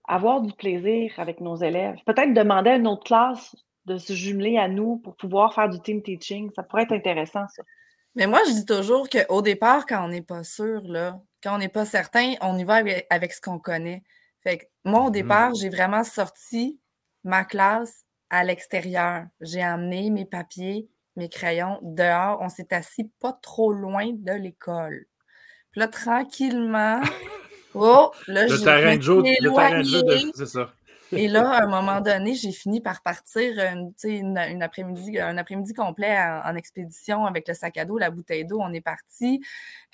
avoir 0.09 0.41
du 0.41 0.51
plaisir 0.53 1.13
avec 1.17 1.39
nos 1.39 1.55
élèves. 1.55 1.97
Peut-être 2.05 2.33
demander 2.33 2.71
à 2.71 2.75
une 2.75 2.87
autre 2.87 3.03
classe 3.03 3.55
de 3.85 3.97
se 3.97 4.13
jumeler 4.13 4.57
à 4.57 4.67
nous 4.67 4.97
pour 4.97 5.15
pouvoir 5.15 5.53
faire 5.53 5.69
du 5.69 5.79
team 5.81 6.01
teaching. 6.01 6.51
Ça 6.55 6.63
pourrait 6.63 6.83
être 6.83 6.91
intéressant, 6.91 7.47
ça. 7.47 7.63
Mais 8.15 8.27
moi, 8.27 8.39
je 8.47 8.53
dis 8.53 8.65
toujours 8.65 9.07
qu'au 9.09 9.41
départ, 9.41 9.85
quand 9.85 10.03
on 10.03 10.09
n'est 10.09 10.21
pas 10.21 10.43
sûr, 10.43 10.81
là, 10.83 11.21
quand 11.43 11.55
on 11.55 11.57
n'est 11.57 11.69
pas 11.69 11.85
certain, 11.85 12.33
on 12.41 12.57
y 12.57 12.63
va 12.63 12.81
avec, 13.09 13.33
ce 13.33 13.41
qu'on 13.41 13.59
connaît. 13.59 14.03
Fait 14.43 14.57
que 14.57 14.65
moi, 14.83 15.01
au 15.01 15.09
mm-hmm. 15.09 15.11
départ, 15.11 15.53
j'ai 15.55 15.69
vraiment 15.69 16.03
sorti 16.03 16.79
ma 17.23 17.45
classe 17.45 18.03
à 18.29 18.43
l'extérieur. 18.43 19.25
J'ai 19.41 19.61
amené 19.61 20.09
mes 20.09 20.25
papiers, 20.25 20.89
mes 21.15 21.29
crayons 21.29 21.79
dehors. 21.81 22.39
On 22.41 22.49
s'est 22.49 22.73
assis 22.73 23.11
pas 23.19 23.33
trop 23.41 23.71
loin 23.71 24.11
de 24.11 24.33
l'école. 24.33 25.05
Puis 25.71 25.79
là, 25.79 25.87
tranquillement, 25.87 27.01
oh, 27.75 28.11
là, 28.27 28.47
le 28.47 28.63
terrain 28.63 28.97
de 28.97 29.01
jeu, 29.01 29.21
le 29.21 29.53
terrain 29.53 29.79
de 29.79 29.83
jeu, 29.83 30.31
c'est 30.35 30.47
ça. 30.47 30.73
Et 31.11 31.27
là, 31.27 31.49
à 31.49 31.63
un 31.63 31.67
moment 31.67 32.01
donné, 32.01 32.35
j'ai 32.35 32.51
fini 32.51 32.81
par 32.81 33.01
partir 33.01 33.53
une, 34.03 34.61
après-midi, 34.61 35.19
un 35.19 35.37
après-midi 35.37 35.73
complet 35.73 36.17
en, 36.19 36.55
expédition 36.55 37.25
avec 37.25 37.47
le 37.47 37.53
sac 37.53 37.77
à 37.77 37.85
dos, 37.85 37.97
la 37.97 38.11
bouteille 38.11 38.45
d'eau. 38.45 38.59
On 38.61 38.73
est 38.73 38.81
parti. 38.81 39.41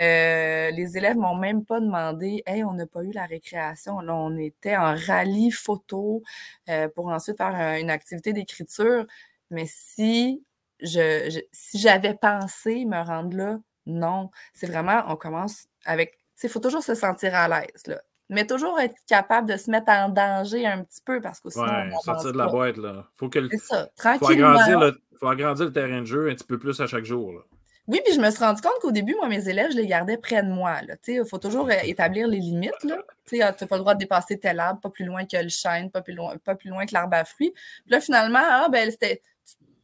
Euh, 0.01 0.71
les 0.71 0.97
élèves 0.97 1.17
m'ont 1.17 1.35
même 1.35 1.63
pas 1.65 1.79
demandé 1.79 2.43
Hey, 2.45 2.63
on 2.63 2.73
n'a 2.73 2.85
pas 2.85 3.03
eu 3.03 3.11
la 3.11 3.25
récréation. 3.25 3.99
Là, 4.01 4.15
on 4.15 4.37
était 4.37 4.75
en 4.75 4.95
rallye 4.95 5.51
photo 5.51 6.23
euh, 6.69 6.89
pour 6.89 7.07
ensuite 7.07 7.37
faire 7.37 7.77
une 7.79 7.89
activité 7.89 8.33
d'écriture. 8.33 9.05
Mais 9.51 9.65
si 9.67 10.43
je, 10.81 11.41
si 11.51 11.79
j'avais 11.79 12.15
pensé 12.15 12.85
me 12.85 13.01
rendre 13.01 13.37
là, 13.37 13.59
non. 13.85 14.31
C'est 14.53 14.67
vraiment, 14.67 15.03
on 15.07 15.15
commence 15.15 15.67
avec. 15.85 16.17
Il 16.43 16.49
faut 16.49 16.59
toujours 16.59 16.83
se 16.83 16.95
sentir 16.95 17.35
à 17.35 17.47
l'aise. 17.47 17.83
Mais 18.29 18.47
toujours 18.47 18.79
être 18.79 18.95
capable 19.07 19.49
de 19.49 19.57
se 19.57 19.69
mettre 19.69 19.91
en 19.91 20.09
danger 20.09 20.65
un 20.65 20.83
petit 20.83 21.01
peu 21.05 21.21
parce 21.21 21.39
que 21.39 21.49
sinon. 21.49 21.65
Ouais, 21.65 21.91
sortir 22.03 22.31
de 22.33 22.37
la 22.37 22.47
boîte, 22.47 22.77
là. 22.77 23.05
Faut 23.15 23.29
que 23.29 23.47
C'est 23.49 23.57
ça, 23.57 23.87
tranquillement. 23.95 24.53
Faut 24.53 24.59
agrandir, 24.59 24.79
le, 24.79 25.01
faut 25.19 25.27
agrandir 25.27 25.65
le 25.65 25.73
terrain 25.73 26.01
de 26.01 26.05
jeu 26.05 26.29
un 26.29 26.33
petit 26.33 26.45
peu 26.45 26.57
plus 26.57 26.79
à 26.81 26.87
chaque 26.87 27.05
jour. 27.05 27.33
Là. 27.33 27.41
Oui, 27.87 28.01
puis 28.03 28.15
je 28.15 28.19
me 28.19 28.31
suis 28.31 28.43
rendu 28.43 28.61
compte 28.61 28.79
qu'au 28.81 28.91
début, 28.91 29.13
moi, 29.15 29.27
mes 29.27 29.47
élèves, 29.47 29.71
je 29.71 29.77
les 29.77 29.85
gardais 29.85 30.17
près 30.17 30.41
de 30.41 30.49
moi. 30.49 30.77
Il 31.07 31.23
faut 31.25 31.37
toujours 31.37 31.69
euh, 31.69 31.77
établir 31.83 32.27
les 32.27 32.39
limites. 32.39 32.73
Tu 33.27 33.39
n'as 33.39 33.53
pas 33.53 33.65
le 33.71 33.79
droit 33.79 33.95
de 33.95 33.99
dépasser 33.99 34.37
tel 34.37 34.59
arbre, 34.59 34.81
pas 34.81 34.91
plus 34.91 35.03
loin 35.03 35.25
que 35.25 35.35
le 35.35 35.49
chêne, 35.49 35.89
pas 35.89 36.03
plus 36.03 36.13
loin, 36.13 36.37
pas 36.37 36.53
plus 36.53 36.69
loin 36.69 36.85
que 36.85 36.93
l'arbre 36.93 37.17
à 37.17 37.25
fruits. 37.25 37.51
Puis 37.51 37.91
là, 37.91 37.99
finalement, 37.99 38.39
ah, 38.39 38.67
ben, 38.71 38.91
c'était 38.91 39.23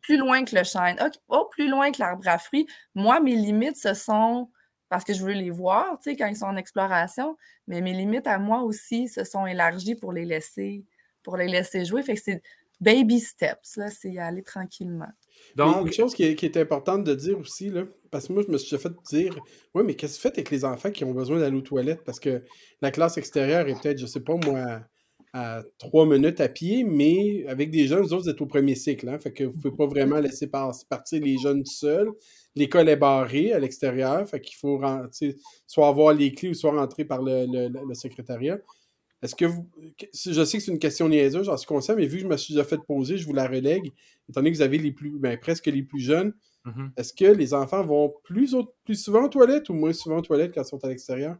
plus 0.01 0.17
loin 0.17 0.45
que 0.45 0.55
le 0.55 0.63
chêne. 0.63 0.95
oh, 1.27 1.47
plus 1.49 1.67
loin 1.67 1.91
que 1.91 1.99
l'arbre 1.99 2.27
à 2.27 2.37
fruits. 2.37 2.67
Moi, 2.93 3.19
mes 3.19 3.35
limites, 3.35 3.77
ce 3.77 3.95
sont 3.95 4.47
parce 4.91 5.05
que 5.05 5.13
je 5.13 5.23
veux 5.23 5.31
les 5.31 5.51
voir, 5.51 5.97
tu 6.03 6.09
sais, 6.09 6.17
quand 6.17 6.27
ils 6.27 6.35
sont 6.35 6.47
en 6.47 6.57
exploration. 6.57 7.37
Mais 7.65 7.79
mes 7.79 7.93
limites 7.93 8.27
à 8.27 8.37
moi 8.37 8.63
aussi 8.63 9.07
se 9.07 9.23
sont 9.23 9.45
élargies 9.45 9.95
pour 9.95 10.11
les 10.11 10.25
laisser, 10.25 10.83
pour 11.23 11.37
les 11.37 11.47
laisser 11.47 11.85
jouer. 11.85 12.03
Fait 12.03 12.15
que 12.15 12.19
c'est 12.21 12.41
baby 12.81 13.21
steps, 13.21 13.77
là, 13.77 13.89
c'est 13.89 14.17
aller 14.17 14.43
tranquillement. 14.43 15.07
Donc, 15.55 15.87
une 15.87 15.93
chose 15.93 16.13
qui 16.13 16.23
est, 16.23 16.57
importante 16.57 17.05
de 17.05 17.15
dire 17.15 17.39
aussi, 17.39 17.69
là, 17.69 17.83
parce 18.11 18.27
que 18.27 18.33
moi, 18.33 18.43
je 18.45 18.51
me 18.51 18.57
suis 18.57 18.77
fait 18.77 18.91
dire, 19.09 19.39
oui, 19.73 19.83
mais 19.85 19.95
qu'est-ce 19.95 20.15
que 20.15 20.17
vous 20.17 20.21
faites 20.23 20.37
avec 20.37 20.49
les 20.49 20.65
enfants 20.65 20.91
qui 20.91 21.05
ont 21.05 21.13
besoin 21.13 21.39
d'aller 21.39 21.55
aux 21.55 21.61
toilettes? 21.61 22.03
Parce 22.03 22.19
que 22.19 22.43
la 22.81 22.91
classe 22.91 23.17
extérieure 23.17 23.69
est 23.69 23.81
peut-être, 23.81 23.97
je 23.97 24.05
sais 24.05 24.19
pas 24.19 24.35
moi, 24.45 24.81
à 25.31 25.63
trois 25.77 26.05
minutes 26.05 26.41
à 26.41 26.49
pied, 26.49 26.83
mais 26.83 27.45
avec 27.47 27.71
des 27.71 27.87
jeunes, 27.87 28.01
vous 28.01 28.11
autres, 28.11 28.23
vous 28.23 28.29
êtes 28.29 28.41
au 28.41 28.45
premier 28.45 28.75
cycle. 28.75 29.07
Hein, 29.07 29.19
fait 29.19 29.31
que 29.31 29.45
vous 29.45 29.55
ne 29.55 29.61
pouvez 29.61 29.77
pas 29.77 29.87
vraiment 29.87 30.19
laisser 30.19 30.47
partir 30.47 31.21
les 31.21 31.37
jeunes 31.37 31.65
seuls. 31.65 32.09
L'école 32.55 32.89
est 32.89 32.97
barrée 32.97 33.53
à 33.53 33.59
l'extérieur, 33.59 34.27
fait 34.27 34.41
qu'il 34.41 34.57
faut 34.57 34.81
soit 35.67 35.87
avoir 35.87 36.13
les 36.13 36.33
clés 36.33 36.49
ou 36.49 36.53
soit 36.53 36.71
rentrer 36.71 37.05
par 37.05 37.21
le, 37.21 37.93
secrétariat. 37.93 38.59
Est-ce 39.21 39.35
que 39.35 39.45
vous. 39.45 39.69
Je 40.13 40.43
sais 40.43 40.57
que 40.57 40.63
c'est 40.63 40.71
une 40.71 40.79
question 40.79 41.07
niaiseuse, 41.07 41.45
j'en 41.45 41.55
suis 41.55 41.67
conscient, 41.67 41.95
mais 41.95 42.07
vu 42.07 42.17
que 42.17 42.23
je 42.23 42.27
me 42.27 42.37
suis 42.37 42.55
déjà 42.55 42.65
fait 42.65 42.79
poser, 42.79 43.17
je 43.17 43.25
vous 43.25 43.33
la 43.33 43.47
relègue. 43.47 43.93
Étant 44.27 44.41
donné 44.41 44.51
que 44.51 44.57
vous 44.57 44.63
avez 44.63 44.79
les 44.79 44.91
plus. 44.91 45.11
Ben, 45.19 45.37
presque 45.37 45.67
les 45.67 45.83
plus 45.83 45.99
jeunes, 45.99 46.33
mm-hmm. 46.65 46.89
est-ce 46.97 47.13
que 47.13 47.25
les 47.25 47.53
enfants 47.53 47.83
vont 47.83 48.13
plus, 48.23 48.55
plus 48.83 48.95
souvent 48.95 49.25
aux 49.25 49.29
toilettes 49.29 49.69
ou 49.69 49.73
moins 49.73 49.93
souvent 49.93 50.17
aux 50.17 50.23
toilettes 50.23 50.53
quand 50.55 50.63
ils 50.63 50.67
sont 50.67 50.83
à 50.83 50.89
l'extérieur? 50.89 51.37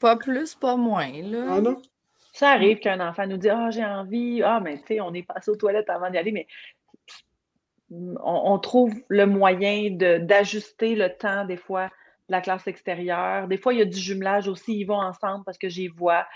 Pas 0.00 0.16
plus, 0.16 0.56
pas 0.56 0.76
moins. 0.76 1.22
Là. 1.22 1.46
Ah 1.50 1.60
non? 1.60 1.80
Ça 2.32 2.50
arrive 2.50 2.78
qu'un 2.78 3.00
enfant 3.00 3.26
nous 3.26 3.36
dise 3.36 3.50
Ah, 3.54 3.70
j'ai 3.70 3.84
envie, 3.84 4.42
ah, 4.42 4.60
mais 4.60 4.78
tu 4.80 4.94
sais, 4.94 5.00
on 5.00 5.12
est 5.14 5.22
passé 5.22 5.50
aux 5.50 5.56
toilettes 5.56 5.88
avant 5.88 6.10
d'y 6.10 6.18
aller, 6.18 6.32
mais 6.32 6.46
on, 7.90 8.58
trouve 8.58 8.94
le 9.08 9.26
moyen 9.26 9.90
d'ajuster 9.90 10.94
le 10.94 11.08
temps, 11.10 11.44
des 11.44 11.56
fois, 11.56 11.86
de 11.86 12.32
la 12.32 12.40
classe 12.40 12.66
extérieure. 12.66 13.48
Des 13.48 13.56
fois, 13.56 13.72
il 13.72 13.78
y 13.78 13.82
a 13.82 13.86
du 13.86 13.98
jumelage 13.98 14.48
aussi, 14.48 14.78
ils 14.78 14.84
vont 14.84 15.00
ensemble 15.00 15.44
parce 15.44 15.58
que 15.58 15.68
j'y 15.68 15.88
vois. 15.88 16.26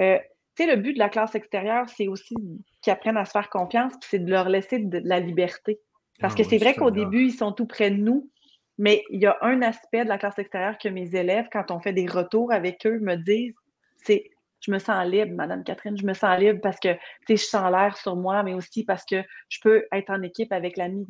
Euh, 0.00 0.18
tu 0.54 0.64
sais, 0.64 0.74
le 0.74 0.80
but 0.80 0.94
de 0.94 0.98
la 0.98 1.08
classe 1.08 1.34
extérieure, 1.34 1.88
c'est 1.88 2.08
aussi 2.08 2.34
qu'ils 2.82 2.92
apprennent 2.92 3.16
à 3.16 3.24
se 3.24 3.30
faire 3.30 3.48
confiance, 3.48 3.92
puis 4.00 4.08
c'est 4.10 4.18
de 4.18 4.30
leur 4.30 4.48
laisser 4.48 4.80
de, 4.80 5.00
la 5.04 5.20
liberté. 5.20 5.80
Parce 6.20 6.34
que 6.34 6.42
ah 6.42 6.46
c'est 6.50 6.58
vrai 6.58 6.74
qu'au 6.74 6.90
début, 6.90 7.26
ils 7.26 7.32
sont 7.32 7.52
tout 7.52 7.66
près 7.66 7.90
de 7.90 7.96
nous, 7.96 8.28
mais 8.76 9.04
il 9.10 9.20
y 9.20 9.26
a 9.26 9.36
un 9.40 9.62
aspect 9.62 10.04
de 10.04 10.08
la 10.08 10.18
classe 10.18 10.38
extérieure 10.38 10.76
que 10.78 10.88
mes 10.88 11.14
élèves, 11.14 11.46
quand 11.52 11.70
on 11.70 11.80
fait 11.80 11.92
des 11.92 12.06
retours 12.06 12.52
avec 12.52 12.84
eux, 12.86 12.98
me 13.00 13.14
disent, 13.14 13.54
c'est 13.96 14.30
je 14.60 14.70
me 14.70 14.78
sens 14.78 15.06
libre, 15.06 15.34
Madame 15.34 15.64
Catherine, 15.64 15.96
je 15.96 16.06
me 16.06 16.14
sens 16.14 16.38
libre 16.38 16.60
parce 16.62 16.80
que 16.80 16.96
je 17.28 17.36
sens 17.36 17.70
l'air 17.70 17.96
sur 17.96 18.16
moi, 18.16 18.42
mais 18.42 18.54
aussi 18.54 18.84
parce 18.84 19.04
que 19.04 19.22
je 19.48 19.58
peux 19.62 19.86
être 19.92 20.10
en 20.10 20.22
équipe 20.22 20.52
avec 20.52 20.76
l'ami 20.76 21.06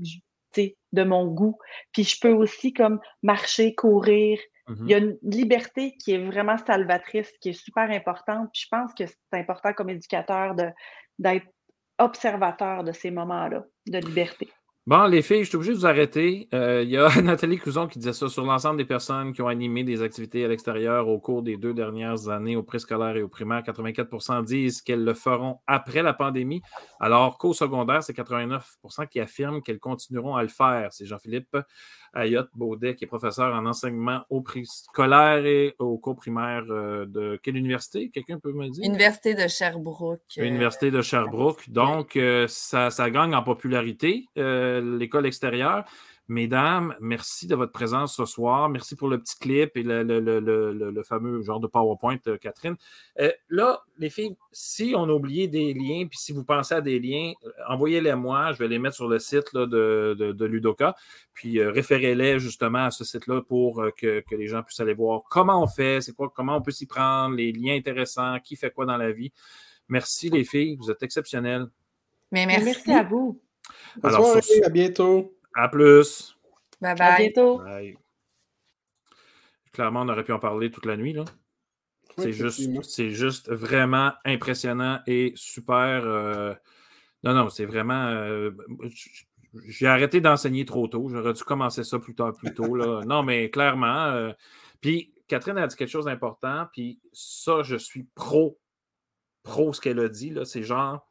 de 0.92 1.02
mon 1.04 1.26
goût. 1.26 1.58
Puis 1.92 2.04
je 2.04 2.20
peux 2.20 2.32
aussi 2.32 2.72
comme 2.72 3.00
marcher, 3.22 3.74
courir. 3.74 4.38
Mm-hmm. 4.68 4.76
Il 4.82 4.90
y 4.90 4.94
a 4.94 4.98
une 4.98 5.18
liberté 5.22 5.96
qui 5.98 6.12
est 6.12 6.24
vraiment 6.24 6.58
salvatrice, 6.58 7.30
qui 7.40 7.50
est 7.50 7.64
super 7.64 7.90
importante. 7.90 8.48
Puis 8.52 8.62
je 8.62 8.68
pense 8.70 8.92
que 8.94 9.06
c'est 9.06 9.38
important 9.38 9.72
comme 9.72 9.90
éducateur 9.90 10.54
d'être 11.18 11.46
observateur 11.98 12.84
de 12.84 12.92
ces 12.92 13.10
moments-là 13.10 13.64
de 13.86 13.98
liberté. 13.98 14.48
Bon, 14.88 15.04
les 15.04 15.20
filles, 15.20 15.44
je 15.44 15.50
suis 15.50 15.56
obligé 15.56 15.74
de 15.74 15.76
vous 15.76 15.86
arrêter. 15.86 16.48
Euh, 16.54 16.82
il 16.82 16.88
y 16.88 16.96
a 16.96 17.10
Nathalie 17.20 17.58
Couson 17.58 17.88
qui 17.88 17.98
disait 17.98 18.14
ça 18.14 18.30
sur 18.30 18.46
l'ensemble 18.46 18.78
des 18.78 18.86
personnes 18.86 19.34
qui 19.34 19.42
ont 19.42 19.46
animé 19.46 19.84
des 19.84 20.00
activités 20.00 20.42
à 20.46 20.48
l'extérieur 20.48 21.08
au 21.08 21.18
cours 21.18 21.42
des 21.42 21.58
deux 21.58 21.74
dernières 21.74 22.30
années 22.30 22.56
au 22.56 22.62
préscolaire 22.62 23.14
et 23.14 23.20
au 23.20 23.28
primaire. 23.28 23.60
84% 23.60 24.42
disent 24.44 24.80
qu'elles 24.80 25.04
le 25.04 25.12
feront 25.12 25.58
après 25.66 26.02
la 26.02 26.14
pandémie, 26.14 26.62
alors 27.00 27.36
qu'au 27.36 27.52
secondaire, 27.52 28.02
c'est 28.02 28.16
89% 28.16 29.06
qui 29.08 29.20
affirment 29.20 29.60
qu'elles 29.60 29.78
continueront 29.78 30.36
à 30.36 30.42
le 30.42 30.48
faire. 30.48 30.90
C'est 30.90 31.04
Jean-Philippe 31.04 31.58
Ayotte 32.14 32.50
Baudet, 32.54 32.94
qui 32.94 33.04
est 33.04 33.08
professeur 33.08 33.54
en 33.54 33.66
enseignement 33.66 34.22
au 34.30 34.42
scolaire 34.64 35.44
et 35.44 35.74
au 35.78 35.98
cours 35.98 36.16
primaire 36.16 36.64
euh, 36.70 37.06
de 37.06 37.38
quelle 37.42 37.56
université? 37.56 38.10
Quelqu'un 38.10 38.38
peut 38.38 38.52
me 38.52 38.68
dire? 38.68 38.84
Université 38.84 39.34
de 39.34 39.46
Sherbrooke. 39.46 40.20
Euh, 40.38 40.44
université 40.44 40.90
de 40.90 41.02
Sherbrooke. 41.02 41.68
Donc, 41.70 42.16
euh, 42.16 42.46
ça, 42.48 42.90
ça, 42.90 43.10
gagne 43.10 43.34
en 43.34 43.42
popularité, 43.42 44.26
l'école 44.36 45.26
extérieure. 45.26 45.84
Mesdames, 46.30 46.94
merci 47.00 47.46
de 47.46 47.54
votre 47.54 47.72
présence 47.72 48.14
ce 48.14 48.26
soir. 48.26 48.68
Merci 48.68 48.96
pour 48.96 49.08
le 49.08 49.18
petit 49.18 49.38
clip 49.38 49.74
et 49.78 49.82
le, 49.82 51.02
fameux 51.02 51.40
genre 51.40 51.58
de 51.58 51.66
PowerPoint, 51.66 52.18
euh, 52.26 52.36
Catherine. 52.36 52.76
Euh, 53.18 53.32
là, 53.48 53.80
les 53.96 54.10
filles, 54.10 54.36
si 54.52 54.92
on 54.94 55.04
a 55.04 55.12
oublié 55.12 55.48
des 55.48 55.72
liens, 55.72 56.06
puis 56.06 56.18
si 56.18 56.32
vous 56.32 56.44
pensez 56.44 56.74
à 56.74 56.82
des 56.82 56.98
liens, 56.98 57.32
euh, 57.46 57.50
envoyez-les 57.68 58.14
moi. 58.14 58.52
Je 58.52 58.58
vais 58.58 58.68
les 58.68 58.78
mettre 58.78 58.96
sur 58.96 59.08
le 59.08 59.18
site 59.18 59.54
de, 59.54 60.44
Ludoka. 60.44 60.94
Puis 61.32 61.62
référez-les 61.62 62.38
justement 62.38 62.84
à 62.84 62.90
ce 62.90 63.04
site-là 63.04 63.40
pour 63.40 63.82
que, 63.96 64.22
les 64.30 64.46
gens 64.48 64.62
puissent 64.62 64.80
aller 64.80 64.92
voir 64.92 65.22
comment 65.30 65.62
on 65.62 65.66
fait, 65.66 66.02
c'est 66.02 66.12
quoi, 66.12 66.30
comment 66.34 66.56
on 66.56 66.62
peut 66.62 66.72
s'y 66.72 66.86
prendre, 66.86 67.36
les 67.36 67.52
liens 67.52 67.74
intéressants, 67.74 68.38
qui 68.40 68.56
fait 68.56 68.70
quoi 68.70 68.84
dans 68.84 68.98
la 68.98 69.12
vie. 69.12 69.32
Merci 69.88 70.28
les 70.28 70.44
filles, 70.44 70.76
vous 70.78 70.90
êtes 70.90 71.02
exceptionnelles. 71.02 71.68
Mais 72.30 72.44
merci, 72.44 72.92
à 72.92 73.02
vous. 73.02 73.40
Bonsoir, 73.96 74.36
à 74.62 74.68
bientôt. 74.68 75.37
À 75.54 75.68
plus. 75.68 76.36
Bye 76.80 76.94
bye. 76.94 77.08
À 77.08 77.16
bientôt. 77.16 77.60
Clairement, 79.72 80.02
on 80.02 80.08
aurait 80.08 80.24
pu 80.24 80.32
en 80.32 80.38
parler 80.38 80.70
toute 80.70 80.86
la 80.86 80.96
nuit. 80.96 81.12
Là. 81.12 81.24
c'est, 82.16 82.32
juste, 82.32 82.82
c'est 82.82 83.10
juste 83.10 83.50
vraiment 83.50 84.12
impressionnant 84.24 85.00
et 85.06 85.32
super. 85.36 86.02
Euh, 86.04 86.54
non, 87.24 87.34
non, 87.34 87.48
c'est 87.48 87.64
vraiment. 87.64 88.08
Euh, 88.08 88.50
j'ai 89.66 89.86
arrêté 89.86 90.20
d'enseigner 90.20 90.64
trop 90.64 90.88
tôt. 90.88 91.08
J'aurais 91.08 91.32
dû 91.32 91.42
commencer 91.42 91.84
ça 91.84 91.98
plus 91.98 92.14
tard, 92.14 92.34
plus 92.34 92.54
tôt. 92.54 92.74
Là. 92.74 93.02
Non, 93.06 93.22
mais 93.22 93.50
clairement. 93.50 94.06
Euh, 94.06 94.32
puis 94.80 95.12
Catherine 95.26 95.58
a 95.58 95.66
dit 95.66 95.76
quelque 95.76 95.90
chose 95.90 96.04
d'important. 96.04 96.66
Puis 96.72 97.00
ça, 97.12 97.62
je 97.62 97.76
suis 97.76 98.04
pro, 98.14 98.58
pro 99.42 99.72
ce 99.72 99.80
qu'elle 99.80 100.00
a 100.00 100.08
dit. 100.08 100.30
Là, 100.30 100.44
c'est 100.44 100.62
genre 100.62 101.07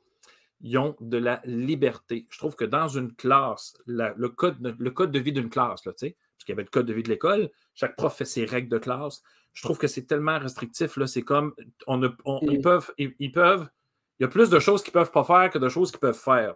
ils 0.61 0.77
ont 0.77 0.95
de 0.99 1.17
la 1.17 1.41
liberté. 1.45 2.25
Je 2.29 2.37
trouve 2.37 2.55
que 2.55 2.65
dans 2.65 2.87
une 2.87 3.13
classe, 3.13 3.75
le, 3.85 4.29
code, 4.29 4.57
le 4.79 4.91
code 4.91 5.11
de 5.11 5.19
vie 5.19 5.31
d'une 5.31 5.49
classe, 5.49 5.85
là, 5.85 5.91
parce 5.91 6.01
qu'il 6.01 6.15
y 6.49 6.51
avait 6.51 6.63
le 6.63 6.69
code 6.69 6.85
de 6.85 6.93
vie 6.93 7.03
de 7.03 7.09
l'école, 7.09 7.49
chaque 7.75 7.95
prof 7.95 8.15
fait 8.15 8.25
ses 8.25 8.45
règles 8.45 8.69
de 8.69 8.77
classe. 8.77 9.21
Je 9.53 9.63
trouve 9.63 9.77
que 9.77 9.87
c'est 9.87 10.03
tellement 10.03 10.39
restrictif. 10.39 10.97
C'est 11.05 11.21
comme 11.23 11.53
on, 11.87 12.01
ils, 12.41 12.59
mm. 12.59 12.61
peuvent, 12.61 12.91
ils, 12.97 13.31
peuvent. 13.31 13.67
Il 14.19 14.23
y 14.23 14.25
a 14.25 14.27
plus 14.27 14.49
de 14.49 14.59
choses 14.59 14.83
qu'ils 14.83 14.91
ne 14.91 14.99
peuvent 14.99 15.11
pas 15.11 15.23
faire 15.23 15.49
que 15.49 15.57
de 15.57 15.69
choses 15.69 15.91
qu'ils 15.91 15.99
peuvent 15.99 16.19
faire. 16.19 16.55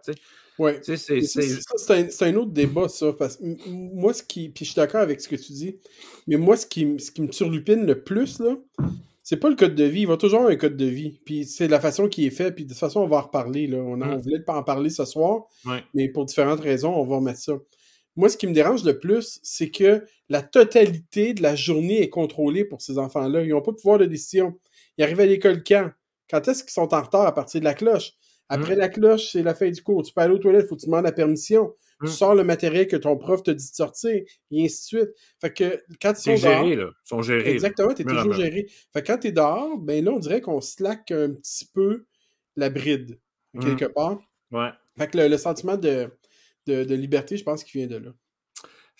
Oui. 0.58 0.72
C'est 0.82 2.22
un, 2.22 2.36
autre 2.36 2.52
débat, 2.52 2.88
ça. 2.88 3.12
Parce 3.12 3.38
moi, 3.66 4.14
ce 4.14 4.22
qui. 4.22 4.48
Puis 4.48 4.64
je 4.64 4.70
suis 4.72 4.76
d'accord 4.76 5.00
avec 5.00 5.20
ce 5.20 5.28
que 5.28 5.36
tu 5.36 5.52
dis. 5.52 5.78
Mais 6.26 6.36
moi, 6.36 6.56
ce 6.56 6.66
qui, 6.66 6.98
ce 7.00 7.10
qui 7.10 7.22
me 7.22 7.32
surlupine 7.32 7.86
le 7.86 8.02
plus, 8.02 8.38
là, 8.38 8.56
c'est 9.22 9.36
pas 9.36 9.48
le 9.48 9.56
code 9.56 9.74
de 9.74 9.84
vie. 9.84 10.00
Il 10.02 10.08
va 10.08 10.16
toujours 10.16 10.40
avoir 10.40 10.52
un 10.52 10.56
code 10.56 10.76
de 10.76 10.86
vie. 10.86 11.20
Puis 11.24 11.44
c'est 11.44 11.68
la 11.68 11.80
façon 11.80 12.08
qui 12.08 12.26
est 12.26 12.30
fait. 12.30 12.52
Puis 12.52 12.64
de 12.64 12.70
toute 12.70 12.78
façon, 12.78 13.00
on 13.00 13.06
va 13.06 13.18
en 13.18 13.22
reparler. 13.22 13.66
Là. 13.66 13.78
On, 13.78 14.00
on 14.00 14.16
voulait 14.18 14.40
pas 14.40 14.56
en 14.56 14.62
parler 14.62 14.90
ce 14.90 15.04
soir. 15.04 15.44
Mais 15.94 16.08
pour 16.08 16.24
différentes 16.24 16.60
raisons, 16.60 16.94
on 16.94 17.04
va 17.04 17.16
remettre 17.16 17.38
ça. 17.38 17.54
Moi, 18.16 18.28
ce 18.28 18.36
qui 18.36 18.46
me 18.46 18.52
dérange 18.52 18.84
le 18.84 18.98
plus, 18.98 19.40
c'est 19.42 19.70
que 19.70 20.04
la 20.28 20.42
totalité 20.42 21.34
de 21.34 21.42
la 21.42 21.54
journée 21.54 22.02
est 22.02 22.10
contrôlée 22.10 22.64
pour 22.64 22.82
ces 22.82 22.98
enfants-là. 22.98 23.42
Ils 23.42 23.50
n'ont 23.50 23.62
pas 23.62 23.70
de 23.72 23.76
pouvoir 23.76 23.98
de 23.98 24.04
décision. 24.04 24.58
Ils 24.98 25.04
arrivent 25.04 25.20
à 25.20 25.26
l'école 25.26 25.62
quand? 25.64 25.90
Quand 26.28 26.46
est-ce 26.48 26.62
qu'ils 26.62 26.72
sont 26.72 26.92
en 26.92 27.00
retard 27.00 27.26
à 27.26 27.34
partir 27.34 27.60
de 27.60 27.64
la 27.64 27.74
cloche? 27.74 28.12
Après 28.48 28.74
mmh. 28.76 28.78
la 28.78 28.88
cloche, 28.88 29.30
c'est 29.32 29.42
la 29.42 29.54
fin 29.54 29.70
du 29.70 29.82
cours. 29.82 30.02
Tu 30.02 30.12
peux 30.12 30.20
aller 30.20 30.34
aux 30.34 30.38
toilettes, 30.38 30.64
il 30.66 30.68
faut 30.68 30.76
que 30.76 30.80
tu 30.80 30.86
demandes 30.86 31.04
la 31.04 31.12
permission. 31.12 31.72
Tu 32.02 32.08
mmh. 32.08 32.14
sors 32.14 32.34
le 32.34 32.44
matériel 32.44 32.88
que 32.88 32.96
ton 32.96 33.16
prof 33.16 33.42
te 33.42 33.50
dit 33.50 33.70
de 33.70 33.74
sortir, 33.74 34.22
et 34.50 34.64
ainsi 34.64 34.94
de 34.94 35.00
suite. 35.00 35.10
Fait 35.40 35.52
que 35.52 35.82
quand 36.00 36.12
ils 36.12 36.22
sont 36.22 36.36
gérés, 36.36 36.76
là. 36.76 36.86
Ils 36.88 37.08
sont 37.08 37.22
gérés. 37.22 37.50
Exactement, 37.50 37.94
tu 37.94 38.02
es 38.02 38.04
toujours 38.04 38.32
géré. 38.32 38.66
Fait 38.92 39.02
que 39.02 39.06
quand 39.06 39.18
tu 39.18 39.28
es 39.28 39.32
dehors, 39.32 39.78
ben 39.78 40.04
là, 40.04 40.12
on 40.12 40.18
dirait 40.18 40.40
qu'on 40.40 40.60
slack 40.60 41.10
un 41.10 41.34
petit 41.34 41.66
peu 41.72 42.06
la 42.56 42.70
bride, 42.70 43.20
quelque 43.60 43.84
mmh. 43.84 43.92
part. 43.92 44.18
Ouais. 44.50 44.70
Fait 44.98 45.10
que 45.10 45.18
le, 45.18 45.38
sentiment 45.38 45.76
de, 45.76 46.10
de, 46.66 46.94
liberté, 46.94 47.36
je 47.36 47.44
pense 47.44 47.64
qu'il 47.64 47.80
vient 47.80 47.88
de 47.88 48.04
là. 48.04 48.12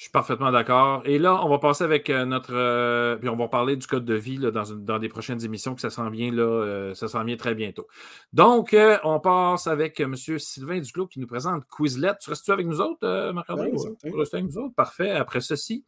Je 0.02 0.06
suis 0.06 0.10
parfaitement 0.10 0.50
d'accord. 0.50 1.02
Et 1.04 1.16
là, 1.16 1.40
on 1.44 1.48
va 1.48 1.60
passer 1.60 1.84
avec 1.84 2.10
euh, 2.10 2.24
notre. 2.24 2.54
Euh, 2.54 3.14
puis 3.14 3.28
on 3.28 3.36
va 3.36 3.46
parler 3.46 3.76
du 3.76 3.86
code 3.86 4.04
de 4.04 4.14
vie 4.14 4.36
dans, 4.36 4.98
des 4.98 5.08
prochaines 5.08 5.44
émissions, 5.44 5.76
que 5.76 5.80
ça 5.80 5.90
s'en 5.90 6.10
vient 6.10 6.32
là, 6.32 6.42
euh, 6.42 6.92
ça 6.94 7.06
s'en 7.06 7.22
vient 7.22 7.36
très 7.36 7.54
bientôt. 7.54 7.86
Donc, 8.32 8.76
on 9.04 9.20
passe 9.20 9.68
avec 9.68 10.00
M. 10.00 10.16
Sylvain 10.16 10.80
Duclos 10.80 11.06
qui 11.06 11.20
nous 11.20 11.28
présente 11.28 11.62
Quizlet. 11.68 12.14
Tu 12.20 12.30
restes-tu 12.30 12.50
avec 12.50 12.66
nous 12.66 12.80
autres, 12.80 13.30
Marc-André? 13.30 13.70
Oui, 13.72 13.96
tu 14.02 14.16
restes 14.16 14.34
avec 14.34 14.46
nous 14.46 14.58
autres? 14.58 14.74
Parfait. 14.74 15.12
Après 15.12 15.40
ceci. 15.40 15.84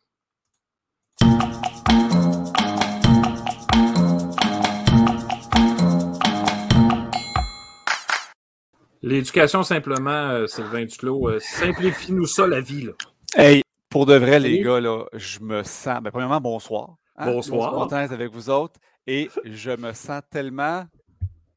L'éducation, 9.02 9.64
simplement, 9.64 10.46
Sylvain 10.46 10.84
Duclos, 10.84 11.40
simplifie-nous 11.40 12.26
ça, 12.26 12.46
la 12.46 12.60
vie. 12.60 12.82
Là. 12.82 12.92
Hey, 13.36 13.63
pour 13.94 14.06
de 14.06 14.16
vrai, 14.16 14.40
les 14.40 14.58
gars, 14.58 14.80
là, 14.80 15.04
je 15.12 15.38
me 15.38 15.62
sens. 15.62 16.02
Ben, 16.02 16.10
premièrement, 16.10 16.40
bonsoir. 16.40 16.96
Hein, 17.14 17.30
bonsoir. 17.30 17.70
Je 17.70 17.76
suis 17.76 17.82
content 17.84 18.02
d'être 18.02 18.12
avec 18.12 18.32
vous 18.32 18.50
autres. 18.50 18.80
Et 19.06 19.30
je 19.44 19.70
me 19.70 19.92
sens 19.92 20.20
tellement 20.32 20.84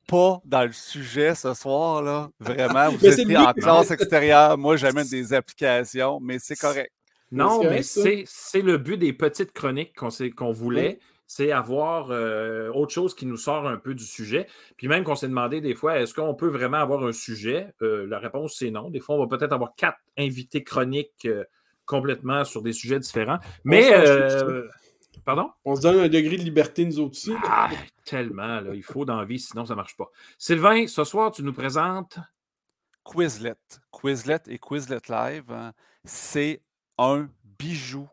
pas 0.08 0.40
dans 0.46 0.64
le 0.64 0.72
sujet 0.72 1.34
ce 1.34 1.56
soir. 1.56 2.04
Là. 2.04 2.30
Vraiment, 2.40 2.92
vous 2.92 3.04
êtes 3.08 3.36
en 3.36 3.54
classe 3.54 3.90
extérieure. 3.90 4.56
Moi, 4.56 4.78
j'amène 4.78 5.08
des 5.08 5.34
applications, 5.34 6.20
mais 6.22 6.38
c'est 6.38 6.56
correct. 6.56 6.92
Non, 7.32 7.64
mais 7.64 7.82
c'est 7.82 8.62
le 8.62 8.78
but 8.78 8.98
des 8.98 9.14
petites 9.14 9.52
chroniques 9.52 9.96
qu'on 9.96 10.52
voulait. 10.52 11.00
C'est 11.26 11.52
avoir 11.52 12.12
euh, 12.12 12.70
autre 12.72 12.94
chose 12.94 13.16
qui 13.16 13.26
nous 13.26 13.36
sort 13.36 13.68
un 13.68 13.78
peu 13.78 13.96
du 13.96 14.06
sujet. 14.06 14.46
Puis 14.78 14.88
même 14.88 15.04
qu'on 15.04 15.16
s'est 15.16 15.28
demandé 15.28 15.60
des 15.60 15.74
fois, 15.74 16.00
est-ce 16.00 16.14
qu'on 16.14 16.36
peut 16.36 16.50
vraiment 16.50 16.78
avoir 16.78 17.04
un 17.04 17.14
sujet? 17.14 17.74
Euh, 17.82 18.06
la 18.06 18.20
réponse, 18.20 18.58
c'est 18.60 18.70
non. 18.70 18.92
Des 18.92 19.00
fois, 19.00 19.16
on 19.16 19.26
va 19.26 19.38
peut-être 19.38 19.54
avoir 19.54 19.74
quatre 19.76 19.98
invités 20.20 20.64
chroniques 20.64 21.26
euh, 21.26 21.44
complètement 21.88 22.46
sur 22.46 22.62
des 22.62 22.74
sujets 22.74 23.00
différents. 23.00 23.40
Mais. 23.64 23.92
Euh, 23.92 24.68
pardon? 25.26 25.50
On 25.66 25.76
se 25.76 25.82
donne 25.82 26.00
un 26.00 26.10
degré 26.10 26.38
de 26.38 26.44
liberté, 26.44 26.86
nous 26.86 27.00
aussi. 27.00 27.34
Ah, 27.44 27.70
tellement, 28.06 28.62
là, 28.62 28.76
il 28.76 28.84
faut 28.84 29.06
dans 29.06 29.18
la 29.18 29.26
vie, 29.26 29.40
sinon 29.40 29.66
ça 29.66 29.74
ne 29.74 29.78
marche 29.78 29.98
pas. 29.98 30.12
Sylvain, 30.38 30.86
ce 30.86 31.04
soir, 31.04 31.32
tu 31.32 31.42
nous 31.42 31.54
présentes? 31.54 32.20
Quizlet. 33.04 33.56
Quizlet 33.92 34.42
et 34.48 34.60
Quizlet 34.60 35.02
Live, 35.10 35.50
hein, 35.50 35.72
c'est 36.04 36.62
un 37.00 37.28
bijou 37.58 38.08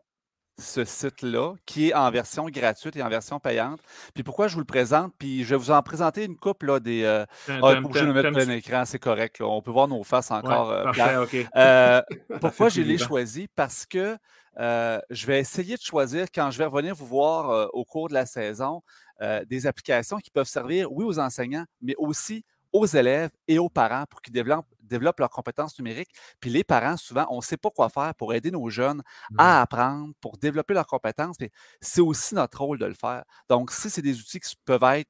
ce 0.57 0.85
site-là, 0.85 1.53
qui 1.65 1.89
est 1.89 1.93
en 1.93 2.09
version 2.11 2.45
gratuite 2.45 2.95
et 2.95 3.03
en 3.03 3.09
version 3.09 3.39
payante. 3.39 3.79
Puis 4.13 4.23
pourquoi 4.23 4.47
je 4.47 4.53
vous 4.53 4.61
le 4.61 4.65
présente? 4.65 5.13
Puis 5.17 5.43
je 5.43 5.49
vais 5.49 5.57
vous 5.57 5.71
en 5.71 5.81
présenter 5.81 6.23
une 6.23 6.37
coupe 6.37 6.63
là, 6.63 6.79
des. 6.79 7.03
Euh... 7.03 7.25
Ah, 7.49 7.75
je 7.93 8.05
vais 8.05 8.13
mettre 8.13 8.31
plein 8.31 8.49
écran, 8.49 8.85
c'est 8.85 8.99
correct. 8.99 9.41
On 9.41 9.61
peut 9.61 9.71
voir 9.71 9.87
nos 9.87 10.03
faces 10.03 10.31
encore. 10.31 10.71
Euh, 10.71 10.83
parfait, 10.83 11.47
euh, 11.55 12.01
pourquoi 12.41 12.69
je 12.69 12.81
l'ai 12.81 12.97
choisi? 12.97 13.47
Parce 13.55 13.85
que 13.85 14.17
euh, 14.57 14.99
je 15.09 15.27
vais 15.27 15.39
essayer 15.39 15.75
de 15.75 15.81
choisir, 15.81 16.27
quand 16.33 16.49
je 16.51 16.57
vais 16.57 16.65
revenir 16.65 16.95
vous 16.95 17.05
voir 17.05 17.69
au 17.73 17.83
cours 17.83 18.07
de 18.07 18.13
la 18.13 18.25
saison, 18.25 18.81
des 19.45 19.67
applications 19.67 20.17
qui 20.17 20.31
peuvent 20.31 20.47
servir, 20.47 20.91
oui, 20.91 21.03
aux 21.03 21.19
enseignants, 21.19 21.65
mais 21.81 21.95
aussi 21.97 22.45
aux 22.71 22.85
élèves 22.85 23.29
et 23.47 23.57
aux 23.57 23.69
parents 23.69 24.05
pour 24.09 24.21
qu'ils 24.21 24.33
développent, 24.33 24.67
développent 24.85 25.19
leurs 25.19 25.29
compétences 25.29 25.77
numériques. 25.79 26.11
Puis 26.39 26.49
les 26.49 26.63
parents, 26.63 26.97
souvent, 26.97 27.25
on 27.29 27.37
ne 27.37 27.41
sait 27.41 27.57
pas 27.57 27.69
quoi 27.69 27.89
faire 27.89 28.13
pour 28.15 28.33
aider 28.33 28.51
nos 28.51 28.69
jeunes 28.69 29.01
à 29.37 29.61
apprendre, 29.61 30.13
pour 30.21 30.37
développer 30.37 30.73
leurs 30.73 30.87
compétences. 30.87 31.37
C'est 31.81 32.01
aussi 32.01 32.35
notre 32.35 32.61
rôle 32.61 32.77
de 32.79 32.85
le 32.85 32.93
faire. 32.93 33.23
Donc, 33.49 33.71
si 33.71 33.89
c'est 33.89 34.01
des 34.01 34.19
outils 34.19 34.39
qui 34.39 34.55
peuvent 34.65 34.83
être 34.83 35.09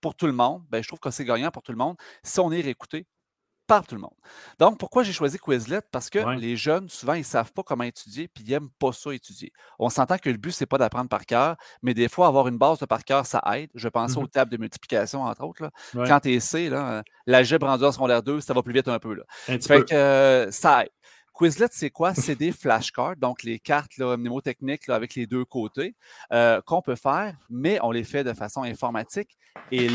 pour 0.00 0.14
tout 0.14 0.26
le 0.26 0.32
monde, 0.32 0.64
ben, 0.70 0.82
je 0.82 0.88
trouve 0.88 1.00
que 1.00 1.10
c'est 1.10 1.24
gagnant 1.24 1.50
pour 1.50 1.62
tout 1.62 1.72
le 1.72 1.78
monde. 1.78 1.96
Si 2.22 2.40
on 2.40 2.50
est 2.52 2.60
réécouté, 2.60 3.06
par 3.70 3.86
tout 3.86 3.94
le 3.94 4.00
monde. 4.00 4.14
Donc, 4.58 4.78
pourquoi 4.78 5.04
j'ai 5.04 5.12
choisi 5.12 5.38
Quizlet? 5.38 5.80
Parce 5.92 6.10
que 6.10 6.18
les 6.36 6.56
jeunes, 6.56 6.88
souvent, 6.88 7.14
ils 7.14 7.20
ne 7.20 7.24
savent 7.24 7.52
pas 7.52 7.62
comment 7.62 7.84
étudier, 7.84 8.26
puis 8.26 8.42
ils 8.44 8.50
n'aiment 8.50 8.68
pas 8.80 8.92
ça 8.92 9.14
étudier. 9.14 9.52
On 9.78 9.88
s'entend 9.90 10.18
que 10.18 10.28
le 10.28 10.38
but, 10.38 10.50
ce 10.50 10.64
n'est 10.64 10.66
pas 10.66 10.76
d'apprendre 10.76 11.08
par 11.08 11.24
cœur, 11.24 11.54
mais 11.80 11.94
des 11.94 12.08
fois, 12.08 12.26
avoir 12.26 12.48
une 12.48 12.58
base 12.58 12.80
de 12.80 12.86
par 12.86 13.04
cœur, 13.04 13.24
ça 13.26 13.40
aide. 13.54 13.70
Je 13.76 13.86
pense 13.86 14.16
mmh 14.16 14.20
aux 14.20 14.26
tables 14.26 14.50
de 14.50 14.56
multiplication, 14.56 15.22
entre 15.22 15.44
autres. 15.44 15.62
Là. 15.62 15.70
Quand 16.04 16.18
tu 16.18 16.32
es 16.32 16.40
C, 16.40 16.68
là, 16.68 17.04
l'algèbre 17.26 17.68
rendu 17.68 17.84
en 17.84 17.92
secondaire 17.92 18.24
2, 18.24 18.40
ça 18.40 18.54
va 18.54 18.62
plus 18.64 18.72
vite 18.72 18.88
un 18.88 18.98
peu. 18.98 19.14
Là. 19.14 19.22
fait 19.28 19.84
que 19.88 19.94
euh, 19.94 20.50
ça 20.50 20.82
aide. 20.82 20.90
Quizlet, 21.32 21.68
c'est 21.70 21.90
quoi? 21.90 22.12
C'est 22.12 22.34
des 22.34 22.50
flashcards, 22.50 23.16
donc 23.16 23.44
les 23.44 23.60
cartes 23.60 23.96
là, 23.98 24.16
mnémotechniques 24.16 24.88
là, 24.88 24.96
avec 24.96 25.14
les 25.14 25.26
deux 25.26 25.44
côtés 25.44 25.94
euh, 26.32 26.60
qu'on 26.66 26.82
peut 26.82 26.96
faire, 26.96 27.36
mais 27.48 27.78
on 27.82 27.92
les 27.92 28.04
fait 28.04 28.24
de 28.24 28.32
façon 28.32 28.62
informatique. 28.62 29.38
Et 29.70 29.88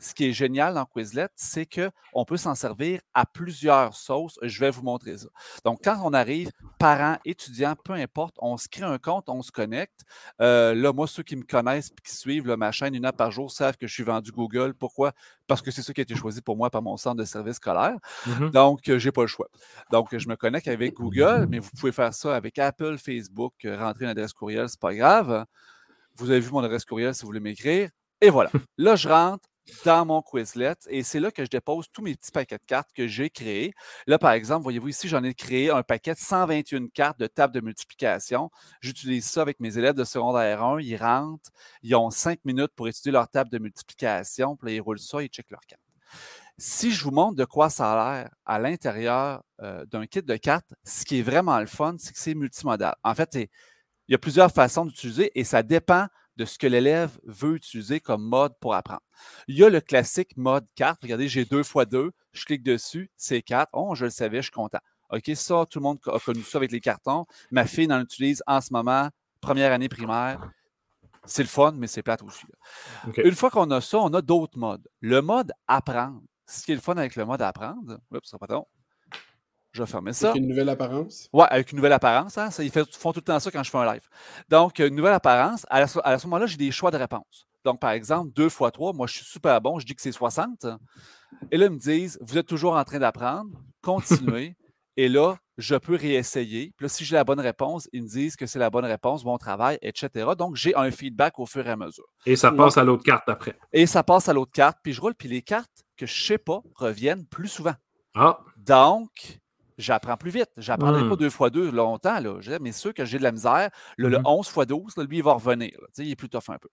ce 0.00 0.14
qui 0.14 0.26
est 0.26 0.32
génial 0.32 0.74
dans 0.74 0.86
Quizlet, 0.86 1.28
c'est 1.36 1.66
qu'on 1.66 2.24
peut 2.24 2.38
s'en 2.38 2.54
servir 2.54 3.00
à 3.14 3.26
plusieurs 3.26 3.94
sauces. 3.94 4.38
Je 4.42 4.58
vais 4.60 4.70
vous 4.70 4.82
montrer 4.82 5.18
ça. 5.18 5.28
Donc, 5.64 5.80
quand 5.84 6.00
on 6.02 6.12
arrive, 6.14 6.50
parents, 6.78 7.18
étudiants, 7.24 7.74
peu 7.84 7.92
importe, 7.92 8.34
on 8.38 8.56
se 8.56 8.68
crée 8.68 8.84
un 8.84 8.98
compte, 8.98 9.28
on 9.28 9.42
se 9.42 9.52
connecte. 9.52 10.04
Euh, 10.40 10.74
là, 10.74 10.92
moi, 10.92 11.06
ceux 11.06 11.22
qui 11.22 11.36
me 11.36 11.42
connaissent 11.42 11.88
et 11.88 12.02
qui 12.02 12.16
suivent 12.16 12.48
ma 12.54 12.72
chaîne 12.72 12.94
une 12.94 13.04
heure 13.04 13.12
par 13.12 13.30
jour 13.30 13.50
savent 13.50 13.76
que 13.76 13.86
je 13.86 13.92
suis 13.92 14.02
vendu 14.02 14.32
Google. 14.32 14.74
Pourquoi? 14.74 15.12
Parce 15.46 15.60
que 15.60 15.70
c'est 15.70 15.82
ça 15.82 15.92
qui 15.92 16.00
a 16.00 16.02
été 16.02 16.14
choisi 16.14 16.40
pour 16.40 16.56
moi 16.56 16.70
par 16.70 16.82
mon 16.82 16.96
centre 16.96 17.16
de 17.16 17.24
service 17.24 17.56
scolaire. 17.56 17.98
Mmh 18.26 18.50
Donc, 18.50 18.88
euh, 18.88 18.98
je 18.98 19.08
n'ai 19.08 19.12
pas 19.12 19.22
le 19.22 19.26
choix. 19.26 19.48
Donc, 19.90 20.16
je 20.16 20.28
me 20.28 20.36
connecte 20.36 20.68
avec 20.68 20.94
Google, 20.94 21.46
mais 21.50 21.58
vous 21.58 21.70
pouvez 21.78 21.92
faire 21.92 22.14
ça 22.14 22.34
avec 22.34 22.58
Apple, 22.58 22.96
Facebook, 22.96 23.52
euh, 23.64 23.78
rentrer 23.78 24.04
une 24.04 24.10
adresse 24.10 24.32
courriel, 24.32 24.68
c'est 24.68 24.80
pas 24.80 24.94
grave. 24.94 25.44
Vous 26.16 26.30
avez 26.30 26.40
vu 26.40 26.50
mon 26.50 26.64
adresse 26.64 26.84
courriel 26.84 27.14
si 27.14 27.22
vous 27.22 27.28
voulez 27.28 27.40
m'écrire. 27.40 27.90
Et 28.20 28.30
voilà. 28.30 28.50
Là, 28.78 28.96
je 28.96 29.08
rentre, 29.08 29.49
dans 29.84 30.04
mon 30.06 30.22
Quizlet 30.22 30.76
et 30.88 31.02
c'est 31.02 31.20
là 31.20 31.30
que 31.30 31.44
je 31.44 31.50
dépose 31.50 31.86
tous 31.92 32.02
mes 32.02 32.14
petits 32.14 32.30
paquets 32.30 32.58
de 32.58 32.64
cartes 32.66 32.90
que 32.94 33.06
j'ai 33.06 33.30
créés. 33.30 33.72
Là, 34.06 34.18
par 34.18 34.32
exemple, 34.32 34.62
voyez-vous 34.62 34.88
ici, 34.88 35.08
j'en 35.08 35.22
ai 35.24 35.34
créé 35.34 35.70
un 35.70 35.82
paquet 35.82 36.14
de 36.14 36.18
121 36.18 36.88
cartes 36.88 37.18
de 37.18 37.26
table 37.26 37.54
de 37.54 37.60
multiplication. 37.60 38.50
J'utilise 38.80 39.26
ça 39.26 39.42
avec 39.42 39.60
mes 39.60 39.78
élèves 39.78 39.94
de 39.94 40.04
secondaire 40.04 40.62
1. 40.62 40.80
Ils 40.80 40.96
rentrent, 40.96 41.50
ils 41.82 41.94
ont 41.94 42.10
cinq 42.10 42.44
minutes 42.44 42.72
pour 42.76 42.88
étudier 42.88 43.12
leur 43.12 43.28
table 43.28 43.50
de 43.50 43.58
multiplication, 43.58 44.56
puis 44.56 44.68
là, 44.68 44.74
ils 44.74 44.80
roulent 44.80 44.98
ça, 44.98 45.22
ils 45.22 45.28
checkent 45.28 45.50
leurs 45.50 45.66
cartes. 45.66 45.82
Si 46.58 46.90
je 46.90 47.04
vous 47.04 47.10
montre 47.10 47.36
de 47.36 47.44
quoi 47.44 47.70
ça 47.70 47.92
a 47.92 48.14
l'air 48.14 48.30
à 48.44 48.58
l'intérieur 48.58 49.42
euh, 49.62 49.86
d'un 49.86 50.06
kit 50.06 50.22
de 50.22 50.36
cartes, 50.36 50.74
ce 50.84 51.04
qui 51.04 51.20
est 51.20 51.22
vraiment 51.22 51.58
le 51.58 51.66
fun, 51.66 51.96
c'est 51.98 52.12
que 52.12 52.18
c'est 52.18 52.34
multimodal. 52.34 52.94
En 53.02 53.14
fait, 53.14 53.34
il 53.34 53.48
y 54.08 54.14
a 54.14 54.18
plusieurs 54.18 54.50
façons 54.50 54.84
d'utiliser 54.84 55.30
et 55.34 55.44
ça 55.44 55.62
dépend 55.62 56.06
de 56.36 56.44
ce 56.44 56.58
que 56.58 56.66
l'élève 56.66 57.18
veut 57.24 57.56
utiliser 57.56 58.00
comme 58.00 58.22
mode 58.22 58.54
pour 58.60 58.74
apprendre. 58.74 59.02
Il 59.48 59.56
y 59.56 59.64
a 59.64 59.68
le 59.68 59.80
classique 59.80 60.36
mode 60.36 60.66
4. 60.74 61.00
Regardez, 61.02 61.28
j'ai 61.28 61.44
2 61.44 61.60
x 61.60 61.74
2. 61.90 62.12
Je 62.32 62.44
clique 62.44 62.62
dessus, 62.62 63.10
c'est 63.16 63.42
4. 63.42 63.68
Oh, 63.72 63.94
je 63.94 64.04
le 64.04 64.10
savais, 64.10 64.38
je 64.38 64.44
suis 64.44 64.52
content. 64.52 64.78
OK, 65.10 65.30
ça, 65.34 65.66
tout 65.68 65.80
le 65.80 65.82
monde 65.82 65.98
a 66.06 66.18
connu 66.18 66.42
ça 66.42 66.58
avec 66.58 66.70
les 66.70 66.80
cartons. 66.80 67.26
Ma 67.50 67.66
fille 67.66 67.92
en 67.92 68.00
utilise 68.00 68.42
en 68.46 68.60
ce 68.60 68.72
moment, 68.72 69.08
première 69.40 69.72
année 69.72 69.88
primaire. 69.88 70.40
C'est 71.24 71.42
le 71.42 71.48
fun, 71.48 71.72
mais 71.72 71.86
c'est 71.86 72.02
plate 72.02 72.22
aussi. 72.22 72.46
Une 73.16 73.34
fois 73.34 73.50
qu'on 73.50 73.70
a 73.70 73.80
ça, 73.80 73.98
on 73.98 74.14
a 74.14 74.22
d'autres 74.22 74.58
modes. 74.58 74.86
Le 75.00 75.20
mode 75.20 75.52
apprendre. 75.66 76.22
Ce 76.46 76.64
qui 76.64 76.72
est 76.72 76.76
le 76.76 76.80
fun 76.80 76.96
avec 76.96 77.14
le 77.16 77.24
mode 77.24 77.42
apprendre, 77.42 77.98
oups, 78.10 78.34
pardon. 78.38 78.66
Je 79.72 79.82
vais 79.82 79.88
fermer 79.88 80.12
ça. 80.12 80.30
Avec 80.30 80.42
une 80.42 80.48
nouvelle 80.48 80.68
apparence? 80.68 81.28
Oui, 81.32 81.44
avec 81.48 81.70
une 81.70 81.76
nouvelle 81.76 81.92
apparence. 81.92 82.36
Hein, 82.38 82.48
ils 82.58 82.70
font 82.70 83.12
tout 83.12 83.20
le 83.20 83.22
temps 83.22 83.38
ça 83.38 83.50
quand 83.50 83.62
je 83.62 83.70
fais 83.70 83.78
un 83.78 83.92
live. 83.92 84.08
Donc, 84.48 84.78
une 84.80 84.94
nouvelle 84.94 85.12
apparence. 85.12 85.64
À, 85.70 85.86
ce 85.86 86.26
moment-là, 86.26 86.46
j'ai 86.46 86.56
des 86.56 86.70
choix 86.70 86.90
de 86.90 86.96
réponse. 86.96 87.46
Donc, 87.64 87.78
par 87.78 87.90
exemple, 87.90 88.32
2 88.34 88.48
fois 88.48 88.70
3, 88.70 88.92
moi, 88.92 89.06
je 89.06 89.14
suis 89.18 89.24
super 89.24 89.60
bon, 89.60 89.78
je 89.78 89.86
dis 89.86 89.94
que 89.94 90.02
c'est 90.02 90.12
60. 90.12 90.66
Et 91.50 91.56
là, 91.56 91.66
ils 91.66 91.72
me 91.72 91.78
disent, 91.78 92.18
vous 92.20 92.38
êtes 92.38 92.46
toujours 92.46 92.74
en 92.74 92.84
train 92.84 92.98
d'apprendre, 92.98 93.50
continuez. 93.82 94.56
Et 94.96 95.08
là, 95.08 95.36
je 95.56 95.76
peux 95.76 95.94
réessayer. 95.94 96.72
Puis 96.76 96.84
là, 96.84 96.88
si 96.88 97.04
j'ai 97.04 97.14
la 97.14 97.24
bonne 97.24 97.40
réponse, 97.40 97.88
ils 97.92 98.02
me 98.02 98.08
disent 98.08 98.36
que 98.36 98.46
c'est 98.46 98.58
la 98.58 98.70
bonne 98.70 98.84
réponse, 98.84 99.22
bon 99.22 99.38
travail, 99.38 99.78
etc. 99.82 100.30
Donc, 100.36 100.56
j'ai 100.56 100.74
un 100.74 100.90
feedback 100.90 101.38
au 101.38 101.46
fur 101.46 101.66
et 101.66 101.70
à 101.70 101.76
mesure. 101.76 102.04
Et 102.26 102.36
ça 102.36 102.50
passe 102.50 102.76
à 102.76 102.84
l'autre 102.84 103.04
carte 103.04 103.28
après. 103.28 103.56
Et 103.72 103.86
ça 103.86 104.02
passe 104.02 104.28
à 104.28 104.32
l'autre 104.32 104.52
carte, 104.52 104.78
puis 104.82 104.92
je 104.92 105.00
roule, 105.00 105.14
puis 105.14 105.28
les 105.28 105.42
cartes 105.42 105.84
que 105.96 106.06
je 106.06 106.20
ne 106.20 106.26
sais 106.26 106.38
pas 106.38 106.60
reviennent 106.74 107.24
plus 107.26 107.48
souvent. 107.48 107.74
Ah. 108.14 108.40
Donc, 108.56 109.40
j'apprends 109.80 110.16
plus 110.16 110.30
vite. 110.30 110.50
Je 110.56 110.70
n'apprendrai 110.70 111.02
pas 111.02 111.14
hmm. 111.14 111.18
deux 111.18 111.30
fois 111.30 111.50
deux 111.50 111.70
longtemps, 111.70 112.20
là. 112.20 112.38
mais 112.60 112.72
ceux 112.72 112.92
que 112.92 113.04
j'ai 113.04 113.18
de 113.18 113.22
la 113.22 113.32
misère, 113.32 113.70
le, 113.96 114.18
11 114.24 114.48
fois 114.48 114.66
12, 114.66 114.96
lui, 115.08 115.18
il 115.18 115.22
va 115.22 115.32
revenir. 115.34 115.72
Il 115.98 116.10
est 116.10 116.16
plus 116.16 116.28
tough 116.28 116.48
un 116.48 116.58
peu. 116.58 116.68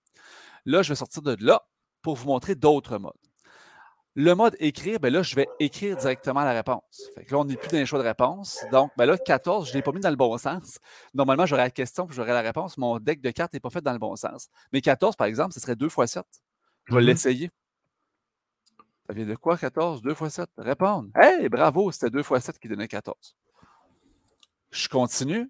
Là, 0.65 0.81
je 0.81 0.89
vais 0.89 0.95
sortir 0.95 1.21
de 1.21 1.35
là 1.39 1.63
pour 2.01 2.15
vous 2.15 2.27
montrer 2.27 2.55
d'autres 2.55 2.97
modes. 2.97 3.13
Le 4.19 4.33
mode 4.33 4.55
écrire, 4.59 4.99
ben 4.99 5.13
là, 5.13 5.21
je 5.21 5.35
vais 5.35 5.47
écrire 5.59 5.95
directement 5.95 6.43
la 6.43 6.53
réponse. 6.53 7.11
Fait 7.13 7.23
que 7.23 7.31
là, 7.31 7.39
on 7.39 7.45
n'est 7.45 7.55
plus 7.55 7.69
dans 7.69 7.77
les 7.77 7.85
choix 7.85 7.99
de 7.99 8.07
réponse. 8.07 8.65
Donc, 8.71 8.91
ben 8.97 9.05
là, 9.05 9.15
14, 9.15 9.67
je 9.67 9.73
ne 9.73 9.77
l'ai 9.77 9.83
pas 9.83 9.91
mis 9.91 9.99
dans 9.99 10.09
le 10.09 10.15
bon 10.15 10.35
sens. 10.39 10.79
Normalement, 11.13 11.45
j'aurais 11.45 11.65
la 11.65 11.69
question 11.69 12.07
puis 12.07 12.15
j'aurais 12.15 12.33
la 12.33 12.41
réponse. 12.41 12.79
Mon 12.79 12.97
deck 12.97 13.21
de 13.21 13.29
cartes 13.29 13.53
n'est 13.53 13.59
pas 13.59 13.69
fait 13.69 13.81
dans 13.81 13.93
le 13.93 13.99
bon 13.99 14.15
sens. 14.15 14.47
Mais 14.73 14.81
14, 14.81 15.15
par 15.15 15.27
exemple, 15.27 15.53
ce 15.53 15.59
serait 15.59 15.75
2 15.75 15.87
fois 15.87 16.07
7. 16.07 16.23
Je 16.85 16.95
vais 16.95 17.01
mm-hmm. 17.01 17.05
l'essayer. 17.05 17.51
Ça 19.07 19.13
vient 19.13 19.25
de 19.25 19.35
quoi, 19.35 19.57
14? 19.57 20.01
2 20.01 20.13
fois 20.13 20.29
7? 20.29 20.49
Répondre. 20.57 21.09
Hey, 21.15 21.47
bravo, 21.47 21.91
c'était 21.91 22.09
2 22.09 22.23
fois 22.23 22.41
7 22.41 22.59
qui 22.59 22.67
donnait 22.67 22.89
14. 22.89 23.35
Je 24.71 24.89
continue. 24.89 25.49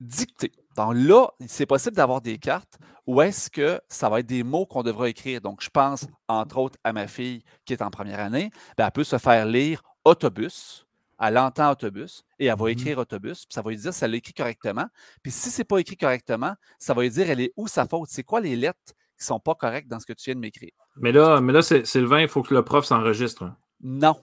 Dicter. 0.00 0.52
Donc 0.76 0.94
là, 0.96 1.28
c'est 1.46 1.66
possible 1.66 1.96
d'avoir 1.96 2.20
des 2.20 2.38
cartes 2.38 2.78
où 3.06 3.22
est-ce 3.22 3.48
que 3.48 3.80
ça 3.88 4.08
va 4.08 4.20
être 4.20 4.26
des 4.26 4.42
mots 4.42 4.66
qu'on 4.66 4.82
devra 4.82 5.08
écrire. 5.08 5.40
Donc, 5.40 5.62
je 5.62 5.70
pense, 5.70 6.06
entre 6.26 6.58
autres, 6.58 6.78
à 6.82 6.92
ma 6.92 7.06
fille 7.06 7.42
qui 7.64 7.72
est 7.72 7.82
en 7.82 7.90
première 7.90 8.18
année. 8.18 8.50
Ben, 8.76 8.86
elle 8.86 8.92
peut 8.92 9.04
se 9.04 9.18
faire 9.18 9.46
lire 9.46 9.82
autobus. 10.04 10.86
Elle 11.20 11.38
entend 11.38 11.70
autobus 11.70 12.24
et 12.40 12.46
elle 12.46 12.58
va 12.58 12.64
mmh 12.64 12.68
écrire 12.70 12.98
autobus. 12.98 13.46
Puis 13.46 13.54
ça 13.54 13.62
va 13.62 13.70
lui 13.70 13.76
dire 13.76 13.94
si 13.94 14.04
elle 14.04 14.10
l'écrit 14.10 14.34
correctement. 14.34 14.86
Puis 15.22 15.30
si 15.30 15.50
ce 15.50 15.60
n'est 15.60 15.64
pas 15.64 15.78
écrit 15.78 15.96
correctement, 15.96 16.54
ça 16.78 16.92
va 16.92 17.02
lui 17.02 17.10
dire 17.10 17.30
elle 17.30 17.40
est 17.40 17.52
où 17.56 17.68
sa 17.68 17.86
faute? 17.86 18.08
C'est 18.10 18.24
quoi 18.24 18.40
les 18.40 18.56
lettres 18.56 18.92
qui 19.16 19.22
ne 19.22 19.26
sont 19.26 19.40
pas 19.40 19.54
correctes 19.54 19.88
dans 19.88 20.00
ce 20.00 20.06
que 20.06 20.12
tu 20.12 20.24
viens 20.24 20.34
de 20.34 20.40
m'écrire? 20.40 20.72
Mais 20.96 21.12
là, 21.12 21.40
mais 21.40 21.52
là 21.52 21.62
Sylvain, 21.62 22.20
il 22.20 22.28
faut 22.28 22.42
que 22.42 22.54
le 22.54 22.62
prof 22.62 22.84
s'enregistre. 22.84 23.44
Hein. 23.44 23.56
Non 23.82 24.16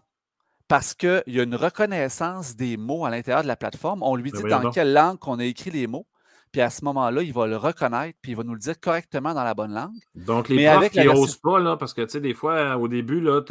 parce 0.72 0.94
qu'il 0.94 1.22
y 1.28 1.38
a 1.38 1.44
une 1.44 1.56
reconnaissance 1.56 2.56
des 2.56 2.78
mots 2.78 3.04
à 3.04 3.10
l'intérieur 3.10 3.44
de 3.44 3.48
la 3.50 3.58
plateforme. 3.58 4.04
On 4.04 4.16
lui 4.16 4.32
ben 4.32 4.42
dit 4.42 4.50
dans 4.50 4.72
quelle 4.72 4.94
langue 4.94 5.20
qu'on 5.20 5.38
a 5.40 5.44
écrit 5.44 5.70
les 5.70 5.86
mots. 5.86 6.08
Puis 6.54 6.62
à 6.62 6.70
ce 6.70 6.86
moment-là, 6.86 7.24
il 7.24 7.34
va 7.34 7.46
le 7.46 7.58
reconnaître, 7.58 8.18
puis 8.22 8.32
il 8.32 8.38
va 8.38 8.44
nous 8.44 8.54
le 8.54 8.60
dire 8.60 8.80
correctement 8.80 9.34
dans 9.34 9.44
la 9.44 9.54
bonne 9.54 9.74
langue. 9.74 10.00
Donc, 10.16 10.48
les 10.48 10.66
profs 10.66 10.90
qui 10.92 11.04
n'osent 11.04 11.36
pas, 11.36 11.60
là, 11.60 11.76
parce 11.76 11.94
que, 11.94 12.04
tu 12.04 12.12
sais, 12.12 12.22
des 12.22 12.34
fois, 12.34 12.78
au 12.78 12.88
début, 12.88 13.20
là, 13.20 13.42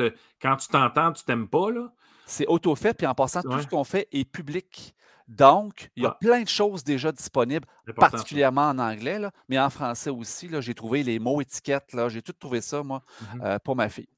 quand 0.40 0.56
tu 0.56 0.68
t'entends, 0.68 1.12
tu 1.12 1.22
t'aimes 1.24 1.48
pas, 1.48 1.70
là. 1.70 1.92
C'est 2.24 2.46
auto-fait, 2.46 2.94
puis 2.94 3.06
en 3.06 3.14
passant, 3.14 3.42
tout 3.42 3.60
ce 3.60 3.66
qu'on 3.66 3.84
fait 3.84 4.08
est 4.12 4.24
public. 4.24 4.94
Donc, 5.30 5.90
il 5.94 6.02
y 6.02 6.06
a 6.06 6.10
ah. 6.10 6.18
plein 6.20 6.42
de 6.42 6.48
choses 6.48 6.82
déjà 6.82 7.12
disponibles, 7.12 7.64
particulièrement 7.94 8.68
en 8.68 8.78
anglais, 8.80 9.20
là, 9.20 9.30
mais 9.48 9.60
en 9.60 9.70
français 9.70 10.10
aussi. 10.10 10.50
J'ai 10.58 10.74
trouvé 10.74 11.04
les 11.04 11.20
mots 11.20 11.40
étiquettes, 11.40 11.94
j'ai 12.08 12.20
tout 12.20 12.32
trouvé 12.32 12.60
ça, 12.60 12.82
moi, 12.82 13.02
mmh 13.20 13.40
euh, 13.44 13.58
pour 13.60 13.76
ma 13.76 13.88
fille. 13.88 14.08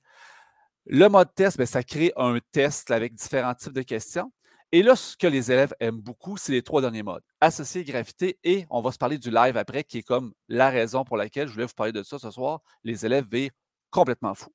Le 0.87 1.09
mode 1.09 1.35
test, 1.35 1.59
ben, 1.59 1.67
ça 1.67 1.83
crée 1.83 2.13
un 2.17 2.39
test 2.51 2.91
avec 2.91 3.15
différents 3.15 3.55
types 3.55 3.75
de 3.75 3.83
questions. 3.83 4.33
Et 4.73 4.83
là, 4.83 4.97
ce 4.97 5.15
que 5.19 5.27
les 5.27 5.53
élèves 5.53 5.75
aiment 5.81 6.01
beaucoup, 6.01 6.39
c'est 6.39 6.53
les 6.53 6.63
trois 6.63 6.81
derniers 6.81 7.03
modes. 7.03 7.23
Associé, 7.43 7.85
gravité 7.85 8.39
et 8.43 8.65
on 8.71 8.81
va 8.81 8.91
se 8.91 8.97
parler 8.97 9.19
du 9.19 9.31
live 9.31 9.59
après, 9.59 9.85
qui 9.85 9.99
est 9.99 10.03
comme 10.03 10.33
la 10.49 10.71
raison 10.71 11.05
pour 11.05 11.19
laquelle 11.19 11.47
je 11.47 11.53
voulais 11.53 11.67
vous 11.67 11.75
parler 11.75 11.93
de 11.93 12.03
ça 12.03 12.19
ce 12.19 12.31
soir. 12.31 12.61
Les 12.85 13.05
élèves 13.05 13.27
virent 13.31 13.51
complètement 13.91 14.35
fous. 14.35 14.53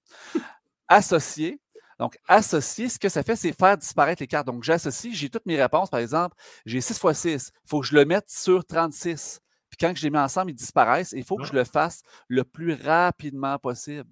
Associé. 0.88 1.62
Donc, 2.00 2.18
associer, 2.28 2.90
ce 2.90 3.00
que 3.00 3.10
ça 3.10 3.24
fait, 3.24 3.36
c'est 3.36 3.54
faire 3.54 3.78
disparaître 3.78 4.22
les 4.22 4.28
cartes. 4.28 4.48
Donc, 4.48 4.64
j'associe, 4.64 5.14
j'ai 5.16 5.30
toutes 5.30 5.46
mes 5.46 5.60
réponses. 5.62 5.90
Par 5.90 6.00
exemple, 6.00 6.36
j'ai 6.66 6.82
6 6.82 7.00
x 7.04 7.20
6. 7.20 7.52
Il 7.66 7.70
faut 7.70 7.82
que 7.82 7.88
je 7.88 7.96
le 7.96 8.06
mette 8.06 8.30
sur 8.30 8.64
36. 8.66 9.40
Puis 9.70 9.78
quand 9.80 9.94
je 9.96 10.04
les 10.04 10.10
mets 10.10 10.20
ensemble, 10.20 10.52
ils 10.52 10.56
disparaissent. 10.56 11.14
Il 11.16 11.24
faut 11.24 11.38
que 11.38 11.46
je 11.46 11.54
le 11.54 11.64
fasse 11.64 12.02
le 12.28 12.44
plus 12.44 12.74
rapidement 12.74 13.58
possible. 13.58 14.10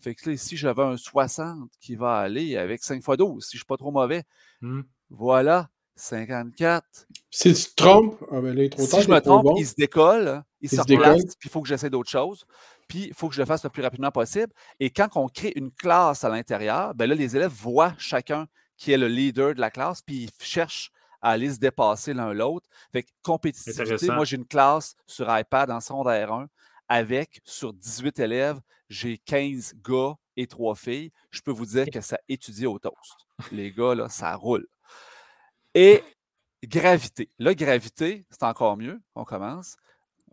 Fait 0.00 0.14
que 0.14 0.28
là, 0.28 0.34
ici, 0.34 0.56
j'avais 0.56 0.82
un 0.82 0.96
60 0.96 1.70
qui 1.80 1.96
va 1.96 2.18
aller 2.18 2.56
avec 2.56 2.82
5 2.82 2.96
x 2.96 3.16
12, 3.18 3.44
si 3.44 3.52
je 3.52 3.56
ne 3.56 3.58
suis 3.58 3.66
pas 3.66 3.76
trop 3.76 3.90
mauvais. 3.90 4.22
Mmh. 4.60 4.82
Voilà, 5.10 5.68
54. 5.96 7.06
Si 7.30 7.54
tu 7.54 7.70
te 7.70 7.74
trompes, 7.74 8.16
ah 8.30 8.40
ben 8.40 8.54
là, 8.54 8.68
trop 8.68 8.82
si 8.82 9.02
je 9.02 9.10
me 9.10 9.20
trompe, 9.20 9.46
il 9.58 9.66
se 9.66 9.74
décolle, 9.74 10.42
il, 10.60 10.68
se 10.68 10.80
replace, 10.80 11.36
puis 11.36 11.48
il 11.48 11.50
faut 11.50 11.62
que 11.62 11.68
j'essaie 11.68 11.90
d'autres 11.90 12.10
choses. 12.10 12.46
Puis 12.88 13.06
il 13.08 13.14
faut 13.14 13.28
que 13.28 13.34
je 13.34 13.40
le 13.40 13.46
fasse 13.46 13.64
le 13.64 13.70
plus 13.70 13.82
rapidement 13.82 14.10
possible. 14.10 14.52
Et 14.80 14.90
quand 14.90 15.08
on 15.16 15.28
crée 15.28 15.52
une 15.56 15.70
classe 15.70 16.24
à 16.24 16.28
l'intérieur, 16.28 16.94
ben 16.94 17.08
là, 17.08 17.14
les 17.14 17.36
élèves 17.36 17.52
voient 17.52 17.94
chacun 17.98 18.46
qui 18.76 18.92
est 18.92 18.98
le 18.98 19.08
leader 19.08 19.54
de 19.54 19.60
la 19.60 19.70
classe, 19.70 20.02
puis 20.02 20.24
ils 20.24 20.44
cherchent 20.44 20.90
à 21.22 21.30
aller 21.30 21.50
se 21.52 21.58
dépasser 21.58 22.12
l'un 22.12 22.32
l'autre. 22.32 22.68
Fait 22.92 23.02
que 23.02 23.10
compétitivité, 23.22 24.08
moi, 24.08 24.24
j'ai 24.24 24.36
une 24.36 24.46
classe 24.46 24.94
sur 25.06 25.26
iPad 25.36 25.70
en 25.70 25.80
secondaire 25.80 26.32
1 26.32 26.48
avec, 26.88 27.40
sur 27.44 27.72
18 27.72 28.18
élèves, 28.18 28.60
j'ai 28.90 29.16
15 29.18 29.74
gars 29.82 30.14
et 30.36 30.46
3 30.46 30.74
filles. 30.74 31.10
Je 31.30 31.40
peux 31.40 31.50
vous 31.50 31.64
dire 31.66 31.86
que 31.90 32.00
ça 32.00 32.18
étudie 32.28 32.66
au 32.66 32.78
toast. 32.78 33.26
Les 33.52 33.72
gars, 33.72 33.94
là, 33.94 34.08
ça 34.08 34.34
roule. 34.34 34.66
Et 35.74 36.02
gravité. 36.62 37.30
Là, 37.38 37.54
gravité, 37.54 38.26
c'est 38.30 38.42
encore 38.42 38.76
mieux. 38.76 39.00
On 39.14 39.24
commence. 39.24 39.76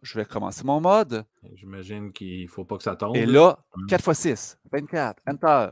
Je 0.02 0.18
vais 0.18 0.26
commencer 0.26 0.64
mon 0.64 0.82
mode. 0.82 1.26
J'imagine 1.54 2.12
qu'il 2.12 2.43
ne 2.43 2.47
faut 2.49 2.66
pas 2.66 2.78
que 2.78 2.84
ça 2.84 2.95
tombe. 2.95 3.16
Et 3.16 3.26
là, 3.26 3.60
4 3.88 4.10
x 4.10 4.20
6, 4.20 4.58
24, 4.72 5.22
Enter. 5.28 5.70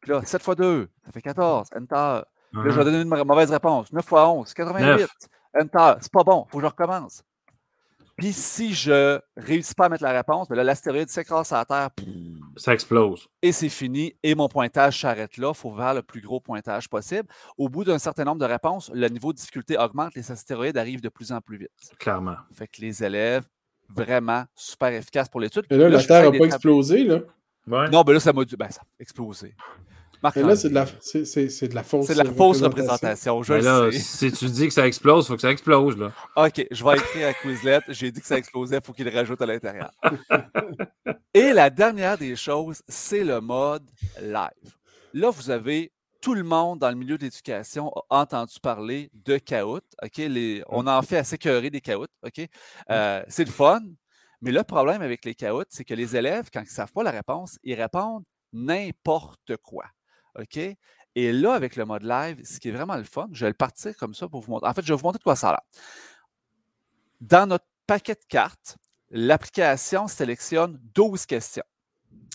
Puis 0.00 0.10
là, 0.10 0.22
7 0.24 0.42
x 0.42 0.56
2, 0.56 0.88
ça 1.04 1.12
fait 1.12 1.22
14, 1.22 1.68
Enter. 1.76 1.94
Là, 1.94 2.24
je 2.52 2.60
vais 2.60 2.70
uh-huh. 2.70 2.84
donner 2.84 3.00
une 3.02 3.24
mauvaise 3.24 3.50
réponse. 3.50 3.92
9 3.92 4.02
x 4.02 4.12
11, 4.12 4.54
88, 4.54 5.08
Enter. 5.60 5.94
C'est 6.00 6.12
pas 6.12 6.24
bon, 6.24 6.46
il 6.48 6.50
faut 6.50 6.58
que 6.58 6.64
je 6.64 6.68
recommence. 6.68 7.22
Puis 8.16 8.32
si 8.32 8.74
je 8.74 9.20
réussis 9.36 9.74
pas 9.74 9.86
à 9.86 9.88
mettre 9.88 10.04
la 10.04 10.12
réponse, 10.12 10.48
ben 10.48 10.56
là, 10.56 10.64
l'astéroïde 10.64 11.08
s'écrase 11.08 11.52
à 11.52 11.58
la 11.58 11.64
Terre. 11.64 11.90
Ça 12.56 12.72
explose. 12.74 13.28
Et 13.40 13.52
c'est 13.52 13.68
fini. 13.68 14.14
Et 14.22 14.34
mon 14.34 14.48
pointage 14.48 15.00
s'arrête 15.00 15.36
là. 15.36 15.52
Il 15.54 15.56
faut 15.56 15.74
faire 15.74 15.94
le 15.94 16.02
plus 16.02 16.20
gros 16.20 16.40
pointage 16.40 16.88
possible. 16.88 17.28
Au 17.56 17.68
bout 17.68 17.84
d'un 17.84 17.98
certain 17.98 18.24
nombre 18.24 18.40
de 18.40 18.46
réponses, 18.46 18.90
le 18.92 19.08
niveau 19.08 19.32
de 19.32 19.38
difficulté 19.38 19.78
augmente. 19.78 20.14
Les 20.14 20.30
astéroïdes 20.30 20.76
arrivent 20.76 21.00
de 21.00 21.08
plus 21.08 21.32
en 21.32 21.40
plus 21.40 21.58
vite. 21.58 21.70
Clairement. 21.98 22.36
Fait 22.52 22.66
que 22.66 22.80
les 22.80 23.02
élèves, 23.02 23.44
vraiment 23.88 24.44
super 24.54 24.92
efficaces 24.92 25.28
pour 25.28 25.40
l'étude. 25.40 25.64
Et 25.70 25.76
là, 25.76 25.88
la 25.88 26.02
Terre 26.02 26.30
n'a 26.30 26.38
pas 26.38 26.46
explosé, 26.46 27.04
là? 27.04 27.20
Non, 27.66 28.02
ben 28.02 28.14
là, 28.14 28.20
ça 28.20 28.32
m'a 28.32 28.44
dit, 28.44 28.56
ben, 28.56 28.70
ça 28.70 28.80
a 28.82 28.86
explosé. 28.98 29.54
Mais 30.22 30.42
là, 30.42 30.56
c'est 30.56 30.68
de, 30.68 30.74
la, 30.74 30.86
c'est, 31.00 31.68
de 31.68 31.74
la 31.74 31.82
fausse 31.82 32.06
C'est 32.06 32.14
de 32.14 32.18
la 32.22 32.32
fausse 32.32 32.62
représentation. 32.62 33.42
Je 33.42 33.54
là, 33.54 33.90
si 33.92 34.30
tu 34.30 34.46
dis 34.46 34.68
que 34.68 34.74
ça 34.74 34.86
explose, 34.86 35.24
il 35.24 35.28
faut 35.28 35.34
que 35.34 35.42
ça 35.42 35.50
explose. 35.50 35.96
Là. 35.96 36.12
OK, 36.36 36.66
je 36.70 36.84
vais 36.84 36.96
écrire 36.96 37.28
à 37.28 37.34
Quizlet. 37.34 37.80
J'ai 37.88 38.10
dit 38.10 38.20
que 38.20 38.26
ça 38.26 38.38
explosait, 38.38 38.76
il 38.76 38.84
faut 38.84 38.92
qu'il 38.92 39.04
le 39.04 39.12
rajoute 39.12 39.40
à 39.42 39.46
l'intérieur. 39.46 39.90
Et 41.34 41.52
la 41.52 41.70
dernière 41.70 42.18
des 42.18 42.36
choses, 42.36 42.82
c'est 42.86 43.24
le 43.24 43.40
mode 43.40 43.88
live. 44.20 44.76
Là, 45.14 45.30
vous 45.30 45.50
avez 45.50 45.92
tout 46.20 46.34
le 46.34 46.44
monde 46.44 46.78
dans 46.78 46.88
le 46.88 46.94
milieu 46.94 47.18
de 47.18 47.24
l'éducation 47.24 47.90
a 48.08 48.20
entendu 48.20 48.54
parler 48.62 49.10
de 49.12 49.38
caout. 49.38 49.82
OK? 50.02 50.16
Les, 50.18 50.62
on 50.68 50.86
en 50.86 51.02
fait 51.02 51.18
assez 51.18 51.36
cœurer 51.36 51.68
des 51.68 51.80
caouts. 51.80 52.06
OK? 52.24 52.48
Euh, 52.90 53.22
c'est 53.28 53.44
le 53.44 53.50
fun. 53.50 53.80
Mais 54.40 54.52
le 54.52 54.62
problème 54.62 55.02
avec 55.02 55.24
les 55.24 55.34
caouts, 55.34 55.64
c'est 55.68 55.84
que 55.84 55.94
les 55.94 56.16
élèves, 56.16 56.48
quand 56.52 56.60
ils 56.60 56.64
ne 56.64 56.68
savent 56.68 56.92
pas 56.92 57.02
la 57.02 57.10
réponse, 57.10 57.58
ils 57.64 57.74
répondent 57.74 58.24
n'importe 58.52 59.56
quoi. 59.62 59.84
OK? 60.38 60.58
Et 61.14 61.32
là, 61.32 61.54
avec 61.54 61.76
le 61.76 61.84
mode 61.84 62.02
live, 62.04 62.40
ce 62.44 62.58
qui 62.58 62.68
est 62.68 62.72
vraiment 62.72 62.96
le 62.96 63.04
fun, 63.04 63.28
je 63.32 63.44
vais 63.44 63.50
le 63.50 63.56
partir 63.56 63.96
comme 63.96 64.14
ça 64.14 64.28
pour 64.28 64.40
vous 64.40 64.50
montrer. 64.50 64.68
En 64.68 64.74
fait, 64.74 64.82
je 64.82 64.92
vais 64.92 64.98
vous 64.98 65.04
montrer 65.04 65.18
de 65.18 65.22
quoi 65.22 65.36
ça 65.36 65.50
a 65.50 65.52
l'air. 65.52 65.60
Dans 67.20 67.46
notre 67.46 67.66
paquet 67.86 68.14
de 68.14 68.24
cartes, 68.28 68.78
l'application 69.10 70.08
sélectionne 70.08 70.80
12 70.94 71.26
questions. 71.26 71.64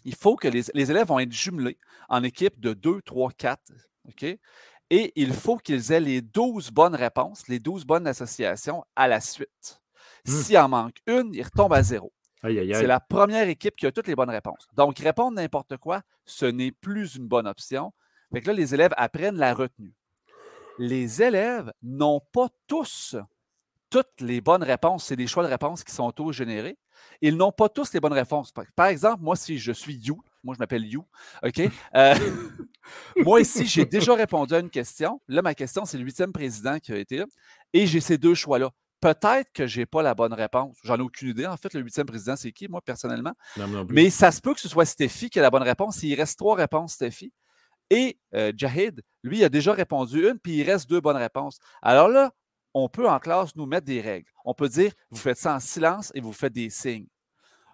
Il 0.05 0.15
faut 0.15 0.35
que 0.35 0.47
les, 0.47 0.69
élèves 0.71 1.07
vont 1.07 1.19
être 1.19 1.31
jumelés 1.31 1.77
en 2.07 2.23
équipe 2.23 2.59
de 2.59 2.73
2, 2.73 3.01
3, 3.01 3.31
4. 3.31 3.61
OK? 4.07 4.23
Et 4.89 5.11
il 5.15 5.33
faut 5.33 5.57
qu'ils 5.57 5.91
aient 5.91 5.99
les 5.99 6.21
12 6.21 6.71
bonnes 6.71 6.95
réponses, 6.95 7.47
les 7.47 7.59
12 7.59 7.83
bonnes 7.83 8.07
associations 8.07 8.85
à 8.95 9.07
la 9.07 9.19
suite. 9.19 9.81
Mmh. 10.25 10.31
S'il 10.31 10.57
en 10.59 10.69
manque 10.69 10.97
une, 11.07 11.33
ils 11.33 11.43
retombent 11.43 11.73
à 11.73 11.83
zéro. 11.83 12.13
C'est 12.73 12.87
la 12.87 12.99
première 12.99 13.47
équipe 13.47 13.75
qui 13.75 13.85
a 13.85 13.91
toutes 13.91 14.07
les 14.07 14.15
bonnes 14.15 14.29
réponses. 14.29 14.67
Donc, 14.75 14.99
répondre 14.99 15.35
n'importe 15.35 15.77
quoi, 15.77 16.01
ce 16.25 16.45
n'est 16.45 16.71
plus 16.71 17.15
une 17.15 17.27
bonne 17.27 17.47
option. 17.47 17.93
Fait 18.33 18.41
que 18.41 18.47
là, 18.47 18.53
les 18.53 18.73
élèves 18.73 18.93
apprennent 18.97 19.37
la 19.37 19.53
retenue. 19.53 19.93
les 20.79 21.23
élèves 21.23 21.71
n'ont 21.81 22.21
pas 22.31 22.49
tous 22.67 23.15
toutes 23.89 24.21
les 24.21 24.41
bonnes 24.41 24.63
réponses. 24.63 25.05
C'est 25.05 25.15
des 25.15 25.27
choix 25.27 25.43
de 25.43 25.49
réponses 25.49 25.83
qui 25.83 25.93
sont 25.93 26.05
auto-générés. 26.05 26.77
Ils 27.21 27.35
n'ont 27.35 27.51
pas 27.51 27.69
tous 27.69 27.93
les 27.93 27.99
bonnes 27.99 28.13
réponses. 28.13 28.53
Par 28.75 28.87
exemple, 28.87 29.23
moi, 29.23 29.35
si 29.35 29.57
je 29.57 29.71
suis 29.71 29.95
You, 29.95 30.21
moi, 30.43 30.55
je 30.55 30.59
m'appelle 30.59 30.85
You, 30.85 31.05
OK? 31.43 31.61
Euh, 31.95 32.15
moi, 33.17 33.41
ici, 33.41 33.65
j'ai 33.65 33.85
déjà 33.85 34.15
répondu 34.15 34.53
à 34.53 34.59
une 34.59 34.69
question. 34.69 35.21
Là, 35.27 35.41
ma 35.41 35.53
question, 35.53 35.85
c'est 35.85 35.97
le 35.97 36.03
huitième 36.03 36.31
président 36.31 36.79
qui 36.79 36.91
a 36.91 36.97
été 36.97 37.17
là. 37.17 37.25
Et 37.73 37.85
j'ai 37.85 37.99
ces 37.99 38.17
deux 38.17 38.33
choix-là. 38.33 38.71
Peut-être 38.99 39.51
que 39.53 39.67
je 39.67 39.79
n'ai 39.79 39.85
pas 39.85 40.01
la 40.01 40.15
bonne 40.15 40.33
réponse. 40.33 40.75
J'en 40.83 40.97
ai 40.97 41.01
aucune 41.01 41.29
idée. 41.29 41.45
En 41.45 41.57
fait, 41.57 41.73
le 41.73 41.81
huitième 41.81 42.07
président, 42.07 42.35
c'est 42.35 42.51
qui, 42.51 42.67
moi, 42.67 42.81
personnellement? 42.81 43.33
Mais 43.93 44.09
ça 44.09 44.31
se 44.31 44.41
peut 44.41 44.53
que 44.53 44.59
ce 44.59 44.67
soit 44.69 44.85
Steffi 44.85 45.29
qui 45.29 45.39
a 45.39 45.43
la 45.43 45.51
bonne 45.51 45.63
réponse. 45.63 46.01
Il 46.01 46.15
reste 46.15 46.37
trois 46.37 46.55
réponses, 46.55 46.93
Steffi. 46.93 47.31
Et 47.89 48.19
euh, 48.33 48.51
Jahid, 48.55 49.01
lui, 49.23 49.43
a 49.43 49.49
déjà 49.49 49.71
répondu 49.71 50.27
une, 50.27 50.39
puis 50.39 50.57
il 50.57 50.63
reste 50.63 50.89
deux 50.89 50.99
bonnes 50.99 51.17
réponses. 51.17 51.59
Alors 51.81 52.09
là, 52.09 52.31
on 52.73 52.89
peut 52.89 53.07
en 53.07 53.19
classe 53.19 53.55
nous 53.55 53.65
mettre 53.65 53.85
des 53.85 54.01
règles. 54.01 54.29
On 54.45 54.53
peut 54.53 54.69
dire, 54.69 54.91
vous 55.09 55.17
faites 55.17 55.37
ça 55.37 55.55
en 55.55 55.59
silence 55.59 56.11
et 56.15 56.21
vous 56.21 56.33
faites 56.33 56.53
des 56.53 56.69
signes. 56.69 57.07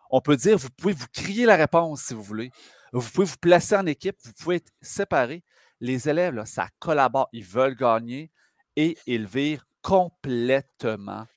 On 0.10 0.22
peut 0.22 0.36
dire, 0.36 0.58
vous 0.58 0.70
pouvez 0.78 0.94
vous 0.94 1.08
crier 1.12 1.46
la 1.46 1.56
réponse 1.56 2.04
si 2.04 2.14
vous 2.14 2.22
voulez. 2.22 2.52
Vous 2.92 3.10
pouvez 3.10 3.26
vous 3.26 3.38
placer 3.42 3.76
en 3.76 3.86
équipe, 3.88 4.16
vous 4.24 4.34
pouvez 4.34 4.58
être 4.58 4.72
séparés. 4.82 5.44
Les 5.80 6.08
élèves, 6.08 6.36
là, 6.36 6.46
ça 6.46 6.70
collabore, 6.80 7.28
ils 7.34 7.44
veulent 7.44 7.76
gagner 7.76 8.32
et 8.76 8.96
ils 9.08 9.26
virent 9.26 9.66
complètement 9.84 11.28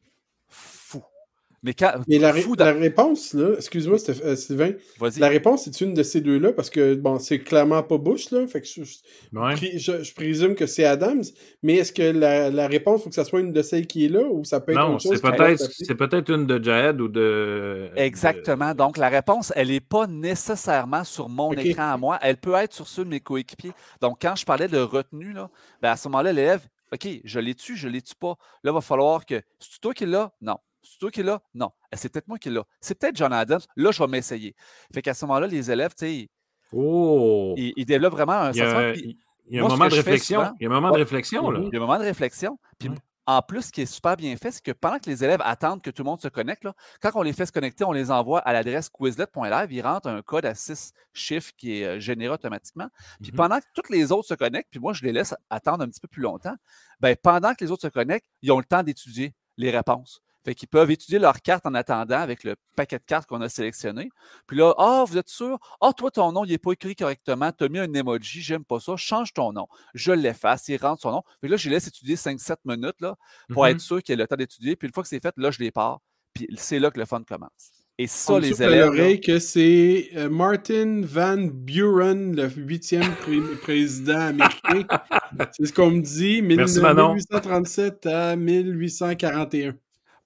mais, 2.07 2.18
la, 2.18 2.30
réponse, 2.72 3.34
là, 3.34 3.55
excuse-moi, 3.57 3.99
euh, 4.09 4.36
Sylvain, 4.36 4.72
la 5.18 5.28
réponse 5.28 5.66
est 5.66 5.80
une 5.80 5.94
de 5.94 6.03
ces 6.05 6.20
deux-là, 6.20 6.53
parce 6.53 6.70
que, 6.70 6.94
bon, 6.94 7.18
c'est 7.18 7.40
clairement 7.40 7.82
pas 7.82 7.99
Bush, 7.99 8.30
là, 8.30 8.47
fait 8.47 8.61
que 8.61 8.66
je, 8.66 10.14
présume 10.14 10.55
que 10.55 10.66
c'est 10.66 10.84
Adams, 10.84 11.24
mais 11.64 11.76
est-ce 11.76 11.92
que 11.92 12.03
la, 12.03 12.68
réponse, 12.68 13.01
il 13.01 13.05
faut 13.05 13.09
que 13.09 13.16
ça 13.16 13.24
soit 13.24 13.40
une 13.40 13.53
de 13.53 13.62
celles 13.62 13.86
qui 13.86 14.05
est 14.05 14.09
là, 14.09 14.22
ou 14.30 14.44
ça 14.44 14.61
peut 14.61 14.72
être 14.72 14.78
Non, 14.78 14.99
c'est 14.99 15.20
peut-être 15.20 16.24
peut 16.26 16.34
une 16.34 16.47
de 16.47 16.62
Jaed 16.62 17.01
ou 17.01 17.09
de... 17.09 17.90
Exactement, 17.97 18.74
donc 18.74 18.97
la 18.97 19.09
réponse, 19.09 19.53
elle 19.57 19.68
n'est 19.68 19.80
pas 19.80 20.07
nécessairement 20.07 21.03
sur 21.03 21.28
mon 21.28 21.53
écran 21.53 21.90
à 21.92 21.97
moi, 21.97 22.18
elle 22.22 22.36
peut 22.36 22.55
être 22.55 22.74
sur 22.74 22.86
ceux 22.86 23.05
de 23.05 23.11
mes 23.11 23.20
coéquipiers. 23.20 23.72
Donc, 24.01 24.18
quand 24.22 24.36
je 24.36 24.44
parlais 24.44 24.68
de 24.68 24.78
retenue, 24.78 25.32
là, 25.32 25.51
ben 25.82 25.90
à 25.90 25.97
ce 25.97 26.07
moment-là, 26.09 26.32
l'élève, 26.32 26.61
OK, 26.93 27.09
je 27.24 27.41
l'ai 27.41 27.55
tu 27.55 27.76
je 27.76 27.89
l'ai 27.89 28.03
tu 28.03 28.14
pas? 28.14 28.37
Là, 28.62 28.70
il 28.70 28.74
va 28.74 28.80
falloir 28.80 29.26
que. 29.26 29.43
C'est 29.59 29.80
toi 29.80 29.93
qui 29.95 30.07
l'as? 30.07 30.32
Non. 30.41 30.59
C'est 30.82 30.99
toi 30.99 31.11
qui 31.11 31.22
l'as? 31.22 31.41
Non. 31.55 31.70
Eh, 31.93 31.97
c'est 31.97 32.12
peut-être 32.12 32.28
moi 32.28 32.39
qui 32.39 32.51
l'ai. 32.51 32.61
C'est 32.80 32.99
peut-être 32.99 33.16
John 33.16 33.32
Adams. 33.32 33.61
Là, 33.76 33.91
je 33.91 34.03
vais 34.03 34.09
m'essayer. 34.09 34.55
Fait 34.95 35.03
qu'à 35.03 35.14
ce 35.14 35.24
moment-là, 35.24 35.47
les 35.47 35.70
élèves, 35.70 35.95
tu 35.99 36.07
sais, 36.07 36.30
oh. 36.72 37.55
ils, 37.57 37.84
développent 37.84 38.12
vraiment 38.12 38.34
un 38.34 38.53
sentiment. 38.53 39.14
Il 39.49 39.57
y 39.57 39.61
a 39.61 39.64
un 39.64 39.68
moment 39.68 39.89
de 39.89 39.95
réflexion. 39.95 40.43
il 40.61 40.64
y 40.64 40.66
a 40.66 40.70
un 40.70 40.74
moment 40.74 40.91
de 40.91 40.99
réflexion, 40.99 41.51
là. 41.51 41.61
Il 41.62 41.72
y 41.72 41.76
a 41.76 41.78
un 41.78 41.87
moment 41.87 41.99
de 41.99 42.05
réflexion. 42.05 42.59
Puis 42.78 42.91
en 43.27 43.43
plus, 43.43 43.62
ce 43.62 43.72
qui 43.72 43.83
est 43.83 43.87
super 43.87 44.16
bien 44.16 44.37
fait, 44.37 44.53
c'est 44.53 44.62
que 44.62 44.70
pendant 44.70 44.99
que 44.99 45.11
les 45.11 45.24
élèves 45.24 45.41
attendent 45.45 45.83
que 45.83 45.91
tout 45.91 46.03
le 46.03 46.11
monde 46.11 46.20
se 46.20 46.29
connecte, 46.29 46.64
là, 46.64 46.74
quand 47.01 47.11
on 47.14 47.22
les 47.22 47.33
fait 47.33 47.47
se 47.47 47.53
connecter, 47.53 47.85
on 47.85 47.93
les 47.93 48.11
envoie 48.11 48.39
à 48.41 48.53
l'adresse 48.53 48.89
quizlet.live. 48.89 49.72
Ils 49.72 49.83
rentrent 49.83 50.09
un 50.09 50.22
code 50.22 50.47
à 50.47 50.55
six 50.55 50.93
chiffres 51.12 51.53
qui 51.57 51.81
est 51.81 51.85
euh, 51.85 51.99
généré 51.99 52.33
automatiquement. 52.33 52.89
Puis 53.20 53.33
mm-hmm. 53.33 53.37
pendant 53.37 53.59
que 53.59 53.66
tous 53.74 53.93
les 53.93 54.12
autres 54.12 54.29
se 54.29 54.35
connectent, 54.35 54.68
puis 54.70 54.81
moi, 54.81 54.93
je 54.93 55.03
les 55.03 55.12
laisse 55.12 55.35
attendre 55.51 55.83
un 55.83 55.89
petit 55.89 56.01
peu 56.01 56.09
plus 56.09 56.22
longtemps, 56.22 56.55
ben, 57.01 57.16
pendant 57.20 57.55
que 57.55 57.64
les 57.64 57.70
autres 57.70 57.83
se 57.83 57.89
connectent, 57.89 58.27
ils 58.43 58.53
ont 58.53 58.59
le 58.59 58.64
temps 58.64 58.83
d'étudier 58.83 59.35
les 59.57 59.70
réponses. 59.70 60.22
Fait 60.47 60.55
qu'ils 60.55 60.68
peuvent 60.68 60.92
étudier 60.92 61.18
leur 61.18 61.42
carte 61.42 61.66
en 61.66 61.74
attendant 61.74 62.20
avec 62.20 62.44
le 62.44 62.55
paquet 62.76 63.01
de 63.01 63.05
cartes 63.05 63.28
qu'on 63.28 63.40
a 63.40 63.49
sélectionné. 63.49 64.11
Puis 64.47 64.57
là, 64.57 64.74
ah, 64.78 65.05
vous 65.05 65.18
êtes 65.18 65.28
sûr? 65.28 65.59
Ah, 65.80 65.92
toi, 65.92 66.09
ton 66.12 66.30
nom, 66.30 66.44
il 66.44 66.53
n'est 66.53 66.59
pas 66.59 66.70
écrit 66.70 66.94
correctement. 66.94 67.51
Tu 67.51 67.64
as 67.64 67.68
mis 67.68 67.80
un 67.80 67.92
emoji, 67.92 68.42
j'aime 68.42 68.64
pas 68.64 68.78
ça. 68.78 68.94
Change 68.97 69.32
ton 69.32 69.53
nom. 69.53 69.66
Je 69.94 70.12
l'efface, 70.12 70.68
il 70.68 70.76
rentre 70.76 71.03
son 71.03 71.11
nom. 71.11 71.22
Puis 71.40 71.51
là, 71.51 71.57
je 71.57 71.68
laisse 71.68 71.88
étudier 71.88 72.14
5-7 72.14 72.59
minutes 72.64 73.01
là, 73.01 73.16
pour 73.53 73.66
être 73.66 73.78
mm-hmm. 73.78 73.80
sûr 73.80 74.03
qu'il 74.05 74.12
ait 74.12 74.22
le 74.22 74.28
temps 74.28 74.36
d'étudier. 74.36 74.76
Puis 74.76 74.86
une 74.86 74.94
fois 74.94 75.03
que 75.03 75.09
c'est 75.09 75.18
fait, 75.18 75.34
là, 75.36 75.51
je 75.51 75.59
les 75.59 75.72
pars. 75.72 75.99
Puis 76.32 76.47
c'est 76.57 76.78
là 76.78 76.92
que 76.92 77.01
le 77.01 77.07
fun 77.07 77.24
commence. 77.26 77.72
Et 77.99 78.07
ça, 78.07 78.38
les 78.38 78.62
élèves. 78.62 78.86
l'oreille 78.86 79.20
que 79.20 79.40
c'est 79.40 80.11
euh, 80.14 80.28
Martin 80.28 81.01
Van 81.03 81.38
Buren, 81.38 82.36
le 82.36 82.49
huitième 82.49 83.16
président 83.62 84.20
américain. 84.20 84.86
c'est 85.57 85.66
ce 85.66 85.72
qu'on 85.72 85.90
me 85.90 86.03
dit, 86.03 86.40
1837 86.40 88.07
à 88.07 88.36
1841 88.36 89.74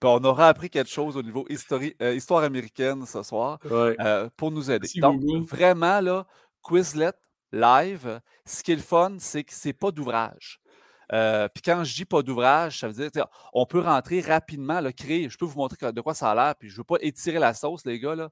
on 0.09 0.25
aura 0.25 0.49
appris 0.49 0.71
quelque 0.71 0.91
chose 0.91 1.17
au 1.17 1.23
niveau 1.23 1.47
euh, 1.51 2.15
histoire 2.15 2.43
américaine 2.43 3.05
ce 3.07 3.23
soir 3.23 3.59
euh, 3.71 4.29
pour 4.37 4.51
nous 4.51 4.71
aider. 4.71 4.89
Donc, 4.97 5.21
vraiment, 5.47 6.01
là, 6.01 6.27
Quizlet 6.63 7.13
live, 7.53 8.21
ce 8.45 8.63
qui 8.63 8.73
est 8.73 8.77
le 8.77 8.83
fun, 8.83 9.17
c'est 9.19 9.45
que 9.45 9.53
c'est 9.53 9.73
pas 9.73 9.91
d'ouvrage. 9.91 10.61
Euh, 11.13 11.49
puis 11.49 11.63
quand 11.63 11.83
je 11.83 11.93
dis 11.93 12.05
pas 12.05 12.23
d'ouvrage, 12.23 12.79
ça 12.79 12.89
veut 12.89 13.11
dire 13.11 13.27
on 13.53 13.67
peut 13.67 13.81
rentrer 13.81 14.21
rapidement, 14.21 14.81
là, 14.81 14.93
créer. 14.93 15.29
Je 15.29 15.37
peux 15.37 15.45
vous 15.45 15.59
montrer 15.59 15.93
de 15.93 16.01
quoi 16.01 16.15
ça 16.15 16.31
a 16.31 16.35
l'air, 16.35 16.55
puis 16.57 16.69
je 16.69 16.77
veux 16.77 16.85
pas 16.85 16.99
étirer 17.01 17.41
la 17.41 17.53
sauce, 17.53 17.85
les 17.85 17.99
gars. 17.99 18.15
Là. 18.15 18.31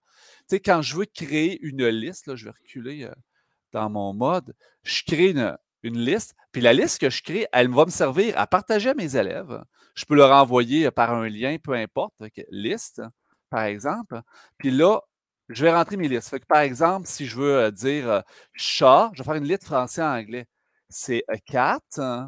quand 0.64 0.82
je 0.82 0.96
veux 0.96 1.06
créer 1.06 1.58
une 1.62 1.86
liste, 1.88 2.28
là, 2.28 2.36
je 2.36 2.44
vais 2.44 2.52
reculer 2.52 3.08
dans 3.72 3.90
mon 3.90 4.14
mode, 4.14 4.54
je 4.84 5.02
crée 5.04 5.30
une, 5.30 5.56
une 5.82 5.98
liste. 5.98 6.34
Puis 6.52 6.62
la 6.62 6.72
liste 6.72 7.00
que 7.00 7.10
je 7.10 7.22
crée, 7.22 7.46
elle 7.52 7.68
va 7.68 7.84
me 7.84 7.90
servir 7.90 8.38
à 8.38 8.46
partager 8.46 8.90
à 8.90 8.94
mes 8.94 9.16
élèves. 9.16 9.62
Je 9.98 10.04
peux 10.04 10.14
leur 10.14 10.30
envoyer 10.30 10.92
par 10.92 11.12
un 11.12 11.28
lien, 11.28 11.56
peu 11.60 11.72
importe, 11.72 12.14
liste, 12.50 13.02
par 13.50 13.64
exemple. 13.64 14.20
Puis 14.56 14.70
là, 14.70 15.00
je 15.48 15.64
vais 15.64 15.72
rentrer 15.72 15.96
mes 15.96 16.06
listes. 16.06 16.28
Fait 16.28 16.38
que, 16.38 16.46
par 16.46 16.60
exemple, 16.60 17.08
si 17.08 17.26
je 17.26 17.34
veux 17.34 17.56
euh, 17.56 17.70
dire 17.72 18.08
euh, 18.08 18.20
chat, 18.52 19.10
je 19.12 19.18
vais 19.18 19.24
faire 19.24 19.34
une 19.34 19.48
liste 19.48 19.64
français-anglais. 19.64 20.46
C'est 20.88 21.24
4. 21.46 21.82
Euh, 21.98 22.22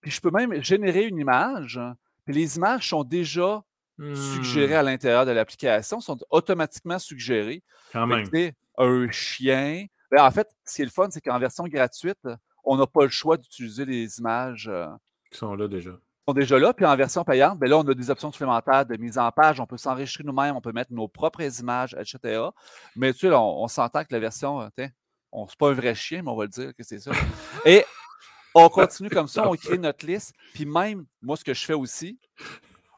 puis 0.00 0.10
je 0.10 0.18
peux 0.18 0.30
même 0.30 0.62
générer 0.62 1.04
une 1.04 1.18
image. 1.18 1.78
Puis 2.24 2.34
les 2.34 2.56
images 2.56 2.88
sont 2.88 3.04
déjà 3.04 3.62
suggérées 3.98 4.76
à 4.76 4.82
mmh. 4.82 4.86
l'intérieur 4.86 5.26
de 5.26 5.32
l'application, 5.32 6.00
sont 6.00 6.18
automatiquement 6.30 6.98
suggérées. 6.98 7.62
Quand 7.92 8.06
même. 8.06 8.26
un 8.78 9.10
chien. 9.10 9.84
Ben, 10.10 10.24
en 10.24 10.30
fait, 10.30 10.48
ce 10.64 10.76
qui 10.76 10.82
est 10.82 10.86
le 10.86 10.90
fun, 10.90 11.08
c'est 11.10 11.20
qu'en 11.20 11.38
version 11.38 11.64
gratuite, 11.64 12.26
on 12.64 12.78
n'a 12.78 12.86
pas 12.86 13.02
le 13.02 13.10
choix 13.10 13.36
d'utiliser 13.36 13.84
les 13.84 14.18
images 14.20 14.68
euh, 14.68 14.86
qui 15.30 15.36
sont 15.36 15.54
là 15.54 15.68
déjà. 15.68 15.90
Sont 16.26 16.34
déjà 16.34 16.58
là. 16.58 16.72
Puis 16.72 16.84
en 16.84 16.96
version 16.96 17.24
payante, 17.24 17.58
bien 17.58 17.68
là, 17.68 17.78
on 17.78 17.88
a 17.88 17.94
des 17.94 18.10
options 18.10 18.32
supplémentaires 18.32 18.86
de 18.86 18.96
mise 18.96 19.18
en 19.18 19.30
page. 19.30 19.60
On 19.60 19.66
peut 19.66 19.76
s'enregistrer 19.76 20.24
nous-mêmes, 20.24 20.56
on 20.56 20.60
peut 20.60 20.72
mettre 20.72 20.92
nos 20.92 21.08
propres 21.08 21.60
images, 21.60 21.96
etc. 21.98 22.42
Mais 22.96 23.12
tu 23.12 23.20
sais, 23.20 23.32
on, 23.32 23.68
s'entend 23.68 24.02
que 24.02 24.12
la 24.12 24.20
version, 24.20 24.60
euh, 24.60 24.86
on 25.32 25.46
c'est 25.46 25.58
pas 25.58 25.70
un 25.70 25.74
vrai 25.74 25.94
chien, 25.94 26.22
mais 26.22 26.30
on 26.30 26.36
va 26.36 26.44
le 26.44 26.50
dire 26.50 26.74
que 26.74 26.82
c'est 26.82 27.00
ça. 27.00 27.12
Et 27.64 27.84
on 28.54 28.68
continue 28.68 29.10
comme 29.10 29.28
ça, 29.28 29.48
on 29.48 29.54
crée 29.54 29.78
notre 29.78 30.06
liste. 30.06 30.32
Puis 30.54 30.66
même, 30.66 31.06
moi, 31.22 31.36
ce 31.36 31.44
que 31.44 31.54
je 31.54 31.64
fais 31.64 31.74
aussi, 31.74 32.18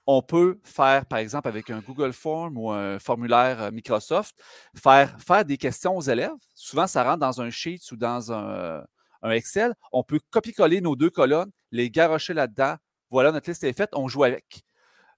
on 0.07 0.21
peut 0.21 0.59
faire, 0.65 1.07
par 1.07 1.21
exemple, 1.21 1.47
avec 1.47 1.71
un 1.71 1.79
Google 1.81 2.13
Form 2.13 2.59
ou 2.59 2.71
un 2.71 2.99
formulaire 2.99 3.63
euh, 3.63 3.71
Microsoft, 3.71 4.35
faire, 4.77 5.17
faire 5.21 5.45
des 5.45 5.57
questions 5.57 5.97
aux 5.97 6.03
élèves. 6.03 6.33
Souvent, 6.55 6.87
ça 6.87 7.05
rentre 7.05 7.21
dans 7.21 7.41
un 7.41 7.51
sheet 7.51 7.81
ou 7.93 7.97
dans 7.97 8.33
un, 8.33 8.83
un 9.23 9.31
Excel, 9.31 9.75
on 9.93 10.03
peut 10.03 10.21
copier-coller 10.31 10.81
nos 10.81 10.97
deux 10.97 11.11
colonnes, 11.11 11.51
les 11.71 11.91
garrocher 11.91 12.35
là-dedans. 12.35 12.77
Voilà, 13.13 13.31
notre 13.31 13.49
liste 13.51 13.63
est 13.63 13.75
faite, 13.75 13.91
on 13.93 14.09
joue 14.09 14.25
avec. 14.25 14.65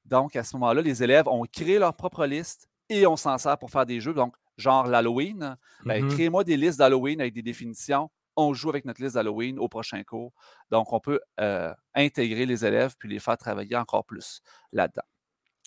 Donc, 0.05 0.35
à 0.35 0.43
ce 0.43 0.57
moment-là, 0.57 0.83
les 0.83 1.05
élèves 1.05 1.29
ont 1.29 1.45
créé 1.51 1.79
leur 1.79 1.95
propre 1.95 2.27
liste 2.27 2.69
et 2.89 3.07
on 3.07 3.17
s'en 3.17 3.39
sert 3.39 3.57
pour 3.57 3.71
faire 3.71 3.87
des 3.87 4.01
jeux. 4.01 4.13
Donc, 4.13 4.35
genre 4.57 4.89
l'Halloween, 4.89 5.57
ben, 5.85 6.05
mm-hmm. 6.05 6.09
créez-moi 6.09 6.43
des 6.43 6.57
listes 6.57 6.81
d'Halloween 6.81 7.21
avec 7.21 7.33
des 7.35 7.43
définitions. 7.43 8.11
On 8.37 8.53
joue 8.53 8.71
avec 8.71 8.85
notre 8.85 9.01
liste 9.01 9.15
d'Halloween 9.15 9.61
au 9.61 9.69
prochain 9.69 10.03
cours. 10.03 10.33
Donc, 10.73 10.93
on 10.93 10.99
peut 10.99 11.21
euh, 11.41 11.73
intégrer 11.95 12.47
les 12.47 12.67
élèves 12.67 12.97
puis 12.99 13.09
les 13.09 13.21
faire 13.21 13.39
travailler 13.39 13.77
encore 13.77 14.05
plus 14.05 14.43
là-dedans. 14.73 15.07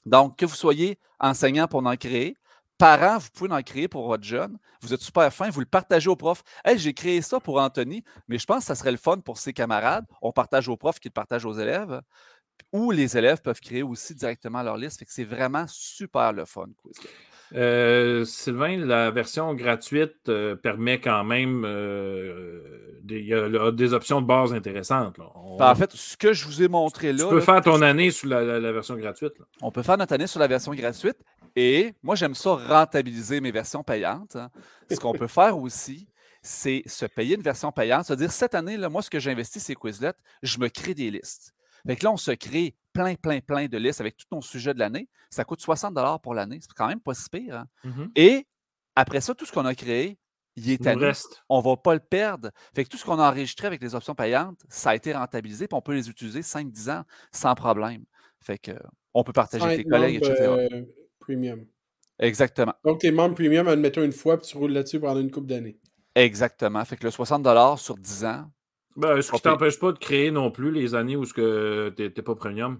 Donc, 0.05 0.37
que 0.37 0.45
vous 0.45 0.55
soyez 0.55 0.99
enseignant 1.21 1.67
pour 1.67 1.85
en 1.85 1.95
créer, 1.95 2.35
parents, 2.77 3.17
vous 3.17 3.29
pouvez 3.33 3.51
en 3.51 3.61
créer 3.61 3.87
pour 3.87 4.07
votre 4.07 4.23
jeune. 4.23 4.57
Vous 4.81 4.93
êtes 4.93 5.01
super 5.01 5.33
fin, 5.33 5.49
vous 5.49 5.59
le 5.59 5.65
partagez 5.65 6.09
au 6.09 6.15
prof. 6.15 6.43
Hey, 6.63 6.77
j'ai 6.77 6.93
créé 6.93 7.21
ça 7.21 7.39
pour 7.39 7.59
Anthony, 7.59 8.03
mais 8.27 8.37
je 8.37 8.45
pense 8.45 8.59
que 8.59 8.65
ça 8.65 8.75
serait 8.75 8.91
le 8.91 8.97
fun 8.97 9.19
pour 9.19 9.37
ses 9.37 9.53
camarades. 9.53 10.05
On 10.21 10.31
partage 10.31 10.67
au 10.69 10.77
prof 10.77 10.99
qui 10.99 11.07
le 11.07 11.13
partage 11.13 11.45
aux 11.45 11.53
élèves. 11.53 12.01
Ou 12.73 12.91
les 12.91 13.17
élèves 13.17 13.41
peuvent 13.41 13.59
créer 13.59 13.83
aussi 13.83 14.15
directement 14.15 14.63
leur 14.63 14.77
liste. 14.77 15.03
C'est 15.07 15.23
vraiment 15.23 15.65
super 15.67 16.33
le 16.33 16.45
fun. 16.45 16.67
Euh, 17.55 18.25
Sylvain, 18.25 18.77
la 18.77 19.11
version 19.11 19.53
gratuite 19.53 20.27
euh, 20.27 20.55
permet 20.55 20.99
quand 20.99 21.23
même 21.23 21.63
euh, 21.65 22.99
des, 23.03 23.21
y 23.21 23.33
a, 23.33 23.71
des 23.71 23.93
options 23.93 24.21
de 24.21 24.27
base 24.27 24.53
intéressantes. 24.53 25.17
Ben, 25.57 25.71
en 25.71 25.75
fait, 25.75 25.91
ce 25.93 26.17
que 26.17 26.33
je 26.33 26.45
vous 26.45 26.61
ai 26.61 26.67
montré 26.67 27.13
là. 27.13 27.23
Tu 27.23 27.29
peux 27.29 27.41
faire 27.41 27.61
ton 27.61 27.81
année 27.81 28.11
sur 28.11 28.27
la, 28.27 28.71
version 28.71 28.95
gratuite. 28.95 29.33
On 29.61 29.71
peut 29.71 29.83
faire 29.83 29.97
notre 29.97 30.13
année 30.13 30.27
sur 30.27 30.39
la 30.39 30.47
version 30.47 30.73
gratuite. 30.73 31.17
Et 31.55 31.93
moi, 32.03 32.15
j'aime 32.15 32.35
ça 32.35 32.55
rentabiliser 32.55 33.41
mes 33.41 33.51
versions 33.51 33.83
payantes. 33.83 34.35
Hein. 34.35 34.49
Ce 34.91 34.97
qu'on 34.97 35.13
peut 35.13 35.27
faire 35.27 35.57
aussi, 35.57 36.07
c'est 36.41 36.83
se 36.85 37.05
payer 37.05 37.35
une 37.35 37.41
version 37.41 37.71
payante. 37.71 38.05
C'est-à-dire, 38.05 38.31
cette 38.31 38.55
année, 38.55 38.77
là, 38.77 38.89
moi, 38.89 39.01
ce 39.01 39.09
que 39.09 39.19
j'investis, 39.19 39.63
c'est 39.63 39.75
Quizlet, 39.75 40.13
je 40.43 40.59
me 40.59 40.67
crée 40.67 40.93
des 40.93 41.09
listes. 41.09 41.53
Fait 41.85 41.95
que 41.95 42.03
là, 42.03 42.11
on 42.11 42.17
se 42.17 42.31
crée 42.31 42.75
plein, 42.97 43.15
plein, 43.15 43.39
plein 43.39 43.67
de 43.67 43.77
listes 43.77 44.01
avec 44.01 44.17
tous 44.17 44.25
nos 44.35 44.41
sujets 44.41 44.73
de 44.73 44.79
l'année. 44.79 45.07
Ça 45.29 45.43
coûte 45.43 45.61
60 45.61 45.95
pour 46.21 46.33
l'année. 46.33 46.59
C'est 46.61 46.73
quand 46.75 46.87
même 46.87 46.99
pas 46.99 47.13
si 47.13 47.29
pire. 47.29 47.55
Hein. 47.55 47.65
Mmh 47.83 48.05
Et 48.15 48.47
après 48.95 49.21
ça, 49.21 49.35
tout 49.35 49.45
ce 49.45 49.51
qu'on 49.51 49.65
a 49.65 49.75
créé, 49.75 50.17
il 50.55 50.71
est 50.71 50.87
à 50.87 50.95
nous. 50.95 51.05
On 51.49 51.59
ne 51.59 51.63
va 51.63 51.77
pas 51.77 51.93
le 51.93 51.99
perdre. 51.99 52.49
Fait 52.75 52.83
que 52.83 52.89
tout 52.89 52.97
ce 52.97 53.05
qu'on 53.05 53.19
a 53.19 53.29
enregistré 53.29 53.67
avec 53.67 53.81
les 53.81 53.93
options 53.93 54.15
payantes, 54.15 54.59
ça 54.69 54.91
a 54.91 54.95
été 54.95 55.13
rentabilisé, 55.13 55.67
puis 55.67 55.77
on 55.77 55.81
peut 55.81 55.93
les 55.93 56.09
utiliser 56.09 56.41
5-10 56.41 56.91
ans 56.91 57.03
sans 57.31 57.53
problème. 57.53 58.03
Fait 58.39 58.57
que 58.57 58.71
on 59.13 59.23
peut 59.23 59.33
partager 59.33 59.63
avec 59.63 59.77
tes 59.77 59.83
collègues, 59.83 60.15
etc. 60.15 60.35
Euh, 60.41 60.81
premium. 61.19 61.65
Exactement. 62.19 62.73
Donc, 62.83 63.01
tu 63.01 63.07
es 63.07 63.11
membre 63.11 63.35
premium, 63.35 63.67
admettons 63.67 64.03
une 64.03 64.11
fois, 64.11 64.37
puis 64.37 64.47
tu 64.47 64.57
roules 64.57 64.71
là-dessus 64.71 64.99
pendant 64.99 65.19
une 65.19 65.31
couple 65.31 65.47
d'années. 65.47 65.79
Exactement. 66.15 66.83
Fait 66.85 66.97
que 66.97 67.03
le 67.03 67.11
60 67.11 67.45
sur 67.77 67.95
10 67.95 68.25
ans. 68.25 68.45
Ben, 68.95 69.21
ce 69.21 69.29
qui 69.29 69.35
ne 69.35 69.41
t'empêche 69.41 69.79
pas 69.79 69.91
de 69.91 69.99
créer 69.99 70.31
non 70.31 70.49
plus 70.49 70.71
les 70.71 70.95
années 70.95 71.15
où 71.15 71.25
tu 71.25 71.39
n'es 71.39 72.09
pas 72.09 72.35
premium. 72.35 72.79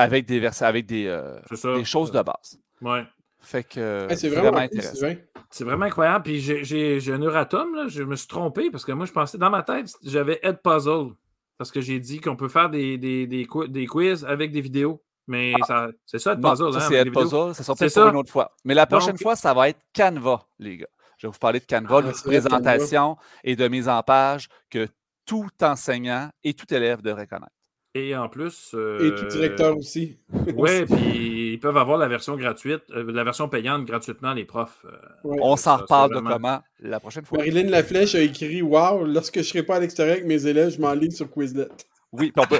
Avec 0.00 0.26
des, 0.26 0.44
avec 0.60 0.86
des, 0.86 1.06
euh, 1.06 1.38
des 1.76 1.84
choses 1.84 2.10
de 2.10 2.22
base. 2.22 2.58
Ouais. 2.80 3.04
Fait 3.40 3.64
que 3.64 4.06
c'est 4.16 4.28
vraiment, 4.28 4.58
intéressant. 4.58 5.06
C'est 5.50 5.64
vraiment 5.64 5.86
incroyable. 5.86 6.24
Puis 6.24 6.40
j'ai 6.40 7.12
un 7.12 7.22
erratum, 7.22 7.74
là. 7.74 7.88
je 7.88 8.02
me 8.02 8.16
suis 8.16 8.28
trompé 8.28 8.70
parce 8.70 8.84
que 8.84 8.92
moi, 8.92 9.06
je 9.06 9.12
pensais, 9.12 9.38
dans 9.38 9.50
ma 9.50 9.62
tête, 9.62 9.92
j'avais 10.04 10.38
Ed 10.42 10.58
Puzzle. 10.62 11.12
Parce 11.58 11.70
que 11.70 11.80
j'ai 11.80 12.00
dit 12.00 12.20
qu'on 12.20 12.36
peut 12.36 12.48
faire 12.48 12.70
des, 12.70 12.96
des, 12.96 13.26
des, 13.26 13.86
quiz 13.86 14.24
avec 14.24 14.52
des 14.52 14.60
vidéos. 14.60 15.02
Mais 15.26 15.52
ah. 15.68 15.88
c'est 16.06 16.18
ça, 16.18 16.32
Ed 16.32 16.40
Puzzle. 16.40 16.74
hein, 16.74 16.80
c'est 16.80 16.94
Ed 16.94 17.12
Puzzle, 17.12 17.54
ça 17.54 17.62
sort 17.62 17.76
pour 17.76 18.08
une 18.08 18.16
autre 18.16 18.32
fois. 18.32 18.52
Mais 18.64 18.74
la 18.74 18.86
prochaine 18.86 19.18
fois, 19.18 19.36
ça 19.36 19.52
va 19.54 19.68
être 19.68 19.80
Canva, 19.94 20.40
les 20.58 20.78
gars. 20.78 20.88
Je 21.18 21.26
vais 21.26 21.32
vous 21.32 21.38
parler 21.38 21.60
de 21.60 21.66
Canva, 21.66 21.98
ah, 21.98 22.02
de 22.02 22.22
présentation 22.22 23.16
et 23.44 23.54
de 23.54 23.68
mise 23.68 23.88
en 23.88 24.02
page 24.02 24.48
que 24.70 24.88
tout 25.26 25.50
enseignant 25.60 26.30
et 26.42 26.54
tout 26.54 26.72
élève 26.72 27.02
devrait 27.02 27.26
connaître. 27.26 27.52
Et 27.94 28.14
en 28.14 28.28
plus. 28.28 28.74
et 29.00 29.14
tout 29.14 29.26
directeur 29.26 29.76
aussi. 29.76 30.16
oui, 30.56 30.84
puis 30.86 31.52
ils 31.52 31.58
peuvent 31.58 31.76
avoir 31.76 31.98
la 31.98 32.06
version 32.08 32.36
gratuite, 32.36 32.82
euh, 32.90 33.10
la 33.10 33.24
version 33.24 33.48
payante 33.48 33.84
gratuitement, 33.84 34.32
les 34.32 34.44
profs. 34.44 34.84
Euh, 34.84 34.96
on 35.24 35.56
s'en 35.56 35.78
reparle 35.78 36.14
de 36.14 36.20
comment 36.20 36.60
la 36.80 37.00
prochaine 37.00 37.24
fois. 37.24 37.38
Marilyn 37.38 37.68
Laflèche 37.68 38.14
a 38.14 38.20
écrit 38.20 38.62
Waouh, 38.62 39.06
lorsque 39.06 39.34
je 39.34 39.40
ne 39.40 39.44
serai 39.44 39.62
pas 39.64 39.76
à 39.76 39.80
l'extérieur 39.80 40.14
avec 40.14 40.26
mes 40.26 40.46
élèves, 40.46 40.70
je 40.70 40.80
m'enligne 40.80 41.10
sur 41.10 41.30
Quizlet. 41.30 41.68
Oui, 42.12 42.32
on 42.36 42.44
peut... 42.44 42.58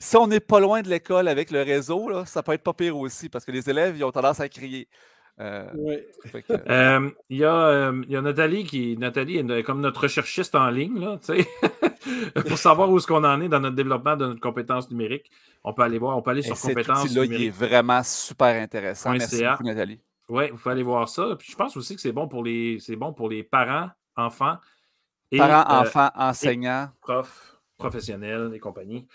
si 0.00 0.16
on 0.16 0.26
n'est 0.26 0.40
pas 0.40 0.58
loin 0.58 0.82
de 0.82 0.88
l'école 0.88 1.28
avec 1.28 1.52
le 1.52 1.62
réseau, 1.62 2.08
là, 2.08 2.26
ça 2.26 2.42
peut 2.42 2.52
être 2.52 2.64
pas 2.64 2.72
pire 2.72 2.96
aussi, 2.96 3.28
parce 3.28 3.44
que 3.44 3.52
les 3.52 3.70
élèves, 3.70 3.96
ils 3.96 4.02
ont 4.02 4.10
tendance 4.10 4.40
à 4.40 4.48
crier. 4.48 4.88
Euh, 5.40 6.00
euh, 6.50 7.10
il 7.30 7.36
y, 7.36 7.44
euh, 7.44 8.02
y, 8.08 8.16
a 8.16 8.20
Nathalie 8.20 8.64
qui 8.64 8.96
Nathalie 8.96 9.38
est 9.38 9.62
comme 9.62 9.80
notre 9.80 10.00
recherchiste 10.00 10.56
en 10.56 10.68
ligne, 10.68 10.98
là, 10.98 11.20
pour 12.48 12.58
savoir 12.58 12.90
où 12.90 12.98
est-ce 12.98 13.06
qu'on 13.06 13.24
en 13.24 13.40
est 13.40 13.48
dans 13.48 13.60
notre 13.60 13.76
développement 13.76 14.16
de 14.16 14.26
notre 14.26 14.40
compétence 14.40 14.90
numérique. 14.90 15.30
On 15.64 15.72
peut 15.72 15.82
aller 15.82 15.98
voir, 15.98 16.16
on 16.16 16.22
peut 16.22 16.30
aller 16.30 16.42
sur 16.42 16.58
compétences 16.58 17.10
numériques. 17.10 17.40
il 17.40 17.46
est 17.46 17.50
vraiment 17.50 18.02
super 18.02 18.60
intéressant. 18.60 19.12
Merci 19.12 19.44
beaucoup, 19.44 19.64
Nathalie. 19.64 20.00
Oui, 20.28 20.50
vous 20.50 20.58
pouvez 20.58 20.72
aller 20.72 20.82
voir 20.82 21.08
ça. 21.08 21.36
Puis 21.38 21.52
je 21.52 21.56
pense 21.56 21.76
aussi 21.76 21.94
que 21.94 22.00
c'est 22.00 22.12
bon 22.12 22.28
pour 22.28 22.44
les 22.44 22.78
c'est 22.80 22.96
bon 22.96 23.12
pour 23.12 23.28
les 23.28 23.42
parents, 23.42 23.88
enfants 24.16 24.58
et 25.30 25.38
parents, 25.38 25.80
enfants, 25.80 26.10
enseignants, 26.14 26.90
profs, 27.00 27.58
professionnels 27.78 28.52
et 28.54 28.58
compagnie. 28.58 29.06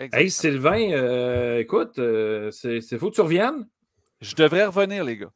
Hey 0.00 0.30
Sylvain, 0.30 1.58
écoute, 1.58 2.00
c'est 2.50 2.98
faut 2.98 3.10
que 3.10 3.14
tu 3.14 3.20
reviennes. 3.20 3.66
Je 4.22 4.36
devrais 4.36 4.66
revenir, 4.66 5.04
les 5.04 5.18
gars. 5.18 5.32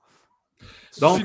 Donc, 1.01 1.21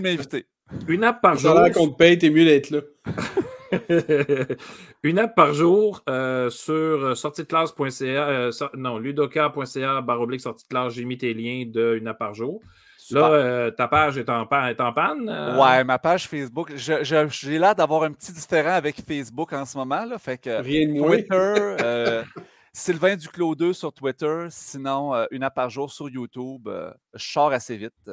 une 0.87 1.03
app 1.03 1.21
par 1.21 1.37
jour. 1.37 1.55
qu'on 1.73 1.89
te 1.89 1.95
paye, 1.95 2.17
t'es 2.17 2.29
mieux 2.29 2.43
d'être 2.43 2.71
là. 2.71 2.81
une 5.03 5.19
app 5.19 5.35
par 5.35 5.53
jour 5.53 6.03
euh, 6.10 6.49
sur 6.49 6.73
euh, 6.73 7.15
sortiedeclasse.ca, 7.15 8.06
euh, 8.06 8.52
non, 8.76 8.98
ludoka.ca, 8.98 10.02
barre 10.02 10.22
oblique 10.22 10.41
sortie 10.41 10.65
de 10.65 10.69
classe, 10.69 10.93
j'ai 10.93 11.06
mis 11.06 11.18
tes 11.18 11.34
liens 11.34 11.65
d'une 11.65 12.07
app 12.07 12.19
par 12.19 12.34
jour. 12.34 12.61
Là, 13.11 13.72
ta 13.72 13.89
page 13.89 14.18
est 14.18 14.30
en, 14.30 14.48
est 14.68 14.80
en 14.80 14.93
panne. 14.93 15.30
Ouais, 15.60 15.84
ma 15.84 15.99
page 15.99 16.30
Facebook. 16.30 16.72
J'ai 16.76 17.60
l'air 17.60 17.76
d'avoir 17.76 18.03
un 18.03 18.11
petit 18.14 18.31
différent 18.31 18.72
avec 18.72 19.02
Facebook 19.06 19.52
en 19.52 19.65
ce 19.65 19.77
moment. 19.77 20.06
Là, 20.06 20.18
fait 20.18 20.38
que 20.38 20.61
Rien 20.61 20.88
de 20.88 20.98
Twitter, 20.98 22.22
Sylvain 22.73 23.18
Duclos 23.18 23.56
2 23.56 23.73
sur 23.73 23.91
Twitter. 23.91 24.45
Sinon, 24.49 25.27
une 25.30 25.43
app 25.43 25.56
par 25.56 25.69
jour 25.69 25.91
sur 25.91 26.07
YouTube. 26.10 26.69
je 27.14 27.31
sors 27.31 27.52
assez 27.52 27.76
vite 27.76 28.10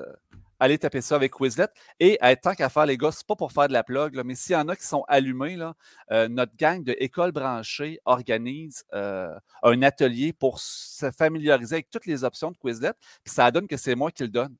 allez 0.58 0.78
taper 0.78 1.00
ça 1.00 1.16
avec 1.16 1.32
Quizlet. 1.32 1.68
Et 2.00 2.18
tant 2.42 2.54
qu'à 2.54 2.68
faire, 2.68 2.86
les 2.86 2.96
gars, 2.96 3.10
c'est 3.12 3.26
pas 3.26 3.36
pour 3.36 3.52
faire 3.52 3.68
de 3.68 3.72
la 3.72 3.84
plug, 3.84 4.20
mais 4.24 4.34
s'il 4.34 4.52
y 4.52 4.56
en 4.56 4.68
a 4.68 4.76
qui 4.76 4.86
sont 4.86 5.04
allumés, 5.08 5.56
là, 5.56 5.74
euh, 6.10 6.28
notre 6.28 6.56
gang 6.56 6.82
de 6.82 6.94
écoles 6.98 7.32
branchées 7.32 8.00
organise 8.04 8.84
euh, 8.94 9.34
un 9.62 9.82
atelier 9.82 10.32
pour 10.32 10.58
se 10.58 11.10
familiariser 11.10 11.76
avec 11.76 11.90
toutes 11.90 12.06
les 12.06 12.24
options 12.24 12.50
de 12.50 12.56
Quizlet. 12.56 12.92
Puis 13.24 13.32
ça 13.32 13.50
donne 13.50 13.66
que 13.66 13.76
c'est 13.76 13.94
moi 13.94 14.10
qui 14.10 14.22
le 14.22 14.30
donne. 14.30 14.56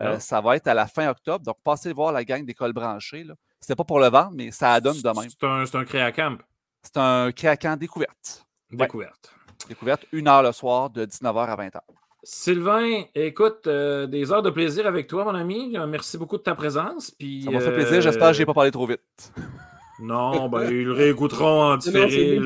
Euh, 0.00 0.14
ah. 0.16 0.20
Ça 0.20 0.40
va 0.40 0.56
être 0.56 0.66
à 0.68 0.74
la 0.74 0.86
fin 0.86 1.08
octobre. 1.08 1.44
Donc, 1.44 1.56
passez 1.62 1.92
voir 1.92 2.12
la 2.12 2.24
gang 2.24 2.44
d'écoles 2.44 2.72
branchées. 2.72 3.26
C'est 3.60 3.76
pas 3.76 3.84
pour 3.84 4.00
le 4.00 4.08
vendre, 4.08 4.32
mais 4.34 4.50
ça 4.50 4.80
donne 4.80 5.00
de 5.00 5.08
même. 5.08 5.28
C'est 5.28 5.44
un, 5.44 5.80
un 5.80 5.84
créa-camp. 5.84 6.38
C'est 6.82 6.96
un 6.96 7.30
créa-camp 7.30 7.76
découverte. 7.76 8.46
Découverte. 8.70 9.34
Découverte, 9.68 10.06
une 10.12 10.26
heure 10.26 10.42
le 10.42 10.50
soir 10.50 10.90
de 10.90 11.06
19h 11.06 11.46
à 11.46 11.56
20h. 11.56 11.80
Sylvain, 12.24 13.02
écoute, 13.16 13.66
euh, 13.66 14.06
des 14.06 14.30
heures 14.30 14.42
de 14.42 14.50
plaisir 14.50 14.86
avec 14.86 15.08
toi, 15.08 15.24
mon 15.24 15.34
ami. 15.34 15.76
Euh, 15.76 15.86
merci 15.86 16.16
beaucoup 16.16 16.36
de 16.36 16.42
ta 16.42 16.54
présence. 16.54 17.10
Puis, 17.10 17.42
ça 17.42 17.50
m'a 17.50 17.60
fait 17.60 17.72
plaisir. 17.72 18.00
J'espère 18.00 18.28
que 18.28 18.34
je 18.34 18.38
n'ai 18.40 18.46
pas 18.46 18.54
parlé 18.54 18.70
trop 18.70 18.86
vite. 18.86 19.32
Non, 20.00 20.48
ben, 20.48 20.68
ils 20.68 20.84
le 20.84 20.92
réécouteront 20.92 21.62
en 21.62 21.76
différé. 21.76 22.40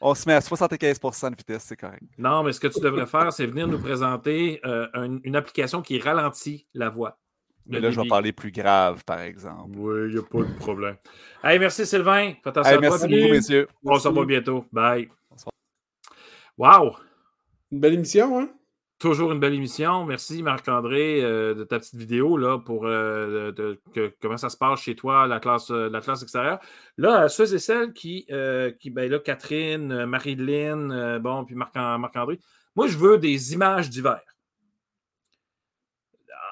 On 0.00 0.12
se 0.12 0.28
met 0.28 0.34
à 0.34 0.40
75% 0.40 1.30
de 1.30 1.36
vitesse, 1.36 1.62
c'est 1.68 1.76
correct. 1.76 2.02
Non, 2.18 2.42
mais 2.42 2.52
ce 2.52 2.58
que 2.58 2.66
tu 2.66 2.80
devrais 2.80 3.06
faire, 3.06 3.32
c'est 3.32 3.46
venir 3.46 3.68
nous 3.68 3.78
présenter 3.78 4.60
euh, 4.64 4.88
une, 5.22 5.36
application 5.36 5.82
qui 5.82 6.00
ralentit 6.00 6.66
la 6.74 6.88
voix. 6.88 7.20
Mais 7.66 7.78
là, 7.78 7.92
je 7.92 8.00
vais 8.00 8.08
parler 8.08 8.32
plus 8.32 8.50
grave, 8.50 9.04
par 9.04 9.20
exemple. 9.20 9.70
Oui, 9.76 10.08
il 10.08 10.14
n'y 10.14 10.18
a 10.18 10.22
pas 10.22 10.38
de 10.38 10.58
problème. 10.58 10.96
Hey, 11.44 11.60
merci 11.60 11.86
Sylvain. 11.86 12.32
Hey, 12.64 12.78
merci 12.80 13.06
beaucoup, 13.06 13.30
messieurs. 13.30 13.68
On 13.84 13.96
se 14.00 14.08
revoit 14.08 14.26
bientôt. 14.26 14.64
Bye. 14.72 15.08
Wow! 16.58 16.96
Une 17.72 17.80
belle 17.80 17.94
émission, 17.94 18.38
hein? 18.38 18.50
Toujours 18.98 19.32
une 19.32 19.40
belle 19.40 19.54
émission. 19.54 20.04
Merci 20.04 20.42
Marc-André 20.42 21.24
euh, 21.24 21.54
de 21.54 21.64
ta 21.64 21.78
petite 21.78 21.94
vidéo 21.94 22.36
là, 22.36 22.58
pour 22.58 22.84
euh, 22.84 23.50
comment 24.20 24.36
ça 24.36 24.50
se 24.50 24.58
passe 24.58 24.82
chez 24.82 24.94
toi, 24.94 25.26
la 25.26 25.40
classe, 25.40 25.70
euh, 25.70 25.88
la 25.88 26.02
classe 26.02 26.22
extérieure. 26.22 26.60
Là, 26.98 27.30
ceux 27.30 27.54
et 27.54 27.58
celles 27.58 27.94
qui, 27.94 28.26
qui 28.78 28.90
ben 28.90 29.10
là, 29.10 29.18
Catherine, 29.20 30.04
Marie-Lynn, 30.04 31.18
bon, 31.18 31.46
puis 31.46 31.54
Marc-André, 31.54 32.38
moi 32.76 32.88
je 32.88 32.98
veux 32.98 33.16
des 33.16 33.54
images 33.54 33.88
d'hiver. 33.88 34.20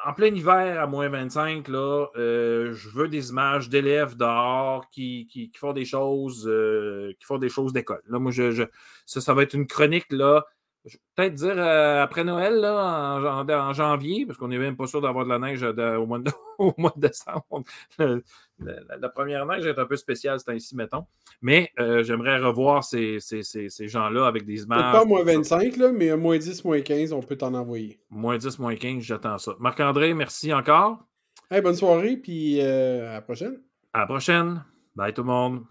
En 0.06 0.14
plein 0.14 0.34
hiver 0.34 0.80
à 0.80 0.86
moins 0.86 1.10
25, 1.10 1.68
là, 1.68 2.06
je 2.16 2.88
veux 2.94 3.08
des 3.08 3.28
images 3.28 3.68
d'élèves 3.68 4.16
dehors 4.16 4.88
qui, 4.88 5.52
font 5.54 5.74
des 5.74 5.84
choses, 5.84 6.50
qui 7.18 7.26
font 7.26 7.36
des 7.36 7.50
choses 7.50 7.74
d'école. 7.74 8.00
Là, 8.08 8.18
moi, 8.18 8.32
je, 8.32 8.64
ça, 9.04 9.20
ça 9.20 9.34
va 9.34 9.42
être 9.42 9.52
une 9.52 9.66
chronique 9.66 10.10
là 10.10 10.46
je 10.86 10.96
vais 10.96 11.00
peut-être 11.14 11.34
dire 11.34 11.54
euh, 11.56 12.02
après 12.02 12.24
Noël, 12.24 12.54
là, 12.54 13.44
en, 13.46 13.72
janvier, 13.72 14.24
parce 14.24 14.38
qu'on 14.38 14.48
n'est 14.48 14.58
même 14.58 14.76
pas 14.76 14.86
sûr 14.86 15.00
d'avoir 15.00 15.24
de 15.24 15.30
la 15.30 15.38
neige 15.38 15.62
euh, 15.62 15.96
au, 15.96 16.06
mois 16.06 16.18
de, 16.18 16.30
au, 16.58 16.72
mois 16.78 16.92
de, 16.96 17.00
décembre. 17.08 17.64
la, 17.98 19.08
première 19.10 19.44
neige 19.44 19.66
est 19.66 19.78
un 19.78 19.84
peu 19.84 19.96
spéciale, 19.96 20.38
c'est 20.40 20.52
ainsi, 20.52 20.74
mettons. 20.74 21.04
Mais 21.42 21.70
euh, 21.78 22.02
j'aimerais 22.02 22.38
revoir 22.38 22.82
ces, 22.82 23.18
ces, 23.20 23.42
ces, 23.42 23.88
gens-là 23.88 24.26
avec 24.26 24.46
des 24.46 24.62
images. 24.62 24.92
Pas 24.92 25.04
moins 25.04 25.22
25, 25.22 25.76
là, 25.76 25.92
mais 25.92 26.16
moins 26.16 26.38
10, 26.38 26.64
moins 26.64 26.80
15, 26.80 27.12
on 27.12 27.20
peut 27.20 27.36
t'en 27.36 27.52
envoyer. 27.52 28.00
Moins 28.08 28.38
10, 28.38 28.58
moins 28.58 28.76
15, 28.76 29.02
j'attends 29.02 29.38
ça. 29.38 29.52
Marc-André, 29.60 30.14
merci 30.14 30.52
encore. 30.52 30.98
Hey, 31.50 31.60
bonne 31.60 31.76
soirée, 31.76 32.16
puis 32.16 32.60
à 32.60 33.14
la 33.14 33.20
prochaine. 33.20 33.60
À 33.92 34.00
la 34.00 34.06
prochaine. 34.06 34.64
Bye 34.96 35.12
tout 35.12 35.22
le 35.22 35.28
monde. 35.28 35.64